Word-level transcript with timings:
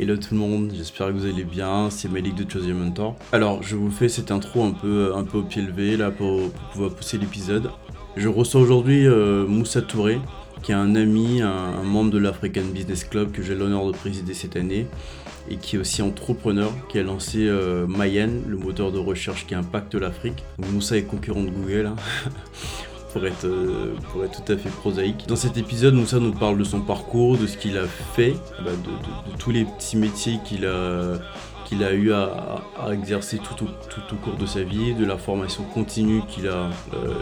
Hello 0.00 0.16
tout 0.16 0.34
le 0.34 0.38
monde, 0.38 0.72
j'espère 0.76 1.08
que 1.08 1.12
vous 1.14 1.26
allez 1.26 1.42
bien, 1.42 1.90
c'est 1.90 2.08
Malik 2.08 2.36
de 2.36 2.48
Chosen 2.48 2.72
Mentor. 2.78 3.16
Alors, 3.32 3.64
je 3.64 3.74
vous 3.74 3.90
fais 3.90 4.08
cette 4.08 4.30
intro 4.30 4.62
un 4.62 4.70
peu, 4.70 5.12
un 5.12 5.24
peu 5.24 5.38
au 5.38 5.42
pied 5.42 5.60
levé 5.60 5.96
là 5.96 6.12
pour, 6.12 6.52
pouvoir 6.72 6.94
pousser 6.94 7.18
l'épisode. 7.18 7.72
Je 8.16 8.28
reçois 8.28 8.60
aujourd'hui 8.60 9.08
euh, 9.08 9.44
Moussa 9.44 9.82
Touré, 9.82 10.20
qui 10.62 10.70
est 10.70 10.76
un 10.76 10.94
ami, 10.94 11.42
un, 11.42 11.82
membre 11.82 12.12
de 12.12 12.18
l'African 12.18 12.62
Business 12.72 13.02
Club 13.02 13.32
que 13.32 13.42
j'ai 13.42 13.56
l'honneur 13.56 13.88
de 13.88 13.90
présider 13.90 14.34
cette 14.34 14.54
année 14.54 14.86
et 15.50 15.56
qui 15.56 15.74
est 15.74 15.78
aussi 15.80 16.00
entrepreneur, 16.00 16.70
qui 16.88 17.00
a 17.00 17.02
lancé 17.02 17.48
euh, 17.48 17.88
Mayan, 17.88 18.30
le 18.46 18.56
moteur 18.56 18.92
de 18.92 19.00
recherche 19.00 19.48
qui 19.48 19.56
impacte 19.56 19.96
l'Afrique. 19.96 20.44
Moussa 20.58 20.96
est 20.96 21.02
concurrent 21.02 21.42
de 21.42 21.50
Google. 21.50 21.86
Hein. 21.86 21.96
pour 23.12 23.26
être, 23.26 23.44
euh, 23.44 23.94
pour 24.12 24.24
être 24.24 24.44
tout 24.44 24.52
à 24.52 24.56
fait 24.56 24.70
prosaïque. 24.70 25.24
Dans 25.26 25.36
cet 25.36 25.56
épisode, 25.56 25.94
Moussa 25.94 26.18
nous 26.18 26.32
parle 26.32 26.58
de 26.58 26.64
son 26.64 26.80
parcours, 26.80 27.36
de 27.38 27.46
ce 27.46 27.56
qu'il 27.56 27.76
a 27.78 27.86
fait, 27.86 28.34
bah, 28.64 28.70
de, 28.72 29.36
tous 29.38 29.50
les 29.50 29.64
petits 29.64 29.96
métiers 29.96 30.38
qu'il 30.44 30.66
a, 30.66 31.14
qu'il 31.64 31.82
a 31.84 31.92
eu 31.92 32.12
à, 32.12 32.62
exercer 32.92 33.38
tout 33.38 33.64
au, 33.64 34.16
cours 34.16 34.36
de 34.36 34.46
sa 34.46 34.62
vie, 34.62 34.94
de 34.94 35.04
la 35.04 35.18
formation 35.18 35.64
continue 35.64 36.22
qu'il 36.28 36.48
a, 36.48 36.70
euh, 36.94 37.14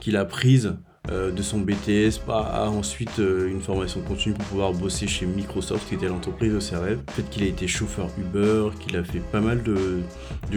qu'il 0.00 0.16
a 0.16 0.24
prise 0.24 0.74
euh, 1.10 1.32
de 1.32 1.42
son 1.42 1.60
BTS 1.60 2.20
à 2.28 2.68
ensuite 2.68 3.18
une 3.18 3.60
formation 3.60 4.02
continue 4.02 4.34
pour 4.34 4.44
pouvoir 4.44 4.72
bosser 4.72 5.06
chez 5.06 5.24
Microsoft 5.24 5.88
qui 5.88 5.94
était 5.94 6.08
l'entreprise 6.08 6.52
de 6.52 6.60
ses 6.60 6.76
rêves. 6.76 7.00
Le 7.08 7.12
fait 7.12 7.30
qu'il 7.30 7.42
a 7.42 7.46
été 7.46 7.66
chauffeur 7.66 8.08
Uber, 8.18 8.68
qu'il 8.80 8.96
a 8.96 9.02
fait 9.02 9.20
pas 9.20 9.40
mal 9.40 9.62
de, 9.62 10.02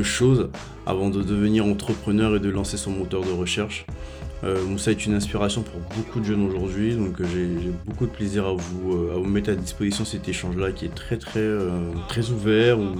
choses 0.03 0.49
avant 0.85 1.09
de 1.09 1.23
devenir 1.23 1.65
entrepreneur 1.65 2.35
et 2.35 2.39
de 2.39 2.49
lancer 2.49 2.75
son 2.75 2.91
moteur 2.91 3.21
de 3.21 3.31
recherche. 3.31 3.85
Euh, 4.43 4.65
Moussa 4.65 4.91
est 4.91 5.05
une 5.05 5.13
inspiration 5.13 5.61
pour 5.61 5.79
beaucoup 5.95 6.19
de 6.19 6.25
jeunes 6.25 6.45
aujourd'hui, 6.45 6.95
donc 6.95 7.21
euh, 7.21 7.25
j'ai 7.31 7.71
beaucoup 7.85 8.05
de 8.05 8.11
plaisir 8.11 8.45
à 8.45 8.53
vous, 8.53 8.93
euh, 8.93 9.13
à 9.13 9.17
vous 9.17 9.23
mettre 9.23 9.49
à 9.49 9.55
disposition 9.55 10.03
cet 10.03 10.27
échange-là 10.27 10.73
qui 10.73 10.85
est 10.85 10.93
très 10.93 11.17
très 11.17 11.47
très 12.09 12.29
ouvert, 12.29 12.77
où, 12.77 12.93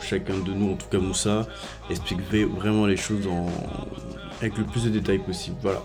chacun 0.00 0.38
de 0.38 0.52
nous, 0.52 0.72
en 0.72 0.76
tout 0.76 0.86
cas 0.88 0.98
Moussa, 0.98 1.48
explique 1.90 2.20
vraiment 2.30 2.86
les 2.86 2.96
choses 2.96 3.28
avec 4.40 4.56
le 4.56 4.64
plus 4.64 4.84
de 4.84 4.90
détails 4.90 5.18
possible. 5.18 5.56
Voilà. 5.62 5.82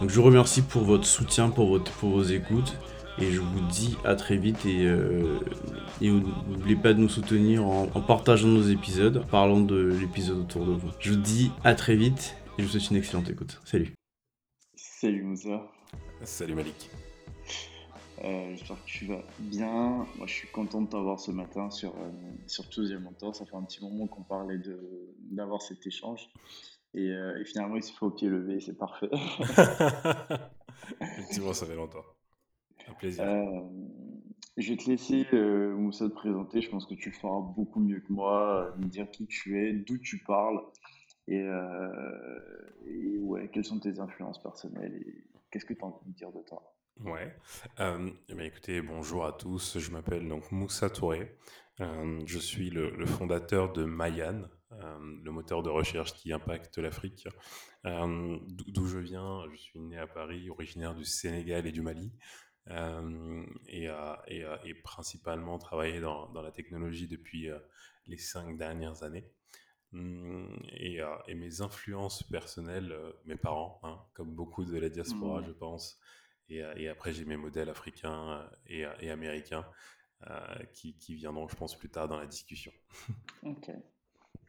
Donc 0.00 0.10
je 0.10 0.14
vous 0.14 0.22
remercie 0.22 0.62
pour 0.62 0.82
votre 0.82 1.06
soutien, 1.06 1.48
pour, 1.48 1.68
votre, 1.68 1.90
pour 1.92 2.10
vos 2.10 2.22
écoutes. 2.22 2.76
Et 3.18 3.32
je 3.32 3.40
vous 3.40 3.60
dis 3.70 3.96
à 4.04 4.14
très 4.14 4.36
vite 4.36 4.64
et, 4.64 4.88
n'oubliez 6.00 6.76
pas 6.76 6.94
de 6.94 7.00
nous 7.00 7.08
soutenir 7.08 7.66
en, 7.66 7.88
en 7.92 8.00
partageant 8.00 8.48
nos 8.48 8.62
épisodes, 8.62 9.24
parlant 9.30 9.60
de 9.60 9.92
l'épisode 10.00 10.38
autour 10.38 10.64
de 10.64 10.72
vous. 10.72 10.88
Je 11.00 11.10
vous 11.10 11.20
dis 11.20 11.50
à 11.64 11.74
très 11.74 11.96
vite 11.96 12.36
et 12.56 12.62
je 12.62 12.66
vous 12.66 12.70
souhaite 12.70 12.90
une 12.90 12.96
excellente 12.96 13.28
écoute. 13.28 13.60
Salut 13.64 13.99
Salut 15.00 15.22
Moussa. 15.22 15.66
Salut 16.24 16.54
Malik. 16.54 16.90
Euh, 18.22 18.54
j'espère 18.54 18.76
que 18.84 18.86
tu 18.86 19.06
vas 19.06 19.24
bien. 19.38 20.06
Moi, 20.18 20.26
je 20.26 20.32
suis 20.34 20.48
content 20.48 20.82
de 20.82 20.90
t'avoir 20.90 21.18
ce 21.18 21.30
matin 21.30 21.70
sur, 21.70 21.94
euh, 21.96 22.10
sur 22.46 22.66
Mentor. 23.00 23.34
Ça 23.34 23.46
fait 23.46 23.56
un 23.56 23.62
petit 23.62 23.82
moment 23.82 24.06
qu'on 24.08 24.24
parlait 24.24 24.60
d'avoir 25.30 25.62
cet 25.62 25.86
échange. 25.86 26.28
Euh, 26.96 27.40
et, 27.40 27.44
finalement, 27.46 27.76
il 27.76 27.82
se 27.82 27.94
fait 27.94 28.04
au 28.04 28.10
pied 28.10 28.28
levé. 28.28 28.60
C'est 28.60 28.76
parfait. 28.76 29.08
Effectivement, 31.00 31.54
ça 31.54 31.64
fait 31.64 31.76
longtemps. 31.76 32.04
Un 32.86 32.92
plaisir. 32.92 33.24
je 34.58 34.68
vais 34.70 34.76
te 34.76 34.90
laisser, 34.90 35.26
Moussa, 35.78 36.10
te 36.10 36.14
présenter. 36.14 36.60
Je 36.60 36.68
pense 36.68 36.84
que 36.84 36.92
tu 36.92 37.08
le 37.08 37.14
feras 37.14 37.40
beaucoup 37.56 37.80
mieux 37.80 38.00
que 38.00 38.12
moi. 38.12 38.74
me 38.76 38.84
dire 38.84 39.10
qui 39.10 39.26
tu 39.26 39.66
es, 39.66 39.72
d'où 39.72 39.96
tu 39.96 40.18
parles. 40.18 40.60
Euh, 41.30 42.40
et, 42.86 43.18
ouais, 43.18 43.48
quelles 43.52 43.64
sont 43.64 43.78
tes 43.78 44.00
influences 44.00 44.42
personnelles 44.42 44.94
et 44.94 45.24
qu'est-ce 45.50 45.64
que 45.64 45.74
tu 45.74 45.82
as 45.82 45.86
envie 45.86 46.10
de 46.10 46.14
dire 46.14 46.32
de 46.32 46.40
toi? 46.42 46.74
Ouais. 47.04 47.34
Euh, 47.78 48.10
eh 48.28 48.34
ben, 48.34 48.44
écoutez, 48.44 48.82
bonjour 48.82 49.24
à 49.24 49.32
tous. 49.32 49.78
Je 49.78 49.90
m'appelle 49.90 50.28
donc 50.28 50.50
Moussa 50.50 50.90
Touré. 50.90 51.36
Euh, 51.80 52.20
je 52.26 52.38
suis 52.38 52.70
le, 52.70 53.06
fondateur 53.06 53.72
de 53.72 53.84
Mayan, 53.84 54.42
le 54.70 55.30
moteur 55.30 55.62
de 55.62 55.70
recherche 55.70 56.12
qui 56.14 56.32
impacte 56.32 56.78
l'Afrique. 56.78 57.26
D'où 57.84 58.86
je 58.86 58.98
viens, 58.98 59.44
je 59.50 59.56
suis 59.56 59.80
né 59.80 59.98
à 59.98 60.06
Paris, 60.06 60.50
originaire 60.50 60.94
du 60.94 61.04
Sénégal 61.04 61.66
et 61.66 61.72
du 61.72 61.80
Mali. 61.80 62.12
Et, 62.68 63.88
principalement 64.84 65.58
travaillé 65.58 66.00
dans, 66.00 66.30
la 66.42 66.52
technologie 66.52 67.08
depuis 67.08 67.48
les 68.06 68.18
cinq 68.18 68.58
dernières 68.58 69.02
années. 69.02 69.32
Et, 69.92 71.00
euh, 71.00 71.06
et, 71.26 71.34
mes 71.34 71.62
influences 71.62 72.22
personnelles, 72.22 72.92
euh, 72.92 73.12
mes 73.26 73.36
parents, 73.36 73.80
hein, 73.82 73.98
comme 74.14 74.32
beaucoup 74.32 74.64
de 74.64 74.78
la 74.78 74.88
diaspora, 74.88 75.40
mmh. 75.40 75.46
je 75.46 75.50
pense. 75.52 75.98
Et, 76.48 76.62
euh, 76.62 76.72
et 76.76 76.88
après, 76.88 77.12
j'ai 77.12 77.24
mes 77.24 77.36
modèles 77.36 77.68
africains 77.68 78.48
et, 78.66 78.84
et 79.00 79.10
américains 79.10 79.66
qui, 80.74 80.94
qui, 80.98 81.14
viendront, 81.14 81.48
je 81.48 81.56
pense, 81.56 81.78
plus 81.78 81.88
tard 81.88 82.06
dans 82.06 82.18
la 82.18 82.26
discussion. 82.26 82.72
ok, 83.42 83.70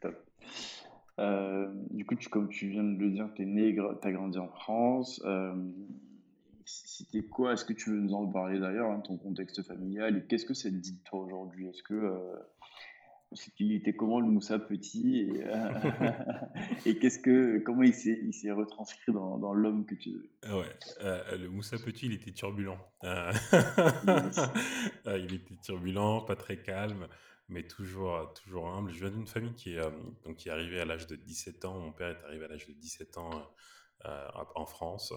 top. 0.00 0.14
du 1.90 2.04
coup, 2.04 2.14
tu, 2.14 2.28
comme 2.28 2.50
tu 2.50 2.68
viens 2.68 2.84
de 2.84 2.98
le 2.98 3.10
dire, 3.10 3.30
tu 3.34 3.42
es 3.42 3.46
né, 3.46 3.74
tu 3.74 4.06
as 4.06 4.12
grandi 4.12 4.38
en 4.38 4.48
France. 4.48 5.24
C'était 6.66 7.24
quoi 7.24 7.54
Est-ce 7.54 7.64
que 7.64 7.72
tu 7.72 7.90
veux 7.90 8.00
nous 8.00 8.12
en 8.12 8.28
parler 8.28 8.60
d'ailleurs, 8.60 8.90
hein, 8.90 9.00
ton 9.00 9.16
contexte 9.16 9.62
familial 9.62 10.18
Et 10.18 10.26
qu'est-ce 10.26 10.44
que 10.44 10.54
ça 10.54 10.68
te 10.68 10.74
dit 10.74 10.92
de 10.92 11.02
toi 11.04 11.20
aujourd'hui? 11.20 11.68
Est-ce 11.68 11.82
que 11.82 12.34
il 13.58 13.72
était 13.72 13.94
comment 13.94 14.20
le 14.20 14.26
Moussa 14.26 14.58
petit 14.58 15.20
et, 15.20 15.44
euh, 15.44 16.10
et 16.86 16.98
qu'est-ce 16.98 17.18
que 17.18 17.58
comment 17.58 17.82
il 17.82 17.94
s'est 17.94 18.18
il 18.22 18.32
s'est 18.32 18.50
retranscrit 18.50 19.12
dans, 19.12 19.38
dans 19.38 19.52
l'homme 19.54 19.86
que 19.86 19.94
tu 19.94 20.30
ah 20.42 20.58
ouais 20.58 20.76
euh, 21.02 21.36
le 21.36 21.48
Moussa 21.48 21.78
petit 21.78 22.06
il 22.06 22.14
était 22.14 22.32
turbulent. 22.32 22.78
Euh, 25.06 25.18
il 25.18 25.34
était 25.34 25.56
turbulent 25.56 26.22
pas 26.22 26.36
très 26.36 26.62
calme 26.62 27.08
mais 27.48 27.66
toujours 27.66 28.32
toujours 28.34 28.68
humble. 28.68 28.92
Je 28.92 29.00
viens 29.00 29.10
d'une 29.10 29.26
famille 29.26 29.54
qui 29.54 29.74
est 29.74 29.80
donc 30.24 30.36
qui 30.36 30.48
est 30.48 30.52
arrivée 30.52 30.80
à 30.80 30.84
l'âge 30.84 31.06
de 31.06 31.16
17 31.16 31.64
ans. 31.64 31.78
Mon 31.78 31.92
père 31.92 32.08
est 32.08 32.24
arrivé 32.24 32.44
à 32.44 32.48
l'âge 32.48 32.66
de 32.66 32.72
17 32.72 33.18
ans 33.18 33.30
en 34.04 34.66
France. 34.66 35.12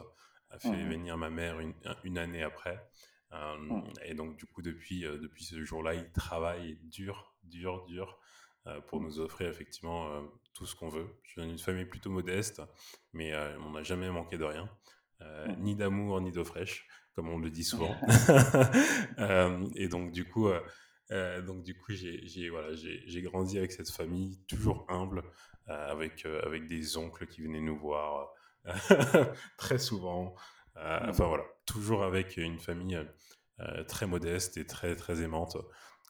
A 0.49 0.59
fait 0.59 0.69
mmh. 0.69 0.89
venir 0.89 1.17
ma 1.17 1.29
mère 1.29 1.59
une, 1.59 1.73
une 2.03 2.17
année 2.17 2.43
après. 2.43 2.83
Mmh. 3.31 3.81
et 4.05 4.13
donc 4.13 4.37
du 4.37 4.45
coup 4.45 4.61
depuis 4.61 5.01
depuis 5.01 5.43
ce 5.43 5.61
jour-là 5.63 5.93
il 5.93 6.09
travaille 6.11 6.77
dur 6.83 7.34
dur, 7.49 7.85
dur, 7.85 8.19
euh, 8.67 8.81
pour 8.81 8.99
nous 8.99 9.19
offrir 9.19 9.47
effectivement 9.47 10.09
euh, 10.09 10.21
tout 10.55 10.65
ce 10.65 10.75
qu'on 10.75 10.89
veut. 10.89 11.07
Je 11.21 11.39
viens 11.39 11.47
d'une 11.47 11.59
famille 11.59 11.85
plutôt 11.85 12.09
modeste, 12.09 12.63
mais 13.13 13.31
euh, 13.31 13.55
on 13.59 13.71
n'a 13.71 13.83
jamais 13.83 14.09
manqué 14.09 14.39
de 14.39 14.43
rien, 14.43 14.67
ni 15.59 15.75
d'amour, 15.75 16.19
ni 16.19 16.31
d'eau 16.31 16.43
fraîche, 16.43 16.87
comme 17.13 17.29
on 17.29 17.37
le 17.37 17.51
dit 17.51 17.63
souvent. 17.63 17.95
et 19.75 19.87
donc 19.87 20.11
du 20.11 20.25
coup, 20.25 20.49
donc 21.09 21.63
du 21.63 21.77
coup, 21.77 21.93
j'ai 21.93 22.49
voilà, 22.49 22.73
j'ai 22.73 23.21
grandi 23.21 23.59
avec 23.59 23.71
cette 23.71 23.89
famille 23.89 24.43
toujours 24.47 24.85
humble, 24.89 25.23
avec 25.67 26.25
avec 26.25 26.67
des 26.67 26.97
oncles 26.97 27.27
qui 27.27 27.41
venaient 27.41 27.61
nous 27.61 27.77
voir 27.77 28.33
très 29.57 29.77
souvent. 29.77 30.35
enfin 30.75 31.27
voilà, 31.27 31.43
toujours 31.65 32.03
avec 32.03 32.37
une 32.37 32.59
famille 32.59 32.99
très 33.87 34.07
modeste 34.07 34.57
et 34.57 34.65
très 34.65 34.95
très 34.95 35.21
aimante. 35.21 35.57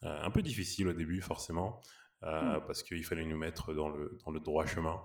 Euh, 0.06 0.24
un 0.24 0.30
peu 0.30 0.42
difficile 0.42 0.88
au 0.88 0.94
début, 0.94 1.20
forcément, 1.22 1.82
euh, 2.24 2.60
mmh. 2.60 2.66
parce 2.68 2.84
qu'il 2.84 3.04
fallait 3.04 3.26
nous 3.26 3.38
mettre 3.38 3.74
dans 3.74 3.90
le, 3.90 4.18
dans 4.24 4.32
le 4.32 4.40
droit 4.40 4.66
chemin 4.66 5.02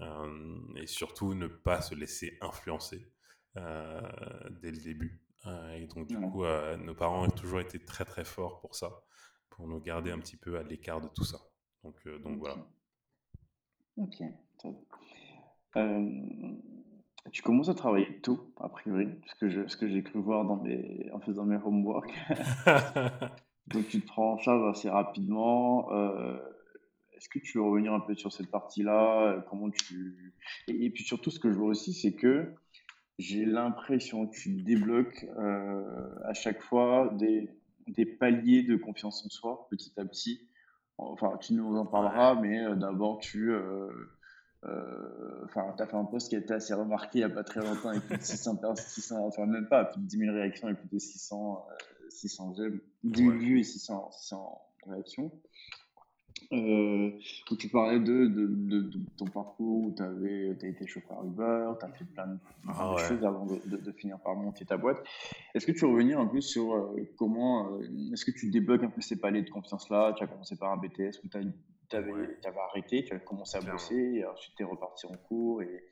euh, 0.00 0.58
et 0.76 0.86
surtout 0.86 1.34
ne 1.34 1.48
pas 1.48 1.82
se 1.82 1.94
laisser 1.94 2.38
influencer 2.40 3.12
dès 3.54 4.70
le 4.70 4.80
début. 4.80 5.20
et 5.74 5.88
donc, 5.88 6.06
du 6.06 6.16
coup, 6.16 6.44
nos 6.44 6.94
parents 6.94 7.24
ont 7.24 7.30
toujours 7.30 7.58
été 7.58 7.80
très 7.80 8.04
très 8.04 8.24
forts 8.24 8.60
pour 8.60 8.76
ça, 8.76 9.02
pour 9.50 9.66
nous 9.66 9.80
garder 9.80 10.12
un 10.12 10.20
petit 10.20 10.36
peu 10.36 10.58
à 10.58 10.62
l'écart 10.62 11.00
de 11.00 11.08
tout 11.08 11.24
ça. 11.24 11.38
Donc, 11.82 12.06
donc 12.22 12.38
voilà. 12.38 12.54
Ok, 13.96 14.22
tu 17.32 17.42
commences 17.42 17.68
à 17.68 17.74
travailler 17.74 18.20
tôt, 18.20 18.54
a 18.58 18.68
priori, 18.68 19.08
ce 19.26 19.34
que, 19.34 19.66
ce 19.66 19.76
que 19.76 19.88
j'ai 19.88 20.04
cru 20.04 20.20
voir 20.20 20.44
dans 20.44 20.62
mes, 20.62 21.10
en 21.12 21.18
faisant 21.18 21.44
mes 21.44 21.56
homework. 21.56 22.14
Donc 23.70 23.88
tu 23.88 24.00
te 24.00 24.06
prends 24.06 24.32
en 24.32 24.38
charge 24.38 24.68
assez 24.70 24.88
rapidement. 24.88 25.92
Euh, 25.92 26.38
est-ce 27.12 27.28
que 27.28 27.38
tu 27.38 27.58
veux 27.58 27.64
revenir 27.64 27.92
un 27.92 28.00
peu 28.00 28.14
sur 28.14 28.32
cette 28.32 28.50
partie-là 28.50 29.44
Comment 29.50 29.70
tu 29.70 30.34
et, 30.68 30.90
puis 30.90 31.04
surtout, 31.04 31.30
ce 31.30 31.38
que 31.38 31.50
je 31.52 31.58
vois 31.58 31.68
aussi, 31.68 31.92
c'est 31.92 32.14
que 32.14 32.54
j'ai 33.18 33.44
l'impression 33.44 34.26
que 34.26 34.36
tu 34.36 34.62
débloques 34.62 35.26
euh, 35.38 35.82
à 36.24 36.32
chaque 36.32 36.62
fois 36.62 37.12
des, 37.18 37.50
des, 37.88 38.06
paliers 38.06 38.62
de 38.62 38.76
confiance 38.76 39.26
en 39.26 39.28
soi, 39.28 39.66
petit 39.70 39.92
à 39.98 40.04
petit. 40.04 40.48
Enfin, 40.96 41.36
tu 41.40 41.54
nous 41.54 41.76
en 41.76 41.84
parleras, 41.84 42.36
mais 42.36 42.64
euh, 42.64 42.74
d'abord, 42.74 43.18
tu 43.18 43.52
enfin, 45.44 45.74
tu 45.76 45.82
as 45.82 45.86
fait 45.86 45.96
un 45.96 46.04
post 46.04 46.30
qui 46.30 46.36
a 46.36 46.38
été 46.38 46.54
assez 46.54 46.72
remarqué 46.72 47.18
il 47.18 47.26
n'y 47.26 47.30
a 47.30 47.34
pas 47.34 47.44
très 47.44 47.60
longtemps, 47.60 47.88
avec 47.90 48.04
plus 48.04 48.16
de 48.16 48.22
600, 48.22 48.74
600 48.76 49.26
enfin 49.26 49.46
même 49.46 49.68
pas, 49.68 49.84
plus 49.84 50.00
de 50.00 50.06
10 50.06 50.18
000 50.18 50.32
réactions 50.32 50.68
et 50.68 50.74
plus 50.74 50.88
de 50.88 50.98
600 50.98 51.66
600 52.10 52.54
j'aime, 52.56 52.80
10 53.04 53.30
vues 53.30 53.60
et 53.60 53.64
600, 53.64 54.10
réactions. 54.86 55.30
euh, 56.52 57.10
où 57.50 57.56
tu 57.56 57.68
parlais 57.68 57.98
de, 57.98 58.26
de, 58.26 58.46
de, 58.46 59.00
ton 59.16 59.26
parcours, 59.26 59.84
où 59.84 59.94
tu 59.94 60.02
as 60.02 60.68
été 60.68 60.86
chauffeur 60.86 61.24
Uber, 61.24 61.72
tu 61.78 61.86
as 61.86 61.88
fait 61.90 62.04
plein 62.04 62.26
de, 62.26 62.38
ah 62.68 62.96
choses 63.08 63.24
avant 63.24 63.46
de, 63.46 63.92
finir 63.92 64.18
par 64.20 64.34
monter 64.34 64.64
ta 64.64 64.76
boîte. 64.76 65.02
Est-ce 65.54 65.66
que 65.66 65.72
tu 65.72 65.80
veux 65.80 65.90
revenir 65.90 66.18
un 66.18 66.26
peu 66.26 66.40
sur 66.40 66.74
euh, 66.74 67.08
comment, 67.16 67.72
euh, 67.72 68.12
est-ce 68.12 68.24
que 68.24 68.30
tu 68.30 68.50
débloques 68.50 68.84
un 68.84 68.90
peu 68.90 69.00
ces 69.00 69.16
paliers 69.16 69.42
de 69.42 69.50
confiance-là? 69.50 70.14
Tu 70.16 70.24
as 70.24 70.26
commencé 70.26 70.56
par 70.56 70.72
un 70.72 70.76
BTS 70.76 71.22
où 71.24 71.28
tu 71.28 71.96
avais, 71.96 72.12
arrêté, 72.70 73.04
tu 73.04 73.14
as 73.14 73.18
commencé 73.18 73.58
à 73.58 73.60
bosser, 73.60 73.96
et 73.96 74.24
ensuite 74.24 74.54
tu 74.56 74.62
es 74.62 74.66
reparti 74.66 75.06
en 75.06 75.14
cours 75.28 75.62
et, 75.62 75.84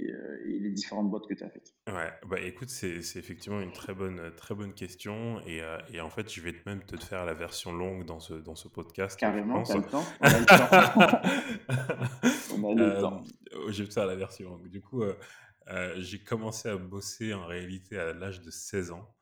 euh, 0.00 0.38
et, 0.46 0.58
les 0.58 0.70
différentes 0.70 1.10
boîtes 1.10 1.26
que 1.26 1.34
tu 1.34 1.44
as 1.44 1.50
faites 1.50 1.74
Ouais, 1.86 2.12
bah 2.26 2.40
écoute, 2.40 2.70
c'est 2.70 2.96
effectivement 2.96 3.60
une 3.60 3.72
très 3.72 3.94
bonne, 3.94 4.32
très 4.36 4.54
bonne 4.54 4.72
question. 4.72 5.40
Et, 5.46 5.62
euh, 5.62 5.78
et, 5.92 6.00
en 6.00 6.08
fait, 6.08 6.32
je 6.32 6.40
vais 6.40 6.54
même 6.64 6.82
te 6.82 6.96
faire 6.96 7.26
la 7.26 7.34
version 7.34 7.72
longue 7.72 8.04
dans 8.06 8.20
ce, 8.20 8.34
dans 8.34 8.54
ce 8.54 8.68
podcast. 8.68 9.18
Carrément, 9.18 9.62
tu 9.62 9.72
as 9.72 9.76
le 9.76 9.82
temps. 9.82 10.04
On 10.20 10.26
a 10.26 10.38
le 10.38 10.46
temps. 10.46 10.58
On 12.56 12.70
a 12.70 12.74
le 12.74 13.00
temps. 13.00 13.22
Euh, 13.52 13.70
je 13.70 13.82
vais 13.82 13.88
te 13.88 13.94
faire 13.94 14.06
la 14.06 14.16
version 14.16 14.48
longue. 14.48 14.68
Du 14.68 14.80
coup, 14.80 15.02
j'ai 15.96 16.22
commencé 16.22 16.68
à 16.68 16.76
bosser 16.76 17.34
en 17.34 17.46
réalité 17.46 17.98
à 17.98 18.12
l'âge 18.14 18.40
de 18.40 18.50
16 18.50 18.92
ans. 18.92 19.14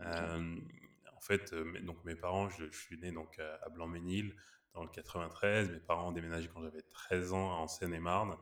en 0.00 1.20
fait, 1.20 1.54
donc 1.84 2.04
mes 2.04 2.16
parents, 2.16 2.48
je, 2.48 2.64
je, 2.70 2.78
suis 2.78 2.98
né 2.98 3.12
donc 3.12 3.38
à 3.38 3.68
Blanc-Ménil 3.68 4.34
dans 4.74 4.82
le 4.82 4.90
93. 4.90 5.70
Mes 5.70 5.78
parents 5.78 6.08
ont 6.08 6.12
déménagé 6.12 6.48
quand 6.52 6.62
j'avais 6.62 6.82
13 6.92 7.32
ans 7.32 7.60
en 7.60 7.68
Seine-et-Marne. 7.68 8.36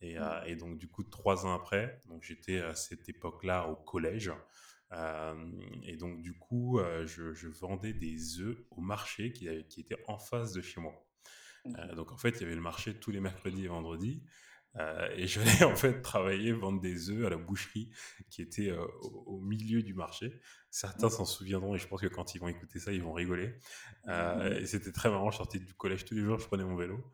Et, 0.00 0.18
mmh. 0.18 0.22
euh, 0.22 0.44
et, 0.44 0.56
donc, 0.56 0.78
du 0.78 0.88
coup, 0.88 1.02
trois 1.02 1.46
ans 1.46 1.54
après, 1.54 2.00
donc 2.08 2.22
j'étais 2.22 2.60
à 2.60 2.74
cette 2.74 3.08
époque-là 3.08 3.68
au 3.68 3.76
collège. 3.76 4.32
Euh, 4.92 5.34
et 5.84 5.96
donc, 5.96 6.20
du 6.22 6.36
coup, 6.36 6.78
euh, 6.78 7.06
je, 7.06 7.32
je, 7.32 7.48
vendais 7.48 7.92
des 7.92 8.40
œufs 8.40 8.58
au 8.70 8.80
marché 8.80 9.32
qui, 9.32 9.48
qui 9.68 9.80
était 9.80 10.02
en 10.08 10.18
face 10.18 10.52
de 10.52 10.60
chez 10.60 10.80
moi. 10.80 10.94
donc, 11.94 12.12
en 12.12 12.16
fait, 12.16 12.30
il 12.30 12.40
y 12.40 12.44
avait 12.44 12.54
le 12.54 12.60
marché 12.60 12.94
tous 12.94 13.10
les 13.10 13.20
mercredis 13.20 13.66
et 13.66 13.68
vendredis. 13.68 14.24
et 15.16 15.26
je 15.26 15.40
venais 15.40 15.64
en 15.64 15.76
fait 15.76 16.00
travailler, 16.00 16.52
vendre 16.52 16.80
des 16.80 17.10
œufs 17.10 17.26
à 17.26 17.30
la 17.30 17.36
boucherie 17.36 17.90
qui 18.30 18.42
était 18.42 18.72
au, 19.02 19.38
milieu 19.40 19.82
du 19.82 19.94
marché. 19.94 20.40
Certains 20.70 21.08
mmh. 21.08 21.10
s'en 21.10 21.24
souviendront 21.24 21.74
et 21.74 21.78
je 21.78 21.86
pense 21.86 22.00
que 22.00 22.06
quand 22.06 22.34
ils 22.34 22.38
vont 22.38 22.48
écouter 22.48 22.80
ça, 22.80 22.92
ils 22.92 23.02
vont 23.02 23.12
rigoler. 23.12 23.54
Mmh. 24.06 24.42
et 24.60 24.66
c'était 24.66 24.92
très 24.92 25.10
marrant. 25.10 25.30
Je 25.30 25.36
sortais 25.36 25.58
du 25.58 25.74
collège 25.74 26.04
tous 26.04 26.14
les 26.14 26.22
jours, 26.22 26.38
je 26.38 26.46
prenais 26.46 26.64
mon 26.64 26.76
vélo 26.76 27.04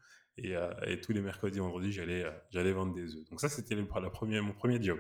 euh, 0.45 0.71
et, 0.87 1.01
tous 1.01 1.13
les 1.13 1.21
mercredis, 1.21 1.59
vendredis, 1.59 1.93
j'allais, 1.93 2.25
euh, 2.25 2.31
j'allais 2.51 2.73
vendre 2.73 2.95
des 2.95 3.17
œufs. 3.17 3.29
Donc 3.31 3.41
ça, 3.41 3.49
c'était 3.49 3.75
le, 3.75 3.87
premier, 3.87 4.41
mon 4.41 4.53
premier 4.53 4.83
job. 4.83 4.99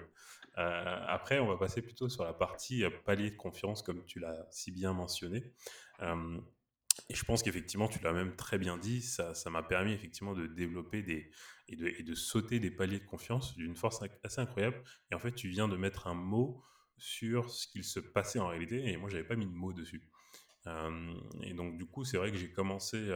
Euh, 0.59 1.05
après, 1.07 1.39
on 1.39 1.47
va 1.47 1.57
passer 1.57 1.83
plutôt 1.83 2.09
sur 2.09 2.25
la 2.25 2.33
partie 2.33 2.85
palier 3.05 3.31
de 3.31 3.37
confiance, 3.37 3.83
comme 3.83 4.05
tu 4.07 4.19
l'as 4.19 4.47
si 4.51 4.71
bien 4.71 4.95
mentionné. 4.95 5.53
et 6.01 7.15
je 7.15 7.25
pense 7.25 7.43
qu'effectivement, 7.43 7.89
tu 7.89 8.03
l'as 8.03 8.15
même 8.15 8.35
très 8.37 8.59
bien 8.59 8.79
dit, 8.79 9.03
ça, 9.03 9.35
ça 9.35 9.51
m'a 9.51 9.63
permis 9.63 9.93
effectivement 9.93 10.35
de 10.35 10.47
développer 10.47 11.03
des, 11.03 11.31
et, 11.69 11.77
de, 11.77 11.87
et 11.87 12.03
de 12.03 12.15
sauter 12.15 12.59
des 12.59 12.71
paliers 12.71 13.01
de 13.01 13.05
confiance 13.05 13.55
d'une 13.57 13.77
force 13.77 14.01
assez 14.25 14.41
incroyable. 14.41 14.83
Et 15.11 15.15
en 15.15 15.19
fait, 15.19 15.35
tu 15.35 15.49
viens 15.49 15.69
de 15.69 15.77
mettre 15.77 16.07
un 16.07 16.15
mot 16.15 16.65
sur 16.97 17.51
ce 17.51 17.69
qu'il 17.69 17.85
se 17.85 18.01
passait 18.01 18.39
en 18.39 18.49
réalité, 18.49 18.91
et 18.91 18.97
moi, 18.97 19.11
j'avais 19.11 19.25
pas 19.25 19.37
mis 19.37 19.47
de 19.47 19.53
mot 19.53 19.75
dessus. 19.75 20.09
et 21.43 21.53
donc, 21.53 21.77
du 21.77 21.85
coup, 21.85 22.05
c'est 22.05 22.17
vrai 22.17 22.33
que 22.33 22.39
j'ai 22.39 22.51
commencé 22.51 23.13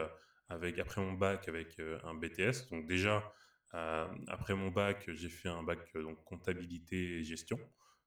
avec, 0.50 0.78
après 0.78 1.00
mon 1.00 1.12
bac 1.12 1.48
avec 1.48 1.78
euh, 1.78 1.98
un 2.04 2.14
BTS. 2.14 2.68
Donc 2.70 2.86
déjà, 2.86 3.32
euh, 3.74 4.06
après 4.28 4.54
mon 4.54 4.70
bac, 4.70 5.08
j'ai 5.08 5.28
fait 5.28 5.48
un 5.48 5.62
bac 5.62 5.78
euh, 5.96 6.02
donc 6.02 6.22
comptabilité 6.24 7.18
et 7.18 7.22
gestion. 7.22 7.58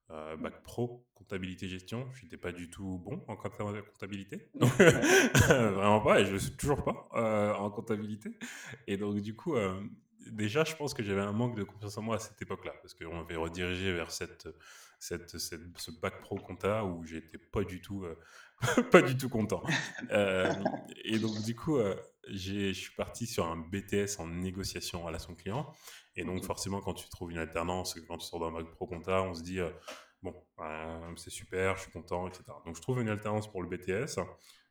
bac 0.08 0.62
pro, 0.62 1.06
comptabilité 1.14 1.66
gestion. 1.66 2.08
Je 2.12 2.24
n'étais 2.24 2.36
pas 2.36 2.52
du 2.52 2.70
tout 2.70 3.00
bon 3.04 3.24
en 3.26 3.36
comptabilité. 3.36 4.50
Vraiment 4.60 6.00
pas, 6.00 6.20
et 6.20 6.26
je 6.26 6.34
ne 6.34 6.38
suis 6.38 6.56
toujours 6.56 6.84
pas 6.84 7.56
en 7.58 7.70
comptabilité. 7.70 8.38
Et 8.86 8.96
donc, 8.98 9.20
du 9.20 9.34
coup, 9.34 9.56
déjà, 10.30 10.64
je 10.64 10.76
pense 10.76 10.92
que 10.92 11.02
j'avais 11.02 11.22
un 11.22 11.32
manque 11.32 11.56
de 11.56 11.64
confiance 11.64 11.96
en 11.96 12.02
moi 12.02 12.16
à 12.16 12.18
cette 12.18 12.40
époque-là, 12.42 12.74
parce 12.82 12.92
qu'on 12.94 13.16
m'avait 13.16 13.36
redirigé 13.36 13.92
vers 13.92 14.10
cette, 14.10 14.46
cette, 15.04 15.38
cette, 15.38 15.60
ce 15.76 15.90
bac 15.90 16.20
pro 16.20 16.36
compta 16.36 16.84
où 16.84 17.04
j'étais 17.04 17.38
pas 17.38 17.64
du 17.64 17.80
tout, 17.80 18.04
pas 18.90 19.02
du 19.02 19.16
tout 19.16 19.28
content. 19.28 19.62
et 20.10 21.18
donc, 21.18 21.42
du 21.42 21.54
coup, 21.54 21.78
je 22.28 22.72
suis 22.72 22.94
parti 22.94 23.26
sur 23.26 23.46
un 23.46 23.56
BTS 23.56 24.18
en 24.18 24.26
négociation 24.26 25.02
en 25.02 25.06
relation 25.06 25.34
client. 25.34 25.72
Et 26.16 26.24
donc, 26.24 26.44
forcément, 26.44 26.80
quand 26.80 26.94
tu 26.94 27.08
trouves 27.08 27.30
une 27.32 27.38
alternance, 27.38 27.98
quand 28.06 28.18
tu 28.18 28.26
sors 28.26 28.40
d'un 28.40 28.52
bac 28.52 28.66
pro 28.72 28.86
compta, 28.86 29.22
on 29.22 29.34
se 29.34 29.42
dit, 29.42 29.60
euh, 29.60 29.70
bon, 30.22 30.34
euh, 30.60 31.12
c'est 31.16 31.30
super, 31.30 31.76
je 31.76 31.82
suis 31.82 31.92
content, 31.92 32.28
etc. 32.28 32.44
Donc, 32.64 32.76
je 32.76 32.82
trouve 32.82 33.00
une 33.00 33.08
alternance 33.08 33.50
pour 33.50 33.62
le 33.62 33.68
BTS. 33.68 34.20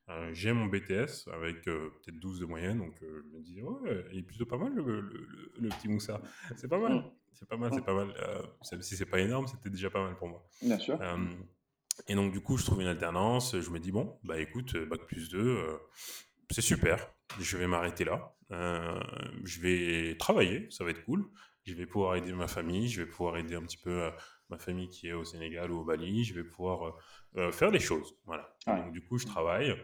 Euh, 0.10 0.34
j'ai 0.34 0.52
mon 0.52 0.66
BTS 0.66 1.30
avec 1.32 1.64
peut-être 1.64 2.20
12 2.20 2.42
de 2.42 2.46
moyenne, 2.46 2.78
donc 2.80 2.98
je 3.02 3.38
me 3.38 3.42
dis, 3.42 3.62
ouais, 3.62 4.06
il 4.12 4.20
est 4.20 4.24
plutôt 4.24 4.46
pas 4.46 4.58
mal 4.58 4.74
le, 4.74 5.02
le, 5.02 5.70
petit 5.70 5.88
Moussa. 5.88 6.22
C'est 6.58 6.68
pas 6.68 6.78
mal, 6.80 7.10
c'est 7.34 7.48
pas 7.48 7.58
mal, 7.58 7.72
c'est 7.74 7.86
pas 7.86 7.94
mal. 7.94 8.14
si 8.82 8.98
c'est 8.98 9.06
pas 9.06 9.20
énorme, 9.20 9.48
c'était 9.48 9.70
déjà 9.70 9.90
pas 9.90 10.04
mal 10.04 10.16
pour 10.16 10.28
moi. 10.28 10.48
Bien 10.62 10.80
sûr. 10.80 11.00
et 12.08 12.16
donc, 12.16 12.32
du 12.32 12.42
coup, 12.42 12.58
je 12.58 12.66
trouve 12.66 12.82
une 12.82 12.88
alternance. 12.88 13.60
Je 13.60 13.70
me 13.70 13.80
dis, 13.80 13.92
bon, 13.92 14.18
bah 14.24 14.40
écoute, 14.40 14.76
bac 14.88 15.06
plus 15.06 15.30
2, 15.30 15.80
c'est 16.50 16.62
super 16.62 17.14
je 17.40 17.58
vais 17.58 17.68
m'arrêter 17.68 18.06
là. 18.06 18.36
Euh, 18.52 19.00
je 19.44 19.62
vais 19.62 20.18
travailler, 20.18 20.70
ça 20.70 20.84
va 20.84 20.92
être 20.92 21.04
cool. 21.06 21.30
Je 21.66 21.74
vais 21.74 21.86
pouvoir 21.86 22.16
aider 22.16 22.34
ma 22.34 22.48
famille, 22.48 22.88
je 22.88 23.02
vais 23.02 23.10
pouvoir 23.10 23.38
aider 23.38 23.56
un 23.56 23.62
petit 23.62 23.78
peu 23.78 24.04
euh, 24.04 24.12
ma 24.50 24.58
famille 24.58 24.90
qui 24.90 25.08
est 25.08 25.14
au 25.14 25.24
Sénégal 25.24 25.72
ou 25.72 25.80
au 25.80 25.86
Bali. 25.86 26.24
Je 26.24 26.34
vais 26.34 26.44
pouvoir 26.44 26.98
euh, 27.38 27.52
faire 27.52 27.72
des 27.72 27.80
choses. 27.80 28.16
Voilà. 28.26 28.56
Donc, 28.68 28.92
du 28.92 29.04
coup, 29.04 29.18
je 29.18 29.26
travaille. 29.26 29.76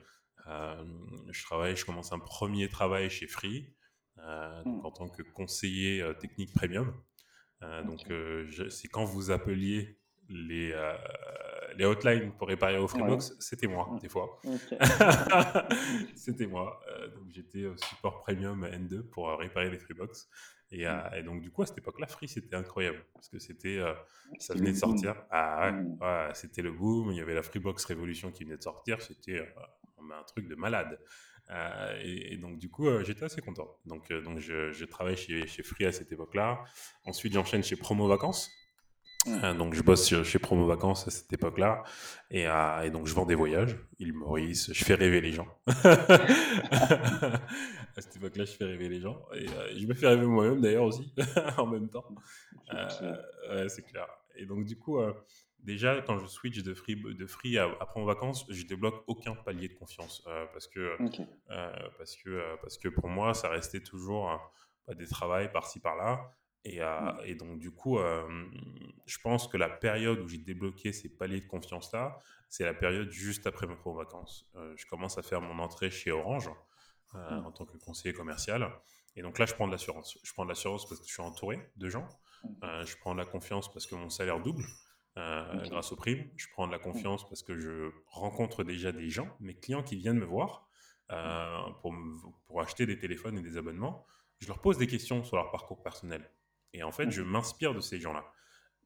je 0.45 1.43
travaille, 1.43 1.75
je 1.75 1.85
commence 1.85 2.11
un 2.11 2.19
premier 2.19 2.69
travail 2.69 3.09
chez 3.09 3.27
Free, 3.27 3.73
hmm. 4.17 4.81
en 4.83 4.91
tant 4.91 5.09
que 5.09 5.21
conseiller 5.21 6.03
technique 6.19 6.53
premium. 6.53 6.93
Donc, 7.61 7.99
c'est 8.69 8.87
quand 8.87 9.05
vous 9.05 9.31
appeliez 9.31 9.97
les, 10.29 10.73
les 11.79 11.85
hotlines 11.85 12.31
pour 12.33 12.47
réparer 12.47 12.77
vos 12.77 12.87
Freebox, 12.87 13.35
c'était 13.39 13.67
moi, 13.67 13.97
des 14.01 14.09
fois. 14.09 14.41
c'était 16.15 16.45
moi. 16.45 16.79
Euh, 16.89 17.07
donc 17.07 17.29
j'étais 17.29 17.65
au 17.65 17.77
support 17.77 18.21
premium 18.21 18.65
N2 18.65 19.03
pour 19.03 19.29
euh, 19.29 19.35
réparer 19.35 19.69
les 19.69 19.79
Freebox. 19.79 20.29
Et, 20.71 20.85
euh, 20.85 20.93
mm. 20.93 21.15
et, 21.15 21.23
donc, 21.23 21.41
du 21.41 21.51
coup, 21.51 21.61
à 21.61 21.65
cette 21.65 21.77
époque-là, 21.77 22.07
Free, 22.07 22.27
c'était 22.27 22.55
incroyable. 22.55 23.03
Parce 23.13 23.29
que 23.29 23.39
c'était, 23.39 23.81
ça 24.39 24.53
venait 24.53 24.71
de 24.73 24.77
sortir. 24.77 25.23
Ah 25.31 25.71
mm. 25.71 25.97
ouais, 26.01 26.29
c'était 26.33 26.61
le 26.61 26.71
boom. 26.71 27.11
Il 27.11 27.17
y 27.17 27.21
avait 27.21 27.33
la 27.33 27.43
Freebox 27.43 27.85
Révolution 27.85 28.31
qui 28.31 28.43
venait 28.43 28.57
de 28.57 28.63
sortir. 28.63 29.01
C'était 29.01 29.39
un 29.39 30.23
truc 30.23 30.47
de 30.47 30.55
malade. 30.55 30.99
Et, 32.03 32.37
donc, 32.37 32.59
du 32.59 32.69
coup, 32.69 32.87
j'étais 33.03 33.25
assez 33.25 33.41
content. 33.41 33.67
Donc, 33.85 34.11
donc 34.11 34.39
je, 34.39 34.71
je 34.71 34.85
travaille 34.85 35.17
chez, 35.17 35.47
chez 35.47 35.63
Free 35.63 35.85
à 35.85 35.91
cette 35.91 36.11
époque-là. 36.11 36.63
Ensuite, 37.05 37.33
j'enchaîne 37.33 37.63
chez 37.63 37.75
Promo 37.75 38.07
Vacances. 38.07 38.51
Euh, 39.27 39.53
donc 39.53 39.73
je 39.73 39.81
bosse 39.81 40.23
chez 40.23 40.39
Promo 40.39 40.65
Vacances 40.65 41.05
à 41.05 41.11
cette 41.11 41.33
époque-là 41.33 41.83
et, 42.31 42.47
euh, 42.47 42.83
et, 42.83 42.89
donc 42.89 43.05
je 43.05 43.13
vends 43.13 43.25
des 43.25 43.35
voyages, 43.35 43.75
île 43.99 44.13
Maurice, 44.13 44.71
je 44.71 44.85
fais 44.85 44.93
rêver 44.93 45.19
les 45.19 45.33
gens. 45.33 45.47
à 45.67 47.41
cette 47.97 48.15
époque-là, 48.15 48.45
je 48.45 48.53
fais 48.53 48.63
rêver 48.63 48.87
les 48.87 49.01
gens 49.01 49.21
et 49.35 49.45
euh, 49.49 49.77
je 49.77 49.85
me 49.85 49.93
fais 49.93 50.07
rêver 50.07 50.25
moi-même 50.25 50.61
d'ailleurs 50.61 50.85
aussi 50.85 51.13
en 51.57 51.67
même 51.67 51.89
temps. 51.89 52.05
ouais, 52.71 53.67
c'est 53.67 53.83
clair. 53.83 54.07
Et 54.37 54.45
donc 54.45 54.63
du 54.63 54.77
coup, 54.77 55.01
déjà 55.63 56.01
quand 56.01 56.17
je 56.19 56.25
switch 56.27 56.63
de 56.63 56.73
free, 56.73 56.95
de 56.95 57.25
free 57.25 57.57
à, 57.57 57.67
Promo 57.69 58.05
Vacances, 58.05 58.45
je 58.49 58.65
débloque 58.65 59.03
aucun 59.07 59.35
palier 59.35 59.67
de 59.67 59.73
confiance 59.73 60.23
parce 60.53 60.67
que 60.67 60.97
parce 61.97 62.15
que 62.15 62.55
parce 62.61 62.77
que 62.77 62.89
pour 62.89 63.07
moi, 63.07 63.33
ça 63.33 63.49
restait 63.49 63.81
toujours 63.81 64.29
bah, 64.87 64.93
des 64.93 65.07
travails 65.07 65.51
par-ci 65.51 65.79
par-là. 65.79 66.33
Et, 66.65 66.81
mmh. 66.81 67.19
et, 67.23 67.35
donc, 67.35 67.59
du 67.59 67.71
coup, 67.71 67.97
je 69.05 69.17
pense 69.19 69.47
que 69.47 69.57
la 69.57 69.69
période 69.69 70.19
où 70.19 70.27
j'ai 70.27 70.37
débloqué 70.37 70.91
ces 70.91 71.09
paliers 71.09 71.41
de 71.41 71.47
confiance-là, 71.47 72.19
c'est 72.49 72.65
la 72.65 72.73
période 72.73 73.09
juste 73.09 73.47
après 73.47 73.67
mes 73.67 73.75
premières 73.75 74.05
vacances. 74.05 74.49
je 74.75 74.85
commence 74.87 75.17
à 75.17 75.21
faire 75.21 75.41
mon 75.41 75.59
entrée 75.59 75.89
chez 75.89 76.11
Orange 76.11 76.49
mmh. 77.13 77.17
en 77.45 77.51
tant 77.51 77.65
que 77.65 77.77
conseiller 77.77 78.13
commercial. 78.13 78.69
Et 79.15 79.21
donc 79.21 79.39
là, 79.39 79.45
je 79.45 79.53
prends 79.53 79.67
de 79.67 79.71
l'assurance. 79.71 80.17
Je 80.23 80.33
prends 80.33 80.43
de 80.43 80.49
l'assurance 80.49 80.87
parce 80.87 80.99
que 81.01 81.07
je 81.07 81.13
suis 81.13 81.21
entouré 81.21 81.59
de 81.77 81.89
gens. 81.89 82.07
Mmh. 82.43 82.85
je 82.85 82.95
prends 82.97 83.13
de 83.13 83.19
la 83.19 83.25
confiance 83.25 83.71
parce 83.71 83.85
que 83.85 83.95
mon 83.95 84.09
salaire 84.09 84.39
double 84.39 84.63
grâce 85.15 85.91
aux 85.91 85.95
primes. 85.95 86.29
Je 86.37 86.47
prends 86.53 86.67
de 86.67 86.71
la 86.71 86.79
confiance 86.79 87.27
parce 87.27 87.43
que 87.43 87.57
je 87.57 87.91
rencontre 88.07 88.63
déjà 88.63 88.91
des 88.91 89.09
gens, 89.09 89.27
mes 89.39 89.55
clients 89.55 89.83
qui 89.83 89.95
viennent 89.97 90.19
me 90.19 90.25
voir 90.25 90.67
pour, 91.81 91.93
pour 92.45 92.61
acheter 92.61 92.85
des 92.85 92.97
téléphones 92.97 93.37
et 93.37 93.41
des 93.41 93.57
abonnements. 93.57 94.05
Je 94.39 94.47
leur 94.47 94.59
pose 94.61 94.77
des 94.77 94.87
questions 94.87 95.23
sur 95.23 95.35
leur 95.35 95.51
parcours 95.51 95.83
personnel. 95.83 96.29
Et 96.73 96.83
en 96.83 96.91
fait, 96.91 97.09
je 97.09 97.21
m'inspire 97.21 97.73
de 97.73 97.81
ces 97.81 97.99
gens-là. 97.99 98.25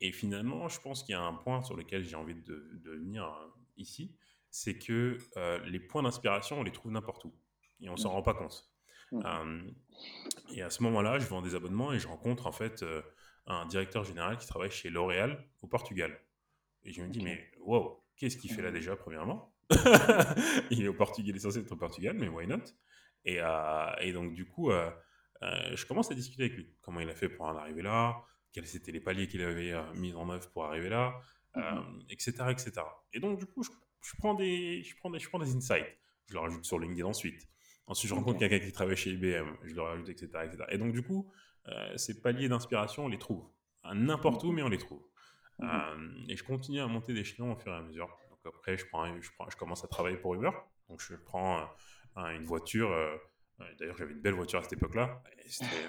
Et 0.01 0.11
finalement, 0.11 0.67
je 0.67 0.79
pense 0.81 1.03
qu'il 1.03 1.13
y 1.13 1.17
a 1.17 1.21
un 1.21 1.33
point 1.33 1.61
sur 1.61 1.75
lequel 1.75 2.03
j'ai 2.03 2.15
envie 2.15 2.35
de, 2.35 2.79
venir 2.83 3.23
euh, 3.23 3.47
ici, 3.77 4.15
c'est 4.49 4.77
que 4.77 5.17
euh, 5.37 5.59
les 5.65 5.79
points 5.79 6.03
d'inspiration, 6.03 6.59
on 6.59 6.63
les 6.63 6.71
trouve 6.71 6.91
n'importe 6.91 7.25
où. 7.25 7.33
Et 7.81 7.89
on 7.89 7.93
ne 7.93 7.97
s'en 7.97 8.11
rend 8.11 8.21
pas 8.21 8.33
compte. 8.33 8.69
et 10.51 10.61
à 10.61 10.69
ce 10.69 10.83
moment-là, 10.83 11.19
je 11.19 11.27
vends 11.27 11.41
des 11.41 11.55
abonnements 11.55 11.93
et 11.93 11.99
je 11.99 12.07
rencontre 12.07 12.47
en 12.47 12.51
fait 12.51 12.83
euh, 12.83 13.01
un 13.47 13.65
directeur 13.65 14.03
général 14.03 14.37
qui 14.37 14.47
travaille 14.47 14.71
chez 14.71 14.89
L'Oréal 14.89 15.45
au 15.61 15.67
Portugal. 15.67 16.17
Et 16.83 16.91
je 16.91 17.01
me 17.01 17.09
dis, 17.09 17.21
mais 17.21 17.51
wow, 17.61 18.03
qu'est-ce 18.15 18.37
qu'il 18.37 18.51
fait 18.51 18.61
là 18.61 18.71
déjà, 18.71 18.95
premièrement? 18.95 19.53
Il 20.71 20.83
est 20.83 20.87
au 20.87 20.93
Portugal, 20.93 21.29
il 21.31 21.35
est 21.37 21.39
censé 21.39 21.59
être 21.59 21.71
au 21.71 21.77
Portugal, 21.77 22.15
mais 22.17 22.27
why 22.27 22.45
not? 22.45 22.63
Et, 23.25 23.39
et 24.01 24.13
donc, 24.13 24.33
du 24.33 24.45
coup, 24.45 24.69
je 25.41 25.85
commence 25.85 26.11
à 26.11 26.15
discuter 26.15 26.43
avec 26.43 26.55
lui. 26.55 26.75
Comment 26.81 26.99
il 26.99 27.09
a 27.09 27.15
fait 27.15 27.29
pour 27.29 27.45
en 27.45 27.55
arriver 27.55 27.81
là? 27.81 28.21
Quels 28.51 28.75
étaient 28.75 28.91
les 28.91 28.99
paliers 28.99 29.27
qu'il 29.27 29.41
avait 29.41 29.73
mis 29.95 30.13
en 30.13 30.29
œuvre 30.29 30.49
pour 30.51 30.65
arriver 30.65 30.89
là? 30.89 31.15
Etc., 32.09 32.33
mmh 32.37 32.49
etc. 32.49 32.71
Et 33.13 33.19
donc, 33.19 33.39
du 33.39 33.45
coup, 33.45 33.63
je, 33.63 33.69
prends 34.17 34.33
des, 34.33 34.83
je, 34.83 34.95
prends 34.97 35.09
des, 35.09 35.19
je 35.19 35.29
prends 35.29 35.39
des 35.39 35.55
insights. 35.55 35.97
Je 36.27 36.33
le 36.33 36.39
rajoute 36.39 36.65
sur 36.65 36.79
LinkedIn 36.79 37.07
ensuite. 37.07 37.47
Ensuite, 37.87 38.09
je 38.09 38.15
rencontre 38.15 38.39
quelqu'un 38.39 38.59
qui 38.59 38.71
travaille 38.71 38.95
chez 38.95 39.11
IBM. 39.11 39.57
Je 39.63 39.73
le 39.73 39.81
rajoute, 39.81 40.09
etc., 40.09 40.29
etc. 40.45 40.63
Et 40.69 40.77
donc, 40.77 40.93
du 40.93 41.03
coup, 41.03 41.31
ces 41.95 42.21
paliers 42.21 42.49
d'inspiration, 42.49 43.05
on 43.05 43.07
les 43.07 43.19
trouve. 43.19 43.45
N'importe 43.93 44.43
où, 44.43 44.51
mais 44.51 44.63
on 44.63 44.69
les 44.69 44.77
trouve. 44.77 45.03
Mmh 45.59 45.69
et 46.29 46.35
je 46.35 46.43
continue 46.43 46.79
à 46.79 46.87
monter 46.87 47.13
d'échelon 47.13 47.51
au 47.51 47.55
fur 47.55 47.71
et 47.71 47.75
à 47.75 47.81
mesure. 47.81 48.07
Donc 48.29 48.55
après, 48.55 48.75
je, 48.75 48.85
prends, 48.87 49.05
je, 49.21 49.29
prends, 49.37 49.49
je 49.49 49.55
commence 49.55 49.83
à 49.83 49.87
travailler 49.87 50.17
pour 50.17 50.33
Uber. 50.33 50.49
Donc 50.89 51.01
je 51.01 51.15
prends 51.15 51.69
une 52.15 52.43
voiture. 52.43 52.89
D'ailleurs, 53.79 53.97
j'avais 53.97 54.13
une 54.13 54.21
belle 54.21 54.33
voiture 54.33 54.59
à 54.59 54.63
cette 54.63 54.73
époque-là. 54.73 55.21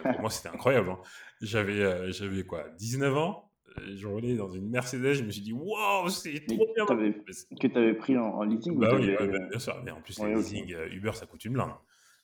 Pour 0.03 0.21
moi, 0.21 0.31
c'était 0.31 0.49
incroyable. 0.49 0.91
Hein. 0.91 1.01
J'avais, 1.41 2.13
j'avais 2.13 2.45
quoi 2.45 2.69
19 2.71 3.17
ans. 3.17 3.51
Je 3.77 4.07
roulais 4.07 4.37
dans 4.37 4.51
une 4.51 4.71
Mercedes. 4.71 5.15
Je 5.15 5.25
me 5.25 5.31
suis 5.31 5.43
dit, 5.43 5.53
waouh, 5.53 6.09
c'est 6.09 6.45
trop 6.47 6.67
bien. 6.75 6.87
Que 6.87 7.67
tu 7.67 7.79
avais 7.79 7.95
pris 7.95 8.17
en, 8.17 8.43
leasing 8.43 8.79
Bah 8.79 8.95
oui, 8.95 9.15
bien 9.51 9.59
sûr. 9.59 9.81
Mais 9.85 9.91
en 9.91 10.01
plus, 10.01 10.21
le 10.23 10.35
leasing 10.35 10.75
Uber, 10.93 11.13
ça 11.15 11.27
coûte 11.27 11.45
une 11.45 11.55
blinde. 11.55 11.73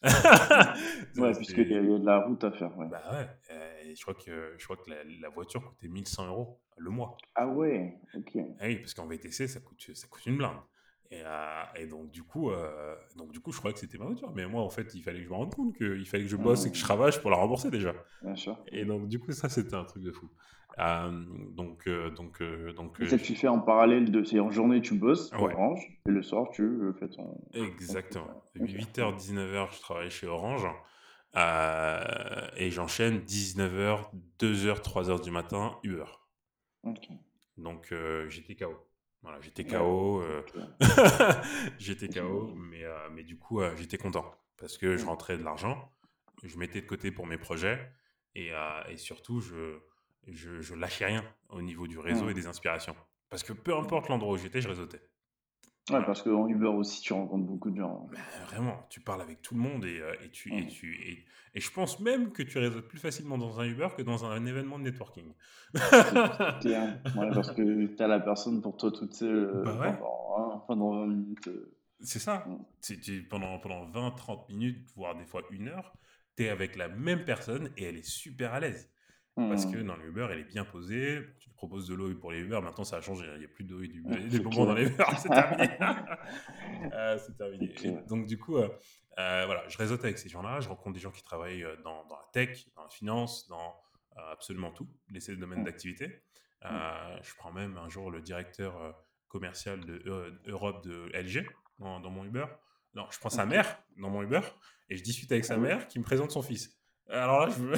ouais, 1.19 1.33
puisqu'il 1.35 1.71
y, 1.71 1.77
a 1.77 1.83
de 1.83 2.07
la 2.07 2.25
route 2.25 2.43
à 2.43 2.51
faire. 2.53 2.77
Ouais. 2.79 2.87
Bah 2.89 3.03
ouais. 3.13 3.95
je 3.95 4.01
crois 4.01 4.15
que, 4.15 4.55
je 4.57 4.65
crois 4.65 4.77
que 4.77 4.91
la, 4.91 5.29
voiture 5.29 5.63
coûtait 5.63 5.89
1100 5.89 6.29
euros 6.29 6.59
le 6.79 6.91
mois. 6.91 7.19
Ah 7.35 7.47
ouais, 7.47 7.99
ok. 8.15 8.39
Ah 8.59 8.67
oui, 8.67 8.77
parce 8.77 8.95
qu'en 8.95 9.07
VTC, 9.07 9.47
ça 9.47 9.61
coûte, 9.61 9.91
ça 9.93 10.07
coûte 10.09 10.25
une 10.25 10.39
blinde. 10.39 10.57
Et, 11.13 11.23
euh, 11.25 11.63
et 11.77 11.87
donc, 11.87 12.11
du 12.13 12.23
coup, 12.23 12.51
euh, 12.51 12.95
donc, 13.17 13.33
du 13.33 13.41
coup, 13.41 13.51
je 13.51 13.59
croyais 13.59 13.75
que 13.75 13.81
c'était 13.81 13.99
ma 13.99 14.05
voiture. 14.07 14.31
Mais 14.35 14.47
moi, 14.47 14.63
en 14.63 14.71
fait, 14.71 14.95
il 14.95 15.03
fallait 15.03 15.19
que 15.19 15.25
je 15.25 15.31
me 15.31 15.35
rende 15.35 15.53
compte 15.53 15.77
qu'il 15.77 16.07
fallait 16.07 16.23
que 16.23 16.31
je 16.31 16.37
bosse 16.37 16.67
et 16.67 16.71
que 16.71 16.77
je 16.77 16.83
travaille 16.83 17.13
pour 17.21 17.31
la 17.31 17.37
rembourser 17.37 17.71
déjà. 17.71 17.93
Bien 18.23 18.37
sûr. 18.37 18.57
Et 18.69 18.85
donc, 18.85 19.09
du 19.09 19.19
coup, 19.19 19.33
ça, 19.33 19.49
c'était 19.49 19.75
un 19.75 19.85
truc 19.85 20.05
de 20.05 20.13
fou. 20.13 20.31
Euh, 20.79 21.25
donc, 21.51 21.89
donc, 22.15 22.41
donc. 22.77 22.97
ça, 23.03 23.19
tu 23.19 23.35
fais 23.35 23.49
en 23.49 23.59
parallèle 23.59 24.13
de. 24.13 24.23
C'est 24.23 24.39
en 24.39 24.51
journée, 24.51 24.81
tu 24.81 24.95
bosses 24.95 25.33
Orange, 25.33 25.81
et 26.07 26.13
le 26.13 26.23
soir, 26.23 26.49
tu 26.53 26.79
fais 27.01 27.09
ton. 27.09 27.41
Exactement. 27.55 28.45
8h, 28.57 29.17
19h, 29.17 29.75
je 29.75 29.81
travaille 29.81 30.11
chez 30.11 30.29
Orange. 30.29 30.65
et 31.35 32.71
j'enchaîne 32.71 33.19
19h, 33.19 34.11
2h, 34.39 34.81
3h 34.81 35.25
du 35.25 35.33
matin, 35.33 35.77
Uber. 35.83 36.05
Donc, 37.59 37.93
j'étais 38.29 38.55
KO. 38.55 38.90
Voilà, 39.23 39.41
j'étais 39.41 39.65
KO. 39.65 40.23
j'étais 41.79 42.09
KO, 42.09 42.55
mais, 42.57 42.85
mais 43.13 43.23
du 43.23 43.37
coup, 43.39 43.61
j'étais 43.77 43.99
content 43.99 44.35
parce 44.57 44.79
que 44.79 44.97
je 44.97 45.05
rentrais 45.05 45.39
de 45.39 45.43
l'argent, 45.43 45.93
je 46.43 46.57
mettais 46.59 46.81
de 46.81 46.87
côté 46.87 47.11
pour 47.11 47.27
mes 47.27 47.39
projets 47.39 47.93
et, 48.35 48.51
et 48.89 48.97
surtout, 48.97 49.41
je, 49.41 49.79
je, 50.29 50.61
je, 50.61 50.75
lâchais 50.75 51.07
rien 51.07 51.25
au 51.49 51.63
niveau 51.63 51.87
du 51.87 51.99
réseau 51.99 52.31
et 52.31 52.35
des 52.35 52.47
inspirations. 52.47 52.97
Parce 53.29 53.43
que 53.43 53.53
peu 53.53 53.77
importe 53.77 54.09
l'endroit 54.09 54.35
où 54.35 54.39
j'étais, 54.39 54.61
je 54.61 54.69
réseautais. 54.69 55.01
Ouais, 55.91 56.05
parce 56.05 56.23
qu'en 56.23 56.47
Uber 56.49 56.67
aussi, 56.67 57.01
tu 57.01 57.13
rencontres 57.13 57.45
beaucoup 57.45 57.71
de 57.71 57.77
gens. 57.77 58.09
Bah, 58.13 58.19
vraiment, 58.47 58.87
tu 58.89 59.01
parles 59.01 59.23
avec 59.23 59.43
tout 59.43 59.55
le 59.55 59.61
monde 59.61 59.85
et, 59.85 60.01
et 60.25 60.31
tu, 60.31 60.53
et, 60.53 60.63
mmh. 60.63 60.67
tu 60.69 60.95
et, 60.95 61.25
et, 61.55 61.61
je 61.61 61.71
pense 61.73 62.01
même 62.01 62.33
que 62.33 62.43
tu 62.43 62.59
réseautes 62.59 62.89
plus 62.89 62.99
facilement 62.99 63.39
dans 63.39 63.61
un 63.61 63.65
Uber 63.65 63.89
que 63.97 64.03
dans 64.03 64.25
un, 64.25 64.45
événement 64.47 64.79
de 64.79 64.85
networking. 64.85 65.33
ouais, 65.75 67.31
parce 67.35 67.53
que 67.53 67.87
tu 67.87 68.03
as 68.03 68.09
la 68.09 68.21
personne 68.21 68.63
pour 68.63 68.77
toi 68.77 68.91
toute 68.91 69.15
seule 69.15 69.63
bah 69.65 69.99
pendant, 69.99 70.59
pendant, 70.67 71.01
20 71.01 71.07
minutes. 71.07 71.51
C'est 72.01 72.19
ça. 72.19 72.47
Mmh. 72.47 73.23
pendant, 73.29 73.59
pendant 73.59 73.87
20-30 73.91 74.49
minutes, 74.49 74.89
voire 74.97 75.17
des 75.17 75.25
fois 75.25 75.43
une 75.51 75.69
heure, 75.69 75.93
tu 76.37 76.45
es 76.45 76.49
avec 76.49 76.77
la 76.77 76.89
même 76.89 77.25
personne 77.25 77.71
et 77.77 77.85
elle 77.85 77.97
est 77.97 78.09
super 78.09 78.55
à 78.55 78.61
l'aise. 78.61 78.91
Parce 79.49 79.67
que 79.67 79.77
mmh. 79.77 79.87
dans 79.87 79.97
l'Uber, 79.97 80.29
elle 80.31 80.41
est 80.41 80.45
bien 80.45 80.65
posée. 80.65 81.21
Tu 81.39 81.51
te 81.51 81.55
proposes 81.55 81.87
de 81.89 81.95
l'eau 81.95 82.15
pour 82.15 82.33
les 82.33 82.41
Uber. 82.41 82.61
Maintenant, 82.63 82.85
ça 82.85 82.97
a 82.97 83.01
changé. 83.01 83.27
Il 83.35 83.39
n'y 83.39 83.45
a 83.45 83.49
plus 83.49 83.65
d'eau 83.65 83.83
et 83.83 83.89
du, 83.89 84.03
des 84.03 84.41
bonbons 84.41 84.67
dans 84.67 84.75
les 84.75 84.87
Uber. 84.87 85.05
C'est 85.19 85.29
terminé. 85.29 85.71
Ah, 86.93 87.19
c'est 87.19 87.37
terminé. 87.37 87.75
donc, 88.09 88.27
du 88.27 88.39
coup, 88.39 88.57
euh, 88.57 88.69
euh, 89.19 89.43
voilà, 89.45 89.69
je 89.69 89.77
réseaute 89.77 90.03
avec 90.03 90.19
ces 90.19 90.31
gens-là. 90.31 90.61
Je 90.61 90.69
rencontre 90.69 90.95
des 90.95 91.01
gens 91.01 91.11
qui 91.11 91.23
travaillent 91.23 91.63
euh, 91.63 91.77
dans, 91.85 92.07
dans, 92.07 92.17
la 92.17 92.27
tech, 92.33 92.67
dans 92.75 92.85
la 92.85 92.89
finance, 92.89 93.47
dans 93.49 93.75
absolument 94.33 94.71
tout, 94.71 94.89
les 95.11 95.21
domaines 95.37 95.61
mmh. 95.61 95.65
d'activité. 95.65 96.23
Mmh. 96.63 96.69
je 97.23 97.35
prends 97.37 97.53
même 97.53 97.77
un 97.79 97.89
jour 97.89 98.11
le 98.11 98.21
directeur 98.21 98.95
commercial 99.29 99.81
de 99.85 100.03
Europe 100.47 100.85
de 100.85 101.11
LG 101.15 101.47
dans, 101.79 102.01
dans, 102.01 102.11
mon 102.11 102.25
Uber. 102.25 102.47
Non, 102.95 103.07
je 103.11 103.19
prends 103.19 103.31
sa 103.31 103.47
mère 103.47 103.83
dans 103.99 104.11
mon 104.11 104.23
Uber 104.23 104.41
et 104.89 104.97
je 104.97 105.03
discute 105.03 105.31
avec 105.33 105.45
sa 105.45 105.55
ah 105.55 105.59
mère 105.59 105.87
qui 105.89 105.99
me 105.99 106.05
présente 106.05 106.31
son 106.33 106.43
fils. 106.43 106.79
Alors 107.09 107.47
là, 107.47 107.49
je 107.51 107.63
me... 107.63 107.75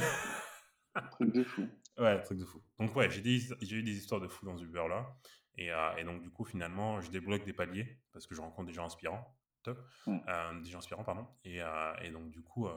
truc 1.13 1.33
de 1.33 1.45
fou. 1.45 1.69
Ouais, 1.99 2.21
truc 2.23 2.39
de 2.39 2.45
fou. 2.45 2.63
Donc 2.79 2.95
ouais, 2.97 3.11
j'ai 3.11 3.77
eu 3.77 3.83
des 3.83 3.97
histoires 3.97 4.21
de 4.21 4.29
fou 4.29 4.47
dans 4.47 4.57
Uber 4.57 4.85
là. 4.89 5.17
Et, 5.57 5.71
euh, 5.71 5.97
et, 5.97 6.05
donc 6.05 6.23
du 6.23 6.31
coup, 6.31 6.45
finalement, 6.45 7.01
je 7.01 7.11
débloque 7.11 7.45
des 7.45 7.53
paliers 7.53 7.99
parce 8.13 8.27
que 8.27 8.35
je 8.35 8.41
rencontre 8.41 8.69
des 8.69 8.75
gens 8.75 8.87
inspirants. 8.87 9.37
Top. 9.63 9.79
Mmh. 10.07 10.19
Euh, 10.29 10.61
des 10.61 10.71
gens 10.71 10.79
inspirants, 10.79 11.05
pardon. 11.05 11.27
Et, 11.45 11.63
euh, 11.63 11.95
et 12.03 12.11
donc 12.11 12.31
du 12.31 12.43
coup, 12.43 12.69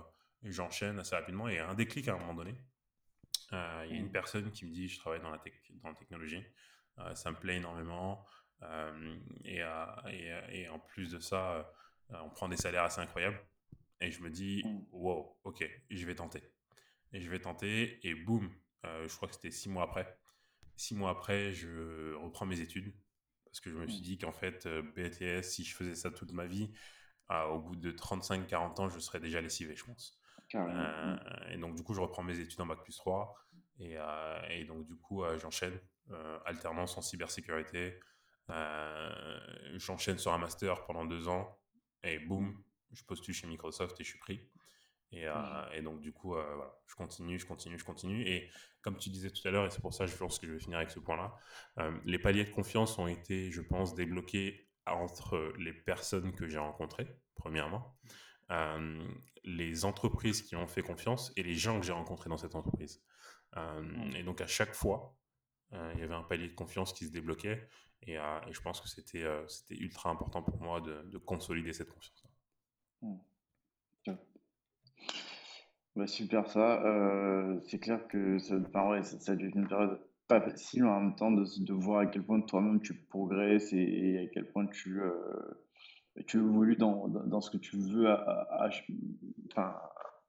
j'enchaîne 0.44 1.00
assez 1.00 1.16
rapidement. 1.16 1.48
Et 1.48 1.60
un 1.60 1.74
déclic 1.74 2.08
à 2.08 2.16
un 2.16 2.20
moment 2.20 2.34
donné. 2.34 2.56
Il 3.52 3.58
y 3.58 3.58
a 3.58 3.86
une 3.86 4.08
mmh. 4.08 4.12
personne 4.12 4.52
qui 4.52 4.66
me 4.66 4.72
dit, 4.72 4.88
je 4.88 5.00
travaille 5.00 5.22
dans 5.22 5.30
la, 5.30 5.42
dans 5.82 5.90
la 5.90 5.96
technologie. 5.96 6.44
ça 7.14 7.32
me 7.32 7.38
plaît 7.38 7.58
énormément. 7.58 8.26
Et, 9.46 9.62
et, 10.10 10.34
et, 10.52 10.70
en 10.70 10.80
plus 10.80 11.12
de 11.12 11.20
ça, 11.20 11.72
on 12.10 12.30
prend 12.30 12.50
des 12.50 12.58
salaires 12.58 12.84
assez 12.84 13.00
incroyables. 13.00 13.40
Et 14.02 14.12
je 14.12 14.22
me 14.22 14.30
dis, 14.30 14.62
mmh. 14.66 14.88
wow, 14.92 15.40
ok, 15.44 15.66
je 15.90 16.06
vais 16.06 16.16
tenter 16.16 16.44
et 17.16 17.22
je 17.22 17.30
vais 17.30 17.40
tenter. 17.40 18.00
Et 18.08 18.14
boum, 18.14 18.52
euh, 18.86 19.08
je 19.08 19.16
crois 19.16 19.28
que 19.28 19.34
c'était 19.34 19.52
six 19.52 19.70
mois 19.70 19.84
après. 19.84 20.20
Six 20.76 20.94
mois 20.94 21.12
après, 21.12 21.54
je 21.54 22.14
reprends 22.16 22.46
mes 22.46 22.60
études 22.60 22.94
parce 23.46 23.62
que 23.62 23.70
je 23.70 23.78
me 23.78 23.88
suis 23.88 24.02
mmh. 24.02 24.04
dit 24.04 24.18
qu'en 24.18 24.34
fait, 24.34 24.66
euh, 24.66 24.82
BTS, 24.82 25.44
si 25.44 25.64
je 25.64 25.74
faisais 25.74 25.96
ça 25.96 26.12
toute 26.12 26.34
ma 26.34 26.46
vie, 26.46 26.74
euh, 27.32 27.46
au 27.46 27.60
bout 27.60 27.78
de 27.78 27.92
35-40 27.92 28.82
ans, 28.82 28.90
je 28.90 29.00
serais 29.00 29.22
déjà 29.22 29.40
lessivé, 29.40 29.76
je 29.78 29.86
pense. 29.86 30.20
et 31.50 31.58
donc, 31.58 31.76
du 31.76 31.84
coup, 31.84 31.94
je 31.94 32.02
reprends 32.02 32.22
mes 32.22 32.38
études 32.40 32.60
en 32.60 32.66
Bac 32.66 32.84
plus 32.84 32.98
3. 32.98 33.34
Et, 33.80 33.96
et 34.50 34.66
donc, 34.66 34.86
du 34.86 34.96
coup, 34.96 35.24
j'enchaîne 35.38 35.78
alternance 36.46 36.98
en 36.98 37.02
cybersécurité. 37.02 38.00
j'enchaîne 39.76 40.18
sur 40.18 40.34
un 40.34 40.38
master 40.38 40.86
pendant 40.86 41.06
deux 41.06 41.28
ans. 41.28 41.58
Et 42.04 42.20
boum, 42.20 42.62
je 42.92 43.04
postule 43.04 43.34
chez 43.34 43.48
Microsoft 43.48 44.00
et 44.00 44.04
je 44.04 44.10
suis 44.10 44.20
pris. 44.20 44.48
Et, 45.16 45.26
euh, 45.26 45.34
mmh. 45.34 45.74
et, 45.74 45.82
donc, 45.82 46.02
du 46.02 46.12
coup, 46.12 46.36
euh, 46.36 46.56
voilà, 46.56 46.78
je 46.88 46.96
continue, 46.96 47.40
je 47.40 47.46
continue, 47.46 47.80
je 47.80 47.86
continue. 47.86 48.28
Et 48.28 48.50
comme 48.82 48.98
tu 48.98 49.10
disais 49.10 49.32
tout 49.32 49.48
à 49.48 49.52
l'heure, 49.52 49.66
et 49.66 49.72
c'est 49.72 49.82
pour 49.82 49.94
ça 49.94 50.06
que 50.06 50.12
je 50.12 50.18
pense 50.18 50.38
que 50.40 50.46
je 50.46 50.52
vais 50.54 50.60
finir 50.60 50.78
avec 50.78 50.92
ce 50.92 51.00
point-là, 51.00 51.34
euh, 51.80 51.98
les 52.04 52.20
paliers 52.20 52.44
de 52.44 52.50
confiance 52.50 53.00
ont 53.00 53.08
été, 53.08 53.50
je 53.52 53.62
pense, 53.62 53.96
débloqués 53.96 54.70
entre 54.86 55.54
les 55.58 55.74
personnes 55.74 56.34
que 56.34 56.48
j'ai 56.48 56.60
rencontrées, 56.60 57.08
premièrement, 57.34 57.98
les 59.44 59.86
entreprises 59.86 60.44
qui 60.44 60.56
ont 60.56 60.68
fait 60.68 60.84
confiance 60.84 61.32
et 61.36 61.42
les 61.42 61.56
gens 61.56 61.80
que 61.80 61.86
j'ai 61.86 61.94
rencontrés 61.94 62.30
dans 62.30 62.38
cette 62.38 62.54
entreprise. 62.54 63.04
Mmh. 63.56 64.16
Et 64.16 64.24
donc, 64.24 64.42
à 64.42 64.48
chaque 64.48 64.76
fois, 64.76 65.18
il 65.72 66.00
y 66.00 66.04
avait 66.04 66.14
un 66.14 66.22
palier 66.22 66.50
de 66.50 66.54
confiance 66.54 66.94
qui 66.94 67.06
se 67.08 67.12
débloquait. 67.12 67.68
Et, 68.04 68.14
et 68.14 68.54
je 68.54 68.62
pense 68.62 68.80
que 68.80 68.88
c'était 68.88 69.26
ultra 69.72 70.12
important 70.12 70.44
pour 70.44 70.62
moi 70.62 70.82
de, 70.82 71.02
de 71.10 71.18
consolider 71.18 71.74
cette 71.74 71.90
confiance. 71.90 72.24
Mmh. 73.02 73.16
Bah, 75.96 76.08
super 76.08 76.48
ça. 76.48 76.84
Euh, 76.86 77.58
c'est 77.68 77.80
clair 77.80 78.08
que 78.08 78.38
ça, 78.40 78.56
enfin, 78.68 79.02
ça, 79.02 79.20
ça 79.20 79.32
a 79.32 79.36
dû 79.36 79.48
être 79.48 79.56
une 79.56 79.68
période 79.68 80.00
pas 80.28 80.42
facile 80.42 80.86
en 80.86 81.00
même 81.00 81.16
temps 81.16 81.32
de, 81.32 81.46
de 81.60 81.74
voir 81.74 82.00
à 82.00 82.06
quel 82.08 82.24
point 82.24 82.42
toi-même 82.42 82.82
tu 82.82 82.94
progresses 82.94 83.72
et, 83.74 84.20
à 84.20 84.28
quel 84.34 84.46
point 84.46 84.66
tu, 84.68 85.02
euh, 85.02 85.12
tu 86.28 86.38
évolues 86.38 86.76
dans, 86.76 87.08
dans, 87.08 87.42
ce 87.42 87.52
que 87.52 87.58
tu 87.58 87.78
veux 87.78 88.10
à, 88.10 88.70
enfin, 89.52 89.76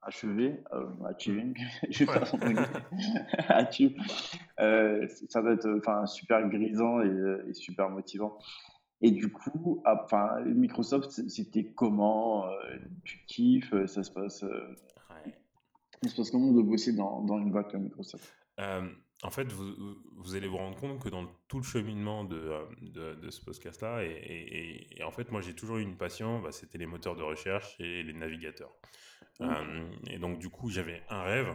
achever, 0.03 0.61
euh, 0.73 0.85
achieving, 1.05 1.57
je 1.89 2.05
vais 2.05 2.13
faire 2.13 2.27
son 2.27 2.39
euh, 4.59 5.07
ça 5.29 5.41
doit 5.41 5.53
être 5.53 5.69
enfin, 5.77 6.05
super 6.05 6.47
grisant 6.47 7.01
et, 7.01 7.49
et 7.49 7.53
super 7.53 7.89
motivant. 7.89 8.37
Et 9.01 9.11
du 9.11 9.31
coup, 9.31 9.83
enfin, 9.85 10.39
Microsoft, 10.45 11.11
c'était 11.29 11.65
comment 11.65 12.45
Tu 13.03 13.19
kiffes 13.27 13.85
Ça 13.85 14.03
se 14.03 14.11
passe 14.11 14.43
ça 16.03 16.09
se 16.09 16.15
passe 16.15 16.31
comment 16.31 16.51
de 16.51 16.61
bosser 16.61 16.93
dans, 16.93 17.21
dans 17.21 17.39
une 17.39 17.51
boîte 17.51 17.71
comme 17.71 17.83
Microsoft? 17.83 18.33
Euh, 18.59 18.87
En 19.23 19.31
fait, 19.31 19.51
vous, 19.51 19.73
vous, 20.15 20.35
allez 20.35 20.47
vous 20.47 20.57
rendre 20.57 20.77
compte 20.77 20.99
que 20.99 21.09
dans 21.09 21.25
tout 21.47 21.57
le 21.57 21.63
cheminement 21.63 22.23
de, 22.23 22.37
euh, 22.37 22.65
de, 22.81 23.15
de 23.15 23.31
ce 23.31 23.43
podcast-là, 23.43 24.03
et, 24.03 24.87
et, 24.95 25.03
en 25.03 25.11
fait, 25.11 25.31
moi 25.31 25.41
j'ai 25.41 25.55
toujours 25.55 25.77
eu 25.77 25.81
une 25.81 25.97
passion, 25.97 26.39
bah, 26.39 26.51
c'était 26.51 26.77
les 26.77 26.85
moteurs 26.85 27.15
de 27.15 27.23
recherche 27.23 27.75
et 27.79 28.03
les 28.03 28.13
navigateurs. 28.13 28.73
Euh, 29.41 29.89
et 30.09 30.17
donc, 30.17 30.39
du 30.39 30.49
coup, 30.49 30.69
j'avais 30.69 31.01
un 31.09 31.23
rêve 31.23 31.47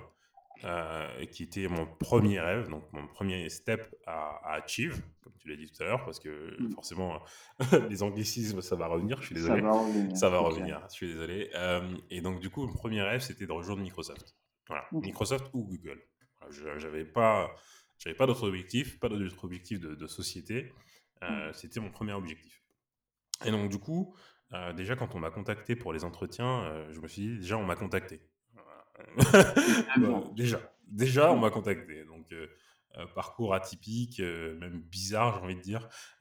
qui 1.31 1.43
était 1.43 1.67
mon 1.69 1.87
premier 1.87 2.39
rêve, 2.41 2.69
donc 2.69 2.85
mon 2.93 3.07
premier 3.07 3.49
step 3.49 3.95
à, 4.07 4.37
à 4.45 4.63
achieve, 4.63 5.03
comme 5.23 5.33
tu 5.39 5.49
l'as 5.49 5.57
dit 5.57 5.71
tout 5.71 5.83
à 5.83 5.87
l'heure, 5.87 6.05
parce 6.05 6.21
que 6.21 6.57
Mm. 6.61 6.73
forcément, 6.73 7.21
les 7.91 8.03
anglicismes, 8.03 8.61
ça 8.63 8.77
va 8.77 8.87
revenir, 8.87 9.21
je 9.21 9.27
suis 9.27 9.35
Ça 9.35 9.41
désolé. 9.41 9.61
va 9.63 9.73
revenir, 9.73 10.17
Ça 10.17 10.31
va 10.31 10.39
revenir, 10.41 10.81
je 10.89 10.93
suis 10.95 11.07
désolé. 11.09 11.51
Euh, 11.55 11.97
et 12.11 12.21
donc, 12.21 12.41
du 12.41 12.51
coup, 12.51 12.67
le 12.67 12.73
premier 12.73 13.03
rêve, 13.03 13.21
c'était 13.21 13.47
de 13.47 13.53
rejoindre 13.53 13.83
Microsoft. 13.83 14.37
Voilà. 14.69 14.85
Microsoft 14.93 15.47
ou 15.53 15.65
Google. 15.65 16.01
Voilà, 16.41 16.53
je- 16.55 16.79
J'avais 16.79 17.05
pas, 17.05 17.51
j'avais 17.99 18.15
pas 18.17 18.27
d'autre 18.27 18.47
objectif, 18.49 18.99
pas 19.01 19.09
d'autre 19.09 19.45
objectif 19.45 19.81
de, 19.81 19.95
de 19.95 20.07
société. 20.07 20.73
Euh, 21.23 21.53
C'était 21.53 21.81
mon 21.81 21.91
premier 21.91 22.13
objectif. 22.13 22.63
Et 23.45 23.51
donc, 23.51 23.69
du 23.71 23.79
coup, 23.79 24.15
euh, 24.53 24.73
déjà, 24.73 24.95
quand 24.97 25.15
on 25.15 25.19
m'a 25.19 25.31
contacté 25.31 25.75
pour 25.77 25.93
les 25.93 26.05
entretiens, 26.05 26.63
euh, 26.65 26.93
je 26.93 27.01
me 27.01 27.09
suis 27.09 27.23
dit, 27.23 27.39
déjà, 27.39 27.57
on 27.59 27.65
m'a 27.65 27.75
contacté. 27.77 28.21
Bah, 29.17 30.23
déjà, 30.35 30.61
déjà, 30.87 31.33
on 31.33 31.39
m'a 31.39 31.51
contacté. 31.51 32.05
Donc, 32.05 32.31
euh, 32.33 32.49
euh, 32.99 33.07
parcours 33.15 33.55
atypique, 33.55 34.21
euh, 34.21 34.59
même 34.59 34.81
bizarre, 34.83 35.39
j'ai 35.39 35.45
envie 35.45 35.57
de 35.57 35.61
dire. 35.61 35.89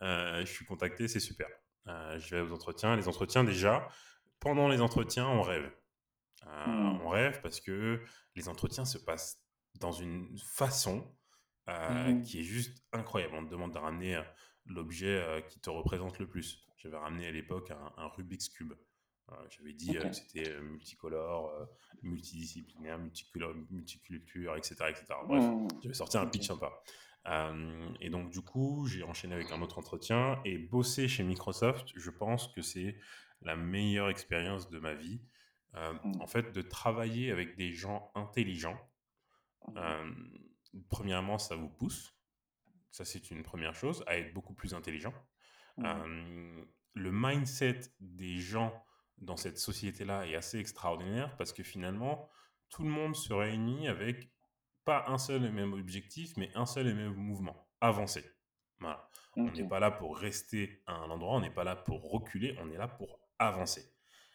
Je 0.00 0.44
suis 0.46 0.64
contacté, 0.66 1.08
c'est 1.08 1.20
super. 1.20 1.48
Je 1.86 2.34
vais 2.34 2.40
aux 2.40 2.52
entretiens. 2.52 2.96
Les 2.96 3.08
entretiens, 3.08 3.44
déjà, 3.44 3.88
pendant 4.40 4.68
les 4.68 4.80
entretiens, 4.80 5.26
on 5.28 5.42
rêve. 5.42 5.64
Euh, 6.46 6.66
Mm. 6.66 7.00
On 7.02 7.08
rêve 7.08 7.40
parce 7.42 7.60
que 7.60 8.00
les 8.36 8.48
entretiens 8.48 8.84
se 8.84 8.98
passent 8.98 9.42
dans 9.80 9.90
une 9.92 10.36
façon 10.38 11.12
Mhm. 11.68 12.22
qui 12.22 12.38
est 12.38 12.44
juste 12.44 12.84
incroyable. 12.92 13.34
On 13.34 13.44
te 13.44 13.50
demande 13.50 13.72
de 13.72 13.78
ramener 13.78 14.22
l'objet 14.66 15.44
qui 15.48 15.58
te 15.58 15.68
représente 15.70 16.20
le 16.20 16.28
plus. 16.28 16.64
J'avais 16.76 16.96
ramené 16.96 17.26
à 17.26 17.32
l'époque 17.32 17.72
un, 17.72 17.92
un 17.96 18.06
Rubik's 18.08 18.48
Cube. 18.48 18.74
Euh, 19.32 19.34
J'avais 19.50 19.72
dit 19.72 19.96
euh, 19.98 20.02
que 20.02 20.12
c'était 20.12 20.48
euh, 20.50 20.60
multicolore, 20.62 21.52
multidisciplinaire, 22.02 22.98
multiculture, 23.70 24.56
etc. 24.56 24.76
etc. 24.88 25.04
Bref, 25.26 25.42
Mm. 25.44 25.68
j'avais 25.82 25.94
sorti 25.94 26.16
un 26.18 26.26
pitch 26.26 26.46
sympa. 26.46 26.72
Euh, 27.26 27.88
et 28.00 28.08
donc, 28.08 28.30
du 28.30 28.40
coup, 28.40 28.86
j'ai 28.86 29.02
enchaîné 29.02 29.34
avec 29.34 29.50
un 29.50 29.60
autre 29.62 29.78
entretien. 29.78 30.40
Et 30.44 30.58
bosser 30.58 31.08
chez 31.08 31.24
Microsoft, 31.24 31.88
je 31.96 32.10
pense 32.10 32.48
que 32.48 32.62
c'est 32.62 32.96
la 33.42 33.56
meilleure 33.56 34.08
expérience 34.10 34.70
de 34.70 34.78
ma 34.78 34.94
vie. 34.94 35.20
Euh, 35.74 35.92
Mm. 36.04 36.20
En 36.22 36.26
fait, 36.26 36.52
de 36.52 36.62
travailler 36.62 37.30
avec 37.32 37.56
des 37.56 37.72
gens 37.72 38.10
intelligents. 38.14 38.78
Mm. 39.68 39.72
euh, 39.76 40.12
premièrement, 40.88 41.38
ça 41.38 41.56
vous 41.56 41.68
pousse. 41.68 42.14
Ça, 42.92 43.04
c'est 43.04 43.30
une 43.30 43.42
première 43.42 43.74
chose, 43.74 44.04
à 44.06 44.16
être 44.16 44.32
beaucoup 44.32 44.54
plus 44.54 44.72
intelligent. 44.72 45.12
Mm. 45.78 45.84
Euh, 45.84 46.64
le 46.94 47.10
mindset 47.12 47.80
des 48.00 48.38
gens 48.38 48.72
dans 49.18 49.36
cette 49.36 49.58
société-là 49.58 50.26
est 50.26 50.34
assez 50.34 50.58
extraordinaire 50.58 51.36
parce 51.36 51.52
que 51.52 51.62
finalement, 51.62 52.28
tout 52.70 52.82
le 52.82 52.90
monde 52.90 53.16
se 53.16 53.32
réunit 53.32 53.88
avec 53.88 54.30
pas 54.84 55.04
un 55.08 55.18
seul 55.18 55.44
et 55.44 55.50
même 55.50 55.72
objectif, 55.72 56.36
mais 56.36 56.50
un 56.54 56.66
seul 56.66 56.86
et 56.86 56.94
même 56.94 57.14
mouvement, 57.14 57.68
avancer. 57.80 58.24
Voilà. 58.78 59.08
On 59.36 59.50
n'est 59.50 59.68
pas 59.68 59.80
là 59.80 59.90
pour 59.90 60.16
rester 60.16 60.82
à 60.86 60.94
un 60.94 61.10
endroit, 61.10 61.34
on 61.34 61.40
n'est 61.40 61.50
pas 61.50 61.64
là 61.64 61.76
pour 61.76 62.10
reculer, 62.10 62.56
on 62.60 62.70
est 62.70 62.76
là 62.76 62.88
pour 62.88 63.20
avancer. 63.38 63.92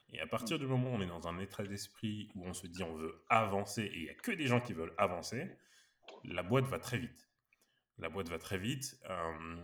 Et 0.10 0.20
à 0.20 0.28
partir 0.28 0.60
du 0.60 0.68
moment 0.68 0.92
où 0.92 0.96
on 0.96 1.02
est 1.02 1.08
dans 1.08 1.28
un 1.28 1.40
état 1.40 1.64
d'esprit 1.64 2.30
où 2.36 2.46
on 2.46 2.54
se 2.54 2.68
dit 2.68 2.84
on 2.84 2.96
veut 2.96 3.24
avancer 3.30 3.84
et 3.84 3.98
il 3.98 4.04
n'y 4.04 4.10
a 4.10 4.14
que 4.14 4.32
des 4.32 4.46
gens 4.46 4.60
qui 4.60 4.74
veulent 4.74 4.94
avancer, 4.98 5.58
la 6.26 6.44
boîte 6.44 6.66
va 6.66 6.80
très 6.80 6.98
vite. 6.98 7.30
La 7.98 8.10
boîte 8.10 8.30
va 8.30 8.38
très 8.38 8.58
vite. 8.58 9.00
euh, 9.10 9.58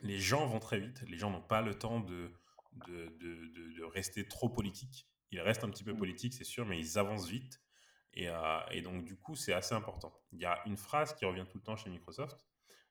les 0.00 0.18
gens 0.18 0.46
vont 0.46 0.58
très 0.58 0.80
vite. 0.80 1.02
Les 1.08 1.18
gens 1.18 1.30
n'ont 1.30 1.42
pas 1.42 1.62
le 1.62 1.78
temps 1.78 2.00
de, 2.00 2.32
de, 2.74 3.06
de, 3.20 3.46
de- 3.46 3.72
de 3.78 3.84
rester 3.84 4.26
trop 4.28 4.48
politique. 4.48 5.06
Ils 5.30 5.40
restent 5.40 5.64
un 5.64 5.70
petit 5.70 5.84
peu 5.84 5.92
Mm. 5.94 5.98
politiques, 5.98 6.34
c'est 6.34 6.44
sûr, 6.44 6.66
mais 6.66 6.78
ils 6.78 6.98
avancent 6.98 7.28
vite. 7.28 7.60
Et, 8.12 8.28
euh, 8.28 8.60
et 8.70 8.82
donc, 8.82 9.04
du 9.04 9.16
coup, 9.16 9.34
c'est 9.34 9.52
assez 9.52 9.74
important. 9.74 10.12
Il 10.32 10.40
y 10.40 10.44
a 10.44 10.62
une 10.66 10.76
phrase 10.76 11.14
qui 11.14 11.24
revient 11.24 11.44
tout 11.50 11.58
le 11.58 11.64
temps 11.64 11.76
chez 11.76 11.90
Microsoft. 11.90 12.38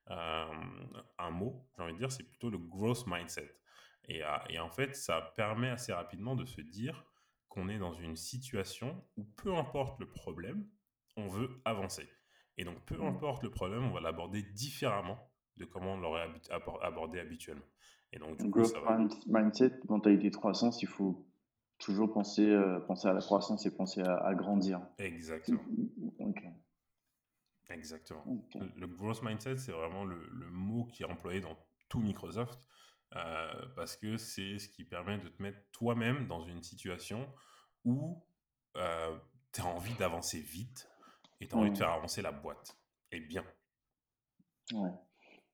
euh, 0.09 0.45
un 1.17 1.29
mot, 1.31 1.65
j'ai 1.77 1.83
envie 1.83 1.93
de 1.93 1.97
dire, 1.97 2.11
c'est 2.11 2.23
plutôt 2.25 2.49
le 2.49 2.57
growth 2.57 3.05
mindset. 3.07 3.55
Et, 4.09 4.21
euh, 4.23 4.37
et 4.49 4.59
en 4.59 4.69
fait, 4.69 4.95
ça 4.95 5.21
permet 5.35 5.69
assez 5.69 5.93
rapidement 5.93 6.35
de 6.35 6.45
se 6.45 6.59
dire 6.59 7.05
qu'on 7.47 7.69
est 7.69 7.77
dans 7.77 7.93
une 7.93 8.17
situation 8.17 9.01
où 9.15 9.23
peu 9.23 9.55
importe 9.55 9.99
le 10.01 10.07
problème, 10.11 10.67
on 11.15 11.27
veut 11.29 11.61
avancer. 11.63 12.09
Et 12.57 12.65
donc, 12.65 12.83
peu 12.85 12.97
Mm. 12.97 13.05
importe 13.05 13.43
le 13.43 13.51
problème, 13.51 13.85
on 13.85 13.91
va 13.91 14.01
l'aborder 14.01 14.41
différemment 14.43 15.31
de 15.55 15.65
comment 15.65 15.93
on 15.93 15.97
l'aurait 15.99 16.27
abordé 16.81 17.19
habituellement. 17.19 17.65
Et 18.13 18.19
donc, 18.19 18.37
du 18.37 18.43
coup, 18.43 18.59
Growth 18.61 18.67
ça 18.73 18.79
va. 18.81 18.97
mind- 18.97 19.23
mindset, 19.27 19.71
mentalité 19.89 20.29
de 20.29 20.35
croissance, 20.35 20.81
il 20.83 20.87
faut 20.87 21.27
toujours 21.79 22.13
penser, 22.13 22.47
euh, 22.47 22.79
penser 22.81 23.07
à 23.07 23.13
la 23.13 23.19
croissance 23.21 23.65
et 23.65 23.75
penser 23.75 24.01
à, 24.01 24.15
à 24.25 24.33
grandir. 24.35 24.79
Exactement. 24.99 25.63
Ok. 26.19 26.43
Exactement. 27.69 28.23
Le- 28.55 28.71
Le 28.81 28.87
growth 28.87 29.23
mindset, 29.23 29.57
c'est 29.57 29.71
vraiment 29.71 30.05
le, 30.05 30.27
le 30.31 30.49
mot 30.51 30.85
qui 30.85 31.03
est 31.03 31.05
employé 31.07 31.41
dans 31.41 31.57
tout 31.89 31.99
Microsoft 31.99 32.59
euh, 33.15 33.51
parce 33.75 33.95
que 33.97 34.17
c'est 34.17 34.59
ce 34.59 34.69
qui 34.69 34.83
permet 34.83 35.17
de 35.17 35.27
te 35.29 35.41
mettre 35.41 35.59
toi-même 35.71 36.27
dans 36.27 36.43
une 36.45 36.61
situation 36.61 37.27
où 37.85 38.21
tu 38.75 39.61
as 39.61 39.65
envie 39.65 39.93
d'avancer 39.95 40.39
vite 40.39 40.89
et 41.41 41.47
tu 41.47 41.55
as 41.55 41.57
envie 41.57 41.69
de 41.69 41.73
Mm. 41.75 41.77
faire 41.77 41.91
avancer 41.91 42.21
la 42.21 42.31
boîte. 42.31 42.77
Et 43.11 43.19
bien. 43.19 43.43
Ouais. 44.73 44.91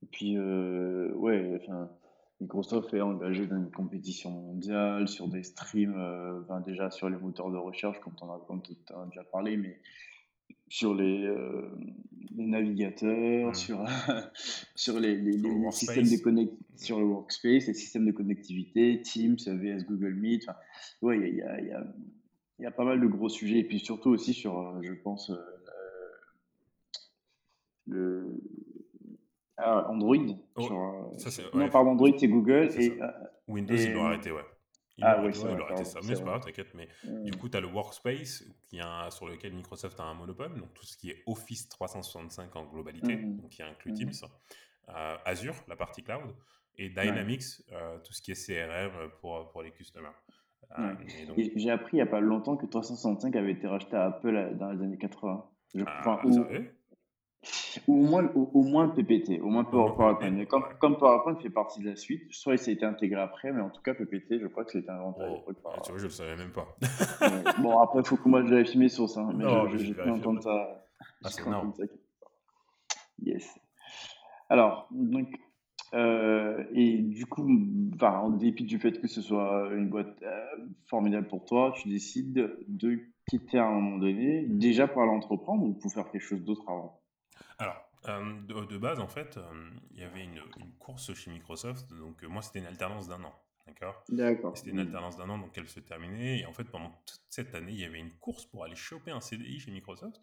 Et 0.02 0.06
puis, 0.08 0.38
euh, 0.38 1.14
ouais, 1.16 1.60
enfin, 1.62 1.90
Microsoft 2.42 2.94
est 2.94 3.02
engagé 3.02 3.48
dans 3.48 3.58
une 3.58 3.72
compétition 3.72 4.30
mondiale, 4.32 5.08
sur 5.08 5.28
des 5.28 5.44
streams, 5.44 5.96
euh, 5.98 6.42
déjà 6.66 6.90
sur 6.90 7.10
les 7.10 7.18
moteurs 7.18 7.52
de 7.52 7.58
recherche, 7.58 8.00
comme 8.00 8.14
tu 8.16 8.24
en 8.24 8.30
as, 8.34 8.94
en 8.96 9.06
déjà 9.08 9.24
parlé, 9.26 9.58
mais 9.58 9.80
sur 10.70 10.94
les, 10.96 11.26
euh, 11.26 11.70
les 12.36 12.46
navigateurs, 12.46 13.50
Mm. 13.50 13.54
sur, 13.56 13.84
sur 14.76 15.00
les, 15.00 15.16
le 15.16 15.72
systèmes 15.72 16.06
de 16.06 16.22
connect, 16.24 16.54
sur 16.78 17.00
le 17.00 17.06
workspace, 17.06 17.68
les 17.68 17.74
systèmes 17.74 18.06
de 18.06 18.12
connectivité, 18.12 19.02
Teams, 19.02 19.36
VS 19.46 19.86
Google 19.86 20.14
Meet. 20.16 20.46
Ouais, 21.02 21.18
il 21.30 21.36
y 21.38 21.42
a, 21.42 21.60
il 21.60 21.68
y, 21.68 21.68
a, 21.68 21.68
il 21.68 21.68
y 21.68 21.72
a- 21.72 21.94
il 22.60 22.64
y 22.64 22.66
a 22.66 22.72
pas 22.72 22.84
mal 22.84 23.00
de 23.00 23.08
gros 23.08 23.30
sujets. 23.30 23.60
Et 23.60 23.64
puis 23.64 23.80
surtout 23.80 24.10
aussi 24.10 24.34
sur, 24.34 24.60
euh, 24.60 24.82
je 24.84 24.92
pense, 24.94 25.30
euh, 25.30 25.38
le 27.88 28.26
ah, 29.60 29.88
Android. 29.90 30.16
Oh, 30.56 30.62
sur, 30.62 30.80
euh, 30.80 31.18
ça, 31.18 31.32
c'est- 31.32 31.54
non, 31.54 31.62
ouais. 31.64 31.70
pardon, 31.70 31.92
Android, 31.92 32.10
c'est 32.18 32.28
Google. 32.28 32.72
C'est 32.72 32.84
Et, 32.84 32.98
ça. 32.98 33.06
euh, 33.06 33.28
Windows, 33.48 33.76
Et- 33.76 33.84
ils 33.84 33.94
l'ont 33.94 34.06
arrêté, 34.06 34.32
ouais. 34.32 34.42
Ils 34.98 35.04
Ah 35.06 35.16
l'ont 35.18 35.28
oui, 35.28 35.34
arrêté, 35.44 35.74
vrai, 35.76 35.86
ça. 35.86 36.00
Mais 36.04 36.16
c'est 36.16 36.24
pas 36.24 36.32
grave, 36.32 36.44
t'inquiète. 36.46 36.74
Mais 36.76 36.88
euh, 37.08 37.24
du 37.24 37.32
coup, 37.32 37.48
tu 37.48 37.56
as 37.58 37.62
le 37.62 37.68
Workspace 37.68 38.44
qui 38.68 38.80
a, 38.82 39.10
sur 39.12 39.28
lequel 39.28 39.54
Microsoft 39.54 39.98
a 40.00 40.04
un 40.04 40.14
monopole, 40.14 40.54
donc 40.60 40.74
tout 40.74 40.86
ce 40.86 40.98
qui 40.98 41.10
est 41.12 41.24
Office 41.26 41.70
365 41.70 42.54
en 42.58 42.66
globalité, 42.66 43.16
Mhm. 43.16 43.38
donc 43.38 43.50
qui 43.50 43.64
inclut 43.64 43.92
Mhm. 43.92 43.98
Teams, 43.98 44.30
euh, 44.90 45.16
Azure, 45.26 45.56
la 45.70 45.76
partie 45.78 46.04
cloud, 46.04 46.36
et 46.76 46.90
Dynamics, 46.90 47.44
euh, 47.72 47.98
tout 48.00 48.12
ce 48.14 48.22
qui 48.22 48.32
est 48.32 48.36
CRM 48.36 49.10
pour, 49.22 49.50
pour 49.52 49.62
les 49.64 49.72
customers. 49.72 50.10
Euh, 50.78 50.94
Ouais. 50.96 51.26
donc, 51.26 51.38
j'ai 51.56 51.72
appris 51.72 51.94
il 51.94 51.96
n'y 51.96 52.02
a 52.02 52.06
pas 52.06 52.20
longtemps 52.20 52.56
que 52.58 52.66
365 52.66 53.36
avait 53.38 53.54
été 53.54 53.68
racheté 53.68 53.96
à 53.96 54.06
Apple 54.08 54.36
euh, 54.36 54.54
dans 54.54 54.72
les 54.72 54.84
années 54.84 54.98
80. 54.98 55.46
Je- 55.74 55.84
ah, 55.88 56.00
enfin, 56.02 56.20
ou, 56.28 56.44
ou 57.88 57.94
au 58.04 58.08
moins, 58.08 58.26
au, 58.36 58.50
au 58.54 58.64
moins 58.64 58.90
PPT, 58.90 59.40
au 59.42 59.50
moins 59.50 59.64
PowerPoint. 59.64 60.18
Mais 60.32 60.46
comme, 60.46 60.64
comme 60.80 60.98
PowerPoint 60.98 61.36
fait 61.36 61.50
partie 61.50 61.82
de 61.82 61.90
la 61.90 61.96
suite, 61.96 62.24
soit 62.32 62.58
ça 62.58 62.70
a 62.70 62.74
été 62.74 62.86
intégré 62.86 63.22
après, 63.22 63.52
mais 63.52 63.62
en 63.62 63.70
tout 63.70 63.82
cas 63.82 63.94
PPT, 63.94 64.40
je 64.42 64.48
crois 64.48 64.66
que 64.66 64.72
c'était 64.72 64.90
inventé 64.90 65.22
Oh, 65.48 65.54
par- 65.64 65.82
tu 65.82 65.92
vois, 65.92 66.00
je 66.00 66.06
le 66.06 66.10
savais 66.10 66.36
même 66.36 66.52
pas. 66.52 66.68
Ouais. 67.22 67.44
Bon, 67.60 67.80
après, 67.80 68.00
il 68.00 68.06
faut 68.06 68.18
que 68.18 68.28
moi 68.28 68.44
je 68.44 68.50
vérifie 68.50 68.78
mes 68.78 68.90
sources, 68.90 69.18
hein, 69.18 69.32
mais 69.36 69.46
je- 69.46 69.72
je- 69.72 69.78
je 69.78 69.84
j'ai 69.86 69.94
vérifie 69.94 70.12
entendre 70.20 70.42
ça. 70.44 70.86
Ah, 71.24 71.30
c'est 71.30 71.46
énorme. 71.46 71.74
ça. 71.78 71.84
Yes. 73.24 73.58
Alors, 74.50 74.88
donc, 74.92 75.28
euh, 75.94 76.64
et 76.74 76.98
du 76.98 77.26
coup, 77.26 77.48
enfin, 77.96 78.20
en 78.20 78.30
dépit 78.32 78.64
du 78.64 78.80
fait 78.80 79.00
que 79.00 79.08
ce 79.08 79.22
soit 79.22 79.70
une 79.74 79.90
boîte 79.90 80.22
euh, 80.24 80.46
formidable 80.88 81.28
pour 81.28 81.46
toi, 81.46 81.74
tu 81.76 81.90
décides 81.90 82.34
de, 82.34 82.60
de 82.68 83.00
quitter 83.30 83.58
à 83.60 83.66
un 83.68 83.72
moment 83.72 83.98
donné, 83.98 84.46
déjà 84.48 84.88
pour 84.88 85.02
aller 85.02 85.12
entreprendre 85.12 85.64
ou 85.64 85.74
pour 85.74 85.92
faire 85.92 86.10
quelque 86.12 86.22
chose 86.22 86.44
d'autre 86.44 86.64
avant? 86.68 86.99
Alors, 87.60 87.82
euh, 88.08 88.42
de, 88.48 88.66
de 88.66 88.78
base, 88.78 89.00
en 89.00 89.08
fait, 89.08 89.38
euh, 89.38 89.72
il 89.92 90.00
y 90.00 90.04
avait 90.04 90.24
une, 90.24 90.42
une 90.58 90.74
course 90.78 91.14
chez 91.14 91.32
Microsoft. 91.32 91.94
Donc, 91.94 92.24
euh, 92.24 92.28
moi, 92.28 92.42
c'était 92.42 92.60
une 92.60 92.66
alternance 92.68 93.08
d'un 93.08 93.24
an. 93.24 93.36
D'accord? 93.68 94.04
D'accord. 94.10 94.54
C'était 94.54 94.72
une 94.72 94.80
alternance 94.80 95.18
d'un 95.18 95.30
an, 95.30 95.38
donc 95.38 95.58
elle 95.58 95.68
se 95.68 95.80
terminait. 95.80 96.40
Et 96.40 96.46
en 96.46 96.54
fait, 96.54 96.64
pendant 96.66 96.90
toute 97.06 97.22
cette 97.30 97.54
année, 97.56 97.74
il 97.74 97.80
y 97.80 97.86
avait 97.86 98.00
une 98.00 98.14
course 98.18 98.46
pour 98.46 98.64
aller 98.64 98.76
choper 98.76 99.12
un 99.12 99.22
CDI 99.22 99.60
chez 99.60 99.72
Microsoft. 99.72 100.22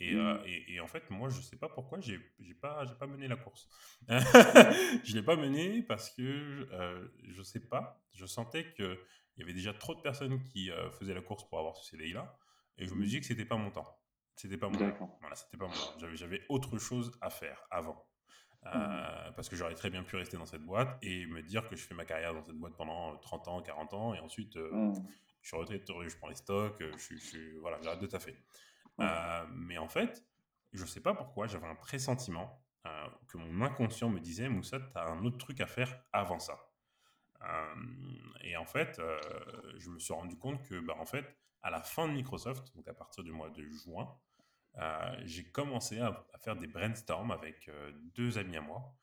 Et, 0.00 0.14
euh, 0.14 0.38
et, 0.46 0.74
et 0.74 0.80
en 0.80 0.86
fait, 0.86 1.10
moi, 1.10 1.28
je 1.28 1.40
sais 1.42 1.56
pas 1.56 1.68
pourquoi, 1.68 2.00
j'ai 2.00 2.18
j'ai 2.40 2.54
pas, 2.54 2.86
pas 2.98 3.06
mené 3.06 3.28
la 3.28 3.36
course. 3.36 3.68
je 4.08 5.14
l'ai 5.14 5.22
pas 5.22 5.36
menée 5.36 5.82
parce 5.82 6.10
que 6.10 6.66
je 7.28 7.42
sais 7.42 7.60
pas, 7.60 8.02
je 8.14 8.24
sentais 8.26 8.72
qu'il 8.74 8.96
y 9.38 9.42
avait 9.42 9.52
déjà 9.54 9.74
trop 9.74 9.94
de 9.94 10.00
personnes 10.00 10.42
qui 10.44 10.70
faisaient 10.98 11.14
la 11.14 11.22
course 11.22 11.46
pour 11.48 11.58
avoir 11.58 11.76
ce 11.76 11.90
CDI-là. 11.90 12.38
Et 12.78 12.86
je 12.86 12.94
me 12.94 13.04
Mhm. 13.04 13.06
dis 13.06 13.20
que 13.20 13.26
c'était 13.26 13.44
pas 13.44 13.56
mon 13.56 13.70
temps. 13.70 13.95
C'était 14.36 14.56
pas. 14.58 14.68
D'accord. 14.70 15.16
Voilà, 15.20 15.34
c'était 15.34 15.56
pas 15.56 15.66
temps. 15.66 15.98
J'avais, 15.98 16.16
j'avais 16.16 16.42
autre 16.48 16.78
chose 16.78 17.10
à 17.20 17.30
faire 17.30 17.66
avant. 17.70 18.06
Euh, 18.66 19.30
parce 19.32 19.48
que 19.48 19.54
j'aurais 19.54 19.74
très 19.74 19.90
bien 19.90 20.02
pu 20.02 20.16
rester 20.16 20.36
dans 20.36 20.46
cette 20.46 20.62
boîte 20.64 20.98
et 21.00 21.24
me 21.26 21.40
dire 21.40 21.68
que 21.68 21.76
je 21.76 21.86
fais 21.86 21.94
ma 21.94 22.04
carrière 22.04 22.34
dans 22.34 22.42
cette 22.42 22.56
boîte 22.56 22.76
pendant 22.76 23.12
euh, 23.14 23.16
30 23.18 23.46
ans, 23.48 23.62
40 23.62 23.94
ans, 23.94 24.12
et 24.14 24.18
ensuite 24.18 24.56
euh, 24.56 24.70
Mhm. 24.72 25.06
je 25.40 25.48
suis 25.48 25.56
retraité, 25.56 25.84
je 26.08 26.16
prends 26.16 26.26
les 26.28 26.34
stocks, 26.34 26.80
euh, 26.82 26.90
je, 26.96 26.98
suis- 26.98 27.18
je 27.20 27.58
voilà, 27.60 27.78
j'arrête 27.80 28.00
de 28.00 28.06
taffer. 28.08 28.36
Ouais. 28.98 29.06
Euh, 29.08 29.46
mais 29.54 29.78
en 29.78 29.88
fait, 29.88 30.26
je 30.72 30.84
sais 30.84 31.00
pas 31.00 31.14
pourquoi, 31.14 31.46
j'avais 31.46 31.66
un 31.68 31.76
pressentiment 31.76 32.62
que 33.28 33.36
mon 33.36 33.62
inconscient 33.64 34.08
me 34.08 34.20
disait, 34.20 34.48
Moussa, 34.48 34.78
tu 34.78 34.86
as 34.98 35.04
un 35.06 35.24
autre 35.24 35.38
truc 35.38 35.60
à 35.60 35.66
faire 35.66 36.00
avant 36.12 36.38
ça. 36.38 36.56
et 38.42 38.56
en 38.56 38.64
fait, 38.66 39.00
je 39.78 39.90
me 39.90 39.98
suis 39.98 40.14
rendu 40.14 40.36
compte 40.38 40.62
que, 40.68 40.78
bah, 40.80 40.94
en 40.98 41.04
fait, 41.06 41.24
à 41.62 41.70
la 41.70 41.82
fin 41.82 42.06
de 42.08 42.12
Microsoft, 42.12 42.74
donc 42.76 42.86
à 42.88 42.94
partir 42.94 43.24
du 43.24 43.32
mois 43.32 43.50
de 43.50 43.62
juin, 43.68 44.08
j'ai 45.24 45.44
commencé 45.44 46.00
à, 46.00 46.24
faire 46.38 46.56
des 46.56 46.66
brainstorms 46.66 47.30
avec 47.30 47.70
deux 48.14 48.38
amis 48.38 48.56
à 48.56 48.60
moi, 48.60 48.94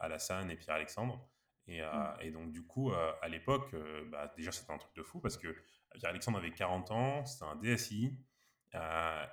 Alassane 0.00 0.50
et 0.50 0.56
Pierre-Alexandre. 0.56 1.28
Et, 1.66 1.80
mmh. 1.80 2.16
et, 2.20 2.30
donc, 2.30 2.52
du 2.52 2.66
coup, 2.66 2.92
à 2.92 3.28
l'époque, 3.28 3.74
bah, 4.10 4.32
déjà, 4.36 4.52
c'était 4.52 4.72
un 4.72 4.78
truc 4.78 4.94
de 4.94 5.02
fou 5.02 5.20
parce 5.20 5.36
que 5.36 5.54
Pierre-Alexandre 5.94 6.38
avait 6.38 6.52
40 6.52 6.90
ans, 6.90 7.24
c'était 7.24 7.44
un 7.44 7.56
DSI. 7.56 8.18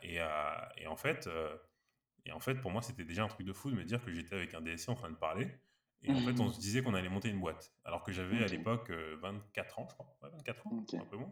et, 0.02 0.20
et, 0.78 0.88
en 0.88 0.96
fait, 0.96 1.30
et 2.26 2.32
en 2.32 2.40
fait, 2.40 2.56
pour 2.56 2.72
moi, 2.72 2.82
c'était 2.82 3.04
déjà 3.04 3.24
un 3.24 3.28
truc 3.28 3.46
de 3.46 3.54
fou 3.54 3.72
de 3.72 3.76
me 3.76 3.84
dire 3.84 4.04
que 4.04 4.12
j'étais 4.12 4.36
avec 4.36 4.54
un 4.54 4.62
DSI 4.62 4.90
en 4.90 4.96
train 4.96 5.10
de 5.10 5.16
parler. 5.16 5.48
Et 6.04 6.12
en 6.12 6.20
fait, 6.20 6.40
on 6.40 6.52
se 6.52 6.60
disait 6.60 6.82
qu'on 6.82 6.96
allait 6.96 7.10
monter 7.10 7.30
une 7.30 7.40
boîte. 7.40 7.72
Alors 7.86 8.04
que 8.04 8.12
j'avais 8.12 8.44
à 8.44 8.48
l'époque 8.48 8.92
24 9.22 9.80
ans, 9.80 9.88
je 9.90 9.94
crois. 9.94 10.16
24 10.22 10.68
ans, 10.68 10.84
un 10.94 11.06
peu 11.06 11.18
moins. 11.18 11.32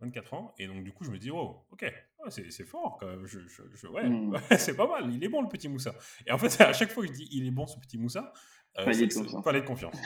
24 0.00 0.34
ans. 0.34 0.54
Et 0.58 0.66
donc, 0.66 0.84
du 0.84 0.92
coup, 0.92 1.04
je 1.04 1.10
me 1.10 1.18
dis, 1.18 1.30
oh, 1.30 1.66
ok, 1.70 1.92
c'est 2.28 2.64
fort 2.64 2.96
quand 2.98 3.06
même. 3.06 3.26
Je, 3.26 3.40
je, 3.40 3.86
ouais, 3.88 4.58
c'est 4.58 4.76
pas 4.76 4.86
mal. 4.86 5.12
Il 5.12 5.22
est 5.22 5.28
bon, 5.28 5.42
le 5.42 5.48
petit 5.48 5.68
Moussa. 5.68 5.94
Et 6.26 6.32
en 6.32 6.38
fait, 6.38 6.60
à 6.62 6.72
chaque 6.72 6.90
fois 6.90 7.04
que 7.04 7.08
je 7.10 7.14
dis, 7.14 7.28
il 7.30 7.46
est 7.46 7.50
bon, 7.50 7.66
ce 7.66 7.78
petit 7.78 7.98
Moussa, 7.98 8.32
euh, 8.78 8.84
Palier 8.84 9.06
de 9.06 9.14
confiance. 9.14 9.44
Palais 9.44 9.60
de 9.60 9.66
confiance. 9.66 9.96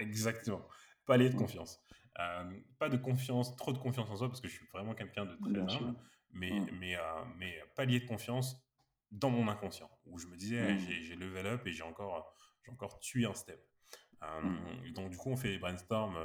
exactement. 0.00 0.66
Palier 1.06 1.30
de 1.30 1.36
confiance. 1.36 1.80
Euh, 2.18 2.44
pas 2.78 2.88
de 2.88 2.96
confiance, 2.96 3.56
trop 3.56 3.72
de 3.72 3.78
confiance 3.78 4.10
en 4.10 4.16
soi, 4.16 4.28
parce 4.28 4.40
que 4.40 4.48
je 4.48 4.54
suis 4.54 4.66
vraiment 4.72 4.94
quelqu'un 4.94 5.24
de 5.24 5.36
très 5.36 5.60
humble. 5.60 5.96
Mais, 6.34 6.52
mais, 6.78 6.96
euh, 6.96 7.00
mais 7.38 7.54
palier 7.74 8.00
de 8.00 8.06
confiance 8.06 8.62
dans 9.10 9.30
mon 9.30 9.48
inconscient, 9.48 9.90
où 10.06 10.18
je 10.18 10.26
me 10.26 10.36
disais, 10.36 10.78
j'ai 10.78 11.14
level 11.16 11.46
up 11.46 11.66
et 11.66 11.72
j'ai 11.72 11.82
encore, 11.82 12.34
encore 12.70 12.98
tué 13.00 13.26
un 13.26 13.34
step. 13.34 13.60
Donc, 14.94 15.10
du 15.10 15.16
coup, 15.16 15.30
on 15.30 15.36
fait 15.36 15.50
des 15.50 15.58
brainstorms 15.58 16.16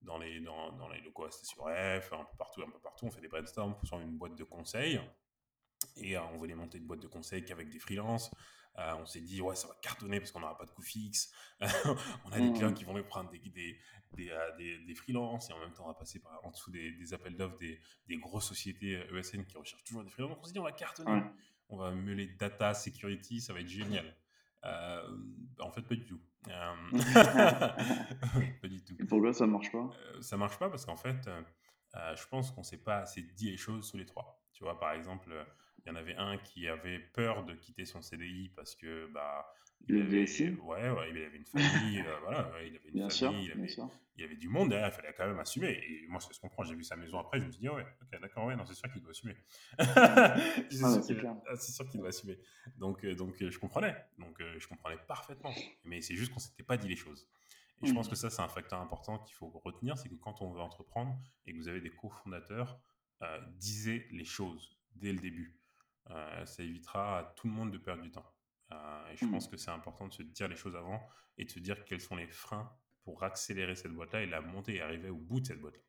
dans 0.00 0.18
les, 0.18 0.40
dans, 0.40 0.72
dans 0.72 0.88
les 0.88 1.00
locaux 1.00 1.28
F, 1.28 2.12
un 2.12 2.24
peu 2.24 2.36
partout, 2.38 2.62
un 2.62 2.70
peu 2.70 2.78
partout. 2.78 3.06
On 3.06 3.10
fait 3.10 3.20
des 3.20 3.28
brainstorms 3.28 3.76
sur 3.84 3.98
une 4.00 4.16
boîte 4.16 4.34
de 4.34 4.44
conseils. 4.44 5.00
Et 5.96 6.16
on 6.16 6.38
voulait 6.38 6.54
monter 6.54 6.78
une 6.78 6.86
boîte 6.86 7.00
de 7.00 7.06
conseils 7.06 7.44
qu'avec 7.44 7.68
des 7.68 7.78
freelances. 7.78 8.30
Euh, 8.78 8.92
on 8.98 9.06
s'est 9.06 9.20
dit, 9.20 9.40
ouais, 9.40 9.54
ça 9.54 9.68
va 9.68 9.74
cartonner 9.80 10.18
parce 10.18 10.32
qu'on 10.32 10.40
n'aura 10.40 10.58
pas 10.58 10.64
de 10.64 10.70
coût 10.70 10.82
fixe. 10.82 11.32
on 11.60 12.32
a 12.32 12.40
des 12.40 12.52
clients 12.52 12.70
mmh. 12.70 12.74
qui 12.74 12.84
vont 12.84 12.94
nous 12.94 13.04
prendre 13.04 13.30
des, 13.30 13.38
des, 13.38 13.78
des, 14.14 14.30
euh, 14.30 14.56
des, 14.56 14.78
des 14.78 14.94
freelances 14.94 15.48
et 15.50 15.52
en 15.52 15.60
même 15.60 15.72
temps, 15.72 15.84
on 15.84 15.88
va 15.88 15.94
passer 15.94 16.18
par, 16.18 16.44
en 16.44 16.50
dessous 16.50 16.72
des, 16.72 17.14
appels 17.14 17.36
d'offres 17.36 17.56
des, 17.56 17.80
grosses 18.16 18.48
sociétés 18.48 18.94
ESN 19.12 19.40
euh, 19.40 19.42
e 19.42 19.44
qui 19.44 19.56
recherchent 19.56 19.84
toujours 19.84 20.02
des 20.02 20.10
freelances. 20.10 20.36
on 20.40 20.44
s'est 20.44 20.52
dit, 20.52 20.58
on 20.58 20.64
va 20.64 20.72
cartonner. 20.72 21.22
On 21.68 21.76
va 21.76 21.92
meuler 21.92 22.26
data, 22.26 22.74
security, 22.74 23.40
ça 23.40 23.52
va 23.52 23.60
être 23.60 23.68
génial. 23.68 24.14
En 24.64 25.70
fait, 25.70 25.82
pas 25.82 25.94
du 25.94 26.04
tout. 26.04 26.20
pas 27.14 28.68
du 28.68 28.84
tout. 28.84 28.96
Et 29.00 29.04
pourquoi 29.04 29.32
ça 29.32 29.46
marche 29.46 29.72
pas? 29.72 29.90
Ça 30.20 30.36
marche 30.36 30.58
pas 30.58 30.68
parce 30.68 30.84
qu'en 30.84 30.96
fait, 30.96 31.28
je 31.94 32.26
pense 32.28 32.50
qu'on 32.50 32.62
s'est 32.62 32.82
pas 32.82 32.98
assez 32.98 33.22
dit 33.22 33.50
les 33.50 33.56
choses 33.56 33.88
sous 33.88 33.96
les 33.96 34.06
trois. 34.06 34.42
Tu 34.52 34.64
vois, 34.64 34.78
par 34.78 34.92
exemple, 34.92 35.32
il 35.84 35.88
y 35.88 35.92
en 35.92 35.96
avait 35.96 36.16
un 36.16 36.38
qui 36.38 36.68
avait 36.68 36.98
peur 36.98 37.44
de 37.44 37.54
quitter 37.54 37.84
son 37.84 38.00
CDI 38.00 38.50
parce 38.50 38.74
que 38.74 39.06
bah 39.12 39.46
il 39.88 40.00
avait, 40.00 40.24
ouais, 40.24 40.90
ouais, 40.90 41.10
il 41.10 41.18
avait 41.18 41.36
une 41.36 41.44
famille, 41.44 42.00
euh, 42.00 42.18
voilà, 42.22 42.50
il 42.62 42.76
avait 42.76 42.88
une 42.88 43.10
famille, 43.10 43.44
il, 43.44 43.52
avait, 43.52 43.66
il, 44.16 44.22
y 44.22 44.24
avait, 44.24 44.36
du 44.36 44.48
monde 44.48 44.70
derrière, 44.70 44.88
il 44.88 44.92
fallait 44.92 45.12
quand 45.12 45.26
même 45.26 45.38
assumer. 45.38 45.72
Et 45.72 46.06
moi, 46.08 46.20
ce 46.20 46.28
qu'on 46.40 46.48
comprends. 46.48 46.64
J'ai 46.64 46.74
vu 46.74 46.84
sa 46.84 46.96
maison 46.96 47.18
après, 47.18 47.38
je 47.40 47.44
me 47.44 47.50
suis 47.50 47.60
dit, 47.60 47.68
ouais, 47.68 47.84
ok, 48.02 48.20
d'accord, 48.20 48.46
ouais, 48.46 48.56
non, 48.56 48.64
c'est 48.64 48.74
sûr 48.74 48.90
qu'il 48.90 49.02
doit 49.02 49.10
assumer. 49.10 49.36
ah, 49.78 50.36
c'est 50.70 51.72
sûr 51.72 51.86
qu'il 51.88 52.00
doit 52.00 52.08
assumer. 52.08 52.38
Donc, 52.78 53.04
euh, 53.04 53.14
donc, 53.14 53.42
euh, 53.42 53.50
je 53.50 53.58
comprenais. 53.58 53.94
Donc, 54.18 54.40
je 54.40 54.66
comprenais 54.66 54.96
parfaitement. 55.06 55.52
Mais 55.84 56.00
c'est 56.00 56.16
juste 56.16 56.32
qu'on 56.32 56.40
s'était 56.40 56.62
pas 56.62 56.78
dit 56.78 56.88
les 56.88 56.96
choses. 56.96 57.28
Et 57.82 57.86
je 57.86 57.92
pense 57.92 58.08
que 58.08 58.16
ça, 58.16 58.30
c'est 58.30 58.42
un 58.42 58.48
facteur 58.48 58.80
important 58.80 59.18
qu'il 59.18 59.34
faut 59.34 59.48
retenir, 59.48 59.98
c'est 59.98 60.08
que 60.08 60.14
quand 60.14 60.40
on 60.40 60.50
veut 60.50 60.60
entreprendre 60.60 61.18
et 61.46 61.52
que 61.52 61.58
vous 61.58 61.68
avez 61.68 61.82
des 61.82 61.90
cofondateurs, 61.90 62.80
disez 63.58 64.06
les 64.12 64.24
choses 64.24 64.78
dès 64.94 65.12
le 65.12 65.18
début. 65.18 65.58
Ça 66.46 66.62
évitera 66.62 67.18
à 67.18 67.24
tout 67.36 67.48
le 67.48 67.52
monde 67.52 67.70
de 67.70 67.78
perdre 67.78 68.02
du 68.02 68.10
temps. 68.10 68.33
Euh, 68.72 69.08
et 69.12 69.16
je 69.16 69.26
pense 69.26 69.46
mmh. 69.46 69.50
que 69.50 69.56
c'est 69.56 69.70
important 69.70 70.08
de 70.08 70.12
se 70.12 70.22
dire 70.22 70.48
les 70.48 70.56
choses 70.56 70.76
avant 70.76 71.00
et 71.38 71.44
de 71.44 71.50
se 71.50 71.58
dire 71.58 71.84
quels 71.84 72.00
sont 72.00 72.16
les 72.16 72.26
freins 72.26 72.70
pour 73.02 73.22
accélérer 73.22 73.74
cette 73.74 73.92
boîte-là 73.92 74.22
et 74.22 74.26
la 74.26 74.40
monter 74.40 74.76
et 74.76 74.80
arriver 74.80 75.10
au 75.10 75.16
bout 75.16 75.40
de 75.40 75.46
cette 75.46 75.60
boîte-là. 75.60 75.82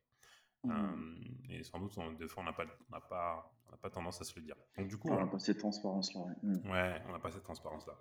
Mmh. 0.64 0.70
Euh, 0.72 1.54
et 1.54 1.64
sans 1.64 1.78
doute, 1.78 1.96
on, 1.98 2.12
des 2.12 2.28
fois, 2.28 2.42
on 2.42 2.46
n'a 2.46 2.52
pas, 2.52 2.66
pas, 3.08 3.54
pas 3.80 3.90
tendance 3.90 4.20
à 4.20 4.24
se 4.24 4.38
le 4.38 4.44
dire. 4.44 4.56
Donc, 4.76 4.88
du 4.88 4.96
coup, 4.96 5.08
on 5.10 5.16
n'a 5.16 5.26
pas 5.26 5.38
cette 5.38 5.58
transparence-là. 5.58 6.20
Ouais. 6.20 6.34
Mmh. 6.42 6.70
ouais, 6.70 7.02
on 7.08 7.12
n'a 7.12 7.18
pas 7.18 7.30
cette 7.30 7.44
transparence-là. 7.44 7.94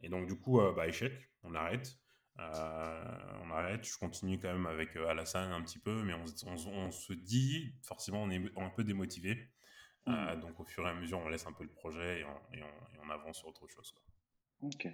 Et 0.00 0.08
donc, 0.08 0.26
du 0.26 0.36
coup, 0.36 0.60
bah, 0.74 0.88
échec, 0.88 1.12
on 1.44 1.54
arrête. 1.54 1.96
on 2.38 3.50
arrête, 3.50 3.86
je 3.86 3.96
continue 3.98 4.38
quand 4.38 4.52
même 4.52 4.66
avec 4.66 4.96
Alassane 4.96 5.52
un 5.52 5.62
petit 5.62 5.78
peu, 5.78 6.02
mais 6.02 6.14
on, 6.14 6.24
on 6.46 6.90
se 6.90 7.12
dit, 7.12 7.74
forcément, 7.82 8.22
on 8.22 8.30
est 8.30 8.58
un 8.58 8.70
peu 8.70 8.82
démotivé. 8.82 9.52
Euh, 10.08 10.34
mmh. 10.34 10.40
donc 10.40 10.58
au 10.58 10.64
fur 10.64 10.84
et 10.84 10.90
à 10.90 10.94
mesure, 10.94 11.18
on 11.18 11.28
laisse 11.28 11.46
un 11.46 11.52
peu 11.52 11.62
le 11.62 11.70
projet 11.70 12.20
et 12.20 12.24
on, 12.24 13.10
avance 13.10 13.38
sur 13.38 13.48
autre 13.48 13.68
chose. 13.68 13.94
Ok. 14.62 14.88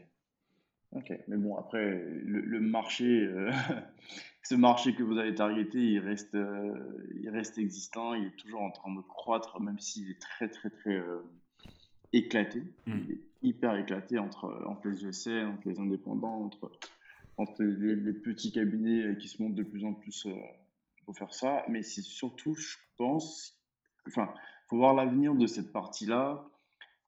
Ok. 0.96 1.12
Mais 1.28 1.36
bon, 1.36 1.56
après, 1.56 2.02
le, 2.24 2.60
marché, 2.60 3.04
euh, 3.04 3.50
ce 4.42 4.54
marché 4.54 4.94
que 4.94 5.02
vous 5.02 5.18
avez 5.18 5.34
targeté, 5.34 5.78
il 5.78 5.98
reste, 5.98 6.34
euh, 6.34 6.74
il 7.20 7.28
reste 7.28 7.58
existant. 7.58 8.14
Il 8.14 8.26
est 8.26 8.36
toujours 8.36 8.62
en 8.62 8.70
train 8.70 8.94
de 8.94 9.00
croître, 9.02 9.60
même 9.60 9.78
s'il 9.78 10.10
est 10.10 10.20
très, 10.20 10.48
très, 10.48 10.70
très 10.70 11.02
éclaté. 12.12 12.62
Mmh. 12.86 12.98
Il 13.04 13.12
est 13.12 13.20
hyper 13.42 13.76
éclaté 13.76 14.18
entre, 14.18 14.64
entre 14.66 14.88
les 14.88 15.06
ESN, 15.06 15.46
entre 15.46 15.68
les 15.68 15.78
indépendants, 15.78 16.44
entre, 16.44 16.72
entre 17.36 17.62
les, 17.62 17.94
les, 17.94 18.12
petits 18.14 18.50
cabinets 18.50 19.16
qui 19.18 19.28
se 19.28 19.42
montent 19.42 19.54
de 19.54 19.62
plus 19.62 19.84
en 19.84 19.92
plus 19.92 20.26
pour 21.04 21.16
faire 21.16 21.34
ça. 21.34 21.64
Mais 21.68 21.82
c'est 21.82 22.02
surtout, 22.02 22.54
je 22.54 22.76
pense, 22.96 23.60
enfin, 24.06 24.32
faut 24.68 24.78
voir 24.78 24.94
l'avenir 24.94 25.34
de 25.34 25.46
cette 25.46 25.72
partie-là 25.72 26.48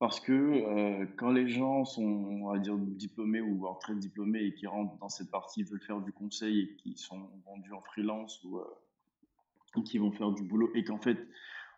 parce 0.01 0.19
que 0.19 0.33
euh, 0.33 1.07
quand 1.19 1.31
les 1.31 1.47
gens 1.47 1.85
sont, 1.85 2.03
on 2.03 2.51
va 2.51 2.59
dire, 2.59 2.77
diplômés 2.79 3.43
ou 3.43 3.59
voire 3.59 3.79
très 3.79 3.95
diplômés 3.95 4.41
et 4.41 4.55
qui 4.55 4.67
rentrent 4.67 4.97
dans 4.97 5.11
cette 5.11 5.31
partie, 5.31 5.63
veulent 5.63 5.83
faire 5.83 6.01
du 6.01 6.11
conseil 6.11 6.61
et 6.61 6.77
qui 6.77 6.97
sont 6.97 7.29
vendus 7.45 7.75
en 7.75 7.83
freelance 7.83 8.43
ou 8.45 8.57
euh, 8.57 9.83
qui 9.85 9.99
vont 9.99 10.11
faire 10.11 10.33
du 10.33 10.43
boulot 10.43 10.71
et 10.75 10.85
qu'en 10.85 10.99
fait, 10.99 11.29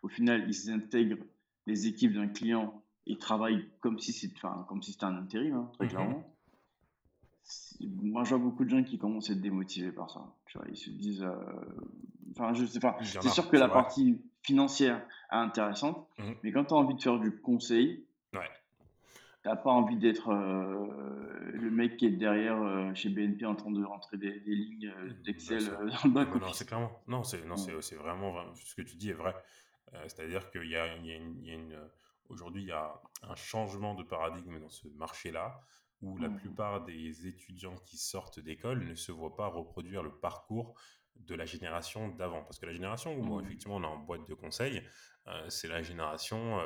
au 0.03 0.07
final, 0.07 0.45
ils 0.47 0.71
intègrent 0.71 1.21
les 1.67 1.87
équipes 1.87 2.13
d'un 2.13 2.29
client 2.29 2.81
et 3.07 3.17
travaillent 3.17 3.67
comme 3.81 3.99
si 3.99 4.13
c'était, 4.13 4.39
enfin, 4.41 4.65
si 4.81 4.97
un 5.01 5.17
intérim, 5.17 5.55
hein, 5.55 5.69
très 5.73 5.89
clairement. 5.89 6.23
Moi, 7.81 8.23
je 8.23 8.29
vois 8.29 8.37
beaucoup 8.37 8.63
de 8.63 8.69
gens 8.69 8.83
qui 8.83 8.97
commencent 8.97 9.29
à 9.29 9.33
être 9.33 9.41
démotivés 9.41 9.91
par 9.91 10.09
ça. 10.09 10.33
Tu 10.45 10.57
vois, 10.57 10.65
ils 10.69 10.77
se 10.77 10.89
disent, 10.89 11.23
euh, 11.23 11.35
enfin, 12.31 12.53
je 12.53 12.65
sais 12.65 12.79
pas. 12.79 12.97
C'est 13.01 13.27
sûr 13.27 13.49
que 13.49 13.57
la 13.57 13.67
partie 13.67 14.21
financière 14.43 15.05
intéressante, 15.29 16.07
mmh. 16.17 16.23
mais 16.43 16.51
quand 16.53 16.63
tu 16.63 16.73
as 16.73 16.77
envie 16.77 16.95
de 16.95 17.01
faire 17.01 17.19
du 17.19 17.35
conseil, 17.41 18.05
ouais. 18.33 18.49
tu 19.41 19.49
n'as 19.49 19.55
pas 19.55 19.71
envie 19.71 19.97
d'être 19.97 20.29
euh, 20.29 21.51
le 21.53 21.71
mec 21.71 21.97
qui 21.97 22.07
est 22.07 22.11
derrière 22.11 22.61
euh, 22.61 22.93
chez 22.93 23.09
BNP 23.09 23.45
en 23.45 23.55
train 23.55 23.71
de 23.71 23.83
rentrer 23.83 24.17
des, 24.17 24.39
lignes 24.39 24.93
euh, 24.95 25.09
mmh, 25.09 25.23
d'Excel 25.23 25.65
dans 25.65 26.03
le 26.03 26.09
bac. 26.09 26.35
Non, 26.35 26.53
c'est 26.53 26.65
clairement. 26.65 27.01
Non, 27.07 27.23
c'est 27.23 27.45
non, 27.45 27.57
c'est 27.57 27.95
vraiment, 27.95 28.53
ce 28.55 28.75
que 28.75 28.81
tu 28.81 28.95
dis 28.95 29.09
est 29.09 29.13
vrai. 29.13 29.35
C'est-à-dire 30.07 30.49
qu'il 30.49 30.67
y 30.69 30.75
a, 30.75 30.95
il 30.97 31.05
y 31.05 31.11
a 31.11 31.15
une, 31.15 31.47
une 31.47 31.79
aujourd'hui 32.29 32.63
il 32.63 32.67
y 32.67 32.71
a 32.71 32.99
un 33.21 33.35
changement 33.35 33.93
de 33.93 34.03
paradigme 34.03 34.59
dans 34.59 34.69
ce 34.69 34.87
marché-là 34.87 35.61
où 36.01 36.17
la 36.17 36.27
mmh. 36.27 36.37
plupart 36.37 36.83
des 36.83 37.27
étudiants 37.27 37.77
qui 37.85 37.97
sortent 37.97 38.39
d'école 38.39 38.83
ne 38.83 38.95
se 38.95 39.11
voient 39.11 39.35
pas 39.35 39.47
reproduire 39.47 40.03
le 40.03 40.11
parcours 40.11 40.75
de 41.15 41.35
la 41.35 41.45
génération 41.45 42.09
d'avant. 42.09 42.43
Parce 42.43 42.59
que 42.59 42.65
la 42.65 42.73
génération 42.73 43.15
où, 43.15 43.39
mmh. 43.39 43.45
effectivement, 43.45 43.77
on 43.77 43.83
est 43.83 43.87
en 43.87 43.97
boîte 43.97 44.27
de 44.27 44.33
conseil, 44.33 44.83
euh, 45.27 45.49
c'est 45.49 45.69
la 45.69 45.81
génération 45.81 46.59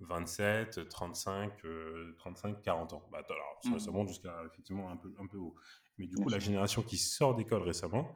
27, 0.00 0.88
35, 0.88 1.52
35, 2.16 2.62
40 2.62 2.92
ans. 2.92 3.08
Bah, 3.10 3.22
alors, 3.28 3.80
ça, 3.80 3.90
mmh. 3.90 3.94
monte 3.94 4.08
jusqu'à 4.08 4.42
effectivement 4.46 4.90
un 4.90 4.96
peu, 4.96 5.12
un 5.18 5.26
peu 5.26 5.38
haut. 5.38 5.54
Mais 5.98 6.06
du 6.06 6.16
coup, 6.16 6.28
la 6.28 6.38
génération 6.38 6.82
qui 6.82 6.96
sort 6.96 7.34
d'école 7.34 7.62
récemment 7.62 8.14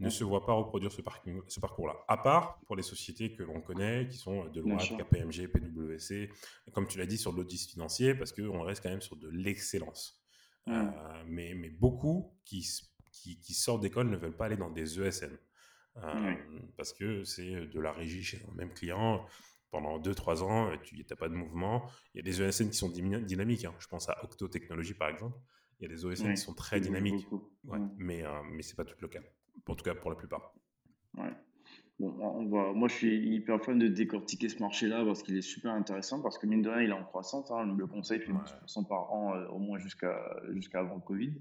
ne 0.00 0.08
se 0.08 0.24
voit 0.24 0.46
pas 0.46 0.54
reproduire 0.54 0.90
ce, 0.90 1.02
ce 1.48 1.60
parcours-là. 1.60 1.94
À 2.08 2.16
part 2.16 2.58
pour 2.66 2.74
les 2.74 2.82
sociétés 2.82 3.34
que 3.34 3.42
l'on 3.42 3.60
connaît, 3.60 4.08
qui 4.08 4.16
sont 4.16 4.46
Deloitte, 4.46 4.96
KPMG, 4.96 5.48
PwC, 5.48 6.30
comme 6.72 6.88
tu 6.88 6.98
l'as 6.98 7.06
dit, 7.06 7.18
sur 7.18 7.32
l'audit 7.32 7.70
financier, 7.70 8.14
parce 8.14 8.32
qu'on 8.32 8.62
reste 8.62 8.82
quand 8.82 8.88
même 8.88 9.02
sur 9.02 9.16
de 9.16 9.28
l'excellence. 9.28 10.22
Mmh. 10.66 10.72
Euh, 10.72 11.22
mais, 11.26 11.54
mais 11.54 11.68
beaucoup 11.68 12.34
qui 12.44 12.62
qui, 13.12 13.54
sortent 13.54 13.82
d'école 13.82 14.08
ne 14.08 14.16
veulent 14.16 14.36
pas 14.36 14.46
aller 14.46 14.56
dans 14.56 14.70
des 14.70 15.00
ESN. 15.00 15.36
Euh, 15.96 16.34
parce 16.76 16.92
que 16.92 17.24
c'est 17.24 17.66
de 17.66 17.80
la 17.80 17.92
régie 17.92 18.22
chez 18.22 18.42
un 18.48 18.54
même 18.54 18.72
client. 18.72 19.26
Pendant 19.70 19.98
2-3 20.00 20.42
ans, 20.42 20.70
tu 20.82 20.96
n'as 20.96 21.16
pas 21.16 21.28
de 21.28 21.34
mouvement. 21.34 21.88
Il 22.14 22.18
y 22.18 22.20
a 22.20 22.24
des 22.24 22.42
ESN 22.42 22.70
qui 22.70 22.76
sont 22.76 22.88
dynamiques. 22.90 23.64
Hein. 23.64 23.74
Je 23.78 23.86
pense 23.86 24.08
à 24.08 24.16
Octo 24.24 24.48
Technologies, 24.48 24.94
par 24.94 25.08
exemple. 25.08 25.38
Il 25.78 25.88
y 25.88 25.92
a 25.92 25.94
des 25.96 26.04
ESN 26.06 26.34
qui 26.34 26.40
sont 26.40 26.54
très 26.54 26.80
dynamiques. 26.80 27.26
Mais, 27.96 28.24
euh, 28.24 28.30
mais 28.50 28.62
ce 28.62 28.72
n'est 28.72 28.76
pas 28.76 28.84
tout 28.84 28.96
le 29.00 29.08
cas. 29.08 29.20
En 29.68 29.74
tout 29.76 29.84
cas, 29.84 29.94
pour 29.94 30.10
la 30.10 30.16
plupart. 30.16 30.54
Ouais. 31.16 31.30
Bon, 32.00 32.16
on 32.18 32.46
va, 32.48 32.72
moi, 32.72 32.88
je 32.88 32.94
suis 32.94 33.34
hyper 33.34 33.62
fan 33.62 33.78
de 33.78 33.86
décortiquer 33.86 34.48
ce 34.48 34.58
marché-là 34.58 35.04
parce 35.04 35.22
qu'il 35.22 35.36
est 35.36 35.42
super 35.42 35.72
intéressant, 35.72 36.22
parce 36.22 36.38
que 36.38 36.46
mine 36.46 36.62
de 36.62 36.70
rien, 36.70 36.82
il 36.82 36.90
est 36.90 36.94
en 36.94 37.04
croissance. 37.04 37.50
hein. 37.50 37.72
Le 37.76 37.86
conseil 37.86 38.20
fait 38.20 38.32
12% 38.32 38.88
par 38.88 39.12
an, 39.12 39.34
euh, 39.36 39.46
au 39.48 39.58
moins 39.58 39.78
jusqu'à 39.78 40.18
jusqu'à 40.50 40.80
avant 40.80 40.96
le 40.96 41.02
Covid. 41.02 41.34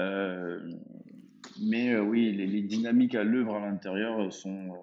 Euh, 0.00 0.60
mais 1.60 1.92
euh, 1.92 2.02
oui, 2.02 2.32
les, 2.32 2.46
les 2.46 2.62
dynamiques 2.62 3.14
à 3.16 3.24
l'œuvre 3.24 3.56
à 3.56 3.60
l'intérieur 3.60 4.32
sont, 4.32 4.76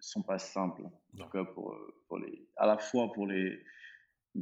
sont 0.00 0.22
pas 0.22 0.38
simples. 0.38 0.82
En 1.14 1.16
tout 1.24 1.28
cas, 1.30 1.44
pour, 1.44 1.72
euh, 1.72 1.94
pour 2.06 2.18
les, 2.18 2.46
à 2.56 2.66
la 2.66 2.78
fois 2.78 3.12
pour 3.12 3.26
les, 3.26 3.64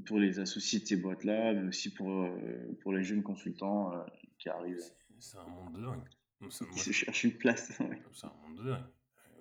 pour 0.06 0.18
les 0.18 0.38
associés 0.38 0.80
de 0.80 0.86
ces 0.86 0.96
boîtes-là, 0.96 1.52
mais 1.54 1.68
aussi 1.68 1.92
pour, 1.94 2.10
euh, 2.10 2.78
pour 2.82 2.92
les 2.92 3.02
jeunes 3.02 3.22
consultants 3.22 3.92
euh, 3.94 4.04
qui 4.38 4.48
arrivent, 4.48 4.82
C'est 5.18 5.38
un 5.38 5.46
monde 5.46 5.72
de 5.74 5.80
dingue. 5.82 6.08
Moi, 6.40 6.50
qui 6.72 6.78
se 6.80 6.92
cherchent 6.92 7.24
une 7.24 7.32
place. 7.38 7.70
ouais. 7.80 8.02
C'est 8.12 8.26
un 8.26 8.32
monde 8.46 8.58
de 8.58 8.70
dingue. 8.70 8.84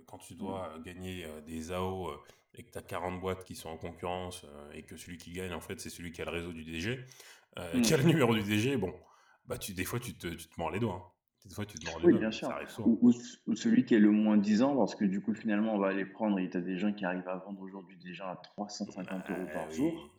Quand 0.05 0.17
tu 0.19 0.35
dois 0.35 0.69
euh, 0.75 0.81
gagner 0.81 1.27
des 1.45 1.71
AO 1.71 2.11
et 2.53 2.63
que 2.63 2.71
tu 2.71 2.77
as 2.77 2.81
40 2.83 3.19
boîtes 3.19 3.43
qui 3.43 3.55
sont 3.55 3.69
en 3.69 3.77
concurrence 3.77 4.45
et 4.73 4.83
que 4.83 4.95
celui 4.95 5.17
qui 5.17 5.33
gagne, 5.33 5.51
en 5.53 5.59
fait, 5.59 5.79
c'est 5.81 5.89
celui 5.89 6.11
qui 6.13 6.21
a 6.21 6.25
le 6.25 6.31
réseau 6.31 6.53
du 6.53 6.63
DG, 6.63 7.03
euh, 7.57 7.81
qui 7.81 7.93
a 7.93 7.97
le 7.97 8.03
Mm. 8.03 8.07
numéro 8.07 8.33
du 8.33 8.43
DG, 8.43 8.77
bon, 8.77 8.93
bah, 9.45 9.57
tu, 9.57 9.73
des 9.73 9.83
fois, 9.83 9.99
tu 9.99 10.13
te, 10.13 10.27
tu 10.27 10.47
te 10.47 10.53
mords 10.57 10.71
les 10.71 10.79
doigts. 10.79 11.14
Des 11.47 11.53
fois, 11.53 11.65
tu 11.65 11.77
te 11.77 11.85
mords 11.85 11.99
les 11.99 12.05
Oui, 12.07 12.19
bien 12.19 12.31
sûr. 12.31 12.47
ça 12.47 12.55
arrive 12.55 12.69
souvent. 12.69 12.89
Ou, 12.89 12.99
ou 13.01 13.11
c- 13.11 13.37
ou 13.47 13.55
celui 13.55 13.85
qui 13.85 13.95
est 13.95 13.99
le 13.99 14.11
moins 14.11 14.37
10 14.37 14.61
ans, 14.61 14.75
parce 14.75 14.95
que 14.95 15.05
du 15.05 15.21
coup, 15.21 15.33
finalement, 15.33 15.75
on 15.75 15.79
va 15.79 15.89
aller 15.89 16.05
prendre. 16.05 16.39
Et 16.39 16.49
tu 16.49 16.57
as 16.57 16.61
des 16.61 16.77
gens 16.77 16.91
qui 16.93 17.05
arrivent 17.05 17.27
à 17.27 17.37
vendre 17.37 17.61
aujourd'hui 17.61 17.97
déjà 18.03 18.31
à 18.31 18.35
350 18.37 19.29
euros 19.29 19.45
par 19.53 19.67
oui, 19.69 19.75
jour, 19.75 20.09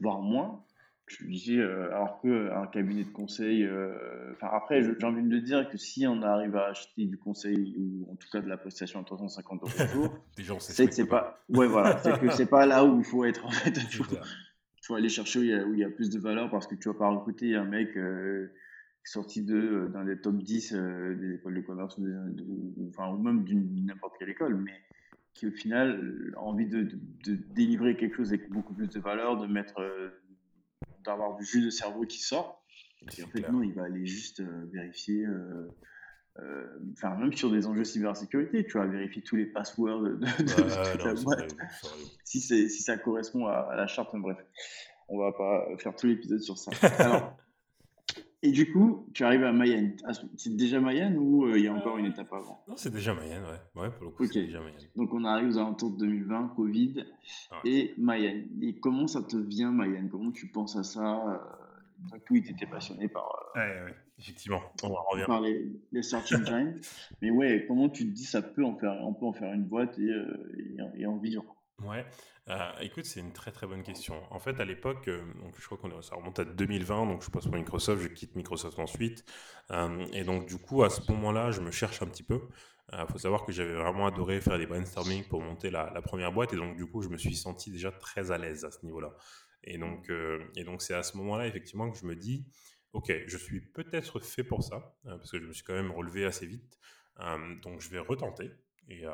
voire 0.00 0.20
moins. 0.20 0.64
Je 1.06 1.24
dis, 1.26 1.58
euh, 1.58 1.88
alors 1.88 2.20
qu'un 2.20 2.66
cabinet 2.68 3.02
de 3.02 3.10
conseil. 3.10 3.64
euh, 3.64 4.32
Enfin, 4.34 4.48
après, 4.52 4.80
j'ai 4.82 5.04
envie 5.04 5.24
de 5.24 5.38
dire 5.40 5.68
que 5.68 5.76
si 5.76 6.06
on 6.06 6.22
arrive 6.22 6.54
à 6.56 6.66
acheter 6.68 7.04
du 7.04 7.18
conseil, 7.18 7.74
ou 7.76 8.08
en 8.12 8.14
tout 8.14 8.28
cas 8.32 8.40
de 8.40 8.48
la 8.48 8.56
prestation 8.56 9.00
à 9.00 9.04
350 9.04 9.62
euros 9.62 9.72
par 9.76 9.88
jour, 9.88 10.16
c'est 10.60 10.86
que 10.86 10.94
c'est 10.94 11.04
pas. 11.06 11.20
pas. 11.22 11.58
Ouais, 11.58 11.66
voilà. 11.66 11.98
C'est 11.98 12.16
que 12.20 12.30
c'est 12.30 12.46
pas 12.46 12.64
là 12.64 12.84
où 12.84 12.98
il 13.00 13.04
faut 13.04 13.24
être, 13.24 13.44
en 13.44 13.50
fait. 13.50 13.70
Il 13.76 13.82
C'est 13.82 14.86
faut, 14.86 14.94
aller 14.94 15.08
chercher 15.08 15.38
où 15.40 15.42
il 15.42 15.48
y 15.50 15.54
a, 15.54 15.64
où 15.64 15.74
il 15.74 15.80
y 15.80 15.84
a 15.84 15.90
plus 15.90 16.10
de 16.10 16.18
valeur 16.18 16.48
parce 16.50 16.66
que 16.66 16.74
tu 16.76 16.88
vas 16.88 16.94
pas 16.94 17.08
recruter 17.08 17.54
un 17.56 17.64
mec 17.64 17.96
euh, 17.96 18.52
sorti 19.04 19.42
de 19.42 19.56
euh, 19.56 19.88
dans 19.88 20.02
les 20.02 20.20
top 20.20 20.36
10 20.38 20.72
euh, 20.74 21.14
des 21.16 21.34
écoles 21.34 21.54
de 21.56 21.60
commerce 21.62 21.96
ou, 21.98 22.02
des- 22.04 22.34
de- 22.34 22.44
ou- 22.48 22.88
enfin, 22.90 23.08
ou 23.12 23.18
même 23.22 23.44
d'une 23.44 23.84
n'importe 23.86 24.14
quelle 24.18 24.28
école, 24.30 24.56
mais 24.56 24.74
qui 25.34 25.46
au 25.46 25.52
final 25.52 25.98
euh, 26.02 26.32
a 26.36 26.40
envie 26.40 26.66
de, 26.66 26.82
de, 26.82 26.98
de 27.24 27.34
délivrer 27.54 27.96
quelque 27.96 28.16
chose 28.16 28.28
avec 28.28 28.50
beaucoup 28.50 28.74
plus 28.74 28.88
de 28.88 29.00
valeur, 29.00 29.36
de 29.40 29.46
mettre, 29.46 29.80
d'avoir 31.04 31.36
du 31.36 31.44
jus 31.44 31.64
de 31.64 31.70
cerveau 31.70 32.02
qui 32.02 32.18
sort. 32.20 32.64
Et 33.18 33.22
en 33.22 33.26
fait, 33.28 33.40
clair. 33.40 33.52
non, 33.52 33.62
il 33.62 33.72
va 33.72 33.84
aller 33.84 34.04
juste 34.04 34.42
vérifier, 34.72 35.24
euh, 35.24 36.66
enfin, 36.92 37.16
même 37.16 37.32
sur 37.32 37.50
des 37.50 37.66
enjeux 37.66 37.84
cybersécurité, 37.84 38.64
tu 38.66 38.76
vas 38.78 38.86
vérifier 38.86 39.22
tous 39.22 39.36
les 39.36 39.46
passwords 39.46 40.02
de, 40.02 40.08
de, 40.10 40.16
de- 40.16 40.98
non, 41.08 41.16
c'est 41.16 41.24
boîte 41.24 41.52
vrai, 41.54 41.68
si, 42.24 42.40
si 42.40 42.82
ça 42.82 42.96
correspond 42.98 43.46
à, 43.46 43.54
à 43.70 43.76
la 43.76 43.86
charte, 43.86 44.12
mais 44.14 44.20
bref, 44.20 44.36
on 45.08 45.18
va 45.18 45.32
pas 45.32 45.66
faire 45.78 45.96
tout 45.96 46.06
l'épisode 46.06 46.40
sur 46.40 46.58
ça. 46.58 46.70
Alors, 46.98 47.36
et 48.42 48.50
du 48.52 48.72
coup, 48.72 49.06
tu 49.14 49.24
arrives 49.24 49.44
à 49.44 49.52
Mayenne. 49.52 49.96
Ah, 50.04 50.12
C'est 50.36 50.56
déjà 50.56 50.80
Mayenne 50.80 51.16
ou 51.18 51.44
euh, 51.46 51.58
il 51.58 51.64
y 51.64 51.68
a 51.68 51.74
encore 51.74 51.98
une 51.98 52.06
Euh, 52.06 52.10
étape 52.10 52.32
avant? 52.32 52.62
Non, 52.68 52.76
c'est 52.76 52.90
déjà 52.92 53.14
Mayenne, 53.14 53.42
ouais. 53.42 53.82
Ouais, 53.82 53.90
pour 53.90 54.04
le 54.04 54.10
coup, 54.10 54.24
Ok, 54.24 54.30
c'est 54.32 54.44
déjà 54.46 54.60
Mayenne. 54.60 54.88
donc 54.96 55.12
on 55.12 55.24
arrive 55.24 55.48
aux 55.48 55.58
alentours 55.58 55.90
de 55.92 55.98
2020, 55.98 56.48
Covid 56.56 56.94
Ouais. 57.52 57.70
et 57.70 57.94
Mayenne. 57.98 58.48
Et 58.62 58.78
comment 58.80 59.06
ça 59.06 59.22
te 59.22 59.36
vient, 59.36 59.70
Mayenne? 59.72 60.08
Comment 60.10 60.30
tu 60.32 60.46
penses 60.48 60.76
à 60.76 60.82
ça? 60.84 61.28
euh, 61.28 61.38
Donc, 62.10 62.22
oui, 62.30 62.42
tu 62.42 62.52
étais 62.52 62.66
passionné 62.66 63.08
par, 63.08 63.28
euh, 63.56 63.60
Ouais, 63.60 63.84
ouais, 63.90 63.94
effectivement, 64.18 64.60
on 64.82 64.86
en 64.88 65.02
revient. 65.10 65.24
par 65.26 65.42
les, 65.42 65.70
les 65.92 66.02
search 66.02 66.32
engines, 66.32 66.80
mais 67.20 67.30
ouais, 67.30 67.66
comment 67.68 67.90
tu 67.90 68.04
te 68.06 68.10
dis 68.14 68.24
ça 68.24 68.40
peut 68.40 68.64
en 68.64 68.74
faire, 68.76 68.96
on 69.02 69.12
peut 69.12 69.26
en 69.26 69.34
faire 69.34 69.52
une 69.52 69.64
boîte 69.64 69.98
et, 69.98 70.08
euh, 70.10 70.56
et, 70.96 71.02
et 71.02 71.06
en 71.06 71.18
vivre? 71.18 71.44
Ouais, 71.82 72.04
euh, 72.48 72.70
écoute, 72.80 73.06
c'est 73.06 73.20
une 73.20 73.32
très 73.32 73.52
très 73.52 73.66
bonne 73.66 73.82
question. 73.82 74.22
En 74.30 74.38
fait, 74.38 74.60
à 74.60 74.64
l'époque, 74.66 75.08
euh, 75.08 75.22
je 75.58 75.64
crois 75.64 75.78
qu'on 75.78 76.02
ça 76.02 76.14
remonte 76.14 76.38
à 76.38 76.44
2020, 76.44 77.06
donc 77.06 77.22
je 77.24 77.30
passe 77.30 77.44
pour 77.46 77.54
Microsoft, 77.54 78.02
je 78.02 78.08
quitte 78.08 78.36
Microsoft 78.36 78.78
ensuite, 78.78 79.24
Euh, 79.70 80.04
et 80.12 80.24
donc 80.24 80.46
du 80.46 80.58
coup, 80.58 80.82
à 80.82 80.90
ce 80.90 81.00
moment-là, 81.12 81.52
je 81.52 81.60
me 81.60 81.70
cherche 81.70 82.02
un 82.02 82.06
petit 82.06 82.22
peu. 82.24 82.40
Il 82.92 83.06
faut 83.08 83.18
savoir 83.18 83.44
que 83.46 83.52
j'avais 83.52 83.74
vraiment 83.74 84.06
adoré 84.06 84.40
faire 84.40 84.58
des 84.58 84.66
brainstorming 84.66 85.24
pour 85.28 85.40
monter 85.42 85.70
la, 85.70 85.90
la 85.94 86.02
première 86.02 86.32
boîte, 86.32 86.52
et 86.52 86.56
donc 86.56 86.76
du 86.76 86.86
coup, 86.86 87.02
je 87.02 87.08
me 87.08 87.16
suis 87.16 87.36
senti 87.36 87.70
déjà 87.70 87.92
très 87.92 88.32
à 88.32 88.36
l'aise 88.38 88.64
à 88.64 88.70
ce 88.72 88.84
niveau-là. 88.84 89.14
Et 89.62 89.78
donc, 89.78 90.10
et 90.56 90.64
donc 90.64 90.82
c'est 90.82 90.94
à 90.94 91.02
ce 91.04 91.16
moment-là 91.18 91.46
effectivement 91.46 91.88
que 91.90 91.96
je 91.98 92.04
me 92.06 92.16
dis, 92.16 92.46
ok, 92.92 93.12
je 93.28 93.36
suis 93.38 93.60
peut-être 93.60 94.18
fait 94.20 94.42
pour 94.44 94.64
ça, 94.64 94.96
parce 95.04 95.30
que 95.30 95.38
je 95.40 95.46
me 95.46 95.52
suis 95.52 95.62
quand 95.64 95.74
même 95.74 95.92
relevé 95.92 96.24
assez 96.24 96.46
vite. 96.46 96.78
Donc 97.62 97.80
je 97.80 97.88
vais 97.90 98.00
retenter 98.00 98.50
et, 98.90 99.06
euh, 99.06 99.12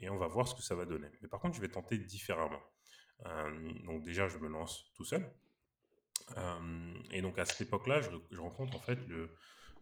et 0.00 0.08
on 0.08 0.16
va 0.16 0.26
voir 0.26 0.48
ce 0.48 0.54
que 0.54 0.62
ça 0.62 0.74
va 0.74 0.86
donner. 0.86 1.08
Mais 1.22 1.28
par 1.28 1.38
contre, 1.40 1.54
je 1.54 1.60
vais 1.60 1.68
tenter 1.68 1.98
différemment. 1.98 2.62
Euh, 3.26 3.72
donc 3.84 4.02
déjà, 4.02 4.26
je 4.26 4.38
me 4.38 4.48
lance 4.48 4.90
tout 4.94 5.04
seul. 5.04 5.30
Euh, 6.36 6.94
et 7.10 7.22
donc 7.22 7.38
à 7.38 7.44
cette 7.44 7.60
époque-là, 7.60 8.00
je, 8.00 8.10
je 8.30 8.40
rencontre 8.40 8.74
en 8.76 8.80
fait 8.80 8.98
le, 9.06 9.30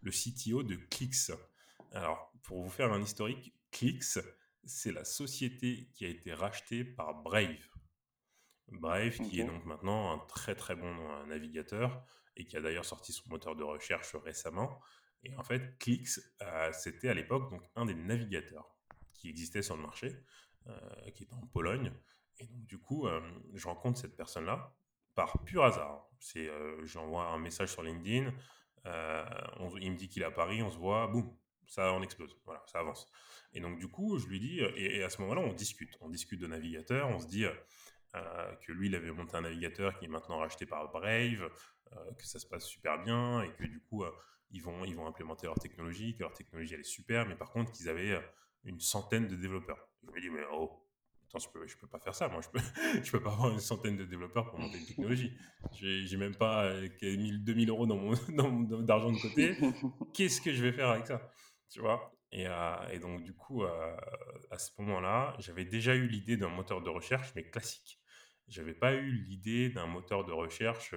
le 0.01 0.11
CTO 0.11 0.63
de 0.63 0.75
Clix. 0.75 1.31
Alors, 1.93 2.31
pour 2.43 2.61
vous 2.61 2.69
faire 2.69 2.91
un 2.91 3.01
historique, 3.01 3.53
Clix, 3.71 4.19
c'est 4.65 4.91
la 4.91 5.05
société 5.05 5.89
qui 5.93 6.05
a 6.05 6.09
été 6.09 6.33
rachetée 6.33 6.83
par 6.83 7.15
Brave. 7.23 7.69
Brave, 8.69 9.17
qui 9.17 9.39
est 9.39 9.45
donc 9.45 9.63
maintenant 9.63 10.11
un 10.11 10.19
très 10.27 10.53
très 10.53 10.75
bon 10.75 11.25
navigateur 11.25 12.03
et 12.35 12.45
qui 12.45 12.57
a 12.57 12.61
d'ailleurs 12.61 12.83
sorti 12.83 13.13
son 13.13 13.23
moteur 13.29 13.55
de 13.55 13.63
recherche 13.63 14.13
récemment. 14.15 14.81
Et 15.23 15.33
en 15.35 15.43
fait, 15.43 15.77
Clix, 15.79 16.21
euh, 16.41 16.71
c'était 16.73 17.07
à 17.07 17.13
l'époque 17.13 17.49
donc 17.49 17.63
un 17.75 17.85
des 17.85 17.95
navigateurs 17.95 18.76
qui 19.17 19.29
existait 19.29 19.61
sur 19.61 19.75
le 19.75 19.81
marché, 19.81 20.15
euh, 20.67 21.11
qui 21.13 21.23
était 21.23 21.33
en 21.33 21.47
Pologne. 21.47 21.91
Et 22.39 22.45
donc 22.47 22.65
du 22.65 22.77
coup, 22.77 23.07
euh, 23.07 23.19
je 23.53 23.67
rencontre 23.67 23.99
cette 23.99 24.15
personne-là 24.15 24.75
par 25.15 25.43
pur 25.43 25.63
hasard. 25.63 26.07
Euh, 26.37 26.85
j'envoie 26.85 27.25
un 27.25 27.39
message 27.39 27.71
sur 27.71 27.83
LinkedIn, 27.83 28.33
euh, 28.85 29.25
on- 29.59 29.75
il 29.77 29.91
me 29.91 29.97
dit 29.97 30.07
qu'il 30.07 30.21
est 30.21 30.25
à 30.25 30.31
Paris, 30.31 30.61
on 30.61 30.69
se 30.69 30.77
voit, 30.77 31.07
boum, 31.07 31.35
ça 31.65 31.91
en 31.91 32.01
explose, 32.01 32.37
voilà, 32.45 32.63
ça 32.67 32.79
avance. 32.79 33.07
Et 33.53 33.59
donc 33.59 33.79
du 33.79 33.87
coup, 33.87 34.17
je 34.19 34.27
lui 34.27 34.39
dis, 34.39 34.59
et, 34.59 35.03
à 35.03 35.09
ce 35.09 35.21
moment-là, 35.21 35.41
on 35.41 35.53
discute, 35.53 35.97
on 36.01 36.09
discute 36.09 36.39
de 36.39 36.47
navigateur, 36.47 37.09
on 37.09 37.19
se 37.19 37.27
dit 37.27 37.45
que 38.61 38.71
lui, 38.71 38.87
il 38.87 38.95
avait 38.95 39.11
monté 39.11 39.35
un 39.35 39.41
navigateur 39.41 39.97
qui 39.97 40.05
est 40.05 40.07
maintenant 40.07 40.39
racheté 40.39 40.65
par 40.65 40.91
Brave, 40.91 41.49
que 42.17 42.25
ça 42.25 42.39
se 42.39 42.47
passe 42.47 42.65
super 42.65 43.03
bien 43.03 43.41
et 43.43 43.51
que 43.53 43.63
du 43.63 43.79
coup, 43.79 44.03
ils, 44.51 44.61
vont, 44.61 44.85
ils 44.85 44.95
vont 44.95 45.07
implémenter 45.07 45.45
leur 45.47 45.59
technologie, 45.59 46.15
que 46.15 46.19
leur 46.23 46.33
technologie, 46.33 46.73
elle 46.73 46.79
est 46.79 46.83
super, 46.83 47.27
mais 47.27 47.35
par 47.35 47.51
contre, 47.51 47.71
qu'ils 47.71 47.89
avaient 47.89 48.19
une 48.67 48.79
centaine 48.79 49.27
de 49.27 49.35
développeurs. 49.35 49.89
Je 50.03 50.11
me 50.11 50.21
dis, 50.21 50.29
mais 50.29 50.43
oh, 50.51 50.71
attends, 51.27 51.39
je 51.39 51.49
peux, 51.49 51.65
je 51.67 51.77
peux 51.77 51.87
pas 51.87 51.99
faire 51.99 52.13
ça, 52.13 52.27
moi, 52.27 52.41
je 52.41 52.49
peux, 52.49 52.59
je 53.03 53.11
peux 53.11 53.21
pas 53.21 53.31
avoir 53.31 53.51
une 53.51 53.59
centaine 53.59 53.97
de 53.97 54.05
développeurs 54.05 54.49
pour 54.49 54.59
monter 54.59 54.77
une 54.77 54.85
technologie. 54.85 55.35
J'ai 55.71 56.17
même 56.17 56.35
pas 56.35 56.65
euh, 56.65 56.87
que 56.89 57.05
1000, 57.05 57.43
2000 57.43 57.69
euros 57.69 57.85
dans 57.87 57.97
mon, 57.97 58.13
dans 58.29 58.81
d'argent 58.81 59.11
de 59.11 59.19
côté. 59.21 59.57
Qu'est-ce 60.13 60.41
que 60.41 60.53
je 60.53 60.63
vais 60.63 60.73
faire 60.73 60.89
avec 60.89 61.07
ça? 61.07 61.31
Tu 61.69 61.79
vois? 61.79 62.13
Et, 62.31 62.45
euh, 62.47 62.89
et 62.91 62.99
donc, 62.99 63.23
du 63.23 63.33
coup, 63.33 63.63
euh, 63.63 63.97
à 64.51 64.57
ce 64.57 64.71
moment-là, 64.79 65.35
j'avais 65.39 65.65
déjà 65.65 65.95
eu 65.95 66.07
l'idée 66.07 66.37
d'un 66.37 66.49
moteur 66.49 66.81
de 66.81 66.89
recherche, 66.89 67.31
mais 67.35 67.49
classique. 67.49 67.99
J'avais 68.47 68.73
pas 68.73 68.93
eu 68.93 69.11
l'idée 69.11 69.69
d'un 69.69 69.87
moteur 69.87 70.25
de 70.25 70.31
recherche 70.31 70.93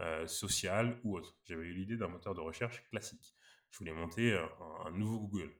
euh, 0.00 0.26
social 0.26 1.00
ou 1.04 1.16
autre. 1.16 1.36
J'avais 1.44 1.66
eu 1.66 1.74
l'idée 1.74 1.96
d'un 1.96 2.08
moteur 2.08 2.34
de 2.34 2.40
recherche 2.40 2.82
classique. 2.90 3.34
Je 3.70 3.78
voulais 3.78 3.92
monter 3.92 4.34
un, 4.34 4.48
un 4.86 4.90
nouveau 4.92 5.20
Google. 5.20 5.52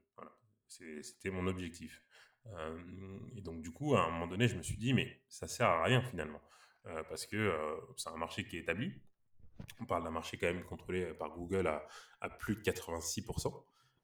C'était 0.68 1.30
mon 1.30 1.46
objectif. 1.46 2.02
Euh, 2.46 2.78
et 3.36 3.40
donc, 3.40 3.62
du 3.62 3.70
coup, 3.70 3.94
à 3.94 4.04
un 4.04 4.10
moment 4.10 4.26
donné, 4.26 4.48
je 4.48 4.56
me 4.56 4.62
suis 4.62 4.76
dit, 4.76 4.92
mais 4.92 5.20
ça 5.28 5.48
sert 5.48 5.66
à 5.66 5.84
rien 5.84 6.02
finalement. 6.02 6.40
Euh, 6.86 7.02
parce 7.08 7.26
que 7.26 7.36
euh, 7.36 7.76
c'est 7.96 8.08
un 8.08 8.16
marché 8.16 8.44
qui 8.44 8.56
est 8.56 8.60
établi. 8.60 8.92
On 9.80 9.86
parle 9.86 10.04
d'un 10.04 10.10
marché 10.10 10.36
quand 10.36 10.46
même 10.46 10.64
contrôlé 10.64 11.06
par 11.14 11.30
Google 11.30 11.66
à, 12.20 12.28
plus 12.30 12.54
de 12.54 12.60
86%. 12.60 13.52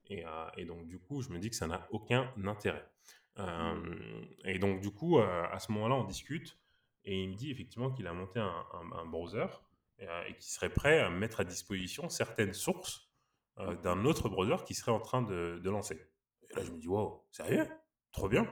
Et, 0.08 0.24
et 0.56 0.64
donc, 0.64 0.86
du 0.88 0.98
coup, 0.98 1.22
je 1.22 1.30
me 1.30 1.38
dis 1.38 1.48
que 1.48 1.56
ça 1.56 1.66
n'a 1.68 1.86
aucun 1.90 2.32
intérêt. 2.44 2.84
Et 4.44 4.58
donc, 4.58 4.80
du 4.80 4.90
coup, 4.90 5.18
à 5.20 5.58
ce 5.60 5.70
moment-là, 5.72 5.94
on 5.94 6.04
discute. 6.04 6.58
Et 7.04 7.22
il 7.22 7.30
me 7.30 7.34
dit 7.36 7.52
effectivement 7.52 7.90
qu'il 7.92 8.06
a 8.08 8.12
monté 8.12 8.40
un, 8.40 9.06
browser 9.06 9.46
et 10.00 10.34
qu'il 10.34 10.42
serait 10.42 10.70
prêt 10.70 10.98
à 10.98 11.08
mettre 11.08 11.38
à 11.40 11.44
disposition 11.44 12.08
certaines 12.08 12.52
sources 12.52 13.08
d'un 13.56 14.04
autre 14.04 14.28
browser 14.28 14.56
qui 14.66 14.74
serait 14.74 14.92
en 14.92 15.00
train 15.00 15.22
de 15.22 15.70
lancer. 15.70 16.04
Et 16.54 16.60
là, 16.60 16.64
je 16.64 16.70
me 16.72 16.78
dis, 16.78 16.88
wow, 16.88 17.24
sérieux? 17.30 17.66
Trop 18.12 18.28
bien 18.28 18.46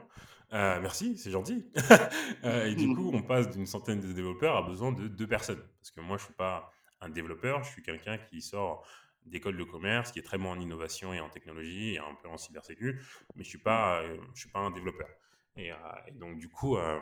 Euh, 0.53 0.79
Merci, 0.81 1.17
c'est 1.17 1.31
gentil. 1.31 1.71
Euh, 2.43 2.65
et 2.65 2.75
du 2.75 2.93
coup, 2.93 3.09
on 3.13 3.21
passe 3.23 3.49
d'une 3.49 3.65
centaine 3.65 4.01
de 4.01 4.11
développeurs 4.11 4.57
à 4.57 4.61
besoin 4.63 4.91
de 4.91 5.07
deux 5.07 5.27
personnes. 5.27 5.63
Parce 5.79 5.91
que 5.91 6.01
moi, 6.01 6.17
je 6.17 6.23
ne 6.23 6.25
suis 6.25 6.33
pas 6.33 6.71
un 6.99 7.09
développeur, 7.09 7.63
je 7.63 7.71
suis 7.71 7.81
quelqu'un 7.81 8.17
qui 8.17 8.41
sort 8.41 8.85
d'école 9.25 9.55
de 9.57 9.63
commerce, 9.63 10.11
qui 10.11 10.19
est 10.19 10.23
très 10.23 10.37
bon 10.37 10.49
en 10.51 10.59
innovation 10.59 11.13
et 11.13 11.21
en 11.21 11.29
technologie 11.29 11.93
et 11.93 11.99
un 11.99 12.15
peu 12.21 12.27
en 12.27 12.37
cybersécurité, 12.37 12.99
mais 13.35 13.43
je 13.43 13.47
ne 13.47 13.49
suis, 13.49 13.57
pas, 13.59 14.01
euh, 14.01 14.17
je 14.33 14.41
suis 14.41 14.49
pas 14.49 14.59
un 14.59 14.71
développeur. 14.71 15.07
Et, 15.55 15.71
euh, 15.71 15.75
et 16.07 16.11
donc, 16.11 16.37
du 16.37 16.49
coup, 16.49 16.75
euh, 16.77 16.99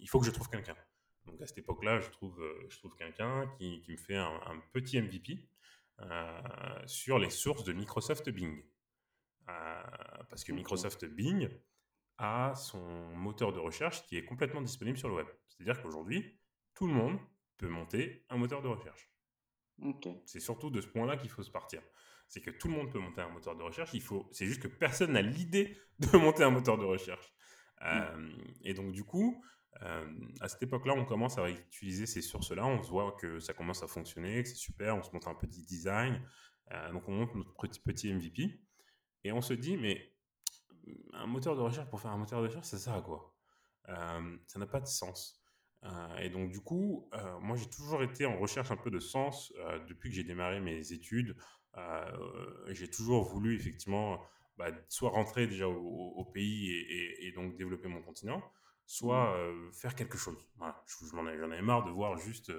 il 0.00 0.08
faut 0.08 0.18
que 0.20 0.26
je 0.26 0.30
trouve 0.30 0.48
quelqu'un. 0.48 0.76
Donc, 1.26 1.40
à 1.42 1.46
cette 1.46 1.58
époque-là, 1.58 2.00
je 2.00 2.08
trouve, 2.10 2.42
je 2.68 2.78
trouve 2.78 2.96
quelqu'un 2.96 3.46
qui, 3.58 3.82
qui 3.82 3.92
me 3.92 3.96
fait 3.98 4.16
un, 4.16 4.40
un 4.46 4.58
petit 4.72 5.00
MVP 5.00 5.46
sur 6.86 7.18
les 7.18 7.30
sources 7.30 7.64
de 7.64 7.72
Microsoft 7.72 8.28
Bing. 8.30 8.62
Euh, 9.48 9.82
parce 10.28 10.44
que. 10.44 10.52
Microsoft 10.52 11.04
Bing 11.04 11.48
a 12.18 12.54
son 12.54 12.80
moteur 13.14 13.52
de 13.52 13.58
recherche 13.58 14.06
qui 14.06 14.16
est 14.16 14.24
complètement 14.24 14.62
disponible 14.62 14.98
sur 14.98 15.08
le 15.08 15.14
web. 15.14 15.26
C'est-à-dire 15.48 15.82
qu'aujourd'hui, 15.82 16.38
tout 16.74 16.86
le 16.86 16.92
monde 16.92 17.18
peut 17.56 17.68
monter 17.68 18.24
un 18.28 18.36
moteur 18.36 18.62
de 18.62 18.68
recherche. 18.68 19.10
C'est 20.26 20.40
surtout 20.40 20.70
de 20.70 20.80
ce 20.80 20.86
point-là 20.86 21.16
qu'il 21.16 21.30
faut 21.30 21.42
se 21.42 21.50
partir. 21.50 21.82
C'est 22.28 22.40
que 22.40 22.50
tout 22.50 22.68
le 22.68 22.74
monde 22.74 22.90
peut 22.90 22.98
monter 22.98 23.20
un 23.20 23.28
moteur 23.28 23.56
de 23.56 23.62
recherche. 23.62 23.90
Il 23.94 24.02
faut, 24.02 24.28
c'est 24.32 24.46
juste 24.46 24.62
que 24.62 24.68
personne 24.68 25.12
n'a 25.12 25.22
l'idée 25.22 25.76
de 25.98 26.16
monter 26.16 26.44
un 26.44 26.50
moteur 26.50 26.78
de 26.78 26.84
recherche. 26.84 27.32
Mm. 27.80 27.84
Euh, 27.84 28.30
et 28.62 28.74
donc 28.74 28.92
du 28.92 29.04
coup, 29.04 29.42
euh, 29.82 30.04
à 30.40 30.48
cette 30.48 30.62
époque-là, 30.62 30.94
on 30.94 31.04
commence 31.04 31.38
à 31.38 31.50
utiliser 31.50 32.06
ces 32.06 32.22
sources-là. 32.22 32.66
On 32.66 32.82
se 32.82 32.90
voit 32.90 33.16
que 33.20 33.40
ça 33.40 33.54
commence 33.54 33.82
à 33.82 33.86
fonctionner, 33.86 34.42
que 34.42 34.48
c'est 34.48 34.54
super. 34.54 34.96
On 34.96 35.02
se 35.02 35.10
monte 35.12 35.26
un 35.26 35.34
petit 35.34 35.62
design. 35.62 36.22
Euh, 36.72 36.92
donc 36.92 37.08
on 37.08 37.12
monte 37.12 37.34
notre 37.34 37.54
petit, 37.54 37.80
petit 37.80 38.12
MVP. 38.12 38.60
Et 39.24 39.32
on 39.32 39.40
se 39.40 39.54
dit, 39.54 39.76
mais 39.76 40.12
un 41.12 41.26
moteur 41.26 41.56
de 41.56 41.60
recherche 41.60 41.88
pour 41.88 42.00
faire 42.00 42.10
un 42.10 42.16
moteur 42.16 42.40
de 42.40 42.48
recherche, 42.48 42.66
ça 42.66 42.78
sert 42.78 42.94
à 42.94 43.02
quoi 43.02 43.34
Ça 43.86 44.58
n'a 44.58 44.66
pas 44.66 44.80
de 44.80 44.86
sens. 44.86 45.40
Euh, 45.84 46.16
et 46.18 46.30
donc, 46.30 46.50
du 46.50 46.60
coup, 46.60 47.08
euh, 47.14 47.38
moi, 47.40 47.56
j'ai 47.56 47.68
toujours 47.68 48.02
été 48.02 48.24
en 48.24 48.38
recherche 48.38 48.70
un 48.70 48.76
peu 48.76 48.90
de 48.90 49.00
sens 49.00 49.52
depuis 49.88 50.10
que 50.10 50.16
j'ai 50.16 50.24
démarré 50.24 50.60
mes 50.60 50.92
études. 50.92 51.36
j'ai 52.68 52.90
toujours 52.90 53.24
voulu, 53.24 53.56
effectivement, 53.56 54.20
bah, 54.56 54.70
soit 54.88 55.10
rentrer 55.10 55.46
déjà 55.46 55.68
au, 55.68 56.24
pays 56.32 56.70
et, 56.70 57.32
donc 57.32 57.56
développer 57.56 57.88
mon 57.88 58.02
continent, 58.02 58.42
soit 58.86 59.36
mmh. 59.36 59.72
faire 59.72 59.94
quelque 59.94 60.18
chose. 60.18 60.38
Voilà. 60.56 60.84
J'en 61.12 61.26
avais 61.50 61.62
marre 61.62 61.84
de 61.84 61.90
voir 61.90 62.16
juste 62.18 62.52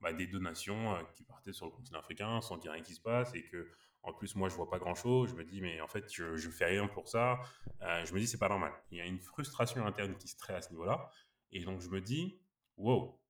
bah, 0.00 0.12
des 0.12 0.26
donations 0.26 0.96
qui 1.14 1.24
partaient 1.24 1.52
sur 1.52 1.66
le 1.66 1.72
continent 1.72 1.98
africain 1.98 2.40
sans 2.40 2.58
ait 2.64 2.70
rien 2.70 2.82
qui 2.82 2.94
se 2.94 3.00
passe 3.00 3.34
et 3.34 3.44
que, 3.44 3.68
en 4.02 4.12
plus, 4.12 4.36
moi, 4.36 4.48
je 4.48 4.54
vois 4.54 4.68
pas 4.70 4.78
grand 4.78 4.94
chose. 4.94 5.30
Je 5.30 5.34
me 5.34 5.44
dis, 5.44 5.60
mais 5.60 5.80
en 5.80 5.88
fait, 5.88 6.12
je, 6.12 6.36
je 6.36 6.50
fais 6.50 6.66
rien 6.66 6.86
pour 6.86 7.08
ça. 7.08 7.40
je 7.80 8.12
me 8.14 8.20
dis, 8.20 8.26
c'est 8.26 8.38
pas 8.38 8.48
normal. 8.48 8.72
Il 8.90 8.98
y 8.98 9.00
a 9.00 9.06
une 9.06 9.18
frustration 9.18 9.84
interne 9.84 10.16
qui 10.16 10.28
se 10.28 10.36
crée 10.36 10.54
à 10.54 10.62
ce 10.62 10.70
niveau-là. 10.70 11.10
Et 11.50 11.64
donc, 11.64 11.80
je 11.80 11.88
me 11.88 12.00
dis, 12.00 12.40
wow, 12.76 13.20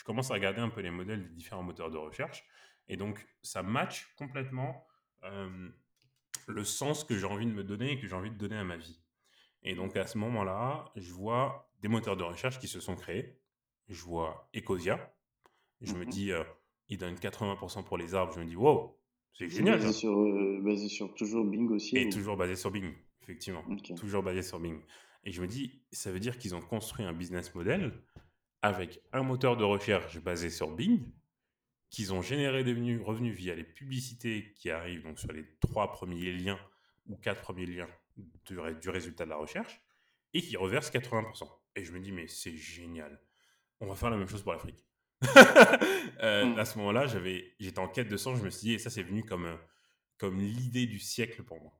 je 0.00 0.04
commence 0.04 0.30
à 0.30 0.34
regarder 0.34 0.60
un 0.60 0.70
peu 0.70 0.80
les 0.80 0.90
modèles 0.90 1.22
des 1.22 1.34
différents 1.34 1.62
moteurs 1.62 1.90
de 1.90 1.98
recherche. 1.98 2.44
Et 2.88 2.96
donc, 2.96 3.26
ça 3.42 3.62
match 3.62 4.12
complètement 4.16 4.86
euh, 5.24 5.68
le 6.48 6.64
sens 6.64 7.04
que 7.04 7.16
j'ai 7.16 7.26
envie 7.26 7.46
de 7.46 7.52
me 7.52 7.64
donner 7.64 7.92
et 7.92 8.00
que 8.00 8.06
j'ai 8.06 8.14
envie 8.14 8.30
de 8.30 8.36
donner 8.36 8.56
à 8.56 8.64
ma 8.64 8.76
vie. 8.76 8.98
Et 9.62 9.74
donc, 9.74 9.96
à 9.96 10.06
ce 10.06 10.16
moment-là, 10.16 10.90
je 10.96 11.12
vois 11.12 11.70
des 11.80 11.88
moteurs 11.88 12.16
de 12.16 12.22
recherche 12.22 12.58
qui 12.58 12.66
se 12.66 12.80
sont 12.80 12.96
créés. 12.96 13.38
Je 13.88 14.02
vois 14.02 14.48
Ecosia. 14.56 15.14
Je 15.80 15.94
me 15.94 16.04
mhm. 16.04 16.10
dis, 16.10 16.32
euh, 16.32 16.44
il 16.88 16.98
donne 16.98 17.14
80% 17.14 17.84
pour 17.84 17.98
les 17.98 18.14
arbres. 18.14 18.32
Je 18.34 18.40
me 18.40 18.44
dis, 18.44 18.56
wow, 18.56 18.98
c'est 19.32 19.48
génial. 19.48 19.78
Basé 19.78 19.92
sur, 19.92 20.18
euh, 20.18 20.60
basé 20.62 20.88
sur 20.88 21.14
toujours 21.14 21.44
Bing 21.44 21.70
aussi. 21.70 21.96
Et 21.96 22.08
toujours 22.08 22.36
basé 22.36 22.56
sur 22.56 22.70
Bing, 22.70 22.92
effectivement. 23.22 23.64
Toujours 23.96 24.22
basé 24.22 24.42
sur 24.42 24.60
Bing. 24.60 24.80
Et 25.24 25.32
je 25.32 25.40
me 25.40 25.46
dis, 25.46 25.82
ça 25.92 26.10
veut 26.10 26.20
dire 26.20 26.38
qu'ils 26.38 26.54
ont 26.54 26.60
construit 26.60 27.04
un 27.04 27.12
business 27.12 27.54
model 27.54 27.92
avec 28.62 29.02
un 29.12 29.22
moteur 29.22 29.56
de 29.56 29.64
recherche 29.64 30.18
basé 30.20 30.50
sur 30.50 30.70
Bing, 30.70 31.00
qu'ils 31.90 32.12
ont 32.12 32.22
généré 32.22 32.62
des 32.64 32.98
revenus 32.98 33.34
via 33.34 33.54
les 33.54 33.64
publicités 33.64 34.52
qui 34.54 34.70
arrivent 34.70 35.02
donc 35.02 35.18
sur 35.18 35.32
les 35.32 35.44
trois 35.60 35.90
premiers 35.90 36.32
liens 36.32 36.58
ou 37.06 37.16
quatre 37.16 37.42
premiers 37.42 37.66
liens 37.66 37.88
du, 38.16 38.58
du 38.80 38.90
résultat 38.90 39.24
de 39.24 39.30
la 39.30 39.36
recherche, 39.36 39.80
et 40.34 40.42
qui 40.42 40.56
reversent 40.56 40.92
80%. 40.92 41.48
Et 41.76 41.84
je 41.84 41.92
me 41.92 42.00
dis, 42.00 42.12
mais 42.12 42.28
c'est 42.28 42.56
génial. 42.56 43.20
On 43.80 43.86
va 43.86 43.94
faire 43.94 44.10
la 44.10 44.16
même 44.16 44.28
chose 44.28 44.42
pour 44.42 44.52
l'Afrique. 44.52 44.84
Euh, 46.22 46.44
hmm. 46.44 46.58
À 46.58 46.66
ce 46.66 46.76
moment-là, 46.76 47.06
j'étais 47.06 47.78
en 47.78 47.88
quête 47.88 48.08
de 48.08 48.18
sens. 48.18 48.38
Je 48.38 48.44
me 48.44 48.50
suis 48.50 48.60
dit, 48.60 48.74
et 48.74 48.78
ça, 48.78 48.90
c'est 48.90 49.02
venu 49.02 49.24
comme, 49.24 49.56
comme 50.18 50.38
l'idée 50.38 50.84
du 50.84 50.98
siècle 50.98 51.42
pour 51.42 51.58
moi. 51.62 51.72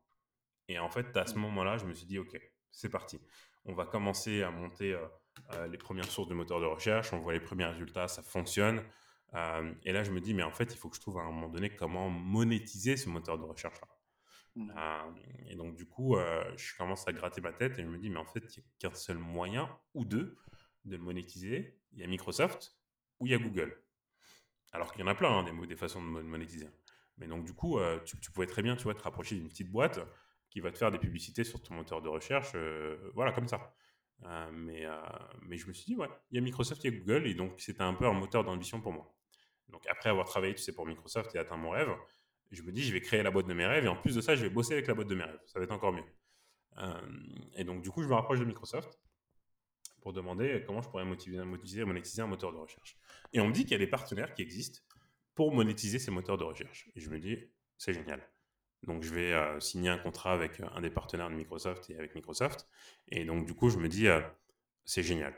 Et 0.67 0.79
en 0.79 0.89
fait, 0.89 1.15
à 1.15 1.27
ce 1.27 1.35
hmm. 1.35 1.41
moment-là, 1.41 1.77
je 1.77 1.85
me 1.85 1.93
suis 1.93 2.07
dit, 2.07 2.19
OK, 2.19 2.41
c'est 2.71 2.89
parti. 2.89 3.21
On 3.67 3.75
va 3.75 3.85
commencer 3.85 4.43
à 4.43 4.51
monter 4.51 4.95
euh, 4.95 5.07
euh, 5.55 5.67
les 5.69 5.79
premières 5.79 6.11
sources 6.11 6.29
de 6.29 6.35
moteurs 6.35 6.61
de 6.61 6.67
recherche, 6.67 7.13
on 7.13 7.19
voit 7.19 7.33
les 7.33 7.41
premiers 7.41 7.67
résultats, 7.67 8.09
ça 8.09 8.23
fonctionne. 8.23 8.83
Euh, 9.35 9.73
et 9.85 9.93
là, 9.93 10.03
je 10.05 10.11
me 10.11 10.21
dis, 10.21 10.35
mais 10.35 10.43
en 10.43 10.51
fait, 10.51 10.73
il 10.73 10.77
faut 10.77 10.89
que 10.89 10.97
je 10.97 11.01
trouve 11.01 11.19
à 11.19 11.23
un 11.23 11.31
moment 11.31 11.49
donné 11.49 11.71
comment 11.71 12.09
monétiser 12.09 12.97
ce 12.97 13.09
moteur 13.09 13.39
de 13.39 13.45
recherche-là. 13.45 13.89
Mmh. 14.57 14.73
Euh, 14.77 15.11
et 15.49 15.57
donc, 15.57 15.77
du 15.77 15.87
coup, 15.87 16.17
je 16.57 16.77
commence 16.77 17.07
à 17.07 17.13
gratter 17.13 17.41
ma 17.41 17.53
tête 17.53 17.79
et 17.79 17.83
je 17.83 17.89
me 17.89 17.99
dis, 17.99 18.11
mais 18.11 18.19
en 18.19 18.25
fait, 18.25 18.57
il 18.57 18.61
n'y 18.61 18.65
a 18.65 18.91
qu'un 18.91 18.95
seul 18.95 19.19
moyen 19.19 19.69
ou 19.95 20.05
deux 20.05 20.37
de 20.85 20.97
le 20.97 21.03
monétiser. 21.03 21.79
Il 21.93 22.01
y 22.01 22.05
a 22.05 22.07
Microsoft 22.07 22.77
ou 23.21 23.27
il 23.27 23.33
y 23.33 23.35
a 23.35 23.39
Google. 23.39 23.77
Alors 24.73 24.93
qu'il 24.93 25.01
y 25.01 25.05
en 25.05 25.09
a 25.09 25.15
plein, 25.15 25.31
hein, 25.31 25.67
des, 25.67 25.77
façons 25.77 26.03
de 26.03 26.23
monétiser. 26.23 26.69
Mais 27.19 27.27
donc, 27.27 27.45
du 27.45 27.53
coup, 27.53 27.79
tu, 28.05 28.19
tu, 28.21 28.31
pouvais 28.31 28.47
très 28.47 28.63
bien, 28.63 28.77
tu 28.77 28.85
te 28.85 29.03
rapprocher 29.03 29.35
d'une 29.35 29.49
petite 29.49 29.71
boîte 29.71 30.01
qui 30.49 30.61
va 30.61 30.71
te 30.71 30.79
faire 30.79 30.91
des 30.91 30.99
publicités 30.99 31.45
sur 31.45 31.63
ton 31.63 31.75
moteur 31.75 32.03
de 32.03 32.09
recherche, 32.09 32.55
voilà, 33.15 33.33
comme 33.33 33.49
ça. 33.49 33.75
Euh, 34.27 34.51
mais, 34.53 34.85
euh, 34.85 34.97
mais 35.43 35.57
je 35.57 35.67
me 35.67 35.73
suis 35.73 35.87
dit, 35.87 35.97
ouais, 35.97 36.09
il 36.31 36.37
y 36.37 36.39
a 36.39 36.43
Microsoft, 36.43 36.83
il 36.85 36.93
y 36.93 36.97
a 36.97 36.99
Google, 36.99 37.27
et 37.27 37.35
donc 37.35 37.55
c'était 37.59 37.83
un 37.83 37.95
peu 37.95 38.07
un 38.07 38.13
moteur 38.13 38.45
d'ambition 38.45 38.81
pour 38.81 38.93
moi. 38.93 39.15
Donc 39.69 39.87
après 39.89 40.11
avoir 40.11 40.27
travaillé, 40.27 40.55
tu 40.55 40.63
sais, 40.63 40.73
pour 40.73 40.87
Microsoft 40.87 41.35
et 41.35 41.39
atteint 41.39 41.57
mon 41.57 41.71
rêve, 41.71 41.91
je 42.51 42.63
me 42.63 42.73
dis, 42.73 42.83
je 42.83 42.93
vais 42.93 43.01
créer 43.01 43.23
la 43.23 43.31
boîte 43.31 43.47
de 43.47 43.55
mes 43.55 43.67
rêves, 43.67 43.85
et 43.85 43.89
en 43.89 43.97
plus 43.97 44.15
de 44.15 44.21
ça, 44.21 44.35
je 44.35 44.43
vais 44.43 44.51
bosser 44.51 44.75
avec 44.75 44.87
la 44.89 44.95
boîte 44.95 45.09
de 45.09 45.15
mes 45.15 45.25
rêves. 45.25 45.41
Ça 45.47 45.59
va 45.59 45.65
être 45.65 45.73
encore 45.73 45.93
mieux. 45.93 46.05
Euh, 46.79 47.01
et 47.57 47.65
donc, 47.65 47.83
du 47.83 47.91
coup, 47.91 48.03
je 48.03 48.09
me 48.09 48.15
rapproche 48.15 48.41
de 48.41 48.45
Microsoft 48.45 48.99
pour 50.01 50.13
demander 50.13 50.63
comment 50.67 50.83
je 50.83 50.89
pourrais 50.89 51.05
motiver, 51.05 51.39
monétiser 51.85 52.23
un 52.23 52.27
moteur 52.27 52.53
de 52.53 52.59
recherche. 52.59 52.97
Et 53.33 53.41
on 53.41 53.49
me 53.49 53.53
dit 53.53 53.63
qu'il 53.63 53.73
y 53.73 53.75
a 53.75 53.79
des 53.79 53.87
partenaires 53.87 54.35
qui 54.35 54.43
existent 54.43 54.81
pour 55.35 55.55
monétiser 55.55 55.99
ces 55.99 56.11
moteurs 56.11 56.39
de 56.39 56.45
recherche. 56.45 56.91
Et 56.95 57.01
je 57.01 57.11
me 57.11 57.19
dis, 57.19 57.39
c'est 57.79 57.95
génial. 57.95 58.21
Donc, 58.83 59.03
je 59.03 59.13
vais 59.13 59.33
euh, 59.33 59.61
signer 59.61 59.91
un 59.91 59.99
contrat 59.99 60.33
avec 60.33 60.61
euh, 60.61 60.67
un 60.75 60.81
des 60.81 60.91
partenaires 60.91 61.29
de 61.29 61.35
Microsoft 61.35 61.91
et 61.91 61.97
avec 61.97 62.15
Microsoft. 62.15 62.67
Et 63.09 63.25
donc, 63.25 63.47
du 63.47 63.55
coup, 63.55 63.69
je 63.69 63.79
me 63.79 63.89
dis, 63.89 64.09
euh, 64.09 64.21
c'est 64.85 65.03
génial. 65.03 65.35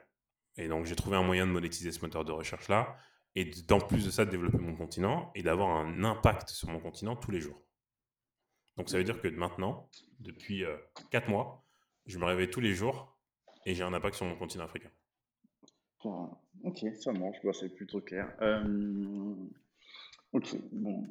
Et 0.57 0.69
donc, 0.69 0.87
j'ai 0.87 0.97
trouvé 0.97 1.17
un 1.17 1.23
moyen 1.23 1.47
de 1.47 1.53
monétiser 1.53 1.91
ce 1.93 2.01
moteur 2.01 2.25
de 2.25 2.33
recherche-là 2.33 2.97
et 3.35 3.45
d'en 3.67 3.81
plus 3.81 4.05
de 4.05 4.11
ça, 4.11 4.25
de 4.25 4.31
développer 4.31 4.59
mon 4.59 4.77
continent 4.77 5.31
et 5.35 5.43
d'avoir 5.43 5.71
un 5.71 6.05
impact 6.05 6.51
sur 6.51 6.69
mon 6.69 6.79
continent 6.79 7.17
tous 7.17 7.31
les 7.31 7.41
jours. 7.41 7.61
Donc, 8.77 8.89
ça 8.89 8.99
veut 8.99 9.05
dire 9.05 9.21
que 9.21 9.29
maintenant, 9.29 9.89
depuis 10.21 10.65
4 11.11 11.29
mois, 11.29 11.65
je 12.07 12.19
me 12.19 12.25
réveille 12.25 12.51
tous 12.51 12.61
les 12.61 12.75
jours 12.75 13.19
et 13.67 13.75
j'ai 13.75 13.83
un 13.83 13.93
impact 13.93 14.17
sur 14.17 14.27
mon 14.27 14.37
continent 14.37 14.65
africain. 14.65 14.91
Ok, 16.65 16.85
ça 17.01 17.13
marche, 17.13 17.37
bah, 17.45 17.53
c'est 17.53 17.69
plutôt 17.69 18.01
clair. 18.01 18.29
Ok, 20.33 20.57
bon, 20.73 21.07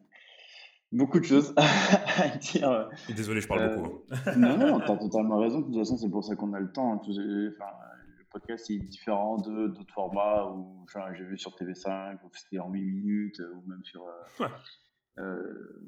beaucoup 0.92 1.20
de 1.20 1.26
choses 1.26 1.54
à 1.58 2.38
dire. 2.38 2.90
Désolé, 3.16 3.42
je 3.42 3.48
parle 3.48 3.62
euh, 3.62 3.76
beaucoup. 3.76 4.04
Hein. 4.12 4.36
non, 4.36 4.58
non, 4.58 4.80
tu 4.80 4.92
as 4.92 4.98
totalement 4.98 5.40
raison. 5.40 5.60
De 5.60 5.66
toute 5.66 5.76
façon, 5.76 5.98
c'est 5.98 6.10
pour 6.10 6.24
ça 6.24 6.36
qu'on 6.36 6.54
a 6.54 6.60
le 6.60 6.72
temps. 6.72 6.94
Hein. 6.94 7.02
le 7.08 7.56
podcast 8.32 8.70
est 8.72 8.80
différent 8.80 9.38
de 9.38 9.68
d'autres 9.68 9.94
formats 9.94 10.48
où 10.48 10.86
j'ai 11.18 11.24
vu 11.24 11.38
sur 11.38 11.52
TV5, 11.52 12.18
où 12.24 12.30
c'était 12.34 12.60
en 12.60 12.72
8 12.72 12.82
minutes, 12.82 13.40
euh, 13.40 13.54
ou 13.54 13.70
même 13.70 13.84
sur, 13.84 14.06
euh, 14.06 14.48
euh, 15.20 15.84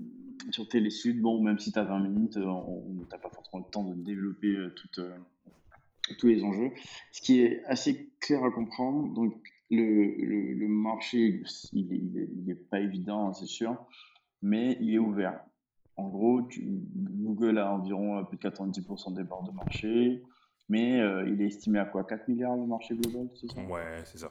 sur 0.51 0.67
Télé 0.67 0.89
Sud. 0.89 1.21
Bon, 1.21 1.41
même 1.41 1.59
si 1.59 1.71
tu 1.71 1.79
as 1.79 1.83
20 1.83 1.99
minutes, 1.99 2.37
on 2.37 3.05
n'a 3.09 3.17
pas 3.17 3.29
forcément 3.29 3.63
le 3.65 3.71
temps 3.71 3.83
de 3.83 3.95
développer 3.95 4.55
tous 6.17 6.27
les 6.27 6.43
enjeux. 6.43 6.71
Ce 7.11 7.21
qui 7.21 7.41
est 7.41 7.63
assez 7.65 8.11
clair 8.19 8.43
à 8.43 8.51
comprendre, 8.51 9.13
donc 9.13 9.35
le, 9.69 10.53
le, 10.53 10.67
marché, 10.67 11.41
il 11.71 12.43
n'est 12.45 12.55
pas 12.55 12.79
évident, 12.79 13.29
hein, 13.29 13.33
c'est 13.33 13.47
sûr 13.47 13.77
mais 14.43 14.77
il 14.79 14.93
est 14.93 14.99
ouvert. 14.99 15.39
En 15.95 16.09
gros, 16.09 16.47
Google 16.59 17.57
a 17.57 17.73
environ 17.73 18.23
plus 18.25 18.37
de 18.37 18.49
90% 18.49 19.15
des 19.15 19.23
parts 19.23 19.43
de 19.43 19.51
marché, 19.51 20.21
mais 20.69 20.99
euh, 20.99 21.27
il 21.29 21.41
est 21.41 21.47
estimé 21.47 21.79
à 21.79 21.85
quoi? 21.85 22.03
4 22.03 22.27
milliards 22.27 22.55
le 22.55 22.67
marché 22.67 22.95
global, 22.95 23.29
c'est 23.39 23.51
ça? 23.51 23.61
Ouais, 23.63 24.03
c'est 24.05 24.19
ça. 24.19 24.29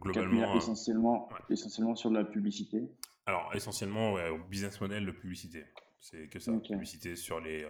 Globalement. 0.00 0.54
essentiellement, 0.56 1.28
essentiellement 1.48 1.94
sur 1.94 2.10
la 2.10 2.24
publicité 2.24 2.82
Alors, 3.26 3.50
essentiellement, 3.54 4.14
au 4.14 4.38
business 4.50 4.80
model 4.80 5.06
de 5.06 5.12
publicité. 5.12 5.64
C'est 6.00 6.28
que 6.28 6.38
ça. 6.38 6.52
Publicité 6.52 7.14
sur 7.14 7.40
les, 7.40 7.66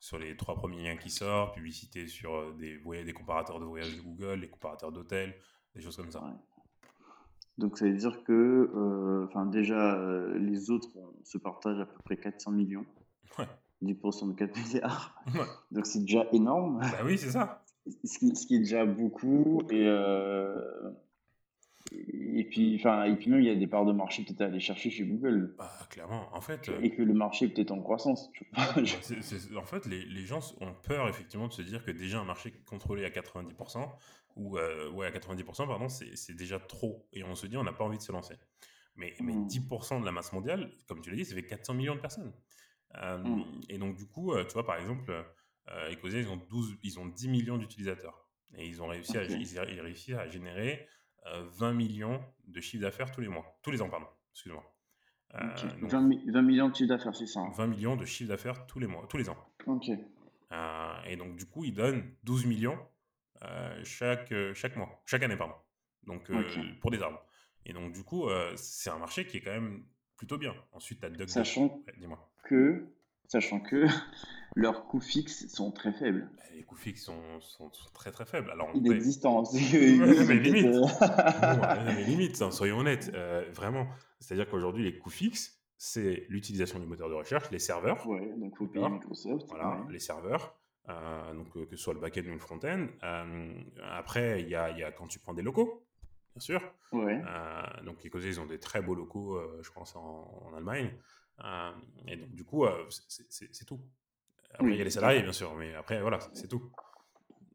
sur 0.00 0.18
les 0.18 0.36
trois 0.36 0.56
premiers 0.56 0.82
liens 0.82 0.96
qui 0.96 1.10
sortent, 1.10 1.54
publicité 1.54 2.06
sur 2.06 2.34
euh, 2.34 2.56
des, 2.58 3.04
des 3.04 3.12
comparateurs 3.12 3.60
de 3.60 3.66
voyage 3.66 3.96
de 3.96 4.02
Google, 4.02 4.40
les 4.40 4.48
comparateurs 4.48 4.90
d'hôtels, 4.90 5.36
des 5.74 5.82
choses 5.82 5.96
comme 5.96 6.10
ça. 6.10 6.22
Donc 7.58 7.76
ça 7.76 7.84
veut 7.84 7.92
dire 7.92 8.24
que, 8.24 8.32
euh, 8.74 9.26
enfin 9.26 9.44
déjà, 9.44 9.94
euh, 9.94 10.38
les 10.38 10.70
autres 10.70 10.88
se 11.22 11.36
partagent 11.36 11.80
à 11.80 11.84
peu 11.84 12.02
près 12.02 12.16
400 12.16 12.52
millions. 12.52 12.86
Ouais. 13.38 13.46
10% 13.82 14.28
de 14.28 14.32
4 14.32 14.56
milliards. 14.74 15.22
Donc 15.70 15.86
c'est 15.86 16.00
déjà 16.00 16.26
énorme. 16.32 16.80
Bah 16.80 17.04
oui, 17.04 17.18
c'est 17.18 17.30
ça. 17.30 17.62
Ce 18.04 18.18
qui, 18.18 18.34
ce 18.34 18.46
qui, 18.46 18.56
est 18.56 18.60
déjà 18.60 18.86
beaucoup. 18.86 19.62
Et, 19.70 19.86
euh, 19.86 20.90
et, 21.92 22.44
puis, 22.44 22.76
enfin, 22.76 23.04
et 23.04 23.16
puis 23.16 23.30
même, 23.30 23.40
il 23.40 23.46
y 23.46 23.50
a 23.50 23.54
des 23.54 23.66
parts 23.66 23.84
de 23.84 23.92
marché 23.92 24.24
peut-être 24.24 24.40
à 24.42 24.44
aller 24.46 24.60
chercher 24.60 24.90
chez 24.90 25.04
Google. 25.04 25.54
Bah, 25.58 25.70
clairement, 25.90 26.28
en 26.32 26.40
fait. 26.40 26.70
Et 26.82 26.90
que 26.90 27.02
le 27.02 27.14
marché 27.14 27.46
est 27.46 27.48
peut-être 27.48 27.72
en 27.72 27.80
croissance. 27.80 28.30
en 28.56 29.64
fait, 29.64 29.86
les, 29.86 30.04
les, 30.04 30.24
gens 30.24 30.54
ont 30.60 30.74
peur 30.86 31.08
effectivement 31.08 31.48
de 31.48 31.52
se 31.52 31.62
dire 31.62 31.84
que 31.84 31.90
déjà 31.90 32.20
un 32.20 32.24
marché 32.24 32.52
contrôlé 32.66 33.04
à 33.04 33.10
90%, 33.10 33.88
ou 34.36 34.58
euh, 34.58 34.90
ouais, 34.90 35.06
à 35.06 35.10
90%, 35.10 35.66
pardon, 35.66 35.88
c'est 35.88 36.36
déjà 36.36 36.58
trop. 36.58 37.06
Et 37.12 37.24
on 37.24 37.34
se 37.34 37.46
dit, 37.46 37.56
on 37.56 37.64
n'a 37.64 37.72
pas 37.72 37.84
envie 37.84 37.98
de 37.98 38.02
se 38.02 38.12
lancer. 38.12 38.36
Mais, 38.96 39.14
mais 39.20 39.32
10% 39.32 39.96
mmh. 39.96 40.00
de 40.00 40.04
la 40.04 40.12
masse 40.12 40.32
mondiale, 40.32 40.70
comme 40.86 41.00
tu 41.00 41.10
l'as 41.10 41.16
dit, 41.16 41.24
ça 41.24 41.34
fait 41.34 41.46
400 41.46 41.74
millions 41.74 41.94
de 41.94 42.00
personnes. 42.00 42.32
Euh, 42.96 43.18
mmh. 43.18 43.60
Et 43.68 43.78
donc, 43.78 43.96
du 43.96 44.06
coup, 44.06 44.32
euh, 44.32 44.44
tu 44.44 44.52
vois, 44.52 44.66
par 44.66 44.76
exemple, 44.76 45.10
euh, 45.10 45.94
ils 46.04 46.28
ont, 46.28 46.36
12, 46.36 46.76
ils 46.82 47.00
ont 47.00 47.06
10 47.06 47.28
millions 47.28 47.58
d'utilisateurs. 47.58 48.28
Et 48.56 48.66
ils 48.66 48.82
ont 48.82 48.88
réussi, 48.88 49.16
à, 49.16 49.24
ils, 49.24 49.80
réussi 49.80 50.12
à 50.12 50.26
générer 50.28 50.86
20 51.24 51.70
euh, 51.70 51.74
millions 51.74 52.20
de 52.46 52.60
chiffre 52.60 52.82
d'affaires 52.82 53.10
tous 53.12 53.20
les 53.20 53.28
mois. 53.28 53.58
Tous 53.62 53.70
les 53.70 53.82
ans, 53.82 53.88
pardon. 53.88 54.06
Excuse-moi. 54.32 54.64
20, 55.32 56.10
euh, 56.34 56.42
millions 56.42 56.68
de 56.68 56.74
chiffre 56.74 56.88
d'affaires, 56.88 57.14
c'est 57.14 57.26
ça 57.26 57.40
20 57.54 57.62
hein. 57.62 57.66
millions 57.68 57.96
de 57.96 58.04
chiffre 58.04 58.28
d'affaires 58.28 58.66
tous 58.66 58.80
les 58.80 58.86
mois, 58.86 59.06
tous 59.08 59.16
les 59.16 59.28
ans. 59.28 59.36
Ok. 59.66 59.88
et 59.88 61.16
donc, 61.16 61.36
du 61.36 61.46
coup, 61.46 61.64
ils 61.64 61.74
donnent 61.74 62.02
12 62.24 62.46
millions 62.46 62.78
chaque, 63.84 64.34
chaque 64.54 64.76
mois, 64.76 65.02
chaque 65.06 65.22
année, 65.22 65.36
pardon. 65.36 65.54
Donc, 66.04 66.30
pour 66.80 66.90
des 66.90 67.00
arbres. 67.00 67.22
Et 67.64 67.72
donc, 67.72 67.92
du 67.92 68.02
coup, 68.02 68.28
c'est 68.56 68.90
un 68.90 68.98
marché 68.98 69.26
qui 69.26 69.36
est 69.36 69.40
quand 69.40 69.52
même 69.52 69.84
plutôt 70.16 70.36
bien. 70.36 70.54
Ensuite, 70.72 71.00
tu 71.00 71.06
as 71.06 71.10
DuckDuckGo. 71.10 71.32
Sachant 71.32 71.82
que, 72.44 72.86
sachant 73.30 73.60
que 73.60 73.86
leurs 74.56 74.86
coûts 74.86 75.00
fixes 75.00 75.46
sont 75.48 75.70
très 75.70 75.92
faibles. 75.92 76.28
Bah, 76.36 76.42
les 76.54 76.64
coûts 76.64 76.76
fixes 76.76 77.04
sont, 77.04 77.40
sont, 77.40 77.70
très 77.94 78.10
très 78.10 78.26
faibles. 78.26 78.50
Alors, 78.50 78.70
Inexistants. 78.74 79.44
mais 79.52 80.34
limite, 80.34 80.66
mais 81.86 82.04
limite 82.04 82.42
hein, 82.42 82.50
soyons 82.50 82.78
honnêtes, 82.78 83.10
euh, 83.14 83.48
vraiment. 83.54 83.86
C'est-à-dire 84.18 84.48
qu'aujourd'hui, 84.50 84.84
les 84.84 84.98
coûts 84.98 85.10
fixes, 85.10 85.62
c'est 85.78 86.26
l'utilisation 86.28 86.78
du 86.78 86.86
moteur 86.86 87.08
de 87.08 87.14
recherche, 87.14 87.50
les 87.50 87.58
serveurs. 87.58 88.04
Donc 88.36 88.56
faut 88.58 88.66
payer 88.66 88.88
Microsoft. 88.88 89.46
Voilà, 89.48 89.80
les 89.88 90.00
serveurs. 90.00 90.56
Euh, 90.88 91.34
donc 91.34 91.56
euh, 91.56 91.66
que 91.66 91.76
ce 91.76 91.84
soit 91.84 91.94
le 91.94 92.00
back-end 92.00 92.22
ou 92.22 92.32
le 92.32 92.38
front-end. 92.38 92.88
après, 93.92 94.42
il 94.42 94.48
y 94.48 94.56
a, 94.56 94.70
y 94.70 94.82
a, 94.82 94.90
quand 94.90 95.06
tu 95.06 95.20
prends 95.20 95.34
des 95.34 95.42
locaux, 95.42 95.86
bien 96.34 96.40
sûr. 96.40 96.60
Ouais. 96.92 97.22
donc 97.84 98.02
les 98.02 98.26
ils 98.26 98.40
ont 98.40 98.46
des 98.46 98.58
très 98.58 98.82
beaux 98.82 98.96
locaux, 98.96 99.40
je 99.62 99.70
pense, 99.70 99.94
en, 99.94 100.50
en 100.50 100.54
Allemagne. 100.54 100.90
Et 102.06 102.16
donc 102.16 102.34
du 102.34 102.44
coup, 102.44 102.64
c'est 102.88 103.64
tout. 103.64 103.80
Après, 104.54 104.72
il 104.72 104.78
y 104.78 104.80
a 104.80 104.84
les 104.84 104.90
salariés, 104.90 105.22
bien 105.22 105.32
sûr, 105.32 105.54
mais 105.56 105.74
après, 105.74 106.00
voilà, 106.00 106.18
c'est 106.32 106.48
tout. 106.48 106.62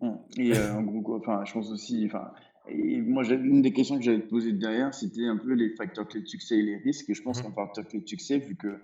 Mmh. 0.02 0.12
Et 0.38 0.58
euh, 0.58 0.74
en 0.74 0.82
gros, 0.82 1.18
enfin, 1.18 1.44
je 1.46 1.54
pense 1.54 1.72
aussi, 1.72 2.06
enfin, 2.06 2.32
et 2.68 3.02
moi, 3.02 3.24
une 3.26 3.62
des 3.62 3.74
questions 3.74 3.98
que 3.98 4.04
j'avais 4.04 4.20
posées 4.20 4.54
derrière, 4.54 4.94
c'était 4.94 5.28
un 5.28 5.38
peu 5.38 5.54
les 5.54 5.70
facteurs 5.76 6.08
clés 6.08 6.22
de 6.22 6.28
succès 6.28 6.58
et 6.58 6.62
les 6.62 6.78
risques. 6.78 7.10
Et 7.10 7.14
je 7.14 7.22
pense 7.22 7.40
mmh. 7.40 7.44
qu'en 7.44 7.52
facteur 7.54 7.88
clé 7.88 8.00
de 8.00 8.08
succès, 8.08 8.40
vu 8.40 8.56
que 8.56 8.80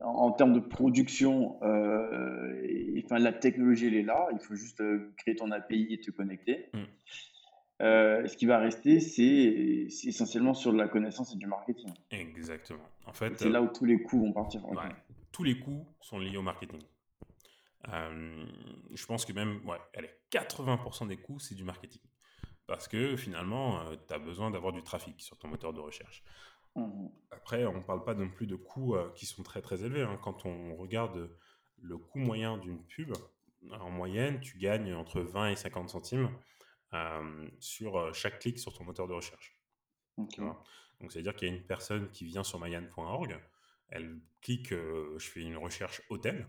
en, 0.00 0.32
termes 0.32 0.52
de 0.52 0.60
production, 0.60 1.56
euh, 1.62 3.02
enfin, 3.04 3.18
la 3.18 3.32
technologie, 3.32 3.86
elle 3.86 3.94
est 3.94 4.02
là. 4.02 4.28
Il 4.32 4.38
faut 4.38 4.54
juste 4.54 4.80
euh, 4.80 5.12
créer 5.16 5.36
ton 5.36 5.50
API 5.50 5.88
et 5.90 6.00
te 6.00 6.10
connecter. 6.10 6.68
Mmh. 6.72 6.78
Ce 7.80 8.36
qui 8.36 8.46
va 8.46 8.58
rester, 8.58 9.00
c'est 9.00 9.88
essentiellement 10.04 10.54
sur 10.54 10.72
de 10.72 10.78
la 10.78 10.88
connaissance 10.88 11.34
et 11.34 11.38
du 11.38 11.46
marketing. 11.46 11.90
Exactement. 12.10 12.88
En 13.06 13.12
fait, 13.12 13.38
c'est 13.38 13.50
là 13.50 13.62
où 13.62 13.68
tous 13.68 13.84
les 13.84 14.02
coûts 14.02 14.20
vont 14.20 14.32
partir. 14.32 14.62
Tous 15.32 15.42
les 15.42 15.58
coûts 15.58 15.86
sont 16.00 16.18
liés 16.18 16.36
au 16.36 16.42
marketing. 16.42 16.80
Euh, 17.92 18.46
je 18.92 19.06
pense 19.06 19.24
que 19.24 19.32
même, 19.32 19.60
ouais, 19.66 19.78
allez, 19.94 20.10
80% 20.30 21.08
des 21.08 21.16
coûts, 21.16 21.38
c'est 21.38 21.54
du 21.54 21.64
marketing. 21.64 22.00
Parce 22.66 22.88
que 22.88 23.16
finalement, 23.16 23.80
euh, 23.80 23.96
tu 24.08 24.14
as 24.14 24.18
besoin 24.18 24.50
d'avoir 24.50 24.72
du 24.72 24.82
trafic 24.82 25.20
sur 25.20 25.38
ton 25.38 25.48
moteur 25.48 25.72
de 25.72 25.80
recherche. 25.80 26.24
Mmh. 26.76 27.08
Après, 27.30 27.66
on 27.66 27.74
ne 27.74 27.82
parle 27.82 28.04
pas 28.04 28.14
non 28.14 28.30
plus 28.30 28.46
de 28.46 28.56
coûts 28.56 28.94
euh, 28.94 29.10
qui 29.14 29.26
sont 29.26 29.42
très 29.42 29.60
très 29.60 29.84
élevés. 29.84 30.02
Hein. 30.02 30.18
Quand 30.22 30.46
on 30.46 30.74
regarde 30.76 31.30
le 31.82 31.98
coût 31.98 32.18
moyen 32.18 32.56
d'une 32.56 32.82
pub, 32.84 33.12
en 33.70 33.90
moyenne, 33.90 34.40
tu 34.40 34.58
gagnes 34.58 34.94
entre 34.94 35.20
20 35.20 35.50
et 35.50 35.56
50 35.56 35.88
centimes 35.88 36.30
sur 37.58 38.14
chaque 38.14 38.38
clic 38.38 38.58
sur 38.58 38.72
ton 38.72 38.84
moteur 38.84 39.08
de 39.08 39.14
recherche. 39.14 39.56
Donc, 41.00 41.10
c'est-à-dire 41.10 41.34
qu'il 41.34 41.48
y 41.48 41.50
a 41.50 41.54
une 41.54 41.66
personne 41.66 42.10
qui 42.10 42.24
vient 42.24 42.44
sur 42.44 42.58
mayan.org, 42.60 43.38
elle 43.88 44.20
clique, 44.40 44.70
je 44.70 45.18
fais 45.18 45.40
une 45.40 45.56
recherche 45.56 46.02
hôtel, 46.08 46.46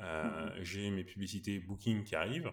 euh, 0.00 0.24
mmh 0.24 0.62
j'ai 0.62 0.90
mes 0.90 1.04
publicités 1.04 1.58
Booking 1.58 2.04
qui 2.04 2.14
arrivent. 2.14 2.52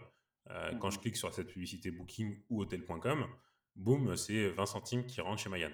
Euh, 0.49 0.73
quand 0.77 0.89
je 0.89 0.99
clique 0.99 1.17
sur 1.17 1.33
cette 1.33 1.47
publicité 1.47 1.91
Booking 1.91 2.41
ou 2.49 2.61
Hotel.com, 2.61 3.27
boum, 3.75 4.15
c'est 4.15 4.49
20 4.49 4.65
centimes 4.65 5.05
qui 5.05 5.19
rentrent 5.21 5.41
chez 5.41 5.49
Mayan. 5.49 5.71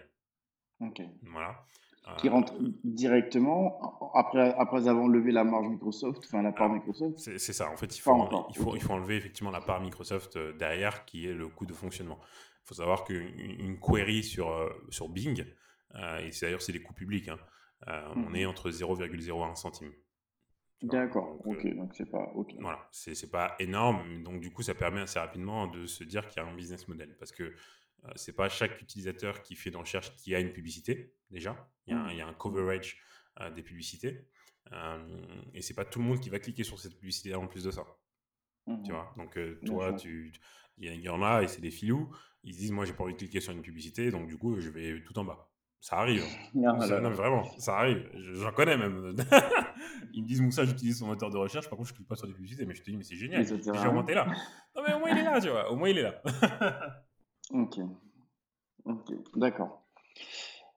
Ok. 0.80 1.02
Voilà. 1.22 1.66
Qui 2.18 2.28
rentrent 2.28 2.54
euh, 2.62 2.74
directement 2.84 4.12
après, 4.14 4.54
après 4.58 4.88
avoir 4.88 5.08
levé 5.08 5.32
la 5.32 5.46
marge 5.46 5.68
Microsoft, 5.70 6.24
enfin 6.26 6.42
la 6.42 6.52
part 6.52 6.70
Microsoft 6.70 7.18
C'est 7.18 7.40
ça, 7.40 7.72
en 7.72 7.78
fait, 7.78 7.96
il 7.98 8.02
faut, 8.02 8.30
il, 8.50 8.58
faut, 8.58 8.76
il 8.76 8.82
faut 8.82 8.94
enlever 8.94 9.16
effectivement 9.16 9.52
la 9.52 9.62
part 9.62 9.80
Microsoft 9.80 10.38
derrière 10.60 11.06
qui 11.06 11.28
est 11.28 11.34
le 11.34 11.48
coût 11.48 11.66
de 11.66 11.74
fonctionnement. 11.74 12.20
Il 12.64 12.68
faut 12.68 12.76
savoir 12.76 13.06
qu'une 13.06 13.80
query 13.80 14.22
sur, 14.24 14.70
sur 14.90 15.08
Bing, 15.08 15.46
et 15.96 16.30
d'ailleurs 16.42 16.62
c'est 16.62 16.74
des 16.74 16.82
coûts 16.82 16.94
publics, 16.94 17.30
hein, 17.30 17.38
on 17.88 18.30
mmh 18.30 18.36
est 18.36 18.46
entre 18.46 18.70
0,01 18.70 19.56
centime. 19.56 19.94
D'accord, 20.84 21.40
ok, 21.46 21.66
euh, 21.66 21.76
donc 21.76 21.96
c'est 21.96 22.10
pas. 22.10 22.30
ok. 22.36 22.56
Voilà, 22.60 22.90
c'est 22.92 23.32
pas 23.32 23.56
énorme, 23.60 24.22
donc 24.22 24.42
du 24.42 24.52
coup 24.52 24.64
ça 24.64 24.76
permet 24.76 25.00
assez 25.00 25.18
rapidement 25.18 25.68
de 25.68 25.86
se 25.86 26.04
dire 26.04 26.28
qu'il 26.28 26.44
y 26.44 26.46
a 26.46 26.50
un 26.50 26.54
business 26.54 26.90
model 26.90 27.16
parce 27.18 27.32
que 27.32 27.44
euh, 27.44 27.56
c'est 28.16 28.34
pas 28.34 28.50
chaque 28.50 28.82
utilisateur 28.82 29.42
qui 29.42 29.56
fait 29.56 29.70
une 29.70 29.78
recherche 29.78 30.16
qui 30.16 30.36
a 30.36 30.40
une 30.40 30.52
publicité 30.52 31.14
déjà, 31.30 31.70
il 31.88 31.94
y 31.94 31.98
a, 31.98 32.00
un, 32.00 32.12
il 32.12 32.18
y 32.18 32.22
a 32.22 32.28
un 32.28 32.34
coverage 32.34 32.98
euh, 33.40 33.50
des 33.50 33.64
publicités 33.64 34.28
et 35.54 35.62
c'est 35.62 35.74
pas 35.74 35.86
tout 35.86 36.00
le 36.00 36.06
monde 36.06 36.20
qui 36.20 36.30
va 36.30 36.40
cliquer 36.40 36.64
sur 36.64 36.80
cette 36.80 36.98
publicité 36.98 37.36
en 37.36 37.48
plus 37.48 37.64
de 37.64 37.72
ça. 37.72 37.84
Tu 38.66 38.72
mmh 38.72 38.92
vois, 38.92 39.14
donc 39.18 39.38
toi, 39.66 39.94
tu, 39.94 40.32
il 40.78 41.02
y, 41.02 41.10
en 41.10 41.22
a 41.22 41.44
et 41.44 41.48
c'est 41.48 41.62
des 41.62 41.70
filous, 41.70 42.10
ils 42.44 42.56
disent 42.56 42.72
moi 42.72 42.86
j'ai 42.86 42.94
pas 42.94 43.04
envie 43.04 43.14
de 43.14 43.18
cliquer 43.18 43.42
sur 43.42 43.52
une 43.52 43.62
publicité 43.62 44.10
donc 44.10 44.28
du 44.28 44.38
coup 44.38 44.60
je 44.60 44.70
vais 44.70 45.04
tout 45.04 45.18
en 45.20 45.26
bas. 45.26 45.50
Ça 45.84 45.98
arrive. 45.98 46.24
Non, 46.56 46.78
vraiment, 46.78 47.44
ça 47.58 47.80
arrive. 47.80 48.10
J'en 48.14 48.54
connais 48.54 48.78
même. 48.78 49.14
Ils 50.14 50.24
me 50.24 50.28
disent, 50.28 50.40
Moussa, 50.40 50.64
j'utilise 50.64 51.00
son 51.00 51.08
moteur 51.08 51.30
de 51.30 51.38
recherche. 51.38 51.68
Par 51.68 51.78
contre, 51.78 51.90
je 51.90 51.94
clique 51.94 52.08
pas 52.08 52.16
sur 52.16 52.26
des 52.26 52.34
publicités. 52.34 52.66
Mais 52.66 52.74
je 52.74 52.82
te 52.82 52.90
dis, 52.90 52.96
mais 52.96 53.04
c'est 53.04 53.18
génial. 53.18 53.46
J'ai 53.46 53.72
remonté 53.72 54.14
là. 54.14 54.26
Non, 54.76 54.82
mais 54.88 54.94
au 54.94 55.00
moins, 55.00 55.10
il 55.10 55.18
est 55.18 55.24
là, 55.24 55.42
tu 55.42 55.50
vois. 55.50 55.70
Au 55.70 55.76
moins, 55.76 55.90
il 55.90 55.98
est 55.98 56.04
là. 56.04 56.22
ok. 57.54 57.80
Ok, 58.86 59.14
d'accord. 59.36 59.84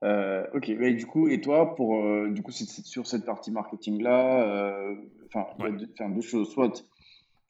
Euh, 0.04 0.46
ok, 0.54 0.70
mais 0.78 0.94
du 0.94 1.06
coup, 1.06 1.28
et 1.28 1.40
toi, 1.40 1.74
pour, 1.74 1.96
euh, 1.96 2.30
du 2.30 2.42
coup, 2.42 2.52
c'est 2.52 2.66
sur 2.66 3.06
cette 3.06 3.24
partie 3.24 3.50
marketing-là, 3.50 4.42
euh, 4.42 4.94
enfin, 5.26 5.46
deux, 5.70 5.88
deux, 5.98 6.20
choses. 6.20 6.50
Soit 6.50 6.84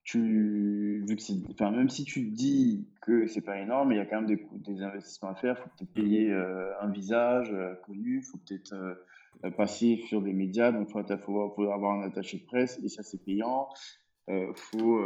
tu, 0.04 1.04
vu 1.06 1.16
que 1.16 1.22
enfin, 1.50 1.72
même 1.72 1.88
si 1.88 2.04
tu 2.04 2.22
dis 2.22 2.88
que 3.02 3.26
c'est 3.26 3.40
pas 3.40 3.58
énorme, 3.58 3.92
il 3.92 3.96
y 3.96 4.00
a 4.00 4.06
quand 4.06 4.22
même 4.22 4.26
des, 4.26 4.46
des 4.52 4.82
investissements 4.82 5.30
à 5.30 5.34
faire. 5.34 5.56
Il 5.58 5.62
faut 5.62 5.70
peut-être 5.76 5.92
payer 5.92 6.30
euh, 6.30 6.70
un 6.80 6.88
visage 6.88 7.52
connu, 7.84 8.18
il 8.18 8.22
faut 8.22 8.38
peut-être 8.38 8.74
passer 9.56 9.96
sur 10.06 10.22
des 10.22 10.32
médias, 10.32 10.72
donc 10.72 10.88
il 10.88 11.18
faut, 11.18 11.72
avoir 11.72 12.00
un 12.00 12.06
attaché 12.06 12.38
de 12.38 12.44
presse 12.44 12.80
et 12.82 12.88
ça 12.88 13.02
c'est 13.02 13.22
payant. 13.22 13.68
Il 14.28 14.52
faut 14.54 15.00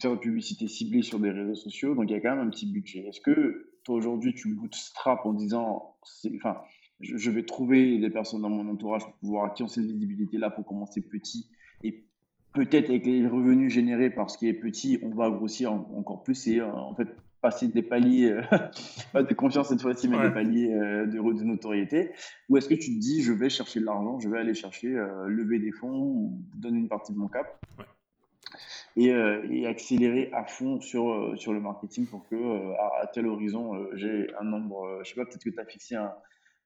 faire 0.00 0.12
une 0.12 0.18
publicité 0.18 0.68
ciblée 0.68 1.02
sur 1.02 1.18
des 1.18 1.30
réseaux 1.30 1.54
sociaux, 1.54 1.94
donc 1.94 2.06
il 2.08 2.12
y 2.12 2.16
a 2.16 2.20
quand 2.20 2.34
même 2.34 2.46
un 2.46 2.50
petit 2.50 2.70
budget. 2.70 3.00
Est-ce 3.00 3.20
que 3.20 3.74
toi 3.84 3.94
aujourd'hui 3.94 4.34
tu 4.34 4.54
bootstrap 4.54 5.26
en 5.26 5.34
disant, 5.34 5.96
enfin, 6.36 6.62
je, 7.00 7.18
je, 7.18 7.30
vais 7.30 7.44
trouver 7.44 7.98
des 7.98 8.08
personnes 8.08 8.40
dans 8.40 8.48
mon 8.48 8.66
entourage 8.70 9.04
pour 9.04 9.12
pouvoir 9.14 9.52
qui 9.52 9.62
ont 9.62 9.68
cette 9.68 9.84
visibilité 9.84 10.38
là 10.38 10.48
pour 10.48 10.64
commencer 10.64 11.02
petit 11.02 11.50
et 11.82 12.04
peut-être 12.54 12.88
avec 12.88 13.04
les 13.04 13.26
revenus 13.26 13.72
générés 13.72 14.10
par 14.10 14.30
ce 14.30 14.38
qui 14.38 14.48
est 14.48 14.54
petit, 14.54 14.98
on 15.02 15.10
va 15.10 15.28
grossir 15.28 15.72
encore 15.72 16.22
plus 16.22 16.46
et 16.46 16.60
euh, 16.60 16.72
en 16.72 16.94
fait 16.94 17.08
passer 17.42 17.68
des 17.68 17.82
paliers, 17.82 18.30
euh, 18.30 18.42
pas 19.12 19.22
de 19.22 19.34
confiance 19.34 19.68
cette 19.68 19.82
fois-ci, 19.82 20.08
mais 20.08 20.18
des 20.22 20.32
paliers 20.32 20.72
euh, 20.72 21.04
de, 21.04 21.18
de, 21.18 21.44
notoriété. 21.44 22.12
Ou 22.48 22.56
est-ce 22.56 22.68
que 22.68 22.74
tu 22.74 22.94
te 22.94 22.98
dis, 22.98 23.22
je 23.22 23.32
vais 23.32 23.50
chercher 23.50 23.80
de 23.80 23.84
l'argent, 23.84 24.18
je 24.18 24.30
vais 24.30 24.38
aller 24.38 24.54
chercher, 24.54 24.88
lever 25.26 25.58
des 25.58 25.72
fonds, 25.72 26.32
donner 26.54 26.78
une 26.78 26.88
partie 26.88 27.12
de 27.12 27.18
mon 27.18 27.28
cap? 27.28 27.60
Et, 28.96 29.08
et, 29.08 29.66
accélérer 29.66 30.30
à 30.32 30.44
fond 30.44 30.80
sur, 30.80 31.34
sur 31.36 31.52
le 31.52 31.60
marketing 31.60 32.06
pour 32.06 32.26
que 32.28 32.72
à, 32.74 33.06
tel 33.12 33.26
horizon, 33.26 33.88
j'ai 33.94 34.28
un 34.38 34.44
nombre, 34.44 35.00
je 35.02 35.08
sais 35.08 35.14
pas, 35.16 35.24
peut-être 35.24 35.44
que 35.44 35.50
tu 35.50 35.60
as 35.60 35.64
fixé 35.64 35.96
un, 35.96 36.12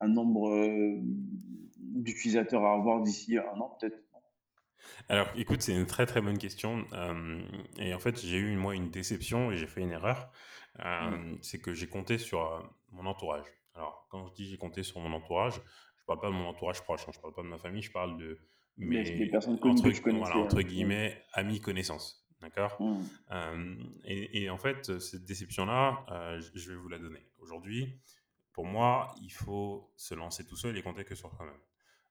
un 0.00 0.08
nombre 0.08 0.50
d'utilisateurs 1.78 2.64
à 2.64 2.74
avoir 2.74 3.00
d'ici 3.00 3.38
un 3.38 3.58
an, 3.60 3.76
peut-être 3.80 3.98
alors, 5.08 5.28
écoute, 5.36 5.62
c'est 5.62 5.74
une 5.74 5.86
très 5.86 6.06
très 6.06 6.20
bonne 6.20 6.38
question. 6.38 6.84
Euh, 6.92 7.42
et 7.78 7.94
en 7.94 7.98
fait, 7.98 8.20
j'ai 8.20 8.36
eu 8.36 8.56
moi 8.56 8.74
une 8.74 8.90
déception 8.90 9.50
et 9.50 9.56
j'ai 9.56 9.66
fait 9.66 9.80
une 9.80 9.92
erreur. 9.92 10.30
Euh, 10.80 11.10
mmh. 11.10 11.38
C'est 11.42 11.60
que 11.60 11.74
j'ai 11.74 11.88
compté 11.88 12.18
sur 12.18 12.40
euh, 12.40 12.60
mon 12.92 13.06
entourage. 13.06 13.46
Alors, 13.74 14.06
quand 14.10 14.26
je 14.26 14.34
dis 14.34 14.48
j'ai 14.48 14.58
compté 14.58 14.82
sur 14.82 15.00
mon 15.00 15.12
entourage, 15.12 15.54
je 15.54 16.04
parle 16.06 16.20
pas 16.20 16.28
de 16.28 16.32
mon 16.32 16.46
entourage 16.46 16.82
proche, 16.82 17.02
hein, 17.08 17.12
je 17.14 17.20
parle 17.20 17.34
pas 17.34 17.42
de 17.42 17.48
ma 17.48 17.58
famille, 17.58 17.82
je 17.82 17.92
parle 17.92 18.16
de 18.18 18.38
mes 18.78 19.26
personnes 19.26 19.58
entre, 19.62 20.10
voilà, 20.12 20.36
entre 20.36 20.62
guillemets 20.62 21.22
amis 21.32 21.60
connaissances. 21.60 22.24
D'accord 22.40 22.80
mmh. 22.80 23.74
et, 24.04 24.42
et, 24.42 24.50
en 24.50 24.58
fait, 24.58 25.00
cette 25.00 25.24
déception-là, 25.24 26.04
je 26.38 26.70
vais 26.70 26.76
vous 26.76 26.88
la 26.88 26.98
donner. 26.98 27.26
Aujourd'hui, 27.40 27.98
pour 28.52 28.66
moi, 28.66 29.14
il 29.22 29.30
faut 29.30 29.92
se 29.96 30.14
lancer 30.14 30.44
tout 30.44 30.56
seul 30.56 30.76
et 30.76 30.82
compter 30.82 31.04
que 31.04 31.14
sur 31.14 31.32
soi-même. 31.32 31.54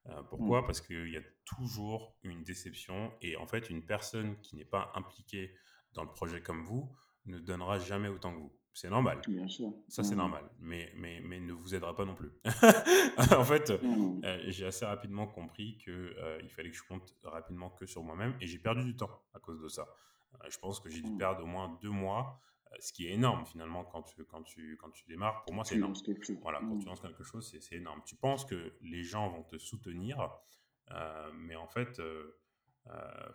Euh, 0.05 0.23
pourquoi? 0.29 0.61
Mmh. 0.61 0.65
Parce 0.65 0.79
qu'il 0.79 1.09
y 1.09 1.17
a 1.17 1.21
toujours 1.43 2.15
une 2.23 2.43
déception 2.43 3.11
et 3.21 3.35
en 3.35 3.45
fait, 3.45 3.69
une 3.69 3.83
personne 3.83 4.39
qui 4.39 4.55
n'est 4.55 4.63
pas 4.63 4.91
impliquée 4.95 5.53
dans 5.93 6.03
le 6.03 6.09
projet 6.09 6.41
comme 6.41 6.63
vous 6.63 6.89
ne 7.25 7.39
donnera 7.39 7.79
jamais 7.79 8.07
autant 8.07 8.31
que 8.33 8.39
vous. 8.39 8.53
C'est 8.77 8.91
normal. 8.91 9.19
Bien 9.27 9.47
sûr. 9.47 9.73
Ça, 9.87 10.03
c'est 10.03 10.13
mmh. 10.13 10.19
normal. 10.19 10.43
Mais, 10.59 10.93
mais, 10.95 11.19
mais 11.19 11.39
ne 11.39 11.51
vous 11.51 11.73
aidera 11.73 11.95
pas 11.95 12.05
non 12.05 12.13
plus. 12.13 12.29
en 13.35 13.43
fait, 13.43 13.71
mmh. 13.71 14.21
euh, 14.23 14.43
j'ai 14.49 14.67
assez 14.67 14.85
rapidement 14.85 15.25
compris 15.25 15.79
qu'il 15.79 15.93
euh, 15.93 16.37
il 16.43 16.49
fallait 16.51 16.69
que 16.69 16.77
je 16.77 16.83
compte 16.83 17.15
rapidement 17.23 17.71
que 17.71 17.87
sur 17.87 18.03
moi-même 18.03 18.35
et 18.39 18.45
j'ai 18.45 18.59
perdu 18.59 18.83
du 18.83 18.95
temps 18.95 19.09
à 19.33 19.39
cause 19.39 19.59
de 19.63 19.67
ça. 19.67 19.87
je 20.47 20.59
pense 20.59 20.79
que 20.79 20.89
j'ai 20.89 21.01
dû 21.01 21.17
perdre 21.17 21.41
au 21.41 21.47
moins 21.47 21.75
deux 21.81 21.89
mois, 21.89 22.39
ce 22.79 22.93
qui 22.93 23.07
est 23.07 23.13
énorme 23.13 23.47
finalement 23.47 23.83
quand 23.83 24.03
tu, 24.03 24.23
quand 24.25 24.43
tu, 24.43 24.77
quand 24.79 24.91
tu 24.91 25.07
démarres. 25.07 25.41
Pour 25.41 25.55
moi, 25.55 25.63
c'est 25.65 25.73
énorme. 25.73 25.95
Voilà, 26.43 26.59
quand 26.59 26.75
Mmh. 26.75 26.79
tu 26.79 26.85
lances 26.85 27.01
quelque 27.01 27.23
chose, 27.23 27.49
c'est 27.49 27.59
c'est 27.61 27.77
énorme. 27.77 28.03
Tu 28.05 28.15
penses 28.15 28.45
que 28.45 28.73
les 28.83 29.01
gens 29.01 29.27
vont 29.29 29.41
te 29.43 29.57
soutenir, 29.57 30.29
euh, 30.91 31.31
mais 31.33 31.55
en 31.55 31.67
fait, 31.67 31.99
euh, 31.99 32.37
euh, 32.91 33.29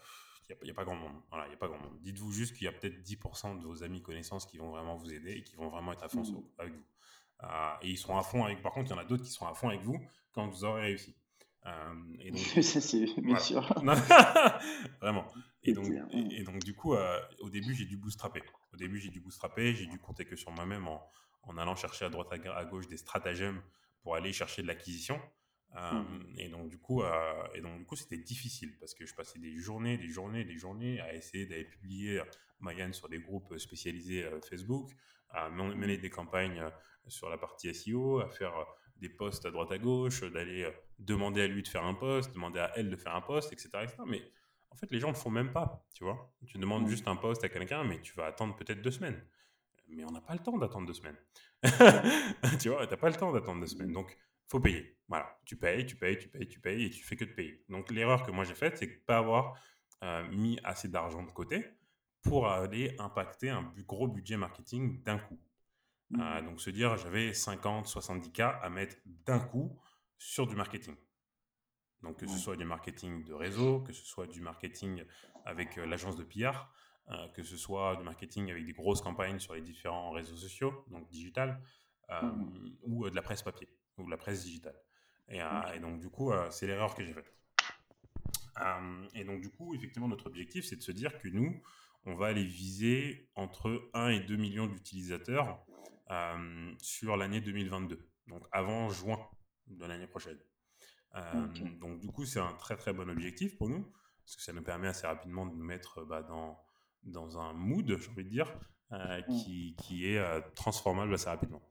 il 0.51 0.65
n'y 0.65 0.71
a, 0.71 0.75
pas 0.75 0.85
grand 0.85 0.97
monde. 0.97 1.13
Voilà, 1.31 1.47
il 1.47 1.51
y 1.51 1.55
a 1.55 1.57
pas 1.57 1.69
grand 1.69 1.79
monde. 1.79 1.99
Dites-vous 2.01 2.33
juste 2.33 2.55
qu'il 2.57 2.65
y 2.65 2.69
a 2.69 2.73
peut-être 2.73 3.03
10% 3.03 3.59
de 3.61 3.65
vos 3.67 3.83
amis 3.83 4.03
connaissances 4.03 4.47
qui 4.47 4.59
vont 4.59 4.71
vraiment 4.71 4.97
vous 4.97 5.13
aider 5.13 5.33
et 5.33 5.43
qui 5.43 5.57
vont 5.57 5.69
vraiment 5.69 5.93
être 5.93 6.03
à 6.05 6.09
fond 6.09 6.21
Mmh. 6.21 6.25
sur- 6.27 6.43
avec 6.59 6.73
vous. 6.75 6.85
Euh, 7.45 7.75
et 7.83 7.91
ils 7.91 7.99
seront 7.99 8.17
à 8.19 8.23
fond 8.23 8.45
avec. 8.45 8.63
Par 8.63 8.73
contre, 8.73 8.91
il 8.91 8.91
y 8.91 8.95
en 8.95 8.99
a 8.99 9.05
d'autres 9.05 9.25
qui 9.25 9.31
seront 9.31 9.47
à 9.47 9.55
fond 9.55 9.69
avec 9.69 9.81
vous 9.83 9.99
quand 10.33 10.47
vous 10.49 10.65
aurez 10.65 10.83
réussi. 10.83 11.15
Euh, 11.67 11.95
et 12.21 12.31
donc, 12.31 12.41
Ça, 12.63 12.81
c'est 12.81 13.05
bien 13.21 13.37
Voilà. 13.37 13.41
sûr. 13.41 13.63
vraiment. 15.01 15.27
Et 15.65 15.73
donc, 15.73 15.87
et, 16.13 16.41
et 16.41 16.43
donc, 16.45 16.59
du 16.65 16.75
coup, 16.75 16.95
euh, 16.95 17.21
au 17.41 17.51
début, 17.51 17.75
j'ai 17.75 17.85
dû 17.85 17.97
bootstrapper. 17.97 18.43
Au 18.73 18.77
début, 18.77 18.99
j'ai 18.99 19.11
dû 19.11 19.21
bootstrapper, 19.21 19.75
j'ai 19.75 19.87
dû 19.87 19.99
compter 19.99 20.25
que 20.25 20.35
sur 20.37 20.51
moi-même 20.51 20.89
en, 20.89 21.03
en 21.45 21.57
allant 21.59 21.77
chercher 21.77 22.05
à 22.05 22.09
droite 22.11 22.29
à, 22.33 22.57
à 22.57 22.65
gauche 22.65 22.89
des 22.89 22.97
stratagèmes 22.97 23.63
pour 24.03 24.17
aller 24.17 24.33
chercher 24.33 24.63
de 24.63 24.67
l'acquisition. 24.67 25.21
Euh, 25.75 25.93
Mhm. 26.03 26.35
Et 26.39 26.49
donc, 26.49 26.69
du 26.69 26.79
coup, 26.79 27.03
euh, 27.03 27.45
et 27.55 27.61
donc, 27.63 27.79
du 27.79 27.85
coup, 27.87 27.97
c'était 27.97 28.19
difficile 28.19 28.77
parce 28.79 28.95
que 28.95 29.07
je 29.07 29.15
passais 29.15 29.39
des 29.39 29.55
journées, 29.57 29.97
des 29.97 30.09
journées, 30.09 30.45
des 30.45 30.59
journées 30.59 31.01
à 31.01 31.15
essayer 31.15 31.47
d'aller 31.47 31.65
publier 31.65 32.21
euh, 32.21 32.25
Mayan 32.61 32.93
sur 32.93 33.09
des 33.09 33.21
groupes 33.21 33.57
spécialisés 33.59 34.25
euh, 34.25 34.41
Facebook, 34.43 34.91
à 35.31 35.49
men- 35.49 35.75
mener 35.75 35.97
des 35.97 36.11
campagnes 36.11 36.63
sur 37.09 37.29
la 37.31 37.39
partie 37.39 37.69
SEO, 37.75 38.21
à 38.21 38.29
faire 38.29 38.53
des 38.99 39.09
posts 39.09 39.47
à 39.47 39.51
droite 39.51 39.73
à 39.73 39.79
gauche, 39.79 40.23
d'aller 40.23 40.71
demander 40.99 41.41
à 41.43 41.47
lui 41.49 41.63
de 41.63 41.69
faire 41.69 41.85
un 41.85 41.95
post, 41.95 42.33
demander 42.35 42.61
à 42.61 42.71
elle 42.77 42.91
de 42.91 42.97
faire 42.97 43.15
un 43.17 43.23
post, 43.23 43.53
etc. 43.53 43.71
etc. 43.83 43.97
Mais 44.07 44.23
en 44.71 44.77
fait, 44.77 44.89
les 44.93 45.01
gens 45.01 45.09
ne 45.09 45.15
le 45.15 45.19
font 45.19 45.31
même 45.31 45.53
pas, 45.53 45.85
tu 45.95 46.05
vois. 46.05 46.33
Tu 46.47 46.59
demandes 46.59 46.83
Mhm. 46.85 46.89
juste 46.91 47.09
un 47.09 47.17
post 47.17 47.43
à 47.45 47.49
quelqu'un, 47.49 47.83
mais 47.83 48.01
tu 48.03 48.13
vas 48.15 48.27
attendre 48.27 48.55
peut-être 48.57 48.81
deux 48.83 48.91
semaines. 48.93 49.21
Mais 49.89 50.05
on 50.05 50.11
n'a 50.13 50.21
pas 50.21 50.35
le 50.35 50.39
temps 50.39 50.57
d'attendre 50.59 50.87
deux 50.87 50.95
semaines. 50.95 51.17
tu 52.61 52.69
vois, 52.69 52.87
tu 52.87 52.91
n'as 52.93 52.97
pas 52.97 53.09
le 53.09 53.17
temps 53.17 53.33
d'attendre 53.33 53.61
deux 53.61 53.67
semaines. 53.67 53.93
Donc, 53.93 54.17
faut 54.53 54.61
payer. 54.61 54.99
Voilà, 55.09 55.39
tu 55.45 55.57
payes, 55.57 55.87
tu 55.87 55.97
payes, 55.97 56.19
tu 56.19 56.29
payes, 56.29 56.47
tu 56.47 56.61
payes, 56.61 56.85
et 56.85 56.91
tu 56.91 57.03
fais 57.03 57.17
que 57.17 57.25
de 57.25 57.33
payer. 57.33 57.65
Donc, 57.69 57.91
l'erreur 57.91 58.23
que 58.23 58.31
moi 58.31 58.45
j'ai 58.45 58.55
faite, 58.55 58.79
c'est 58.79 58.87
de 58.87 59.05
pas 59.07 59.19
avoir 59.19 59.59
euh, 60.05 60.29
mis 60.29 60.59
assez 60.63 60.89
d'argent 60.89 61.23
de 61.23 61.31
côté 61.31 61.65
pour 62.23 62.49
aller 62.49 62.95
impacter 62.99 63.51
un 63.51 63.73
gros 63.87 64.09
budget 64.09 64.37
marketing 64.37 65.03
d'un 65.03 65.19
coup. 65.19 65.41
Mmh. 66.11 66.21
Euh, 66.21 66.43
donc 66.43 66.61
se 66.61 66.71
dire, 66.71 66.97
j'avais 66.97 67.33
50, 67.33 67.87
70K 67.87 68.61
à 68.63 68.69
mettre 68.69 68.97
d'un 69.07 69.41
coup 69.41 69.81
sur 70.19 70.47
du 70.47 70.55
marketing. 70.55 70.97
Donc 72.03 72.19
que 72.19 72.27
ce 72.27 72.37
soit 72.37 72.57
du 72.57 72.65
marketing 72.65 73.25
de 73.25 73.33
réseau, 73.33 73.81
que 73.81 73.93
ce 73.93 74.05
soit 74.05 74.27
du 74.27 74.41
marketing 74.41 75.05
avec 75.45 75.79
euh, 75.79 75.87
l'agence 75.87 76.17
de 76.17 76.25
PR, 76.25 76.69
euh, 77.11 77.29
que 77.29 77.43
ce 77.43 77.57
soit 77.57 77.97
du 77.97 78.03
marketing 78.03 78.51
avec 78.51 78.67
des 78.67 78.73
grosses 78.73 79.01
campagnes 79.01 79.39
sur 79.39 79.55
les 79.55 79.63
différents 79.63 80.11
réseaux 80.11 80.37
sociaux, 80.37 80.85
donc 80.89 81.09
digital, 81.09 81.63
euh, 82.11 82.21
Mhm. 82.23 82.77
ou 82.83 83.09
de 83.11 83.15
la 83.15 83.23
presse 83.23 83.43
papier, 83.43 83.69
ou 83.99 84.05
de 84.05 84.11
la 84.11 84.17
presse 84.17 84.45
digitale. 84.45 84.79
Et, 85.29 85.41
euh, 85.41 85.73
et 85.75 85.81
donc 85.81 86.01
du 86.01 86.09
coup, 86.11 86.33
euh, 86.33 86.51
c'est 86.51 86.67
l'erreur 86.67 86.95
que 86.95 87.05
j'ai 87.05 87.13
faite. 87.13 87.33
Euh, 88.61 89.09
et 89.15 89.25
donc 89.25 89.41
du 89.41 89.51
coup, 89.51 89.75
effectivement, 89.75 90.09
notre 90.09 90.27
objectif, 90.27 90.65
c'est 90.65 90.77
de 90.77 90.83
se 90.83 90.93
dire 90.93 91.19
que 91.19 91.29
nous, 91.29 91.63
on 92.05 92.15
va 92.15 92.27
aller 92.27 92.45
viser 92.45 93.31
entre 93.35 93.91
1 93.95 94.09
et 94.09 94.21
2 94.21 94.37
millions 94.37 94.67
d'utilisateurs 94.67 95.65
euh, 96.11 96.75
sur 96.79 97.17
l'année 97.17 97.41
2022, 97.41 98.09
donc 98.27 98.43
avant 98.53 98.91
juin 98.91 99.19
de 99.69 99.85
l'année 99.87 100.07
prochaine. 100.07 100.39
Euh. 101.15 101.47
Donc 101.81 102.01
du 102.01 102.09
coup, 102.09 102.25
c'est 102.25 102.41
un 102.41 102.53
très 102.55 102.77
très 102.77 102.93
bon 102.93 103.09
objectif 103.09 103.57
pour 103.57 103.69
nous, 103.69 103.83
parce 104.25 104.37
que 104.37 104.43
ça 104.43 104.53
nous 104.53 104.63
permet 104.63 104.89
assez 104.89 105.07
rapidement 105.07 105.47
de 105.47 105.55
nous 105.55 105.65
mettre 105.65 106.05
bah, 106.05 106.23
dans, 106.23 106.59
dans 107.05 107.39
un 107.39 107.53
mood, 107.53 107.87
j'ai 107.87 108.11
envie 108.11 108.25
de 108.25 108.31
dire, 108.31 108.53
euh, 108.93 109.23
Mm. 109.29 109.37
qui, 109.37 109.77
qui 109.77 110.07
est 110.07 110.55
transformable 110.55 111.15
assez 111.15 111.29
rapidement. 111.29 111.63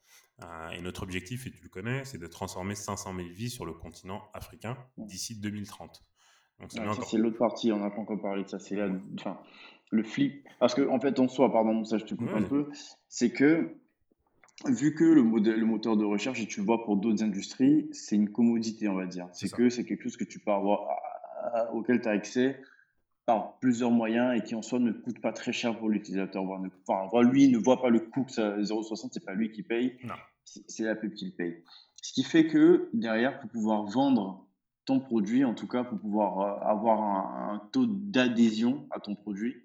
Euh, 0.43 0.69
et 0.71 0.81
notre 0.81 1.03
objectif, 1.03 1.45
et 1.47 1.51
tu 1.51 1.61
le 1.61 1.69
connais, 1.69 2.03
c'est 2.05 2.17
de 2.17 2.27
transformer 2.27 2.75
500 2.75 3.13
000 3.15 3.27
vies 3.29 3.49
sur 3.49 3.65
le 3.65 3.73
continent 3.73 4.23
africain 4.33 4.77
d'ici 4.97 5.39
2030. 5.39 6.03
Donc 6.59 6.71
ça, 6.71 6.81
encore... 6.89 7.05
c'est 7.09 7.17
l'autre 7.17 7.37
partie, 7.37 7.71
on 7.71 7.79
n'a 7.79 7.89
pas 7.89 7.99
encore 8.01 8.19
parlé 8.21 8.43
de 8.43 8.49
ça. 8.49 8.59
C'est 8.59 8.75
là, 8.75 8.89
enfin, 9.19 9.39
le 9.91 10.03
flip. 10.03 10.47
Parce 10.59 10.73
que, 10.73 10.87
en 10.87 10.99
fait, 10.99 11.19
en 11.19 11.27
soi, 11.27 11.51
pardon, 11.51 11.83
ça, 11.83 11.97
je 11.97 12.05
te 12.05 12.15
coupe 12.15 12.27
Ouais, 12.31 12.39
un 12.39 12.43
peu, 12.43 12.69
c'est 13.07 13.31
que, 13.31 13.75
vu 14.67 14.95
que 14.95 15.03
le, 15.03 15.23
modèle, 15.23 15.59
le 15.59 15.65
moteur 15.65 15.97
de 15.97 16.05
recherche, 16.05 16.39
et 16.39 16.47
tu 16.47 16.59
le 16.59 16.65
vois 16.65 16.83
pour 16.83 16.97
d'autres 16.97 17.23
industries, 17.23 17.89
c'est 17.91 18.15
une 18.15 18.31
commodité, 18.31 18.87
on 18.87 18.95
va 18.95 19.05
dire. 19.05 19.27
C'est 19.33 19.51
que 19.51 19.69
c'est 19.69 19.85
quelque 19.85 20.03
chose 20.03 20.17
que 20.17 20.23
tu 20.23 20.39
peux 20.39 20.51
avoir, 20.51 20.81
à- 20.89 21.57
à- 21.59 21.71
auquel 21.73 22.01
tu 22.01 22.07
as 22.07 22.11
accès 22.11 22.61
par 23.25 23.57
plusieurs 23.59 23.91
moyens 23.91 24.37
et 24.37 24.43
qui, 24.43 24.55
en 24.55 24.61
soi, 24.61 24.79
ne 24.79 24.91
coûte 24.91 25.19
pas 25.21 25.33
très 25.33 25.51
cher 25.53 25.77
pour 25.77 25.89
l'utilisateur. 25.89 26.43
Enfin, 26.87 27.21
lui, 27.23 27.45
il 27.45 27.51
ne 27.51 27.57
voit 27.57 27.81
pas 27.81 27.89
le 27.89 27.99
coût 27.99 28.23
que 28.23 28.31
ça, 28.31 28.57
0,60, 28.61 29.09
c'est 29.13 29.23
pas 29.25 29.33
lui 29.33 29.51
qui 29.51 29.61
paye, 29.63 29.97
Non. 30.03 30.15
C'est 30.45 30.83
la 30.83 30.95
pub 30.95 31.13
qui 31.13 31.25
le 31.25 31.31
paye. 31.31 31.63
Ce 32.01 32.13
qui 32.13 32.23
fait 32.23 32.47
que, 32.47 32.89
derrière, 32.93 33.39
pour 33.39 33.49
pouvoir 33.49 33.83
vendre 33.85 34.47
ton 34.85 34.99
produit, 34.99 35.45
en 35.45 35.53
tout 35.53 35.67
cas 35.67 35.83
pour 35.83 35.99
pouvoir 35.99 36.39
euh, 36.39 36.67
avoir 36.67 37.01
un 37.01 37.59
taux 37.71 37.85
d'adhésion 37.85 38.87
à 38.91 38.99
ton 38.99 39.15
produit, 39.15 39.55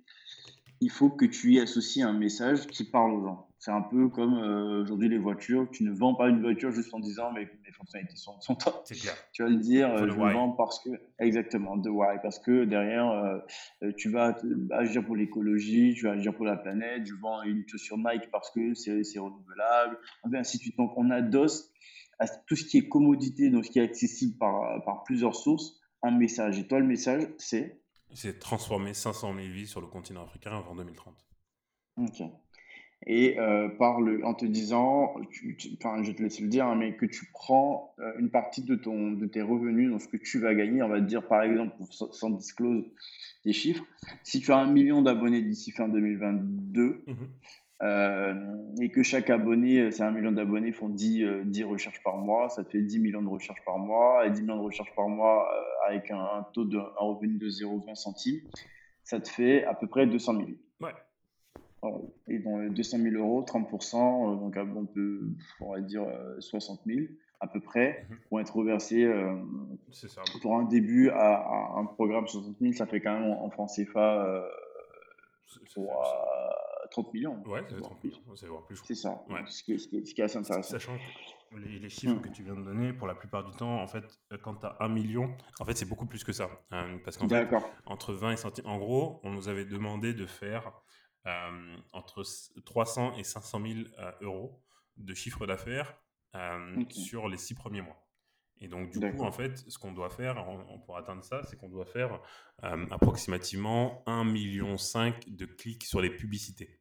il 0.81 0.91
faut 0.91 1.11
que 1.11 1.24
tu 1.24 1.55
y 1.55 1.61
associes 1.61 2.03
un 2.03 2.12
message 2.12 2.66
qui 2.66 2.85
parle 2.85 3.14
aux 3.14 3.24
gens. 3.24 3.45
C'est 3.59 3.70
un 3.70 3.80
peu 3.80 4.09
comme 4.09 4.34
euh, 4.34 4.82
aujourd'hui 4.82 5.09
les 5.09 5.18
voitures. 5.18 5.68
Tu 5.72 5.82
ne 5.84 5.90
vends 5.90 6.14
pas 6.14 6.28
une 6.28 6.42
voiture 6.42 6.70
juste 6.70 6.92
en 6.92 7.00
disant 7.00 7.32
mais 7.32 7.48
mes 7.64 7.72
fonctionnalités 7.72 8.16
sont, 8.16 8.40
sont 8.40 8.54
top. 8.54 8.82
C'est 8.84 8.94
clair. 8.96 9.14
Tu 9.32 9.42
vas 9.42 9.48
le 9.48 9.57
dire, 9.57 9.88
euh, 9.90 10.02
le 10.04 10.12
je 10.12 10.16
why. 10.16 10.28
le 10.28 10.34
vends 10.34 10.52
parce 10.52 10.78
que 10.80 10.90
exactement 11.18 11.76
de 11.76 11.88
why 11.88 12.18
parce 12.22 12.38
que 12.38 12.64
derrière 12.64 13.11
euh, 13.11 13.92
tu 13.96 14.11
vas 14.11 14.36
agir 14.72 15.04
pour 15.04 15.16
l'écologie, 15.16 15.94
tu 15.94 16.04
vas 16.04 16.12
agir 16.12 16.34
pour 16.34 16.44
la 16.44 16.57
planète. 16.57 17.07
Je 17.07 17.14
vends 17.14 17.42
une 17.42 17.66
chaussure 17.66 17.96
Nike 17.96 18.30
parce 18.30 18.50
que 18.50 18.74
c'est 18.74 19.02
c'est 19.04 19.18
renouvelable. 19.18 19.98
Et 20.32 20.36
ainsi 20.36 20.59
de 20.59 20.62
suite. 20.62 20.76
Donc 20.76 20.92
on 20.96 21.11
adosse 21.11 21.72
à 22.18 22.26
tout 22.28 22.57
ce 22.57 22.64
qui 22.64 22.78
est 22.78 22.88
commodité, 22.88 23.50
donc 23.50 23.64
ce 23.64 23.70
qui 23.70 23.78
est 23.78 23.82
accessible 23.82 24.38
par, 24.38 24.82
par 24.84 25.02
plusieurs 25.04 25.34
sources, 25.34 25.80
un 26.02 26.11
message. 26.11 26.59
Et 26.59 26.66
toi, 26.66 26.78
le 26.80 26.86
message, 26.86 27.22
c'est? 27.38 27.82
C'est 28.14 28.38
transformer 28.38 28.94
500 28.94 29.34
000 29.34 29.48
vies 29.48 29.66
sur 29.66 29.80
le 29.80 29.86
continent 29.86 30.22
africain 30.22 30.57
avant 30.57 30.74
2030. 30.74 31.14
Ok. 31.98 32.22
Et 33.09 33.38
euh, 33.38 33.68
par 33.68 34.00
le, 34.00 34.24
en 34.24 34.34
te 34.34 34.44
disant, 34.44 35.14
tu- 35.30 35.57
tu- 35.57 35.68
enfin, 35.80 36.02
je 36.02 36.11
te 36.11 36.20
laisser 36.22 36.42
le 36.42 36.48
dire, 36.48 36.66
hein, 36.66 36.74
mais 36.74 36.96
que 36.96 37.07
tu 37.07 37.26
prends 37.32 37.94
euh, 38.00 38.12
une 38.18 38.30
partie 38.30 38.62
de, 38.64 38.74
ton, 38.74 39.12
de 39.12 39.26
tes 39.26 39.42
revenus, 39.42 39.90
donc 39.92 40.02
ce 40.02 40.09
que 40.09 40.16
tu 40.16 40.40
vas 40.40 40.54
gagner, 40.57 40.82
on 40.82 40.88
va 40.88 41.00
te 41.00 41.07
dire 41.07 41.26
par 41.28 41.42
exemple, 41.42 41.76
sans, 41.90 42.11
sans 42.11 42.30
disclose 42.30 42.84
des 43.44 43.52
chiffres, 43.52 43.84
si 44.24 44.40
tu 44.40 44.50
as 44.50 44.57
un 44.59 44.66
million 44.72 45.02
d'abonnés 45.02 45.40
d'ici 45.40 45.70
fin 45.70 45.86
2022, 45.88 47.04
Mhm. 47.07 47.16
euh, 47.82 48.34
et 48.80 48.90
que 48.90 49.04
chaque 49.04 49.30
abonné, 49.30 49.90
c'est 49.92 50.02
un 50.02 50.11
million 50.11 50.32
d'abonnés, 50.32 50.72
font 50.72 50.88
10, 50.88 51.22
euh, 51.22 51.42
10 51.44 51.62
recherches 51.62 52.02
par 52.02 52.16
mois, 52.16 52.48
ça 52.48 52.64
te 52.64 52.70
fait 52.70 52.82
10 52.82 52.98
millions 52.98 53.22
de 53.22 53.28
recherches 53.28 53.64
par 53.64 53.78
mois, 53.78 54.26
et 54.26 54.30
10 54.32 54.42
millions 54.42 54.57
de 54.57 54.62
recherches 54.62 54.94
par 54.96 55.09
mois 55.09 55.48
avec 55.86 56.11
un, 56.11 56.18
un 56.18 56.42
taux 56.54 56.64
de 56.64 56.76
un 56.78 57.04
revenu 57.04 57.38
de 57.38 57.48
0,20 57.48 57.94
centimes, 57.94 58.40
ça 59.04 59.20
te 59.20 59.28
fait 59.28 59.62
à 59.64 59.74
peu 59.74 59.86
près 59.86 60.09
200 60.09 60.32
000. 60.38 60.48
Ouais. 60.80 60.90
Et 62.29 62.39
dans 62.41 62.59
les 62.59 62.70
200 62.70 62.99
000 62.99 63.14
euros, 63.16 63.43
30%, 63.43 64.33
euh, 64.33 64.37
donc 64.37 64.57
euh, 64.57 64.64
on 64.74 64.87
peut, 64.87 65.20
on 65.61 65.72
va 65.72 65.81
dire 65.81 66.03
euh, 66.03 66.41
60 66.41 66.81
000 66.87 67.07
à 67.41 67.47
peu 67.47 67.61
près, 67.61 68.07
Mhm. 68.11 68.18
vont 68.31 68.39
être 68.41 68.57
reversés 68.57 69.05
euh, 69.05 69.37
ça. 69.93 70.22
pour 70.43 70.57
un 70.57 70.64
début 70.64 71.11
à, 71.11 71.35
à 71.37 71.74
un 71.79 71.85
programme 71.85 72.27
60 72.27 72.57
000, 72.61 72.72
ça 72.72 72.87
fait 72.87 73.01
quand 73.01 73.12
même 73.20 73.31
en, 73.31 73.51
francs 73.51 73.70
CFA 73.77 74.24
euh, 74.27 74.43
C'est- 75.47 75.61
c'est- 75.68 75.74
pour, 75.74 75.93
euh, 75.93 76.87
30 76.91 77.12
millions. 77.14 77.43
Ouais, 77.47 77.61
ça 77.62 77.66
fait 77.68 77.74
voire 77.77 77.91
30 77.91 78.01
plus. 78.01 78.09
millions. 78.20 78.37
C'est 78.37 78.47
voir 78.47 78.62
plus. 78.64 78.81
C'est 78.85 78.95
ça, 78.95 79.22
Ouais. 79.29 79.41
ce, 79.47 79.62
qui 79.62 79.74
est, 79.74 79.79
ce, 79.79 79.87
qui 79.89 79.99
est, 79.99 80.05
ce 80.07 80.14
qui 80.14 80.20
est 80.20 80.24
assez 80.24 80.39
intéressant. 80.39 80.70
Sachant 80.70 80.97
que 81.53 81.57
les, 81.59 81.79
les 81.79 81.89
chiffres 81.89 82.14
Mm. 82.16 82.20
que 82.22 82.29
tu 82.31 82.43
viens 82.43 82.55
de 82.57 82.62
donner, 82.64 82.93
pour 82.95 83.07
la 83.07 83.14
plupart 83.14 83.45
du 83.45 83.53
temps, 83.57 83.81
en 83.81 83.87
fait, 83.87 84.05
euh, 84.33 84.39
quand 84.43 84.55
tu 84.57 84.66
as 84.66 84.77
un 84.81 84.89
million, 84.89 85.31
en 85.61 85.64
fait, 85.64 85.77
c'est 85.77 85.89
beaucoup 85.89 86.07
plus 86.07 86.24
que 86.24 86.33
ça. 86.33 86.49
hein, 86.72 86.99
parce 87.05 87.16
qu'en 87.18 87.29
fait, 87.29 87.47
entre 87.87 88.12
20 88.14 88.33
et 88.33 88.37
centimes, 88.37 88.66
en 88.66 88.79
gros, 88.79 89.20
on 89.24 89.31
nous 89.31 89.49
avait 89.49 89.64
demandé 89.66 90.14
de 90.14 90.27
faire 90.27 90.66
euh, 90.68 90.70
entre 91.93 92.20
s- 92.22 92.53
300 92.64 93.16
et 93.16 93.24
500 93.24 93.61
000 93.61 93.79
euh, 93.99 94.12
euros 94.20 94.62
de 94.97 95.12
chiffre 95.14 95.47
d'affaires 95.47 95.97
euh, 96.35 96.77
sur 96.91 97.29
les 97.29 97.37
six 97.39 97.55
premiers 97.55 97.83
mois. 97.83 98.03
Et 98.61 98.68
donc, 98.68 98.91
du 98.91 98.99
coup, 99.12 99.24
en 99.24 99.33
fait, 99.33 99.57
ce 99.68 99.79
qu'on 99.79 99.93
doit 99.93 100.09
faire 100.09 100.37
on- 100.49 100.79
pour 100.81 100.97
atteindre 100.97 101.22
ça, 101.22 101.43
c'est 101.45 101.57
qu'on 101.59 101.68
doit 101.68 101.85
faire 101.85 102.20
euh, 102.64 102.87
approximativement 102.91 104.03
1,5 104.07 104.24
million 104.24 104.77
de 105.37 105.45
clics 105.45 105.85
sur 105.85 106.01
les 106.01 106.11
publicités. 106.11 106.81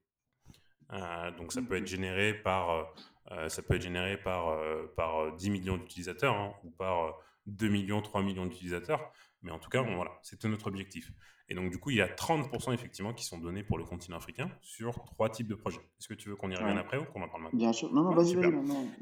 Euh, 0.94 1.32
donc, 1.32 1.52
ça 1.52 1.62
peut 1.62 1.76
être 1.78 1.88
généré 1.88 2.34
par, 2.34 2.70
euh, 2.70 2.84
euh, 3.32 3.50
ça 3.50 3.62
peut 3.62 3.76
être 3.76 3.82
généré 3.82 4.18
par, 4.22 4.50
euh, 4.50 4.86
par 4.96 5.20
euh, 5.20 5.32
10 5.32 5.50
millions 5.50 5.78
d'utilisateurs 5.78 6.36
hein, 6.36 6.54
ou 6.64 6.70
par 6.72 7.06
euh, 7.06 7.12
2 7.48 7.68
millions, 7.70 8.02
3 8.02 8.22
millions 8.22 8.46
d'utilisateurs. 8.46 9.12
Mais 9.42 9.52
en 9.52 9.60
tout 9.60 9.70
cas, 9.70 9.82
on- 9.82 9.96
voilà, 9.96 10.12
c'était 10.22 10.48
notre 10.48 10.68
objectif. 10.68 11.12
Et 11.48 11.54
donc, 11.54 11.70
du 11.70 11.78
coup, 11.78 11.92
il 11.92 11.98
y 11.98 12.02
a 12.02 12.08
30% 12.08 12.74
effectivement 12.74 13.14
qui 13.14 13.24
sont 13.24 13.38
donnés 13.38 13.64
pour 13.64 13.78
le 13.78 13.84
continent 13.84 14.18
africain 14.18 14.50
sur 14.62 15.04
trois 15.06 15.30
types 15.30 15.48
de 15.48 15.54
projets. 15.56 15.82
Est-ce 16.00 16.08
que 16.08 16.16
tu 16.16 16.30
veux 16.30 16.36
qu'on 16.36 16.50
y 16.50 16.56
revienne 16.56 16.76
Ouais. 16.78 16.82
après 16.82 16.98
ou 16.98 17.06
qu'on 17.06 17.22
en 17.22 17.30
parle 17.30 17.44
maintenant? 17.44 17.60
Bien 17.60 17.72
sûr. 17.72 17.94
Non, 17.94 18.02
non, 18.02 18.10
Ouais, 18.10 18.16
vas-y, 18.16 18.36
vas-y. 18.36 18.54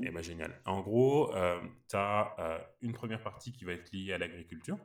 Eh 0.04 0.12
ben 0.12 0.22
génial. 0.22 0.62
En 0.66 0.82
gros, 0.82 1.32
tu 1.90 1.96
as 1.96 2.68
une 2.82 2.92
première 2.94 3.24
partie 3.24 3.54
qui 3.54 3.64
va 3.64 3.72
être 3.74 3.92
liée 3.94 4.12
à 4.12 4.18
l'agriculture. 4.18 4.78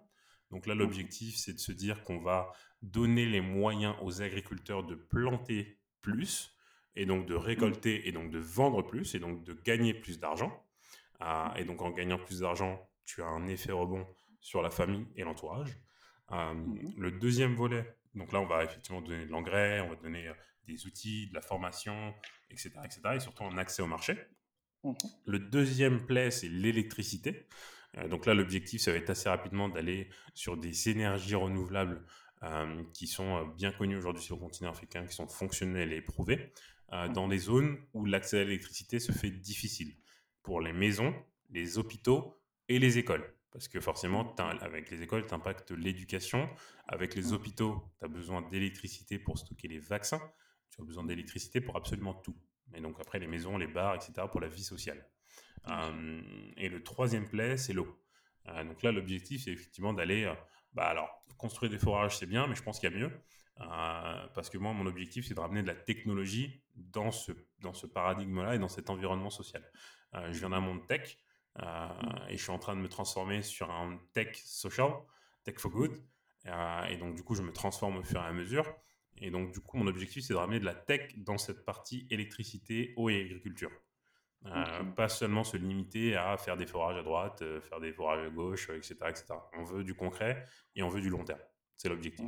Donc 0.51 0.67
là, 0.67 0.75
l'objectif, 0.75 1.37
c'est 1.37 1.53
de 1.53 1.59
se 1.59 1.73
dire 1.73 2.05
qu'on 2.05 2.21
va 2.21 2.53
donner 2.81 3.27
les 3.27 3.41
moyens 3.41 3.97
aux 4.03 4.23
agriculteurs 4.23 4.85
de 4.85 4.95
planter 4.95 5.79
plus, 6.01 6.55
et 6.95 7.07
donc 7.07 7.27
de 7.27 7.35
récolter, 7.35 8.09
et 8.09 8.13
donc 8.13 8.31
de 8.31 8.39
vendre 8.39 8.83
plus, 8.83 9.15
et 9.15 9.19
donc 9.19 9.43
de 9.45 9.53
gagner 9.53 9.95
plus 9.95 10.19
d'argent. 10.21 10.65
Ah, 11.21 11.53
et 11.57 11.65
donc 11.65 11.83
en 11.83 11.91
gagnant 11.91 12.19
plus 12.19 12.41
d'argent, 12.41 12.89
tu 13.05 13.21
as 13.23 13.27
un 13.27 13.47
effet 13.49 13.73
rebond 13.73 14.07
sur 14.41 14.63
la 14.63 14.71
famille 14.71 15.07
et 15.17 15.25
l'entourage. 15.25 15.77
Euh, 16.33 16.55
mmh 16.55 16.95
le 16.97 17.11
deuxième 17.13 17.55
volet, 17.55 17.97
donc 18.15 18.33
là, 18.33 18.41
on 18.41 18.47
va 18.47 18.65
effectivement 18.65 19.01
donner 19.01 19.27
de 19.27 19.31
l'engrais, 19.31 19.81
on 19.81 19.89
va 19.89 19.97
donner 19.97 20.31
des 20.67 20.87
outils, 20.87 21.29
de 21.29 21.35
la 21.35 21.41
formation, 21.41 22.15
etc., 22.51 22.73
etc., 22.85 23.01
et 23.15 23.21
surtout 23.21 23.45
un 23.45 23.57
accès 23.59 23.83
au 23.83 23.87
marché. 23.87 24.19
Mmh 24.85 24.93
le 25.27 25.39
deuxième 25.39 26.07
play, 26.07 26.31
c'est 26.31 26.49
l'électricité. 26.49 27.47
Euh, 27.97 28.09
donc 28.09 28.27
là, 28.27 28.35
l'objectif, 28.35 28.81
ça 28.81 28.93
va 28.93 28.99
être 28.99 29.11
assez 29.11 29.29
rapidement 29.29 29.69
d'aller 29.69 30.11
sur 30.35 30.57
des 30.57 30.89
énergies 30.89 31.35
renouvelables 31.35 32.05
qui 32.95 33.09
sont 33.09 33.45
bien 33.57 33.73
connues 33.73 33.97
aujourd'hui 33.97 34.23
sur 34.23 34.37
le 34.37 34.41
continent 34.43 34.71
africain, 34.71 35.05
qui 35.05 35.13
sont 35.13 35.27
fonctionnelles 35.27 35.93
et 35.93 35.97
éprouvées, 35.97 36.53
mmh 36.93 37.13
dans 37.13 37.27
des 37.27 37.39
zones 37.39 37.77
où 37.93 38.05
l'accès 38.05 38.41
à 38.41 38.45
l'électricité 38.45 39.01
se 39.01 39.11
fait 39.13 39.31
difficile. 39.31 39.97
Pour 40.43 40.61
les 40.61 40.73
maisons, 40.73 41.13
les 41.51 41.79
hôpitaux 41.79 42.41
et 42.69 42.79
les 42.79 42.97
écoles. 42.97 43.38
Parce 43.51 43.67
que 43.69 43.81
forcément, 43.81 44.35
avec 44.37 44.91
les 44.91 45.03
écoles, 45.03 45.27
tu 45.27 45.35
impactes 45.35 45.71
l'éducation. 45.71 46.49
Avec 46.87 47.15
les 47.15 47.33
hôpitaux, 47.33 47.83
tu 47.99 48.05
as 48.05 48.09
besoin 48.09 48.43
d'électricité 48.43 49.19
pour 49.19 49.39
stocker 49.39 49.69
les 49.69 49.79
vaccins. 49.79 50.21
Tu 50.71 50.81
as 50.81 50.85
besoin 50.85 51.05
d'électricité 51.05 51.61
pour 51.61 51.77
absolument 51.77 52.15
tout. 52.15 52.37
Et 52.75 52.81
donc 52.81 53.01
après, 53.01 53.19
les 53.19 53.27
maisons, 53.27 53.57
les 53.57 53.67
bars, 53.67 53.95
etc., 53.95 54.27
pour 54.31 54.41
la 54.41 54.49
vie 54.49 54.65
sociale. 54.65 55.09
et 56.57 56.69
le 56.69 56.83
troisième 56.83 57.29
play, 57.29 57.57
c'est 57.57 57.73
l'eau. 57.73 57.99
Euh, 58.49 58.65
donc 58.65 58.83
là, 58.83 58.93
l'objectif, 58.93 59.45
c'est 59.45 59.51
effectivement 59.51 59.93
d'aller... 59.93 60.25
Euh, 60.25 60.35
bah 60.75 60.85
alors, 60.85 61.25
construire 61.37 61.71
des 61.71 61.79
forages, 61.79 62.19
c'est 62.19 62.27
bien, 62.27 62.47
mais 62.47 62.55
je 62.55 62.63
pense 62.63 62.79
qu'il 62.79 62.91
y 62.91 62.95
a 62.95 62.97
mieux. 62.97 63.11
Euh, 63.61 64.27
parce 64.35 64.51
que 64.51 64.59
moi, 64.59 64.73
mon 64.73 64.87
objectif, 64.87 65.27
c'est 65.27 65.35
de 65.35 65.41
ramener 65.41 65.63
de 65.63 65.67
la 65.67 65.75
technologie 65.75 66.63
dans 66.75 67.11
ce, 67.11 67.33
dans 67.61 67.75
ce 67.75 67.87
paradigme-là 67.87 68.55
et 68.55 68.59
dans 68.59 68.69
cet 68.69 68.91
environnement 68.91 69.31
social. 69.31 69.63
je 70.15 70.39
viens 70.39 70.51
d'un 70.51 70.61
monde 70.61 70.87
tech. 70.87 71.19
Euh, 71.63 71.89
et 72.29 72.37
je 72.37 72.43
suis 72.43 72.51
en 72.51 72.59
train 72.59 72.77
de 72.77 72.81
me 72.81 72.89
transformer 72.89 73.43
sur 73.43 73.71
un 73.71 73.99
tech 74.13 74.37
social, 74.45 74.93
tech 75.45 75.59
for 75.59 75.71
good. 75.71 75.93
Euh, 76.47 76.85
et 76.85 76.97
donc, 76.97 77.15
du 77.15 77.23
coup, 77.23 77.35
je 77.35 77.43
me 77.43 77.53
transforme 77.53 77.97
au 77.99 78.03
fur 78.03 78.21
et 78.21 78.27
à 78.27 78.33
mesure. 78.33 78.67
Et 79.21 79.31
donc, 79.31 79.53
du 79.53 79.61
coup, 79.61 79.77
mon 79.77 79.87
objectif, 79.87 80.25
c'est 80.25 80.33
de 80.33 80.39
ramener 80.39 80.61
de 80.61 80.65
la 80.65 80.75
tech 80.75 81.17
dans 81.17 81.39
cette 81.39 81.65
partie 81.65 82.07
électricité, 82.11 82.95
eau 82.97 83.09
et 83.09 83.21
agriculture. 83.21 83.71
Euh, 84.47 84.85
pas 84.97 85.09
seulement 85.09 85.43
se 85.43 85.57
limiter 85.57 86.15
à 86.15 86.37
faire 86.37 86.57
des 86.57 86.67
forages 86.67 86.97
à 86.97 87.03
droite, 87.03 87.43
faire 87.61 87.81
des 87.81 87.93
forages 87.93 88.25
à 88.25 88.31
gauche, 88.31 88.71
etc., 88.71 88.95
etc. 89.09 89.27
On 89.55 89.65
veut 89.65 89.83
du 89.83 89.95
concret 89.95 90.45
et 90.77 90.83
on 90.85 90.89
veut 90.89 91.01
du 91.01 91.11
long 91.11 91.25
terme. 91.25 91.41
C'est 91.77 91.89
l'objectif. 91.89 92.25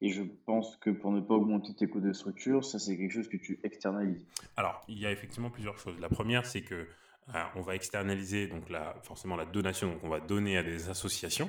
Et 0.00 0.08
je 0.08 0.22
pense 0.22 0.76
que 0.78 0.90
pour 0.90 1.12
ne 1.12 1.20
pas 1.20 1.34
augmenter 1.34 1.74
tes 1.74 1.86
coûts 1.86 2.00
de 2.00 2.12
structure, 2.12 2.64
ça 2.64 2.80
c'est 2.80 2.96
quelque 2.96 3.12
chose 3.12 3.28
que 3.28 3.36
tu 3.36 3.60
externalises. 3.62 4.26
Alors, 4.56 4.80
il 4.88 4.98
y 4.98 5.06
a 5.06 5.12
effectivement 5.12 5.48
plusieurs 5.48 5.78
choses. 5.78 6.00
La 6.00 6.08
première, 6.08 6.44
c'est 6.44 6.62
que 6.62 6.88
euh, 7.34 7.44
on 7.54 7.60
va 7.60 7.74
externaliser 7.74 8.48
donc 8.48 8.68
la, 8.68 8.94
forcément 9.02 9.36
la 9.36 9.44
donation, 9.44 9.92
donc 9.92 10.02
on 10.04 10.08
va 10.08 10.20
donner 10.20 10.58
à 10.58 10.62
des 10.62 10.88
associations 10.88 11.48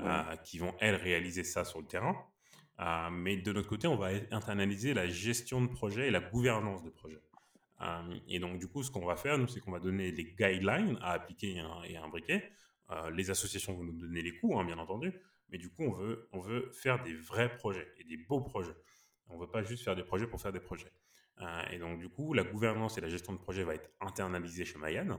euh, 0.00 0.36
qui 0.44 0.58
vont, 0.58 0.74
elles, 0.80 0.94
réaliser 0.94 1.44
ça 1.44 1.64
sur 1.64 1.80
le 1.80 1.86
terrain. 1.86 2.16
Euh, 2.80 3.10
mais 3.10 3.36
de 3.36 3.52
notre 3.52 3.68
côté, 3.68 3.86
on 3.88 3.96
va 3.96 4.10
internaliser 4.30 4.94
la 4.94 5.08
gestion 5.08 5.60
de 5.60 5.68
projet 5.68 6.08
et 6.08 6.10
la 6.10 6.20
gouvernance 6.20 6.82
de 6.82 6.90
projet. 6.90 7.20
et 8.28 8.38
donc, 8.38 8.58
du 8.58 8.68
coup, 8.68 8.82
ce 8.82 8.90
qu'on 8.90 9.04
va 9.04 9.16
faire, 9.16 9.38
nous, 9.38 9.48
c'est 9.48 9.60
qu'on 9.60 9.72
va 9.72 9.80
donner 9.80 10.12
les 10.12 10.24
guidelines 10.24 10.98
à 11.02 11.12
appliquer 11.12 11.60
et 11.84 11.96
à 11.96 12.04
imbriquer. 12.04 12.42
les 13.12 13.30
associations 13.30 13.74
vont 13.74 13.84
nous 13.84 13.98
donner 13.98 14.22
les 14.22 14.38
coûts, 14.38 14.58
hein, 14.58 14.64
bien 14.64 14.78
entendu. 14.78 15.12
Mais 15.50 15.58
du 15.58 15.68
coup, 15.68 15.82
on 15.82 15.92
veut, 15.92 16.28
on 16.32 16.40
veut 16.40 16.70
faire 16.72 17.02
des 17.02 17.14
vrais 17.14 17.54
projets 17.56 17.92
et 17.98 18.04
des 18.04 18.16
beaux 18.16 18.40
projets. 18.40 18.76
On 19.28 19.36
ne 19.36 19.40
veut 19.40 19.50
pas 19.50 19.62
juste 19.62 19.84
faire 19.84 19.96
des 19.96 20.04
projets 20.04 20.26
pour 20.26 20.40
faire 20.40 20.52
des 20.52 20.60
projets. 20.60 20.92
Euh, 21.40 21.62
et 21.70 21.78
donc, 21.78 21.98
du 21.98 22.08
coup, 22.08 22.34
la 22.34 22.44
gouvernance 22.44 22.98
et 22.98 23.00
la 23.00 23.08
gestion 23.08 23.32
de 23.32 23.38
projet 23.38 23.64
va 23.64 23.74
être 23.74 23.90
internalisée 24.00 24.64
chez 24.64 24.78
Mayan. 24.78 25.18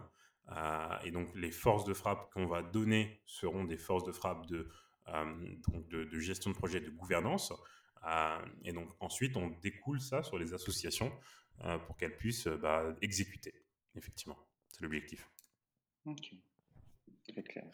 Euh, 0.51 0.97
et 1.03 1.11
donc, 1.11 1.29
les 1.35 1.51
forces 1.51 1.85
de 1.85 1.93
frappe 1.93 2.31
qu'on 2.33 2.45
va 2.45 2.61
donner 2.61 3.21
seront 3.25 3.63
des 3.63 3.77
forces 3.77 4.03
de 4.03 4.11
frappe 4.11 4.45
de, 4.47 4.69
euh, 5.09 5.55
de, 5.89 6.19
gestion 6.19 6.51
de 6.51 6.55
projet, 6.55 6.79
de 6.79 6.89
gouvernance. 6.89 7.53
et 8.63 8.73
donc, 8.73 8.89
ensuite, 8.99 9.37
on 9.37 9.49
découle 9.61 10.01
ça 10.01 10.23
sur 10.23 10.37
les 10.37 10.53
associations 10.53 11.11
pour 11.85 11.97
qu'elles 11.97 12.17
puissent 12.17 12.47
bah, 12.47 12.93
exécuter. 13.01 13.53
Effectivement, 13.95 14.37
c'est 14.69 14.81
l'objectif. 14.81 15.29
Ok, 16.05 16.33
très 17.27 17.43
clair. 17.43 17.65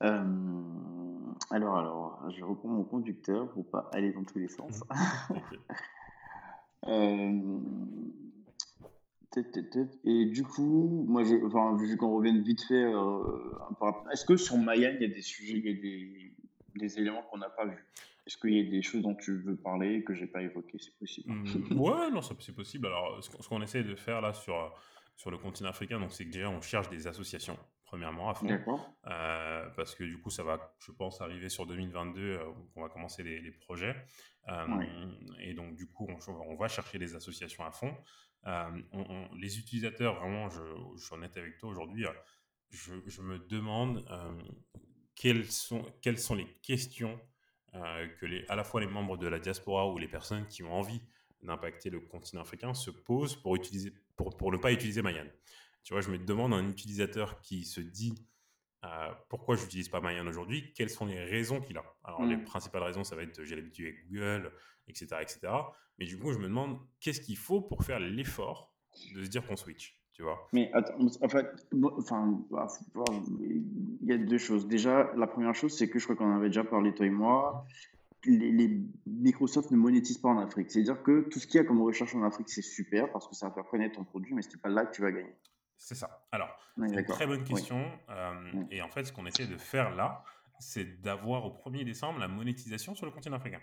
alors, 0.00 1.76
alors, 1.76 2.30
je 2.30 2.42
reprends 2.44 2.68
mon 2.68 2.84
conducteur 2.84 3.52
pour 3.52 3.68
pas 3.70 3.90
aller 3.92 4.12
dans 4.12 4.24
tous 4.24 4.38
les 4.38 4.48
sens. 4.48 4.82
Euh, 5.30 5.74
et 10.04 10.26
du 10.26 10.42
coup, 10.42 11.04
moi, 11.08 11.24
je, 11.24 11.34
enfin, 11.46 11.76
vu 11.76 11.96
qu'on 11.96 12.16
revienne 12.16 12.42
vite 12.42 12.62
fait, 12.62 12.84
euh, 12.84 13.22
est-ce 14.12 14.24
que 14.24 14.36
sur 14.36 14.58
Maya, 14.58 14.90
il 14.92 15.00
y 15.00 15.04
a 15.04 15.08
des 15.08 15.22
sujets, 15.22 15.60
des 16.74 16.98
éléments 16.98 17.22
qu'on 17.30 17.38
n'a 17.38 17.48
pas 17.48 17.64
vus? 17.66 17.84
Est-ce 18.26 18.36
qu'il 18.36 18.54
y 18.54 18.60
a 18.60 18.70
des 18.70 18.82
choses 18.82 19.02
dont 19.02 19.14
tu 19.14 19.36
veux 19.38 19.56
parler 19.56 20.04
que 20.04 20.14
j'ai 20.14 20.26
pas 20.26 20.42
évoquées 20.42 20.78
C'est 20.78 20.96
possible. 20.98 21.32
Mmh, 21.32 21.80
ouais, 21.80 22.10
non, 22.12 22.22
c'est 22.22 22.54
possible. 22.54 22.86
Alors, 22.86 23.22
ce 23.22 23.48
qu'on 23.48 23.62
essaie 23.62 23.82
de 23.82 23.96
faire 23.96 24.20
là 24.20 24.32
sur, 24.32 24.54
sur 25.16 25.30
le 25.30 25.38
continent 25.38 25.70
africain, 25.70 26.00
donc 26.00 26.12
c'est 26.12 26.24
que 26.24 26.30
déjà, 26.30 26.48
on 26.48 26.60
cherche 26.60 26.88
des 26.88 27.06
associations 27.06 27.58
premièrement 27.92 28.30
à 28.30 28.34
fond. 28.34 28.48
Euh, 29.06 29.68
parce 29.76 29.94
que 29.94 30.02
du 30.02 30.18
coup, 30.18 30.30
ça 30.30 30.42
va, 30.42 30.74
je 30.78 30.92
pense, 30.92 31.20
arriver 31.20 31.50
sur 31.50 31.66
2022, 31.66 32.20
euh, 32.22 32.38
on 32.74 32.82
va 32.82 32.88
commencer 32.88 33.22
les, 33.22 33.50
projets. 33.50 33.94
Euh, 34.48 34.66
et 35.40 35.52
donc, 35.52 35.76
du 35.76 35.86
coup, 35.86 36.08
on, 36.28 36.56
va 36.56 36.68
chercher 36.68 36.96
les 36.96 37.14
associations 37.14 37.66
à 37.66 37.70
fond. 37.70 37.94
les 39.36 39.58
utilisateurs, 39.58 40.18
vraiment, 40.18 40.48
je, 40.48 40.62
je, 40.96 41.04
suis 41.04 41.14
honnête 41.14 41.36
avec 41.36 41.58
toi 41.58 41.68
aujourd'hui, 41.68 42.06
je, 42.70 42.94
je, 43.06 43.20
me 43.20 43.38
demande 43.38 44.06
quelles, 45.14 45.44
sont, 45.44 45.84
quelles 46.00 46.18
sont 46.18 46.34
les 46.34 46.48
questions 46.62 47.20
que 47.74 48.24
les, 48.24 48.46
à 48.48 48.56
la 48.56 48.64
fois 48.64 48.80
les 48.80 48.86
membres 48.86 49.18
de 49.18 49.28
la 49.28 49.38
diaspora 49.38 49.86
ou 49.90 49.98
les 49.98 50.08
personnes 50.08 50.46
qui 50.46 50.62
ont 50.62 50.72
envie 50.72 51.02
d'impacter 51.42 51.90
le 51.90 52.00
continent 52.00 52.40
africain 52.40 52.72
se 52.72 52.90
posent 52.90 53.36
pour, 53.36 53.54
utiliser, 53.54 53.92
pour, 54.22 54.36
pour 54.36 54.52
ne 54.52 54.56
pas 54.56 54.72
utiliser 54.72 55.02
Mayan. 55.02 55.26
Tu 55.82 55.94
vois, 55.94 56.00
je 56.00 56.10
me 56.10 56.18
demande 56.18 56.52
un 56.54 56.68
utilisateur 56.68 57.40
qui 57.40 57.64
se 57.64 57.80
dit 57.80 58.14
euh, 58.84 59.12
pourquoi 59.28 59.56
je 59.56 59.62
n'utilise 59.62 59.88
pas 59.88 60.00
Mayan 60.00 60.26
aujourd'hui, 60.26 60.72
quelles 60.74 60.90
sont 60.90 61.06
les 61.06 61.22
raisons 61.24 61.60
qu'il 61.60 61.76
a. 61.76 61.84
Alors, 62.04 62.24
les 62.24 62.36
mmh. 62.36 62.44
principales 62.44 62.82
raisons, 62.82 63.04
ça 63.04 63.16
va 63.16 63.22
être 63.22 63.42
j'ai 63.44 63.56
l'habitude 63.56 63.86
avec 63.86 64.08
Google, 64.08 64.52
etc., 64.88 65.06
etc. 65.20 65.40
Mais 65.98 66.06
du 66.06 66.18
coup, 66.18 66.32
je 66.32 66.38
me 66.38 66.44
demande 66.44 66.78
qu'est-ce 67.00 67.20
qu'il 67.20 67.36
faut 67.36 67.60
pour 67.60 67.84
faire 67.84 68.00
l'effort 68.00 68.74
de 69.14 69.24
se 69.24 69.28
dire 69.28 69.46
qu'on 69.46 69.56
switch. 69.56 69.98
Tu 70.12 70.22
vois? 70.22 70.48
Mais 70.52 70.70
attends, 70.74 70.94
en 71.22 71.28
fait, 71.28 71.46
enfin, 71.96 72.44
bah, 72.50 72.66
il 73.40 73.64
y 74.02 74.12
a 74.12 74.18
deux 74.18 74.38
choses. 74.38 74.68
Déjà, 74.68 75.10
la 75.16 75.26
première 75.26 75.54
chose, 75.54 75.76
c'est 75.76 75.88
que 75.88 75.98
je 75.98 76.04
crois 76.04 76.16
qu'on 76.16 76.30
en 76.30 76.36
avait 76.36 76.48
déjà 76.48 76.64
parlé, 76.64 76.94
toi 76.94 77.06
et 77.06 77.10
moi. 77.10 77.66
Les, 78.24 78.80
Microsoft 79.06 79.70
ne 79.70 79.76
monétisent 79.76 80.18
pas 80.18 80.28
en 80.28 80.38
Afrique. 80.38 80.70
C'est-à-dire 80.70 81.02
que 81.02 81.28
tout 81.28 81.38
ce 81.38 81.46
qu'il 81.46 81.58
y 81.58 81.60
a 81.60 81.64
comme 81.64 81.82
recherche 81.82 82.14
en 82.14 82.22
Afrique, 82.22 82.48
c'est 82.48 82.62
super 82.62 83.10
parce 83.10 83.28
que 83.28 83.34
ça 83.34 83.48
va 83.48 83.54
faire 83.54 83.66
connaître 83.66 83.96
ton 83.96 84.04
produit, 84.04 84.34
mais 84.34 84.42
ce 84.42 84.50
n'est 84.50 84.60
pas 84.60 84.68
là 84.68 84.86
que 84.86 84.94
tu 84.94 85.02
vas 85.02 85.10
gagner. 85.10 85.34
C'est 85.76 85.96
ça. 85.96 86.24
Alors, 86.30 86.56
c'est 86.76 87.00
une 87.00 87.04
très 87.04 87.26
bonne 87.26 87.42
question. 87.42 87.84
Euh, 88.10 88.64
et 88.70 88.82
en 88.82 88.88
fait, 88.88 89.04
ce 89.04 89.12
qu'on 89.12 89.26
essaie 89.26 89.46
de 89.46 89.56
faire 89.56 89.94
là, 89.94 90.22
c'est 90.60 91.00
d'avoir 91.00 91.44
au 91.44 91.50
1er 91.50 91.84
décembre 91.84 92.20
la 92.20 92.28
monétisation 92.28 92.94
sur 92.94 93.04
le 93.04 93.12
continent 93.12 93.36
africain. 93.36 93.60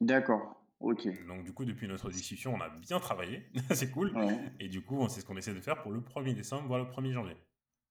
D'accord. 0.00 0.64
Ok. 0.80 1.06
Donc, 1.26 1.44
du 1.44 1.52
coup, 1.52 1.64
depuis 1.64 1.86
notre 1.86 2.10
discussion, 2.10 2.54
on 2.54 2.60
a 2.60 2.70
bien 2.70 3.00
travaillé. 3.00 3.46
c'est 3.70 3.90
cool. 3.90 4.14
Et 4.58 4.68
du 4.68 4.82
coup, 4.82 5.06
c'est 5.08 5.20
ce 5.20 5.26
qu'on 5.26 5.36
essaie 5.36 5.54
de 5.54 5.60
faire 5.60 5.82
pour 5.82 5.92
le 5.92 6.00
1er 6.00 6.34
décembre, 6.34 6.66
voire 6.66 6.80
le 6.80 6.86
1er 6.86 7.12
janvier. 7.12 7.36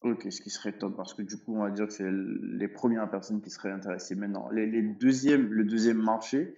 Ok, 0.04 0.28
ce 0.30 0.42
qui 0.42 0.50
serait 0.50 0.74
top, 0.74 0.98
parce 0.98 1.14
que 1.14 1.22
du 1.22 1.38
coup, 1.38 1.56
on 1.56 1.64
va 1.64 1.72
dire 1.72 1.88
que 1.88 1.94
c'est 1.94 2.12
les 2.12 2.68
premières 2.68 3.10
personnes 3.10 3.42
qui 3.42 3.50
seraient 3.50 3.72
intéressées 3.72 4.16
maintenant. 4.16 4.50
Les, 4.50 4.66
les 4.66 4.82
le 4.82 5.64
deuxième 5.64 6.02
marché, 6.02 6.58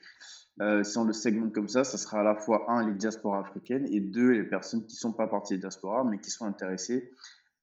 euh, 0.62 0.84
si 0.84 0.98
on 0.98 1.04
le 1.04 1.14
segmente 1.14 1.54
comme 1.54 1.68
ça, 1.68 1.84
ça 1.84 2.00
sera 2.00 2.22
à 2.22 2.24
la 2.24 2.36
fois, 2.36 2.66
un, 2.72 2.88
les 2.88 2.96
diasporas 2.96 3.42
africaines, 3.42 3.86
et 3.92 4.00
deux, 4.00 4.32
les 4.32 4.44
personnes 4.44 4.86
qui 4.88 4.96
ne 4.96 5.00
sont 5.00 5.14
pas 5.14 5.28
parties 5.28 5.54
des 5.54 5.60
diasporas, 5.60 6.04
mais 6.06 6.20
qui 6.20 6.32
sont 6.32 6.46
intéressées 6.46 7.12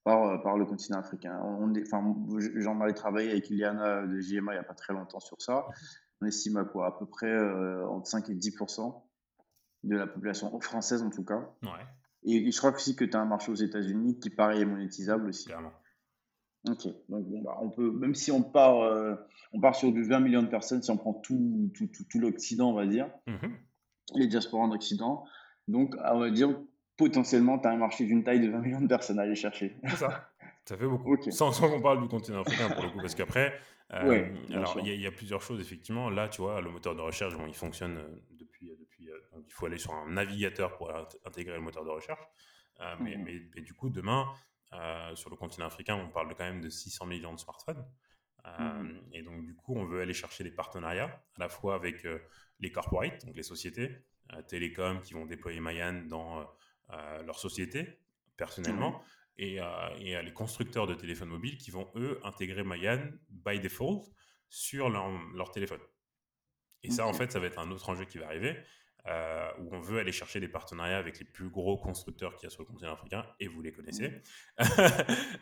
par, 0.05 0.25
euh, 0.25 0.39
par 0.39 0.57
le 0.57 0.67
continent 0.67 0.99
africain. 0.99 1.41
J'en 2.57 2.81
avais 2.81 2.93
travaillé 2.93 3.33
avec 3.33 3.51
Iliana 3.51 4.07
de 4.07 4.21
JMA 4.21 4.53
il 4.53 4.57
n'y 4.57 4.61
a 4.61 4.65
pas 4.65 4.75
très 4.75 4.93
longtemps 4.93 5.21
sur 5.21 5.41
ça. 5.43 5.67
On 6.21 6.27
estime 6.27 6.59
à 6.59 6.65
quoi? 6.65 6.87
À 6.87 6.93
peu 6.93 7.07
près 7.07 7.27
euh, 7.27 7.89
entre 7.89 8.07
5 8.07 8.31
et 8.31 8.35
10% 8.35 9.03
de 9.83 9.97
la 9.97 10.07
population 10.07 10.61
française, 10.61 11.03
en 11.03 11.11
tout 11.11 11.25
cas. 11.25 11.51
Et, 12.25 12.51
je 12.51 12.57
crois 12.57 12.73
aussi 12.73 12.97
que 12.97 13.05
tu 13.05 13.17
as 13.17 13.21
un 13.21 13.27
marché 13.27 13.51
aux 13.51 13.57
États-Unis 13.57 14.19
qui, 14.21 14.31
pareil, 14.31 14.63
est 14.63 14.67
monétisable 14.67 15.29
aussi. 15.29 15.47
Clairement. 15.47 15.73
Ok, 16.69 16.87
donc 17.09 17.25
bon, 17.27 17.43
bah, 17.43 17.59
on 17.61 17.71
peut, 17.71 17.91
même 17.91 18.15
si 18.15 18.31
on 18.31 18.43
part, 18.43 18.83
euh, 18.83 19.17
on 19.53 19.61
part 19.61 19.75
sur 19.75 19.91
du 19.91 20.05
20 20.05 20.21
millions 20.21 20.43
de 20.43 20.49
personnes, 20.49 20.81
si 20.81 20.93
on 20.93 20.97
prend 20.97 21.15
tout, 21.15 21.73
tout, 21.75 21.89
tout, 22.09 22.19
l'Occident, 22.21 22.71
on 22.71 22.75
va 22.75 22.87
dire, 22.87 23.11
mhm. 23.27 23.53
les 24.15 24.29
diasporas 24.29 24.63
en 24.63 24.71
Occident, 24.71 25.25
donc 25.67 25.97
on 26.05 26.21
va 26.21 26.31
dire 26.31 26.57
potentiellement, 26.97 27.59
tu 27.59 27.67
as 27.67 27.73
un 27.73 27.77
marché 27.77 28.05
d'une 28.05 28.23
taille 28.23 28.41
de 28.41 28.49
20 28.49 28.61
millions 28.61 28.81
de 28.81 28.87
personnes 28.87 29.19
à 29.19 29.23
aller 29.23 29.35
chercher. 29.35 29.77
C'est 29.89 29.97
ça. 29.97 30.29
Ça 30.65 30.77
fait 30.77 30.87
beaucoup. 30.87 31.17
Sans, 31.31 31.51
sans 31.51 31.69
qu'on 31.69 31.83
parle 31.83 32.01
du 32.01 32.07
continent 32.07 32.43
africain 32.43 32.69
pour 32.73 32.85
le 32.85 32.91
coup, 32.91 32.99
parce 32.99 33.17
qu'après, 33.17 33.53
euh, 33.93 34.29
alors 34.51 34.79
il 34.85 35.01
y, 35.01 35.07
a 35.07 35.11
plusieurs 35.11 35.43
choses 35.43 35.61
effectivement. 35.61 36.09
Là, 36.09 36.29
tu 36.29 36.41
vois, 36.41 36.61
le 36.61 36.71
moteur 36.71 36.95
de 36.95 37.01
recherche, 37.01 37.37
bon, 37.37 37.47
il 37.47 37.55
fonctionne 37.55 37.99
euh, 37.99 38.42
donc 39.43 39.51
il 39.51 39.55
faut 39.55 39.67
aller 39.67 39.79
sur 39.79 39.93
un 39.93 40.09
navigateur 40.09 40.77
pour 40.77 40.93
intégrer 41.25 41.55
le 41.55 41.61
moteur 41.61 41.85
de 41.85 41.91
recherche. 41.91 42.25
mais, 43.01 43.17
mmh 43.17 43.51
mais, 43.55 43.61
du 43.63 43.75
coup, 43.75 43.91
demain, 43.91 44.33
sur 45.15 45.31
le 45.31 45.37
continent 45.37 45.67
africain, 45.67 45.97
on 45.97 46.09
parle 46.09 46.35
quand 46.35 46.45
même 46.45 46.61
de 46.61 46.69
600 46.69 47.07
millions 47.07 47.35
de 47.35 47.41
smartphones. 47.41 47.85
Mmh 48.45 49.01
et 49.13 49.23
donc, 49.23 49.45
du 49.45 49.55
coup, 49.55 49.75
on 49.77 49.85
veut 49.85 50.01
aller 50.01 50.15
chercher 50.15 50.45
des 50.45 50.51
partenariats, 50.51 51.23
à 51.37 51.41
la 51.41 51.49
fois 51.49 51.75
avec 51.75 52.07
les 52.61 52.73
corporates, 52.73 53.25
donc 53.27 53.37
les 53.37 53.43
sociétés, 53.43 54.05
télécoms 54.49 55.01
qui 55.01 55.15
vont 55.15 55.27
déployer 55.27 55.61
Mayan 55.61 56.05
dans 56.07 56.49
leur 57.25 57.39
société, 57.39 57.99
personnellement, 58.37 59.03
et, 59.39 59.59
et, 59.99 60.23
les 60.23 60.33
constructeurs 60.33 60.87
de 60.87 60.95
téléphones 60.95 61.31
mobiles 61.31 61.57
qui 61.57 61.71
vont, 61.71 61.91
eux, 61.97 62.21
intégrer 62.23 62.63
Mayan 62.63 63.11
by 63.29 63.59
default 63.61 64.05
sur 64.49 64.91
leur, 64.91 65.09
leur 65.35 65.51
téléphone. 65.51 65.81
Et 66.83 66.91
ça, 66.91 67.07
en 67.07 67.13
fait, 67.13 67.31
ça 67.31 67.39
va 67.39 67.47
être 67.47 67.59
un 67.59 67.71
autre 67.71 67.89
enjeu 67.89 68.05
qui 68.05 68.19
va 68.19 68.27
arriver. 68.27 68.57
Euh, 69.09 69.49
où 69.59 69.75
on 69.75 69.81
veut 69.81 69.99
aller 69.99 70.13
chercher 70.13 70.39
des 70.39 70.47
partenariats 70.47 70.99
avec 70.99 71.19
les 71.19 71.25
plus 71.25 71.49
gros 71.49 71.77
constructeurs 71.77 72.37
qu'il 72.37 72.45
y 72.45 72.47
a 72.47 72.51
sur 72.51 72.63
le 72.63 72.67
continent 72.67 72.93
africain, 72.93 73.27
et 73.41 73.49
vous 73.49 73.61
les 73.61 73.73
connaissez, 73.73 74.13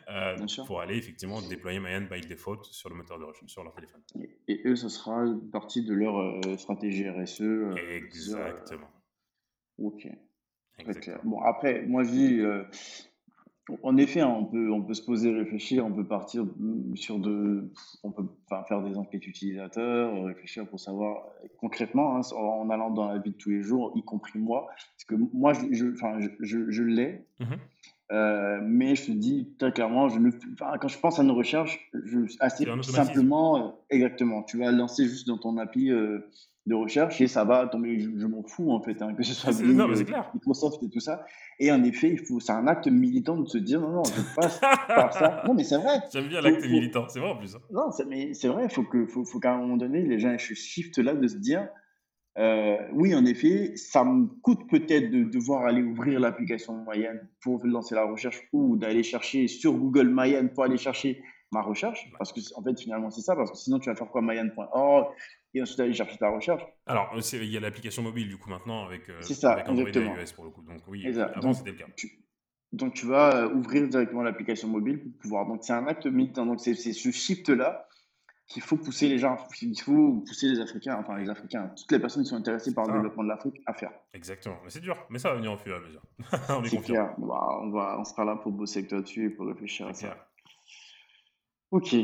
euh, 0.09 0.35
pour 0.65 0.81
aller 0.81 0.97
effectivement 0.97 1.43
déployer 1.43 1.79
Mayan 1.79 2.07
by 2.09 2.21
default 2.21 2.63
sur 2.63 2.89
le 2.89 2.95
moteur 2.95 3.19
de 3.19 3.25
recherche, 3.25 3.51
sur 3.51 3.63
leur 3.63 3.73
téléphone. 3.75 4.01
Et, 4.47 4.61
eux, 4.65 4.75
ce 4.75 4.89
sera 4.89 5.25
partie 5.51 5.85
de 5.85 5.93
leur 5.93 6.17
euh, 6.17 6.57
stratégie 6.57 7.07
RSE. 7.07 7.43
Exactement. 7.77 8.89
Ok. 9.77 10.07
Bon, 11.23 11.39
après, 11.41 11.83
moi, 11.83 12.03
je 12.03 12.09
dis, 12.09 12.41
en 13.83 13.97
effet, 13.97 14.21
hein, 14.21 14.35
on 14.37 14.45
peut, 14.45 14.71
on 14.71 14.81
peut 14.81 14.93
se 14.93 15.03
poser, 15.03 15.31
réfléchir, 15.31 15.85
on 15.85 15.91
peut 15.91 16.07
partir 16.07 16.45
sur 16.95 17.19
de, 17.19 17.71
on 18.03 18.11
peut 18.11 18.25
faire 18.67 18.81
des 18.81 18.97
enquêtes 18.97 19.27
utilisateurs, 19.27 20.23
réfléchir 20.25 20.67
pour 20.67 20.79
savoir 20.79 21.27
concrètement, 21.57 22.17
hein, 22.17 22.21
en 22.35 22.69
allant 22.69 22.89
dans 22.89 23.07
la 23.07 23.19
vie 23.19 23.31
de 23.31 23.37
tous 23.37 23.51
les 23.51 23.61
jours, 23.61 23.93
y 23.95 24.03
compris 24.03 24.39
moi, 24.39 24.67
parce 24.69 25.05
que 25.05 25.15
moi, 25.33 25.53
je, 25.53 25.67
je, 25.71 25.91
je, 26.39 26.71
je 26.71 26.83
l'ai, 26.83 27.25
mmh 27.39 27.45
euh, 28.11 28.59
mais 28.61 28.95
je 28.95 29.05
te 29.05 29.11
dis 29.11 29.53
très 29.57 29.71
clairement, 29.71 30.09
je 30.09 30.19
ne, 30.19 30.31
quand 30.57 30.87
je 30.87 30.99
pense 30.99 31.19
à 31.19 31.23
nos 31.23 31.33
recherches, 31.33 31.79
je, 31.93 32.19
assez 32.41 32.65
simplement, 32.83 33.57
euh, 33.57 33.71
exactement, 33.89 34.43
tu 34.43 34.57
vas 34.57 34.69
lancer 34.71 35.05
juste 35.05 35.27
dans 35.27 35.37
ton 35.37 35.57
appli 35.57 35.91
euh, 35.91 36.19
de 36.67 36.75
recherche 36.75 37.19
et 37.21 37.27
ça 37.27 37.43
va 37.43 37.67
tomber, 37.67 37.97
je, 37.99 38.27
m'en 38.27 38.43
fous 38.43 38.71
en 38.71 38.81
fait, 38.81 39.01
hein, 39.01 39.15
que 39.15 39.23
ce 39.23 39.33
soit 39.33 39.51
Bing, 39.59 39.79
euh, 39.79 40.21
Microsoft 40.33 40.83
et 40.83 40.89
tout 40.89 40.99
ça. 40.99 41.25
Et 41.59 41.71
en 41.71 41.83
effet, 41.83 42.09
il 42.09 42.19
faut, 42.19 42.39
c'est 42.39 42.51
un 42.51 42.67
acte 42.67 42.87
militant 42.87 43.37
de 43.37 43.47
se 43.47 43.57
dire 43.57 43.81
non, 43.81 43.89
non, 43.89 44.03
je 44.03 44.35
passe 44.35 44.59
par 44.59 45.13
ça. 45.13 45.43
Non, 45.47 45.55
mais 45.55 45.63
c'est 45.63 45.77
vrai. 45.77 46.01
J'aime 46.13 46.27
bien 46.27 46.41
l'acte 46.41 46.63
militant, 46.63 47.07
c'est 47.07 47.19
vrai 47.19 47.31
en 47.31 47.37
plus. 47.37 47.55
Hein. 47.55 47.61
Non, 47.71 47.89
mais 48.07 48.33
c'est 48.33 48.47
vrai, 48.47 48.65
il 48.65 48.69
faut, 48.69 48.83
que, 48.83 49.07
faut, 49.07 49.25
faut 49.25 49.39
qu'à 49.39 49.53
un 49.53 49.57
moment 49.57 49.77
donné, 49.77 50.03
les 50.03 50.19
gens 50.19 50.37
shift 50.37 50.97
là 50.99 51.15
de 51.15 51.27
se 51.27 51.37
dire 51.37 51.67
euh, 52.37 52.77
oui, 52.93 53.13
en 53.13 53.25
effet, 53.25 53.75
ça 53.75 54.05
me 54.05 54.27
coûte 54.41 54.69
peut-être 54.69 55.11
de 55.11 55.23
devoir 55.23 55.65
aller 55.65 55.81
ouvrir 55.81 56.19
l'application 56.19 56.85
Mayan 56.85 57.15
pour 57.41 57.65
lancer 57.65 57.95
la 57.95 58.05
recherche 58.05 58.41
ou 58.53 58.77
d'aller 58.77 59.03
chercher 59.03 59.47
sur 59.47 59.73
Google 59.73 60.07
Mayan 60.07 60.47
pour 60.47 60.63
aller 60.63 60.77
chercher 60.77 61.21
ma 61.51 61.61
recherche. 61.61 62.09
Parce 62.17 62.31
que, 62.33 62.39
en 62.55 62.63
fait, 62.63 62.79
finalement, 62.79 63.09
c'est 63.09 63.21
ça. 63.21 63.35
Parce 63.35 63.51
que 63.51 63.57
sinon, 63.57 63.79
tu 63.79 63.89
vas 63.89 63.95
faire 63.95 64.09
quoi 64.09 64.21
Mayan.org 64.21 65.07
et 65.53 65.61
ensuite 65.61 65.79
aller 65.79 65.93
chercher 65.93 66.17
ta 66.17 66.29
recherche. 66.29 66.63
Alors, 66.85 67.13
il 67.33 67.45
y 67.45 67.57
a 67.57 67.59
l'application 67.59 68.03
mobile 68.03 68.29
du 68.29 68.37
coup 68.37 68.49
maintenant 68.49 68.85
avec, 68.85 69.09
euh, 69.09 69.21
ça, 69.21 69.53
avec 69.53 69.69
Android 69.69 69.89
et 69.89 69.99
iOS 69.99 70.33
pour 70.35 70.45
le 70.45 70.51
coup. 70.51 70.61
Donc 70.61 70.81
oui, 70.87 71.05
avant 71.35 71.53
c'était 71.53 71.71
le 71.71 71.77
cas. 71.77 71.85
donc 72.71 72.93
tu 72.93 73.05
vas 73.05 73.35
euh, 73.35 73.53
ouvrir 73.53 73.87
directement 73.87 74.23
l'application 74.23 74.67
mobile 74.69 74.99
pour 74.99 75.11
pouvoir. 75.19 75.47
Donc 75.47 75.63
c'est 75.63 75.73
un 75.73 75.87
acte 75.87 76.05
militant. 76.05 76.45
Donc 76.45 76.61
c'est 76.61 76.73
ce 76.73 77.11
shift-là 77.11 77.87
qu'il 78.47 78.61
faut 78.61 78.75
pousser 78.75 79.07
les 79.07 79.17
gens, 79.17 79.37
il 79.61 79.79
faut 79.79 80.23
pousser 80.27 80.49
les 80.49 80.59
Africains, 80.59 80.97
enfin 80.99 81.17
les 81.17 81.29
Africains, 81.29 81.71
toutes 81.77 81.91
les 81.91 81.99
personnes 81.99 82.23
qui 82.23 82.29
sont 82.29 82.35
intéressées 82.35 82.73
par 82.73 82.85
le 82.85 82.93
développement 82.93 83.23
de 83.23 83.29
l'Afrique 83.29 83.61
à 83.65 83.73
faire. 83.73 83.91
Exactement, 84.13 84.57
mais 84.63 84.69
c'est 84.69 84.81
dur, 84.81 84.97
mais 85.09 85.19
ça 85.19 85.29
va 85.29 85.35
venir 85.35 85.53
au 85.53 85.57
fur 85.57 85.73
et 85.73 85.77
à 85.77 85.79
mesure. 85.79 86.01
on 86.49 86.63
est, 86.63 86.83
Clair. 86.83 87.13
On, 87.17 87.27
va, 87.27 87.47
on, 87.61 87.71
va, 87.71 87.97
on 87.97 88.03
sera 88.03 88.25
là 88.25 88.35
pour 88.35 88.51
bosser 88.51 88.79
avec 88.79 88.89
toi 88.89 88.99
dessus 88.99 89.27
et 89.27 89.29
pour 89.29 89.47
réfléchir 89.47 89.87
à 89.87 89.93
ça. 89.93 90.17
Ok, 91.71 91.95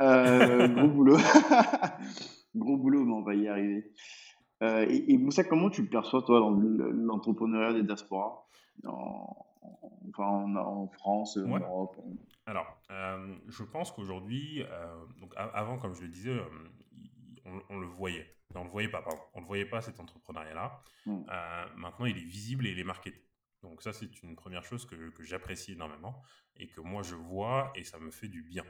euh, 0.00 0.68
gros 0.68 0.88
boulot. 0.94 1.16
Gros 2.54 2.76
boulot, 2.76 3.04
mais 3.04 3.12
on 3.14 3.22
va 3.22 3.34
y 3.34 3.48
arriver. 3.48 3.90
Euh, 4.62 4.84
et, 4.90 5.16
Moussa, 5.16 5.42
comment 5.42 5.70
tu 5.70 5.86
perçois, 5.86 6.22
toi, 6.22 6.40
l'entrepreneuriat 6.40 7.72
des 7.72 7.82
diasporas? 7.82 8.44
En, 8.84 9.46
enfin, 10.10 10.54
en, 10.56 10.86
France, 10.88 11.38
en 11.38 11.58
Europe 11.58 11.96
Alors, 12.44 12.66
euh, 12.90 13.36
je 13.48 13.62
pense 13.62 13.90
qu'aujourd'hui, 13.92 14.62
donc 15.18 15.32
avant, 15.36 15.78
comme 15.78 15.94
je 15.94 16.02
le 16.02 16.08
disais, 16.08 16.36
on, 17.70 17.78
le 17.78 17.86
voyait. 17.86 18.26
On 18.54 18.64
le 18.64 18.70
voyait 18.70 18.90
pas, 18.90 19.00
pardon. 19.00 19.18
On 19.34 19.40
le 19.40 19.46
voyait 19.46 19.64
pas 19.64 19.80
cet 19.80 19.98
entrepreneuriat-là. 19.98 20.82
Mmh. 21.06 21.22
maintenant, 21.76 22.04
il 22.04 22.18
est 22.18 22.24
visible 22.24 22.66
et 22.66 22.72
il 22.72 22.78
est 22.78 22.84
marketé. 22.84 23.18
Donc 23.62 23.82
ça, 23.82 23.92
c'est 23.92 24.22
une 24.22 24.36
première 24.36 24.64
chose 24.64 24.86
que, 24.86 25.12
j'apprécie 25.20 25.72
énormément 25.72 26.22
et 26.56 26.68
que 26.68 26.80
moi 26.80 27.02
je 27.02 27.14
vois 27.14 27.72
et 27.74 27.84
ça 27.84 27.98
me 27.98 28.10
fait 28.10 28.28
du 28.28 28.42
bien. 28.42 28.64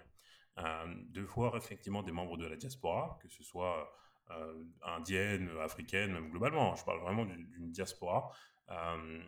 Euh, 0.58 0.94
de 1.08 1.22
voir 1.22 1.56
effectivement 1.56 2.02
des 2.02 2.12
membres 2.12 2.36
de 2.36 2.46
la 2.46 2.56
diaspora, 2.56 3.18
que 3.22 3.28
ce 3.28 3.42
soit 3.42 3.90
euh, 4.30 4.64
indienne, 4.82 5.50
africaine, 5.60 6.12
même 6.12 6.30
globalement. 6.30 6.74
Je 6.76 6.84
parle 6.84 7.00
vraiment 7.00 7.24
d'une 7.24 7.72
diaspora. 7.72 8.30
Euh, 8.70 9.22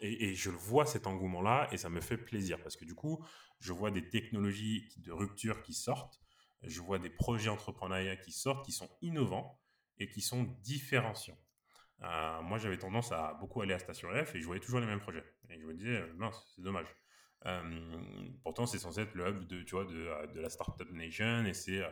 et, 0.00 0.34
je 0.34 0.48
vois 0.48 0.86
cet 0.86 1.06
engouement-là 1.06 1.68
et 1.72 1.76
ça 1.76 1.90
me 1.90 2.00
fait 2.00 2.16
plaisir 2.16 2.58
parce 2.62 2.76
que 2.76 2.86
du 2.86 2.94
coup, 2.94 3.22
je 3.58 3.72
vois 3.72 3.90
des 3.90 4.08
technologies 4.08 4.88
de 4.96 5.12
rupture 5.12 5.62
qui 5.62 5.74
sortent, 5.74 6.22
je 6.62 6.80
vois 6.80 6.98
des 6.98 7.10
projets 7.10 7.50
entrepreneuriats 7.50 8.16
qui 8.16 8.32
sortent, 8.32 8.64
qui 8.64 8.72
sont 8.72 8.88
innovants 9.02 9.60
et 9.98 10.08
qui 10.08 10.22
sont 10.22 10.44
différenciants. 10.62 11.38
Moi, 12.00 12.58
j'avais 12.58 12.78
tendance 12.78 13.12
à 13.12 13.34
beaucoup 13.40 13.60
aller 13.62 13.74
à 13.74 13.78
Station 13.78 14.08
F 14.24 14.34
et 14.34 14.40
je 14.40 14.46
voyais 14.46 14.60
toujours 14.60 14.80
les 14.80 14.86
mêmes 14.86 15.00
projets. 15.00 15.24
Et 15.50 15.60
je 15.60 15.66
me 15.66 15.74
disais, 15.74 16.02
mince, 16.16 16.52
c'est 16.54 16.62
dommage. 16.62 16.86
Euh, 17.46 18.00
pourtant, 18.42 18.66
c'est 18.66 18.78
censé 18.78 19.02
être 19.02 19.14
le 19.14 19.28
hub 19.28 19.46
de, 19.46 19.62
tu 19.62 19.74
vois, 19.74 19.84
de, 19.84 19.96
euh, 19.96 20.26
la 20.34 20.50
Startup 20.50 20.90
Nation 20.92 21.44
et 21.46 21.54
c'est 21.54 21.82
euh, 21.82 21.88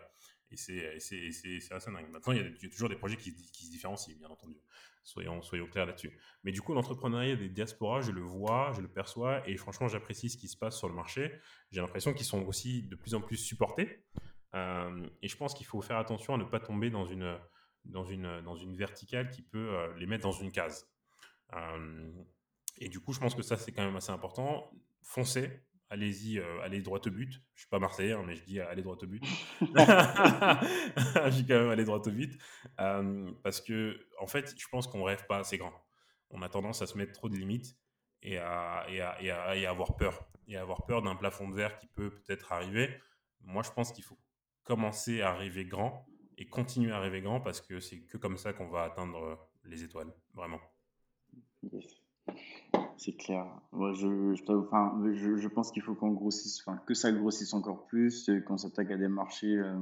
et 0.51 0.57
c'est 0.57 1.73
assez 1.73 1.91
dingue. 1.93 2.09
Maintenant, 2.11 2.33
il 2.33 2.41
y, 2.63 2.67
a, 2.67 2.71
toujours 2.71 2.89
des 2.89 2.97
projets 2.97 3.17
qui, 3.19 3.33
se 3.33 3.71
différencient, 3.71 4.17
bien 4.17 4.31
entendu. 4.31 4.57
Soyons 5.05 5.43
clairs 5.71 5.85
là-dessus. 5.85 6.11
Mais 6.43 6.53
du 6.53 6.63
coup, 6.63 6.73
l'entrepreneuriat 6.73 7.37
des 7.37 7.51
diasporas, 7.51 8.01
je 8.01 8.13
le 8.13 8.23
vois, 8.23 8.73
je 8.75 8.81
le 8.81 8.89
perçois, 8.89 9.47
et 9.47 9.59
franchement, 9.59 9.89
j'apprécie 9.89 10.31
ce 10.31 10.39
qui 10.39 10.49
se 10.49 10.57
passe 10.57 10.79
sur 10.79 10.89
le 10.89 10.95
marché. 10.95 11.39
J'ai 11.71 11.83
l'impression 11.83 12.15
qu'ils 12.15 12.25
sont 12.25 12.47
aussi 12.47 12.83
de 12.85 12.97
plus 12.97 13.15
en 13.15 13.21
plus 13.21 13.37
supportés. 13.37 14.07
et 14.55 15.29
je 15.29 15.37
pense 15.37 15.53
qu'il 15.53 15.67
faut 15.67 15.83
faire 15.83 15.99
attention 15.99 16.33
à 16.33 16.39
ne 16.39 16.45
pas 16.45 16.61
tomber 16.61 16.89
dans 16.89 17.05
une, 17.05 17.39
dans 17.89 18.05
une, 18.05 18.41
dans 18.43 18.57
une 18.57 18.77
verticale 18.77 19.31
qui 19.31 19.43
peut 19.43 19.77
les 19.97 20.07
mettre 20.07 20.23
dans 20.23 20.33
une 20.33 20.53
case. 20.53 20.89
et 22.79 22.89
du 22.89 23.01
coup, 23.01 23.13
je 23.13 23.21
pense 23.21 23.35
que 23.35 23.43
ça, 23.43 23.57
c'est 23.57 23.73
quand 23.73 23.85
même 23.85 23.97
assez 23.97 24.13
important 24.13 24.71
foncez, 25.09 25.51
allez-y, 25.91 26.39
euh, 26.39 26.61
allez 26.63 26.83
droit 26.83 27.01
au 27.05 27.11
but. 27.11 27.33
Je 27.55 27.61
suis 27.61 27.69
pas 27.69 27.79
marseillais, 27.79 28.13
hein, 28.13 28.23
mais 28.27 28.37
je 28.37 28.45
dis 28.45 28.61
allez 28.61 28.83
droit 28.83 28.97
au 29.01 29.07
but. 29.07 29.23
je 29.61 31.31
dis 31.31 31.47
quand 31.47 31.61
même 31.61 31.71
allez 31.71 31.85
droit 31.85 31.99
au 31.99 32.11
but. 32.11 32.39
Euh, 32.81 33.33
parce 33.43 33.61
que, 33.61 34.07
en 34.21 34.27
fait, 34.27 34.55
je 34.57 34.69
pense 34.69 34.87
qu'on 34.87 35.03
rêve 35.03 35.27
pas 35.27 35.39
assez 35.39 35.59
grand. 35.59 35.73
On 36.31 36.43
a 36.43 36.49
tendance 36.49 36.83
à 36.83 36.87
se 36.87 36.99
mettre 36.99 37.13
trop 37.13 37.29
de 37.29 37.37
limites 37.37 37.77
et 38.23 38.39
à, 38.39 38.85
et 38.89 39.01
à, 39.01 39.23
et 39.23 39.31
à, 39.31 39.57
et 39.57 39.67
avoir 39.67 39.97
peur. 39.97 40.29
Et 40.47 40.57
à 40.57 40.63
avoir 40.63 40.85
peur 40.87 41.03
d'un 41.03 41.17
plafond 41.17 41.49
de 41.49 41.55
verre 41.55 41.79
qui 41.79 41.87
peut 41.87 42.11
peut-être 42.11 42.53
arriver. 42.53 43.01
Moi, 43.41 43.63
je 43.63 43.71
pense 43.71 43.93
qu'il 43.93 44.05
faut 44.05 44.19
commencer 44.65 45.23
à 45.23 45.33
rêver 45.33 45.65
grand 45.65 46.07
et 46.39 46.47
continuer 46.47 46.93
à 46.93 47.01
rêver 47.01 47.21
grand 47.21 47.41
parce 47.41 47.61
que 47.61 47.81
c'est 47.81 47.99
que 47.99 48.17
comme 48.17 48.37
ça 48.37 48.53
qu'on 48.53 48.69
va 48.69 48.85
atteindre 48.85 49.39
les 49.65 49.83
étoiles, 49.83 50.13
vraiment. 50.35 50.61
C'est 52.97 53.17
clair. 53.17 53.47
Moi, 53.73 53.93
je, 53.93 54.35
je, 54.35 54.53
enfin, 54.53 55.01
je, 55.13 55.37
je 55.37 55.49
pense 55.49 55.71
qu'il 55.73 55.83
faut 55.83 55.95
qu'on 55.95 56.13
grossisse, 56.13 56.63
enfin, 56.65 56.79
que 56.87 56.95
ça 56.95 57.13
grossisse 57.13 57.53
encore 57.55 57.87
plus, 57.87 58.31
qu'on 58.47 58.57
s'attaque 58.57 58.91
à 58.91 58.97
des 58.97 59.09
marchés, 59.09 59.57
euh, 59.57 59.77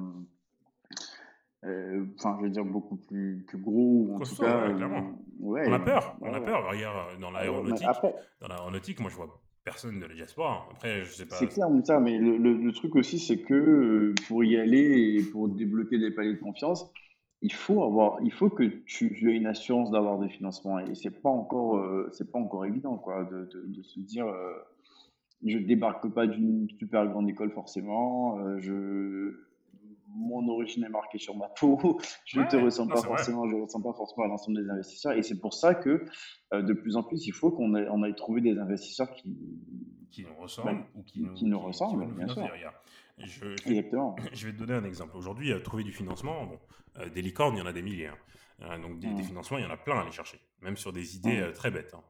euh, 1.65 2.07
enfin, 2.19 2.37
je 2.39 2.45
veux 2.45 2.51
dire, 2.51 2.65
beaucoup 2.65 2.97
plus, 2.97 3.45
plus 3.47 3.59
gros. 3.59 4.15
En 4.15 4.21
tout 4.21 4.37
cas, 4.37 4.69
ouais, 5.41 5.65
on 5.67 5.73
a 5.73 5.81
peur. 5.81 6.17
On 6.21 6.33
a 6.33 6.41
peur. 6.41 6.69
Regarde, 6.69 7.21
dans 7.21 7.31
l'aéronautique, 7.31 7.87
dans 8.41 8.49
l'aéronautique, 8.49 9.01
moi, 9.01 9.11
je 9.11 9.17
vois 9.17 9.41
personne 9.67 10.01
de 10.01 10.07
la 10.07 10.14
diaspora. 10.14 10.67
Après, 10.71 11.05
je 11.05 11.12
sais 11.12 11.27
pas. 11.27 11.35
C'est 11.35 11.49
clair, 11.49 11.69
mais 12.01 12.19
le, 12.19 12.73
truc 12.73 12.95
aussi, 12.95 13.19
c'est 13.19 13.43
que 13.43 13.55
euh, 13.55 14.14
pour 14.29 14.45
y 14.45 14.57
aller 14.57 15.19
et 15.19 15.23
pour 15.23 15.49
débloquer 15.49 15.99
des 15.99 16.12
paliers 16.12 16.35
de 16.35 16.41
confiance, 16.41 16.91
il 17.43 17.53
faut 17.53 17.83
avoir, 17.83 18.19
il 18.23 18.33
faut 18.33 18.49
que 18.49 18.62
tu, 18.62 19.31
aies 19.31 19.37
une 19.37 19.47
assurance 19.47 19.91
d'avoir 19.91 20.19
des 20.19 20.29
financements 20.29 20.79
et 20.79 20.95
c'est 20.95 21.11
pas 21.11 21.31
euh, 21.31 22.11
pas 22.33 22.39
encore 22.39 22.64
évident 22.64 22.97
quoi, 22.97 23.25
de, 23.25 23.51
de, 23.67 23.83
se 23.83 24.01
dire, 24.01 24.27
euh, 24.27 24.53
je 25.45 25.59
débarque 25.59 26.09
pas 26.09 26.27
d'une 26.27 26.69
super 26.79 27.07
grande 27.07 27.29
école 27.29 27.51
forcément, 27.51 28.39
euh, 28.39 28.59
je, 28.59 29.46
mon 30.17 30.49
origine 30.49 30.85
est 30.85 30.89
marquée 30.89 31.19
sur 31.19 31.37
ma 31.37 31.49
peau. 31.49 31.99
Je 32.25 32.41
ne 32.41 32.47
te 32.47 32.57
ressens 32.57 32.87
pas 32.87 33.03
forcément, 33.03 33.49
je 33.49 33.57
ressens 33.57 33.81
pas 33.81 33.93
forcément 33.93 34.25
à 34.25 34.29
l'ensemble 34.29 34.62
des 34.62 34.71
investisseurs. 34.71 35.12
Et 35.12 35.23
c'est 35.23 35.39
pour 35.39 35.55
ça 35.55 35.75
que 35.75 36.05
euh, 36.53 36.62
de 36.62 36.73
plus 36.73 36.97
en 36.97 37.03
plus, 37.03 37.27
il 37.27 37.33
faut 37.33 37.51
qu'on 37.51 37.75
ait, 37.77 37.87
on 37.91 38.03
aille 38.03 38.14
trouver 38.14 38.41
des 38.41 38.59
investisseurs 38.59 39.12
qui, 39.12 39.37
qui 40.11 40.25
nous 40.25 40.35
ressemblent 40.41 40.81
bah, 40.81 40.87
ou 40.95 41.03
qui 41.03 41.21
nous, 41.21 41.35
qui 41.35 41.45
nous 41.45 41.59
ressemblent, 41.59 42.07
bien 42.14 42.29
sûr. 42.29 42.49
Je, 43.19 43.47
Exactement. 43.67 44.17
Je 44.33 44.47
vais 44.47 44.53
te 44.53 44.59
donner 44.59 44.75
un 44.75 44.85
exemple. 44.85 45.17
Aujourd'hui, 45.17 45.53
euh, 45.53 45.61
trouver 45.61 45.85
du 45.85 45.93
financement, 45.93 46.45
bon, 46.45 46.59
euh, 46.99 47.09
des 47.09 47.23
licornes, 47.23 47.55
il 47.57 47.61
y 47.61 47.62
en 47.62 47.67
a 47.67 47.73
des 47.73 47.83
milliers. 47.83 48.09
Hein. 48.09 48.17
Euh, 48.63 48.79
donc 48.79 48.99
des, 48.99 49.09
mmh. 49.09 49.25
financements, 49.25 49.59
il 49.59 49.65
y 49.65 49.67
en 49.67 49.71
a 49.71 49.77
plein 49.77 49.99
à 49.99 50.01
aller 50.01 50.13
chercher, 50.13 50.41
même 50.63 50.79
sur 50.79 50.91
des 50.91 51.17
idées 51.17 51.43
mmh. 51.43 51.53
très 51.53 51.71
bêtes. 51.71 51.93
Hein. 51.95 52.03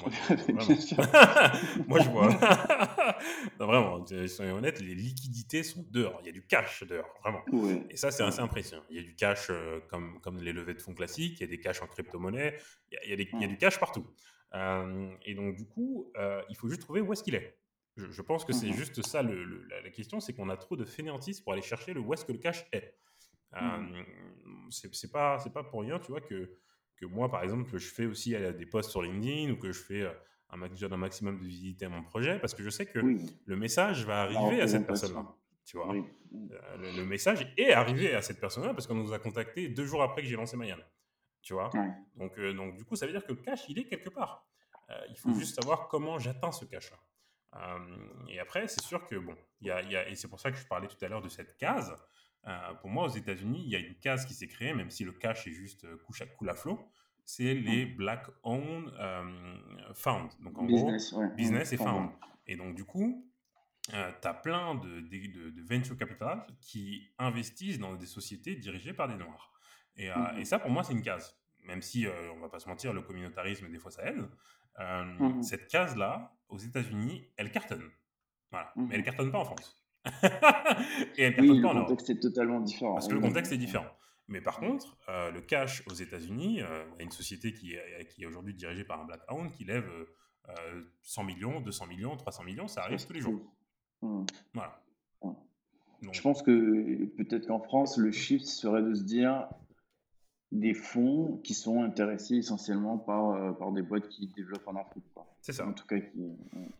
moi, 0.00 0.10
je, 0.28 1.82
moi, 1.88 2.00
je 2.00 2.08
vois. 2.08 2.28
non, 3.60 3.66
vraiment, 3.66 4.06
soyons 4.28 4.56
honnêtes, 4.56 4.80
les 4.80 4.94
liquidités 4.94 5.64
sont 5.64 5.84
dehors. 5.90 6.18
Il 6.22 6.26
y 6.26 6.28
a 6.28 6.32
du 6.32 6.46
cash 6.46 6.84
dehors, 6.84 7.12
vraiment. 7.20 7.42
Et 7.90 7.96
ça, 7.96 8.12
c'est 8.12 8.22
assez 8.22 8.40
impressionnant. 8.40 8.84
Il 8.90 8.96
y 8.96 9.00
a 9.00 9.02
du 9.02 9.16
cash 9.16 9.50
comme, 9.88 10.20
comme 10.20 10.38
les 10.38 10.52
levées 10.52 10.74
de 10.74 10.82
fonds 10.82 10.94
classiques, 10.94 11.40
il 11.40 11.42
y 11.42 11.44
a 11.44 11.48
des 11.48 11.60
cash 11.60 11.82
en 11.82 11.88
crypto-monnaie, 11.88 12.56
il, 12.92 12.98
il, 13.20 13.40
y 13.40 13.44
a 13.44 13.48
du 13.48 13.58
cash 13.58 13.80
partout. 13.80 14.06
et 14.54 15.34
donc, 15.34 15.56
du 15.56 15.66
coup, 15.66 16.12
il 16.48 16.56
faut 16.56 16.68
juste 16.68 16.82
trouver 16.82 17.00
où 17.00 17.12
est-ce 17.12 17.24
qu'il 17.24 17.34
est. 17.34 17.58
Je, 17.96 18.22
pense 18.22 18.44
que 18.46 18.54
c'est 18.54 18.68
mmh 18.68 18.72
juste 18.72 19.02
ça 19.06 19.22
la, 19.22 19.90
question, 19.90 20.18
c'est 20.18 20.32
qu'on 20.32 20.48
a 20.48 20.56
trop 20.56 20.76
de 20.76 20.84
fainéantistes 20.84 21.44
pour 21.44 21.52
aller 21.52 21.60
chercher 21.60 21.92
le 21.92 22.00
où 22.00 22.14
est-ce 22.14 22.24
que 22.24 22.32
le 22.32 22.38
cash 22.38 22.64
est. 22.72 22.94
Mmh 23.60 24.04
c'est 24.70 25.12
pas 25.12 25.38
pas 25.52 25.64
pour 25.64 25.82
rien, 25.82 25.98
tu 25.98 26.10
vois 26.10 26.22
que 26.22 26.50
que 26.96 27.04
moi 27.04 27.30
par 27.30 27.42
exemple 27.42 27.76
je 27.76 27.88
fais 27.92 28.06
aussi 28.06 28.30
des 28.30 28.64
posts 28.64 28.90
sur 28.90 29.02
LinkedIn 29.02 29.52
ou 29.52 29.56
que 29.56 29.70
je 29.70 29.78
fais 29.78 30.06
un, 30.50 30.62
un 30.62 30.96
maximum 30.96 31.38
de 31.38 31.44
visites 31.44 31.82
à 31.82 31.90
mon 31.90 32.02
projet 32.02 32.38
parce 32.38 32.54
que 32.54 32.62
je 32.62 32.70
sais 32.70 32.86
que 32.86 32.98
le 32.98 33.56
message 33.56 34.06
va 34.06 34.22
arriver 34.22 34.62
à 34.62 34.68
cette 34.68 34.86
personne-là. 34.86 35.26
Tu 35.64 35.76
vois, 35.76 35.92
mmh. 35.92 36.04
euh, 36.32 36.96
le, 36.96 37.04
message 37.04 37.52
est 37.56 37.72
arrivé 37.72 38.14
à 38.14 38.22
cette 38.22 38.40
personne-là 38.40 38.72
parce 38.72 38.86
qu'on 38.86 38.96
nous 38.96 39.12
a 39.12 39.18
contacté 39.18 39.68
deux 39.68 39.84
jours 39.84 40.02
après 40.02 40.22
que 40.22 40.28
j'ai 40.28 40.36
lancé 40.36 40.56
Mayan. 40.56 40.78
Tu 41.42 41.52
vois, 41.52 41.70
donc 42.16 42.38
euh, 42.38 42.54
donc 42.54 42.76
du 42.76 42.84
coup 42.84 42.96
ça 42.96 43.04
veut 43.04 43.12
dire 43.12 43.24
que 43.24 43.32
le 43.32 43.42
cash 43.42 43.68
il 43.68 43.78
est 43.78 43.84
quelque 43.84 44.08
part. 44.08 44.46
Euh, 44.90 44.94
il 45.10 45.16
faut 45.16 45.32
juste 45.34 45.54
savoir 45.54 45.88
comment 45.88 46.18
j'atteins 46.18 46.52
ce 46.52 46.64
cash-là 46.64 46.98
et 48.28 48.38
après, 48.40 48.66
c'est 48.68 48.82
sûr 48.82 49.06
que, 49.06 49.16
bon, 49.16 49.36
y 49.60 49.70
a, 49.70 49.82
y 49.82 49.96
a, 49.96 50.08
et 50.08 50.14
c'est 50.14 50.28
pour 50.28 50.40
ça 50.40 50.50
que 50.50 50.56
je 50.56 50.66
parlais 50.66 50.88
tout 50.88 51.02
à 51.04 51.08
l'heure 51.08 51.20
de 51.20 51.28
cette 51.28 51.56
case. 51.58 51.94
Euh, 52.46 52.74
pour 52.80 52.90
moi, 52.90 53.04
aux 53.06 53.10
États-Unis, 53.10 53.62
il 53.64 53.70
y 53.70 53.76
a 53.76 53.78
une 53.78 53.94
case 53.94 54.26
qui 54.26 54.34
s'est 54.34 54.48
créée, 54.48 54.74
même 54.74 54.90
si 54.90 55.04
le 55.04 55.12
cash 55.12 55.46
est 55.46 55.52
juste 55.52 55.84
euh, 55.84 55.96
couche 55.98 56.22
à 56.22 56.26
coule 56.26 56.50
à 56.50 56.54
flot. 56.54 56.80
C'est 57.24 57.54
les. 57.54 57.86
Black 57.86 58.26
Owned 58.42 58.90
Found. 59.94 60.30
Donc, 60.40 60.58
en 60.58 60.64
business, 60.64 61.12
gros, 61.12 61.28
business 61.36 61.72
et 61.72 61.76
found. 61.76 62.10
Et 62.48 62.56
donc, 62.56 62.74
du 62.74 62.84
coup, 62.84 63.30
euh, 63.94 64.10
tu 64.20 64.28
as 64.28 64.34
plein 64.34 64.74
de, 64.74 65.00
de, 65.00 65.50
de, 65.50 65.62
venture 65.62 65.96
capital 65.96 66.44
qui 66.60 67.12
investissent 67.18 67.78
dans 67.78 67.94
des 67.94 68.06
sociétés 68.06 68.56
dirigées 68.56 68.92
par 68.92 69.06
des 69.06 69.14
Noirs. 69.14 69.52
Et, 69.96 70.10
mmh. 70.10 70.38
et 70.38 70.44
ça, 70.44 70.58
pour 70.58 70.70
moi, 70.70 70.82
c'est 70.82 70.94
une 70.94 71.02
case. 71.02 71.38
Même 71.64 71.80
si, 71.80 72.06
on 72.34 72.40
va 72.40 72.48
pas 72.48 72.58
se 72.58 72.68
mentir, 72.68 72.92
le 72.92 73.02
communautarisme, 73.02 73.70
des 73.70 73.78
fois, 73.78 73.92
ça 73.92 74.04
aide. 74.04 74.28
Mmh 74.78 75.42
cette 75.42 75.68
case-là, 75.68 76.34
aux 76.48 76.58
États-Unis, 76.58 77.28
elle 77.36 77.52
cartonne. 77.52 77.88
Voilà. 78.50 78.72
Mais 78.74 78.94
elle 78.94 79.02
mmh 79.02 79.04
cartonne 79.04 79.30
pas 79.30 79.38
en 79.38 79.44
France. 79.44 79.81
et 81.16 81.22
elle 81.22 81.36
cartonne 81.36 81.50
oui, 81.50 81.60
Le 81.60 81.80
contexte 81.80 82.10
est 82.10 82.20
totalement 82.20 82.60
différent. 82.60 82.94
Parce 82.94 83.08
que 83.08 83.14
le 83.14 83.20
contexte 83.20 83.52
est 83.52 83.58
différent. 83.58 83.86
Mais 84.28 84.40
par 84.40 84.58
contre, 84.58 84.96
euh, 85.08 85.30
le 85.30 85.40
cash 85.40 85.82
aux 85.88 85.94
États-Unis, 85.94 86.62
euh, 86.62 86.84
une 86.98 87.10
société 87.10 87.52
qui 87.52 87.74
est, 87.74 88.08
qui 88.08 88.22
est 88.22 88.26
aujourd'hui 88.26 88.54
dirigée 88.54 88.84
par 88.84 89.00
un 89.00 89.04
Black 89.04 89.20
Hound 89.30 89.50
qui 89.50 89.64
lève 89.64 89.88
100 91.02 91.22
euh, 91.22 91.26
millions, 91.26 91.60
200 91.60 91.86
millions, 91.86 92.16
300 92.16 92.44
millions, 92.44 92.68
ça 92.68 92.82
arrive 92.82 93.04
tous 93.04 93.12
les 93.12 93.20
jours. 93.20 93.40
Mmh. 94.00 94.24
Voilà. 94.54 94.80
Je 96.10 96.20
pense 96.20 96.42
que 96.42 97.04
peut-être 97.16 97.46
qu'en 97.46 97.60
France, 97.60 97.96
le 97.96 98.10
shift 98.10 98.46
serait 98.46 98.82
de 98.82 98.94
se 98.94 99.02
dire 99.02 99.48
des 100.52 100.74
fonds 100.74 101.40
qui 101.42 101.54
sont 101.54 101.82
intéressés 101.82 102.36
essentiellement 102.36 102.98
par, 102.98 103.30
euh, 103.30 103.52
par 103.52 103.72
des 103.72 103.80
boîtes 103.80 104.08
qui 104.08 104.26
développent 104.28 104.68
en 104.68 104.76
Afrique. 104.76 105.04
C'est 105.40 105.52
ça. 105.52 105.66
En 105.66 105.72
tout 105.72 105.86
cas, 105.86 105.98
qui. 105.98 106.36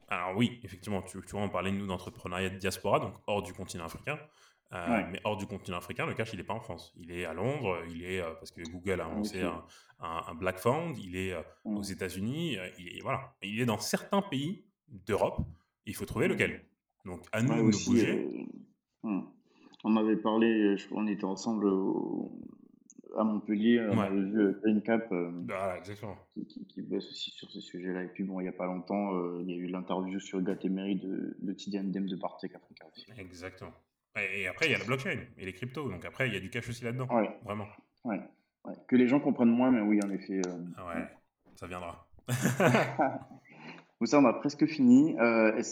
Alors 0.08 0.36
oui, 0.36 0.60
effectivement, 0.62 1.02
tu, 1.02 1.18
tu 1.22 1.32
vois, 1.32 1.40
on 1.40 1.48
parlait 1.48 1.72
nous 1.72 1.86
d'entrepreneuriat 1.86 2.50
de 2.50 2.58
diaspora, 2.58 3.00
donc 3.00 3.14
hors 3.26 3.42
du 3.42 3.52
continent 3.52 3.84
africain. 3.84 4.18
Euh, 4.72 5.02
mais 5.10 5.20
hors 5.24 5.36
du 5.36 5.46
continent 5.46 5.78
africain, 5.78 6.06
le 6.06 6.14
cash, 6.14 6.32
il 6.32 6.38
n'est 6.38 6.44
pas 6.44 6.54
en 6.54 6.60
France. 6.60 6.94
Il 6.96 7.10
est 7.10 7.24
à 7.24 7.34
Londres, 7.34 7.78
il 7.90 8.04
est, 8.04 8.20
euh, 8.20 8.32
parce 8.34 8.50
que 8.50 8.62
Google 8.62 9.00
a 9.00 9.06
annoncé 9.06 9.42
un, 9.42 9.62
un, 10.00 10.34
Black 10.34 10.58
Fund, 10.58 10.96
il 10.98 11.16
est 11.16 11.34
aux. 11.64 11.82
États-Unis, 11.82 12.56
il, 12.78 12.96
est, 12.96 13.00
voilà. 13.02 13.34
il 13.42 13.60
est 13.60 13.66
dans 13.66 13.78
certains 13.78 14.22
pays 14.22 14.64
d'Europe, 14.88 15.40
il 15.84 15.94
faut 15.94 16.06
trouver 16.06 16.28
lequel. 16.28 16.64
Donc 17.04 17.26
à 17.32 17.42
nous 17.42 17.70
de 17.70 17.86
bouger. 17.86 18.46
Mm. 19.02 19.20
On 19.84 19.96
avait 19.96 20.16
parlé, 20.16 20.76
on 20.92 21.06
était 21.06 21.24
ensemble 21.24 21.66
au, 21.66 22.32
à 23.16 23.24
Montpellier, 23.24 23.80
on 23.90 23.98
avait 23.98 24.14
vu 24.14 24.40
euh, 24.40 24.60
Green 24.62 24.82
Cap 24.82 25.10
euh, 25.12 25.30
ah, 25.52 25.76
exactement. 25.78 26.16
Qui, 26.48 26.66
qui, 26.66 26.82
bosse 26.82 27.08
aussi 27.10 27.30
sur 27.30 27.50
ce 27.50 27.60
sujet-là. 27.60 28.04
Et 28.04 28.08
puis 28.08 28.24
bon, 28.24 28.40
il 28.40 28.44
n'y 28.44 28.48
a 28.48 28.52
pas 28.52 28.66
longtemps, 28.66 29.14
euh, 29.14 29.42
il 29.42 29.50
y 29.50 29.54
a 29.54 29.56
eu 29.56 29.66
l'interview 29.66 30.20
sur 30.20 30.40
Gatemery 30.40 30.96
de, 30.96 31.36
de 31.40 31.52
Tidiane 31.52 31.90
Dem 31.90 32.06
de 32.06 32.16
Bartek 32.16 32.54
Africa 32.54 32.86
aussi. 32.92 33.06
Exactement. 33.18 33.72
Et, 34.16 34.46
après, 34.46 34.66
il 34.66 34.72
y 34.72 34.74
a 34.74 34.78
la 34.78 34.84
blockchain 34.84 35.20
et 35.38 35.46
les 35.46 35.52
cryptos. 35.54 35.88
Donc 35.88 36.04
après, 36.04 36.28
il 36.28 36.34
y 36.34 36.36
a 36.36 36.40
du 36.40 36.50
cash 36.50 36.68
aussi 36.68 36.84
là-dedans. 36.84 37.08
Vraiment. 37.44 37.66
Ouais. 38.04 38.20
Que 38.86 38.96
les 38.96 39.08
gens 39.08 39.20
comprennent 39.20 39.48
moins, 39.48 39.70
mais 39.70 39.80
oui, 39.80 40.00
en 40.04 40.10
effet. 40.10 40.42
Ah 40.76 40.86
ouais, 40.86 41.08
ça 41.56 41.66
viendra. 41.66 42.06
ça, 44.04 44.18
on 44.18 44.24
a 44.26 44.34
presque 44.34 44.66
fini. 44.66 45.16
Euh, 45.18 45.62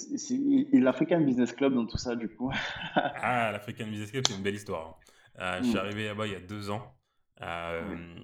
L'African 0.73 1.21
Business 1.21 1.53
Club 1.53 1.75
dans 1.75 1.87
tout 1.87 1.99
ça, 1.99 2.17
du 2.17 2.29
coup. 2.29 2.51
ah, 2.95 3.53
l'African 3.53 3.87
Business 3.87 4.11
Club, 4.11 4.25
c'est 4.27 4.37
une 4.37 4.43
belle 4.43 4.55
histoire. 4.55 4.99
Hein. 5.39 5.59
je 5.59 5.67
suis 5.67 5.75
mm. 5.75 5.79
arrivé 5.79 6.05
là-bas 6.07 6.27
il 6.27 6.33
y 6.33 6.37
a 6.37 6.41
deux 6.41 6.71
ans. 6.71 6.95
Euh, 7.43 8.19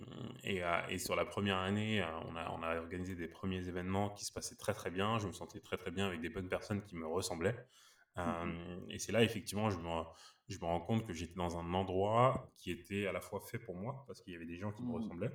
et, 0.45 0.63
euh, 0.63 0.81
et, 0.89 0.99
sur 0.99 1.17
la 1.17 1.25
première 1.25 1.57
année, 1.59 2.03
euh, 2.03 2.07
on 2.29 2.37
a, 2.37 2.51
on 2.51 2.63
a, 2.63 2.77
organisé 2.77 3.15
des 3.15 3.29
premiers 3.29 3.67
événements 3.67 4.11
qui 4.11 4.25
se 4.25 4.33
passaient 4.33 4.57
très 4.57 4.75
très 4.75 4.91
bien. 4.91 5.19
Je 5.19 5.27
me 5.27 5.33
sentais 5.33 5.61
très 5.61 5.77
très 5.77 5.91
bien 5.91 6.07
avec 6.07 6.21
des 6.21 6.29
bonnes 6.29 6.49
personnes 6.49 6.83
qui 6.83 6.97
me 6.97 7.07
ressemblaient. 7.07 7.57
et 8.89 8.99
c'est 8.99 9.13
là, 9.13 9.23
effectivement, 9.23 9.71
je 9.71 9.79
me, 9.79 9.91
je 10.49 10.59
me 10.59 10.65
rends 10.65 10.81
compte 10.81 11.07
que 11.07 11.13
j'étais 11.13 11.35
dans 11.35 11.59
un 11.59 11.73
endroit 11.75 12.51
qui 12.57 12.71
était 12.71 13.07
à 13.07 13.13
la 13.13 13.21
fois 13.21 13.41
fait 13.41 13.59
pour 13.59 13.75
moi, 13.75 14.05
parce 14.07 14.21
qu'il 14.21 14.33
y 14.33 14.37
avait 14.37 14.47
des 14.47 14.59
gens 14.59 14.73
qui 14.73 14.83
me 14.83 14.89
mmh. 14.89 14.95
ressemblaient. 14.95 15.33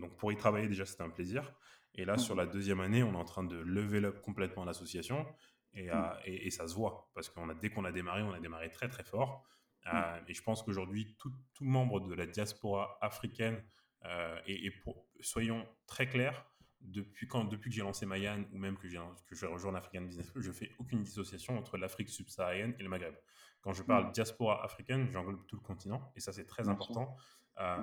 donc 0.00 0.16
pour 0.16 0.32
y 0.32 0.36
travailler, 0.36 0.68
déjà, 0.68 0.86
c'était 0.86 1.02
un 1.02 1.10
plaisir. 1.10 1.54
Et 1.96 2.04
là, 2.04 2.18
sur 2.18 2.34
la 2.34 2.46
deuxième 2.46 2.80
année, 2.80 3.02
on 3.02 3.12
est 3.12 3.16
en 3.16 3.24
train 3.24 3.44
de 3.44 3.56
level 3.56 4.06
up 4.06 4.20
complètement 4.20 4.64
l'association. 4.64 5.26
Et, 5.74 5.90
mmh. 5.90 6.12
et, 6.24 6.46
et, 6.46 6.50
ça 6.50 6.66
se 6.68 6.74
voit, 6.74 7.10
parce 7.14 7.28
qu'on 7.28 7.48
a, 7.48 7.54
dès 7.54 7.68
qu'on 7.68 7.84
a 7.84 7.92
démarré, 7.92 8.22
on 8.22 8.32
a 8.32 8.40
démarré 8.40 8.70
très 8.70 8.88
très 8.88 9.04
fort. 9.04 9.44
Mm. 9.86 9.90
Euh, 9.94 10.20
et 10.28 10.34
je 10.34 10.42
pense 10.42 10.62
qu'aujourd'hui, 10.62 11.14
tout, 11.18 11.32
tout, 11.54 11.64
membre 11.64 12.00
de 12.00 12.14
la 12.14 12.26
diaspora 12.26 12.98
africaine, 13.00 13.62
euh, 14.04 14.38
et, 14.46 14.70
pour, 14.70 15.06
soyons 15.20 15.66
très 15.86 16.06
clairs, 16.06 16.46
depuis, 16.80 17.26
quand, 17.26 17.44
depuis 17.44 17.70
que 17.70 17.76
j'ai 17.76 17.82
lancé 17.82 18.04
Mayan 18.04 18.44
ou 18.52 18.58
même 18.58 18.76
que, 18.76 18.88
j'ai, 18.88 19.00
que 19.26 19.34
je 19.34 19.46
rejoins 19.46 19.72
l'African 19.72 20.02
Business 20.02 20.30
School, 20.30 20.42
je 20.42 20.52
fais 20.52 20.70
aucune 20.78 21.02
dissociation 21.02 21.56
entre 21.56 21.78
l'Afrique 21.78 22.10
subsaharienne 22.10 22.74
et 22.78 22.82
le 22.82 22.90
Maghreb. 22.90 23.14
Quand 23.62 23.72
je 23.72 23.82
parle 23.82 24.08
mm. 24.08 24.12
diaspora 24.12 24.62
africaine, 24.62 25.10
j'englobe 25.10 25.46
tout 25.46 25.56
le 25.56 25.62
continent 25.62 26.12
et 26.14 26.20
ça 26.20 26.32
c'est 26.32 26.44
très 26.44 26.68
important. 26.68 27.16
Euh, 27.58 27.82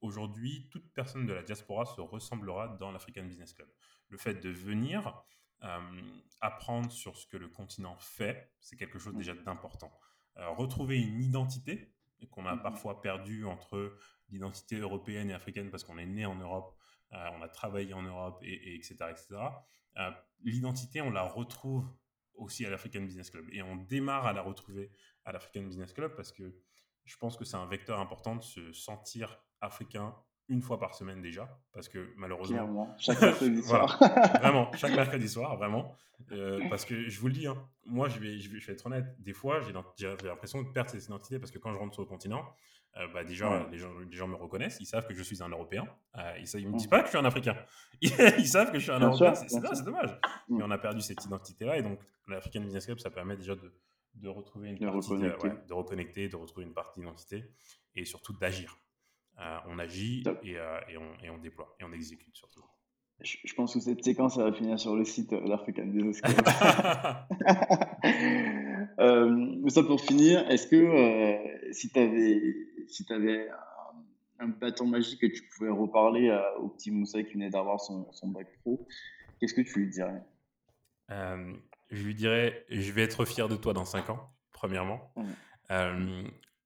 aujourd'hui, 0.00 0.68
toute 0.70 0.90
personne 0.94 1.26
de 1.26 1.34
la 1.34 1.42
diaspora 1.42 1.84
se 1.84 2.00
ressemblera 2.00 2.68
dans 2.80 2.92
l'African 2.92 3.24
Business 3.24 3.52
Club. 3.52 3.68
Le 4.08 4.16
fait 4.16 4.34
de 4.34 4.48
venir 4.48 5.22
apprendre 6.40 6.90
sur 6.90 7.18
ce 7.18 7.26
que 7.26 7.36
le 7.36 7.48
continent 7.48 7.98
fait, 7.98 8.50
c'est 8.60 8.76
quelque 8.76 8.98
chose 8.98 9.12
mm. 9.12 9.18
déjà 9.18 9.34
d'important. 9.34 9.92
Euh, 10.38 10.48
retrouver 10.50 11.00
une 11.00 11.20
identité 11.20 11.92
qu'on 12.30 12.46
a 12.46 12.54
mmh 12.54 12.62
parfois 12.62 13.00
perdue 13.00 13.44
entre 13.46 13.96
l'identité 14.30 14.76
européenne 14.76 15.30
et 15.30 15.34
africaine 15.34 15.70
parce 15.70 15.84
qu'on 15.84 15.98
est 15.98 16.06
né 16.06 16.26
en 16.26 16.34
Europe, 16.34 16.76
euh, 17.12 17.28
on 17.34 17.42
a 17.42 17.48
travaillé 17.48 17.92
en 17.94 18.02
Europe, 18.02 18.40
et, 18.42 18.76
etc. 18.76 18.96
etc. 19.10 19.26
Euh, 19.96 20.10
l'identité, 20.42 21.00
on 21.00 21.10
la 21.10 21.22
retrouve 21.22 21.86
aussi 22.34 22.64
à 22.64 22.70
l'African 22.70 23.00
Business 23.02 23.30
Club. 23.30 23.46
Et 23.52 23.62
on 23.62 23.76
démarre 23.76 24.26
à 24.26 24.32
la 24.32 24.42
retrouver 24.42 24.92
à 25.24 25.32
l'African 25.32 25.62
Business 25.62 25.92
Club 25.92 26.14
parce 26.14 26.32
que 26.32 26.54
je 27.04 27.16
pense 27.16 27.36
que 27.36 27.44
c'est 27.44 27.56
un 27.56 27.66
vecteur 27.66 27.98
important 27.98 28.36
de 28.36 28.42
se 28.42 28.72
sentir 28.72 29.42
africain 29.60 30.14
une 30.50 30.60
fois 30.60 30.78
par 30.78 30.94
semaine 30.94 31.22
déjà, 31.22 31.48
parce 31.72 31.88
que 31.88 32.12
malheureusement. 32.16 32.94
chaque 32.98 33.22
mercredi 33.22 33.62
soir. 33.62 33.98
vraiment, 34.40 34.70
chaque 34.74 34.94
mercredi 34.94 35.28
soir, 35.28 35.56
vraiment. 35.56 35.94
Euh, 36.32 36.60
parce 36.68 36.84
que 36.84 37.08
je 37.08 37.20
vous 37.20 37.28
le 37.28 37.32
dis, 37.32 37.46
hein, 37.46 37.56
moi 37.86 38.08
je 38.08 38.18
vais, 38.18 38.38
je, 38.38 38.50
vais, 38.50 38.72
être 38.72 38.84
honnête, 38.86 39.06
des 39.20 39.32
fois 39.32 39.62
j'ai 39.62 39.72
l'impression 39.72 40.62
de 40.62 40.68
perdre 40.68 40.90
cette 40.90 41.02
identité 41.02 41.38
parce 41.38 41.50
que 41.50 41.58
quand 41.58 41.72
je 41.72 41.78
rentre 41.78 41.94
sur 41.94 42.02
le 42.02 42.08
continent, 42.08 42.44
euh, 42.98 43.06
bah, 43.14 43.24
déjà 43.24 43.66
les, 43.70 43.78
gens, 43.78 43.90
les 43.98 44.16
gens 44.16 44.28
me 44.28 44.34
reconnaissent, 44.34 44.76
ils 44.80 44.86
savent 44.86 45.06
que 45.06 45.14
je 45.14 45.22
suis 45.22 45.42
un 45.42 45.48
Européen, 45.48 45.88
euh, 46.18 46.34
ils 46.38 46.66
ne 46.66 46.72
me 46.72 46.76
disent 46.76 46.88
pas 46.88 47.00
que 47.00 47.06
je 47.06 47.10
suis 47.10 47.18
un 47.18 47.24
Africain, 47.24 47.56
ils 48.02 48.46
savent 48.46 48.70
que 48.70 48.78
je 48.78 48.82
suis 48.82 48.92
un 48.92 49.00
Européen, 49.00 49.34
c'est 49.34 49.84
dommage. 49.84 50.10
Mm. 50.48 50.58
Mais 50.58 50.64
on 50.64 50.70
a 50.70 50.78
perdu 50.78 51.00
cette 51.00 51.24
identité-là 51.24 51.78
et 51.78 51.82
donc 51.82 52.00
l'African 52.28 52.60
Business 52.60 52.84
Club, 52.84 52.98
ça 52.98 53.10
permet 53.10 53.36
déjà 53.36 53.54
de, 53.54 53.72
de 54.16 54.28
retrouver 54.28 54.70
une 54.70 54.76
de 54.76 54.86
partie, 54.86 55.16
de 55.66 55.72
reconnecter, 55.72 56.28
de 56.28 56.36
retrouver 56.36 56.66
une 56.66 56.74
partie 56.74 57.00
d'identité 57.00 57.50
et 57.96 58.04
surtout 58.04 58.34
d'agir. 58.34 58.76
Euh, 59.40 59.58
on 59.68 59.78
agit 59.78 60.22
et, 60.42 60.58
euh, 60.58 60.80
et, 60.88 60.98
on, 60.98 61.24
et, 61.24 61.30
on, 61.30 61.38
déploie 61.38 61.74
et 61.80 61.84
on 61.84 61.92
exécute 61.92 62.36
surtout. 62.36 62.62
Je, 63.22 63.54
pense 63.54 63.74
que 63.74 63.80
cette 63.80 64.02
séquence 64.02 64.38
va 64.38 64.52
finir 64.52 64.78
sur 64.78 64.96
le 64.96 65.04
site 65.04 65.32
euh, 65.32 65.40
l'African 65.46 65.86
Business 65.86 66.20
Euh, 68.98 69.68
ça 69.68 69.82
pour 69.82 70.00
finir, 70.00 70.48
est-ce 70.50 70.66
que 70.66 70.76
euh, 70.76 71.72
si 71.72 71.90
tu 71.90 71.98
avais, 71.98 72.40
si 72.88 73.06
avais 73.10 73.48
un, 74.38 74.48
bâton 74.48 74.86
magique 74.86 75.20
que 75.20 75.26
tu 75.26 75.42
pouvais 75.48 75.70
reparler 75.70 76.30
au 76.58 76.68
petit 76.68 76.90
Moussa 76.90 77.22
qui 77.22 77.34
venait 77.34 77.50
d'avoir 77.50 77.80
son, 77.80 78.10
son, 78.12 78.28
bac 78.28 78.46
pro, 78.60 78.86
qu'est-ce 79.38 79.54
que 79.54 79.60
tu 79.60 79.80
lui 79.80 79.90
dirais? 79.90 80.22
Je 81.08 82.04
lui 82.04 82.14
dirais 82.14 82.64
Je 82.68 82.90
vais 82.92 83.02
être 83.02 83.24
fier 83.24 83.48
de 83.48 83.56
toi 83.56 83.72
dans 83.72 83.84
5 83.84 84.10
ans, 84.10 84.30
premièrement. 84.52 85.12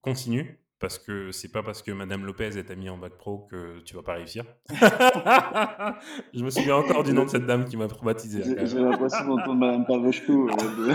continue, 0.00 0.58
parce 0.84 0.98
que 0.98 1.32
c'est 1.32 1.50
pas 1.50 1.62
parce 1.62 1.80
que 1.80 1.92
Madame 1.92 2.26
Lopez 2.26 2.58
est 2.58 2.70
amie 2.70 2.90
en 2.90 2.98
bac 2.98 3.14
pro 3.16 3.38
que 3.50 3.80
tu 3.86 3.96
vas 3.96 4.02
pas 4.02 4.16
réussir. 4.16 4.44
je 4.68 6.44
me 6.44 6.50
souviens 6.50 6.76
encore 6.76 7.02
du 7.04 7.14
nom 7.14 7.24
de 7.24 7.30
cette 7.30 7.46
dame 7.46 7.64
qui 7.64 7.78
m'a 7.78 7.88
traumatisé. 7.88 8.42
J'ai 8.66 8.80
l'impression 8.80 9.24
d'entendre 9.24 9.54
Madame 9.54 9.86
Pavoshko. 9.86 10.50
Euh, 10.50 10.94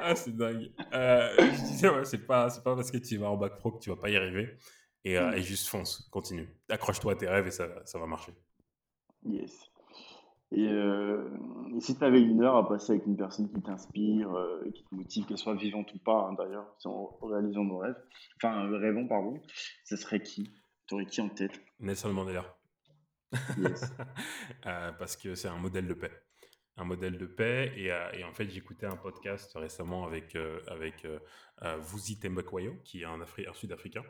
ah, 0.00 0.14
c'est 0.14 0.34
dingue. 0.34 0.70
Euh, 0.94 1.28
je 1.36 1.64
disais, 1.66 1.90
ouais, 1.90 2.06
c'est 2.06 2.26
pas, 2.26 2.48
pas 2.64 2.74
parce 2.74 2.90
que 2.90 2.96
tu 2.96 3.18
vas 3.18 3.28
en 3.28 3.36
bac 3.36 3.58
pro 3.58 3.72
que 3.72 3.78
tu 3.80 3.90
vas 3.90 3.96
pas 3.96 4.08
y 4.08 4.16
arriver. 4.16 4.56
Et, 5.04 5.18
euh, 5.18 5.32
mm. 5.32 5.34
et 5.34 5.42
juste 5.42 5.68
fonce, 5.68 6.08
continue. 6.10 6.48
Accroche-toi 6.70 7.12
à 7.12 7.16
tes 7.16 7.28
rêves 7.28 7.46
et 7.46 7.50
ça, 7.50 7.68
ça 7.84 7.98
va 7.98 8.06
marcher. 8.06 8.32
Yes. 9.26 9.70
Et, 10.54 10.68
euh, 10.68 11.30
si 11.80 11.96
tu 11.96 12.04
avais 12.04 12.20
une 12.20 12.42
heure 12.42 12.56
à 12.56 12.68
passer 12.68 12.92
avec 12.92 13.06
une 13.06 13.16
personne 13.16 13.50
qui 13.50 13.62
t'inspire, 13.62 14.30
euh, 14.34 14.70
qui 14.74 14.84
te 14.84 14.94
motive, 14.94 15.26
qu'elle 15.26 15.38
soit 15.38 15.54
vivante 15.54 15.92
ou 15.94 15.98
pas, 15.98 16.28
hein, 16.28 16.34
d'ailleurs, 16.34 16.74
si 16.78 16.86
on 16.86 17.08
réalisant 17.22 17.64
nos 17.64 17.78
rêves, 17.78 17.96
enfin, 18.36 18.66
euh, 18.66 18.78
rêvons, 18.78 19.08
pardon, 19.08 19.40
ce 19.84 19.96
serait 19.96 20.20
qui? 20.20 20.52
Tu 20.86 20.94
aurais 20.94 21.06
qui 21.06 21.20
en 21.22 21.30
tête? 21.30 21.58
Nelson 21.80 22.12
Mandela. 22.12 22.44
Yes. 23.56 23.94
parce 24.62 25.16
que 25.16 25.34
c'est 25.34 25.48
un 25.48 25.56
modèle 25.56 25.88
de 25.88 25.94
paix. 25.94 26.12
Un 26.76 26.84
modèle 26.84 27.16
de 27.16 27.26
paix. 27.26 27.72
Et, 27.76 27.86
et 28.18 28.24
en 28.24 28.34
fait, 28.34 28.50
j'écoutais 28.50 28.86
un 28.86 28.96
podcast 28.96 29.52
récemment 29.54 30.04
avec, 30.04 30.36
avec 30.66 31.06
Vuzi 31.80 32.18
Tembakwayo, 32.18 32.74
qui 32.84 33.02
est 33.02 33.04
un, 33.04 33.20
un 33.20 33.54
Sud-Africain, 33.54 34.02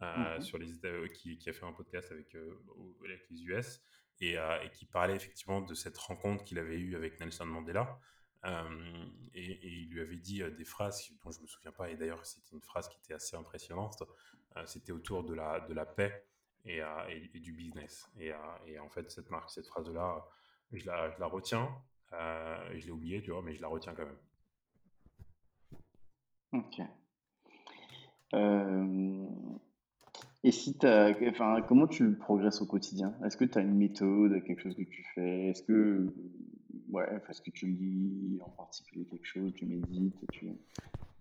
mm-hmm. 0.00 0.40
sur 0.40 0.58
les, 0.58 0.68
qui, 1.14 1.36
qui, 1.38 1.50
a 1.50 1.52
fait 1.52 1.66
un 1.66 1.72
podcast 1.72 2.12
avec, 2.12 2.36
avec 3.04 3.22
les 3.30 3.42
US. 3.44 3.80
Euh, 4.22 4.60
et, 4.62 4.70
qui 4.70 4.84
parlait 4.84 5.16
effectivement 5.16 5.62
de 5.62 5.72
cette 5.72 5.96
rencontre 5.96 6.44
qu'il 6.44 6.58
avait 6.58 6.78
eue 6.78 6.94
avec 6.94 7.18
Nelson 7.20 7.46
Mandela. 7.46 7.98
Euh, 8.44 9.06
et, 9.34 9.66
il 9.66 9.88
lui 9.90 10.00
avait 10.02 10.16
dit 10.16 10.42
euh, 10.42 10.50
des 10.50 10.64
phrases 10.64 11.10
dont 11.24 11.30
je 11.30 11.38
ne 11.38 11.42
me 11.44 11.46
souviens 11.48 11.72
pas, 11.72 11.88
et 11.90 11.96
d'ailleurs 11.96 12.24
c'était 12.26 12.54
une 12.54 12.60
phrase 12.60 12.88
qui 12.88 12.98
était 12.98 13.14
assez 13.14 13.36
impressionnante, 13.36 14.02
c'était 14.66 14.92
autour 14.92 15.22
de 15.24 15.32
la, 15.32 15.60
de 15.60 15.72
la 15.72 15.86
paix 15.86 16.26
et, 16.64 16.82
du 17.34 17.52
business. 17.52 18.10
Et, 18.18 18.32
en 18.78 18.88
fait, 18.90 19.10
cette 19.10 19.30
marque, 19.30 19.48
cette 19.50 19.66
phrase-là, 19.66 20.26
je 20.72 20.84
la, 20.86 21.10
je 21.10 21.20
la 21.20 21.26
retiens, 21.26 21.68
je 22.12 22.84
l'ai 22.84 22.90
oubliée, 22.90 23.22
tu 23.22 23.30
vois, 23.30 23.42
mais 23.42 23.54
je 23.54 23.62
la 23.62 23.68
retiens 23.68 23.94
quand 23.94 24.06
même. 24.06 24.18
Ok. 26.52 26.80
Et 30.42 30.52
si 30.52 30.74
as, 30.82 31.12
enfin, 31.28 31.60
comment 31.68 31.86
tu 31.86 32.14
progresses 32.14 32.62
au 32.62 32.66
quotidien? 32.66 33.12
Est-ce 33.24 33.36
que 33.36 33.44
tu 33.44 33.58
as 33.58 33.60
une 33.60 33.76
méthode, 33.76 34.42
quelque 34.44 34.62
chose 34.62 34.74
que 34.74 34.82
tu 34.82 35.04
fais? 35.14 35.48
Est-ce 35.48 35.62
que, 35.62 36.06
ouais, 36.90 37.04
est-ce 37.28 37.42
que 37.42 37.50
tu 37.50 37.66
lis 37.66 38.40
en 38.42 38.48
particulier 38.50 39.04
quelque 39.04 39.26
chose? 39.26 39.52
Tu 39.54 39.66
médites 39.66 40.14
tu... 40.32 40.48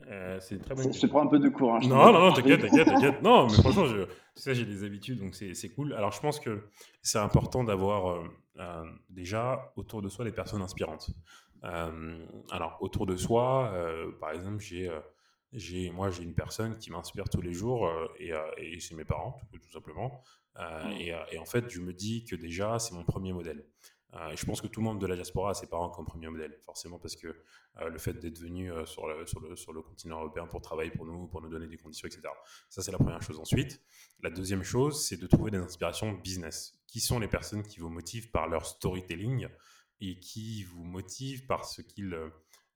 Euh, 0.07 0.39
c'est 0.39 0.59
très 0.59 0.73
bonne 0.73 0.93
Je 0.93 0.99
te 1.01 1.07
prends 1.07 1.23
un 1.23 1.27
peu 1.27 1.39
de 1.39 1.49
courage. 1.49 1.85
Non, 1.89 2.13
non, 2.13 2.19
non, 2.19 2.33
t'inquiète, 2.33 2.61
t'inquiète, 2.61 2.87
t'inquiète. 2.87 3.21
Non, 3.21 3.47
mais 3.47 3.53
franchement, 3.55 3.85
je, 3.85 4.05
sais, 4.35 4.55
j'ai 4.55 4.65
des 4.65 4.85
habitudes, 4.85 5.19
donc 5.19 5.35
c'est 5.35 5.69
cool. 5.69 5.93
Alors, 5.93 6.13
je 6.13 6.21
pense 6.21 6.39
que 6.39 6.63
c'est 7.01 7.19
important 7.19 7.65
d'avoir 7.65 8.11
euh, 8.11 8.23
euh, 8.59 8.83
déjà 9.09 9.73
autour 9.75 10.01
de 10.01 10.07
soi 10.07 10.23
des 10.23 10.31
personnes 10.31 10.61
inspirantes. 10.61 11.09
alors, 11.61 12.77
autour 12.79 13.05
de 13.05 13.17
soi, 13.17 13.73
par 14.21 14.31
exemple, 14.31 14.59
j'ai 14.59 14.89
j'ai, 15.53 15.89
moi, 15.89 16.09
j'ai 16.11 16.23
une 16.23 16.35
personne 16.35 16.77
qui 16.77 16.91
m'inspire 16.91 17.29
tous 17.29 17.41
les 17.41 17.53
jours 17.53 17.87
euh, 17.87 18.07
et, 18.17 18.33
euh, 18.33 18.39
et 18.57 18.79
c'est 18.79 18.95
mes 18.95 19.05
parents, 19.05 19.39
tout, 19.51 19.71
simplement. 19.71 20.23
Euh, 20.57 20.85
mmh. 20.85 20.91
et, 20.91 21.15
et, 21.31 21.39
en 21.39 21.45
fait, 21.45 21.69
je 21.69 21.79
me 21.79 21.93
dis 21.93 22.25
que 22.25 22.35
déjà, 22.35 22.79
c'est 22.79 22.93
mon 22.93 23.03
premier 23.03 23.33
modèle. 23.33 23.65
et 24.31 24.35
je 24.35 24.45
pense 24.45 24.61
que 24.61 24.67
tout 24.67 24.79
le 24.79 24.85
monde 24.85 24.99
de 24.99 25.07
la 25.07 25.15
diaspora 25.15 25.51
a 25.51 25.53
ses 25.53 25.67
parents 25.67 25.89
comme 25.89 26.05
premier 26.05 26.27
modèle, 26.27 26.57
forcément, 26.65 26.99
parce 26.99 27.15
que 27.15 27.43
le 27.79 27.97
fait 27.97 28.13
d'être 28.13 28.39
venu 28.39 28.71
sur, 28.85 29.07
le, 29.07 29.25
sur, 29.25 29.39
le, 29.39 29.55
sur 29.55 29.71
le 29.71 29.81
continent 29.81 30.19
européen 30.19 30.47
pour 30.47 30.61
travailler 30.61 30.91
pour 30.91 31.05
nous, 31.05 31.27
pour 31.27 31.41
nous 31.41 31.49
donner 31.49 31.67
des 31.67 31.77
conditions, 31.77 32.07
etc. 32.07 32.23
Ça, 32.69 32.81
c'est 32.81 32.91
la 32.91 32.97
première 32.97 33.21
chose. 33.21 33.39
Ensuite, 33.39 33.81
la 34.21 34.29
deuxième 34.29 34.63
chose, 34.63 35.05
c'est 35.05 35.17
de 35.17 35.27
trouver 35.27 35.51
des 35.51 35.57
inspirations 35.59 36.11
business. 36.11 36.75
Qui 36.87 36.99
sont 36.99 37.19
les 37.19 37.27
personnes 37.27 37.63
qui 37.63 37.79
vous 37.79 37.89
motivent 37.89 38.31
par 38.31 38.47
leur 38.47 38.65
storytelling 38.65 39.47
et 40.01 40.19
qui 40.19 40.63
vous 40.63 40.83
motivent 40.83 41.45
par 41.45 41.65
ce 41.65 41.81
qu'ils 41.83 42.17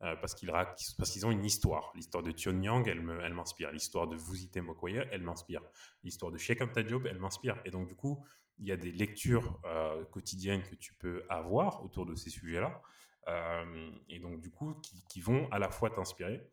euh, 0.01 0.15
parce 0.17 0.35
qu'ils 0.35 1.25
ont 1.25 1.31
une 1.31 1.45
histoire. 1.45 1.91
L'histoire 1.95 2.23
de 2.23 2.31
Tion 2.31 2.61
Yang, 2.61 2.87
elle 2.89 3.01
m'inspire. 3.33 3.71
L'histoire 3.71 4.07
de 4.07 4.17
Vuzite 4.17 4.57
Mokoye, 4.57 5.07
elle 5.11 5.21
m'inspire. 5.21 5.61
L'histoire 6.03 6.31
de 6.31 6.37
Sheikh 6.37 6.61
Anta 6.61 6.83
Diop, 6.83 7.05
elle 7.05 7.19
m'inspire. 7.19 7.61
Et 7.63 7.71
donc, 7.71 7.87
du 7.87 7.95
coup, 7.95 8.23
il 8.59 8.67
y 8.67 8.71
a 8.71 8.77
des 8.77 8.91
lectures 8.91 9.59
euh, 9.65 10.03
quotidiennes 10.05 10.63
que 10.63 10.75
tu 10.75 10.93
peux 10.95 11.23
avoir 11.29 11.83
autour 11.85 12.05
de 12.05 12.15
ces 12.15 12.29
sujets-là. 12.29 12.81
Euh, 13.29 13.91
et 14.09 14.19
donc, 14.19 14.41
du 14.41 14.51
coup, 14.51 14.75
qui, 15.07 15.21
vont 15.21 15.49
à 15.51 15.59
la 15.59 15.69
fois 15.69 15.89
t'inspirer. 15.89 16.45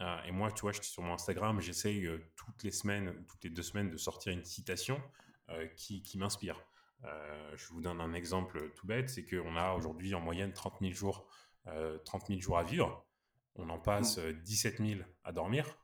et 0.00 0.32
moi, 0.32 0.50
tu 0.50 0.62
vois, 0.62 0.72
sur 0.72 1.02
mon 1.02 1.14
Instagram, 1.14 1.60
j'essaye 1.60 2.08
toutes 2.34 2.64
les 2.64 2.72
semaines 2.72 3.10
ou 3.10 3.24
toutes 3.24 3.44
les 3.44 3.50
deux 3.50 3.62
semaines 3.62 3.90
de 3.90 3.96
sortir 3.96 4.32
une 4.32 4.44
citation 4.44 5.00
qui 5.76 6.18
m'inspire. 6.18 6.60
je 7.54 7.68
vous 7.68 7.80
donne 7.80 8.00
un 8.00 8.12
exemple 8.14 8.72
tout 8.74 8.86
bête, 8.88 9.08
c'est 9.08 9.24
qu'on 9.24 9.54
a 9.54 9.74
aujourd'hui 9.74 10.12
en 10.16 10.20
moyenne 10.20 10.52
30 10.52 10.80
000 10.80 10.92
jours 10.92 11.28
30 12.04 12.22
euh, 12.22 12.26
000 12.28 12.40
jours 12.40 12.58
à 12.58 12.62
vivre, 12.62 13.06
on 13.56 13.68
en 13.70 13.78
passe 13.78 14.18
17 14.18 14.80
mmh. 14.80 14.86
000 14.86 15.00
euh, 15.00 15.04
à 15.24 15.32
dormir. 15.32 15.78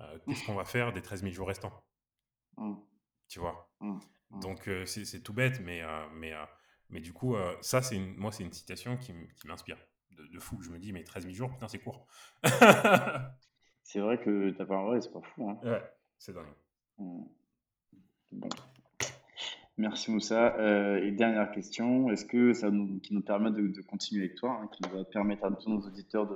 Euh, 0.00 0.18
qu'est-ce 0.26 0.44
qu'on 0.46 0.54
va 0.54 0.64
faire 0.64 0.92
des 0.92 1.02
13 1.02 1.22
000 1.22 1.32
jours 1.32 1.48
restants? 1.48 1.84
Mmh. 2.56 2.74
Tu 3.28 3.38
vois? 3.38 3.70
Mmh. 3.80 3.98
Donc 4.40 4.70
c'est 4.86 5.22
tout 5.22 5.32
bête, 5.32 5.60
mais, 5.60 5.82
mais, 6.12 6.32
mais 6.88 7.00
du 7.00 7.12
coup, 7.12 7.34
ça, 7.62 7.82
c'est 7.82 7.98
moi, 7.98 8.30
c'est 8.30 8.44
une 8.44 8.52
citation 8.52 8.96
qui, 8.96 9.12
m'inspire. 9.44 9.76
De, 10.10 10.38
fou, 10.38 10.60
je 10.62 10.70
me 10.70 10.78
dis, 10.78 10.92
mais 10.92 11.02
13 11.02 11.24
000 11.24 11.34
jours, 11.34 11.50
putain, 11.50 11.66
c'est 11.66 11.80
court. 11.80 12.06
c'est 13.82 13.98
vrai 13.98 14.20
que 14.20 14.50
t'as 14.50 14.66
pas 14.66 14.76
un 14.76 14.84
vrai, 14.84 15.00
c'est 15.00 15.12
pas 15.12 15.20
fou. 15.20 15.50
Hein. 15.50 15.58
Ouais, 15.64 15.82
c'est 16.16 16.32
dingue. 16.32 16.54
Bon. 16.98 18.48
Merci 19.80 20.10
Moussa. 20.10 20.56
Euh, 20.58 21.02
et 21.02 21.10
dernière 21.10 21.50
question, 21.52 22.10
est-ce 22.10 22.26
que 22.26 22.52
ça 22.52 22.70
nous, 22.70 23.00
qui 23.00 23.14
nous 23.14 23.22
permet 23.22 23.50
de, 23.50 23.80
continuer 23.80 24.24
avec 24.24 24.36
toi, 24.36 24.60
hein, 24.62 24.68
qui 24.70 24.82
va 24.90 25.04
permettre 25.04 25.46
à 25.46 25.50
tous 25.52 25.70
nos 25.70 25.80
auditeurs 25.80 26.28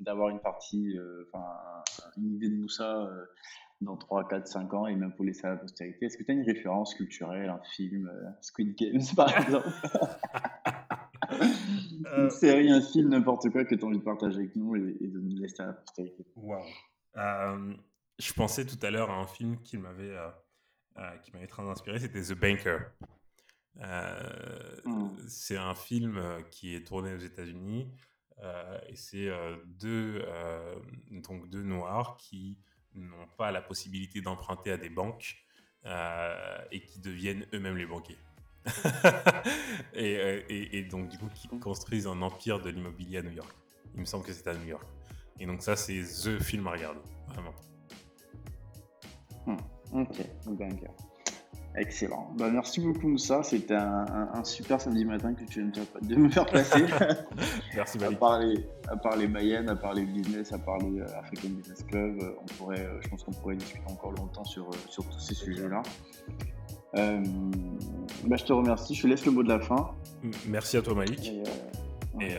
d'avoir 0.00 0.30
une 0.30 0.40
partie, 0.40 0.98
euh, 0.98 1.30
une 2.16 2.34
idée 2.34 2.48
de 2.48 2.56
Moussa 2.56 3.04
euh, 3.04 3.24
dans 3.82 3.96
3, 3.96 4.26
4, 4.26 4.48
5 4.48 4.74
ans 4.74 4.86
et 4.88 4.96
même 4.96 5.12
pour 5.12 5.24
laisser 5.24 5.46
à 5.46 5.50
la 5.50 5.56
postérité, 5.58 6.06
est-ce 6.06 6.16
que 6.16 6.24
tu 6.24 6.32
as 6.32 6.34
une 6.34 6.42
référence 6.42 6.94
culturelle, 6.94 7.50
un 7.50 7.62
film, 7.72 8.10
Squid 8.40 8.76
Games 8.76 9.00
par 9.16 9.28
exemple? 9.38 9.68
Une 12.18 12.30
série, 12.30 12.72
un 12.72 12.80
film, 12.80 13.10
n'importe 13.10 13.48
quoi 13.50 13.64
que 13.64 13.76
tu 13.76 13.84
as 13.84 13.86
envie 13.86 13.98
de 13.98 14.02
partager 14.02 14.38
avec 14.38 14.56
nous 14.56 14.74
et, 14.74 15.06
de 15.06 15.20
nous 15.20 15.40
laisser 15.40 15.62
à 15.62 15.66
la 15.66 15.72
postérité. 15.74 16.26
Waouh. 16.34 16.64
Je 18.18 18.32
pensais 18.32 18.66
tout 18.66 18.84
à 18.84 18.90
l'heure 18.90 19.10
à 19.10 19.20
un 19.20 19.26
film 19.26 19.56
qui 19.62 19.78
m'avait 19.78 20.16
euh, 20.98 21.16
qui 21.18 21.32
m'avait 21.32 21.46
très 21.46 21.62
inspiré, 21.62 21.98
c'était 21.98 22.20
The 22.20 22.34
Banker. 22.34 22.80
Euh, 23.80 24.80
hmm. 24.84 25.08
C'est 25.26 25.56
un 25.56 25.74
film 25.74 26.18
euh, 26.18 26.42
qui 26.50 26.74
est 26.74 26.86
tourné 26.86 27.14
aux 27.14 27.18
États-Unis 27.18 27.90
et 28.88 28.96
c'est 28.96 29.30
deux, 29.66 30.20
donc 31.12 31.48
deux 31.48 31.62
noirs 31.62 32.16
qui 32.16 32.58
n'ont 32.92 33.28
pas 33.38 33.52
la 33.52 33.62
possibilité 33.62 34.20
d'emprunter 34.20 34.72
à 34.72 34.76
des 34.76 34.88
banques 34.88 35.36
et 36.72 36.80
qui 36.80 36.98
deviennent 36.98 37.46
eux-mêmes 37.54 37.76
les 37.76 37.86
banquiers. 37.86 38.18
et, 39.94 40.76
et, 40.76 40.82
donc, 40.82 41.08
du 41.08 41.18
coup, 41.18 41.28
qui 41.32 41.46
construisent 41.60 42.08
un 42.08 42.20
empire 42.20 42.60
de 42.60 42.70
l'immobilier 42.70 43.18
à 43.18 43.22
New 43.22 43.30
York. 43.30 43.54
Il 43.94 44.00
me 44.00 44.06
semble 44.06 44.24
que 44.24 44.32
c'est 44.32 44.48
à 44.48 44.54
New 44.54 44.66
York. 44.66 44.88
Et 45.38 45.46
donc, 45.46 45.62
ça, 45.62 45.76
c'est 45.76 46.02
The 46.02 46.42
film 46.42 46.66
à 46.66 46.72
regarder, 46.72 47.00
vraiment. 47.28 47.54
Hmm. 49.46 49.56
Ok, 49.92 50.26
banker. 50.46 50.90
Excellent. 51.74 52.30
Bah, 52.36 52.50
merci 52.50 52.80
beaucoup, 52.80 53.08
Moussa. 53.08 53.42
C'était 53.42 53.74
un, 53.74 54.44
super 54.44 54.80
samedi 54.80 55.04
matin 55.04 55.32
que 55.32 55.44
tu 55.44 55.62
viens 55.62 55.86
de 56.02 56.16
me 56.16 56.28
faire 56.28 56.44
passer. 56.44 56.84
merci, 57.74 57.98
Malik. 57.98 58.16
À 58.16 58.20
parler, 58.20 58.68
à 58.88 58.96
parler 58.96 59.28
Mayenne, 59.28 59.68
à 59.70 59.76
parler 59.76 60.04
business, 60.04 60.52
à 60.52 60.58
parler 60.58 61.00
euh, 61.00 61.18
African 61.18 61.48
Business 61.48 61.82
Club. 61.84 62.18
Euh, 62.20 62.34
on 62.42 62.44
pourrait, 62.56 62.80
euh, 62.80 63.00
je 63.00 63.08
pense 63.08 63.24
qu'on 63.24 63.32
pourrait 63.32 63.56
discuter 63.56 63.84
encore 63.90 64.12
longtemps 64.12 64.44
sur, 64.44 64.68
sur 64.90 65.04
tous 65.04 65.20
ces 65.20 65.34
sujets-là. 65.34 65.82
bah, 66.94 68.36
je 68.36 68.44
te 68.44 68.52
remercie. 68.52 68.94
Je 68.94 69.02
te 69.02 69.06
laisse 69.06 69.24
le 69.24 69.32
mot 69.32 69.42
de 69.42 69.48
la 69.48 69.60
fin. 69.60 69.92
Merci 70.46 70.76
à 70.76 70.82
toi, 70.82 70.94
Malik. 70.94 71.32
Et, 72.20 72.34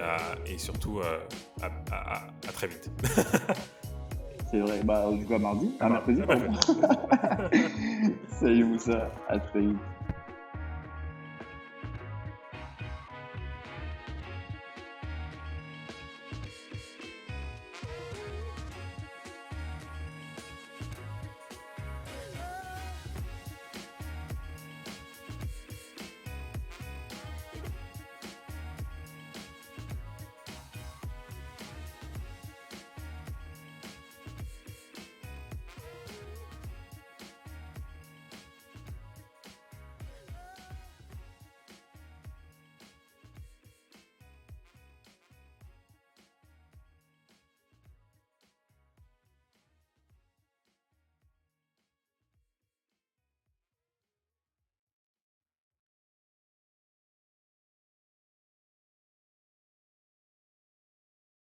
et, 0.45 0.57
surtout, 0.59 0.99
à, 0.99 1.65
à 1.97 2.51
très 2.51 2.67
vite. 2.67 2.91
C'est 4.53 4.59
vrai. 4.59 4.81
Bah, 4.83 5.05
du 5.11 5.25
coup, 5.25 5.33
à 5.33 5.39
mardi. 5.39 5.75
À 5.79 5.89
mercredi, 5.89 6.21
pardon. 6.27 6.45
Salut 8.27 8.65
Moussa. 8.65 9.09
À 9.27 9.39
très 9.39 9.61
vite. 9.61 9.77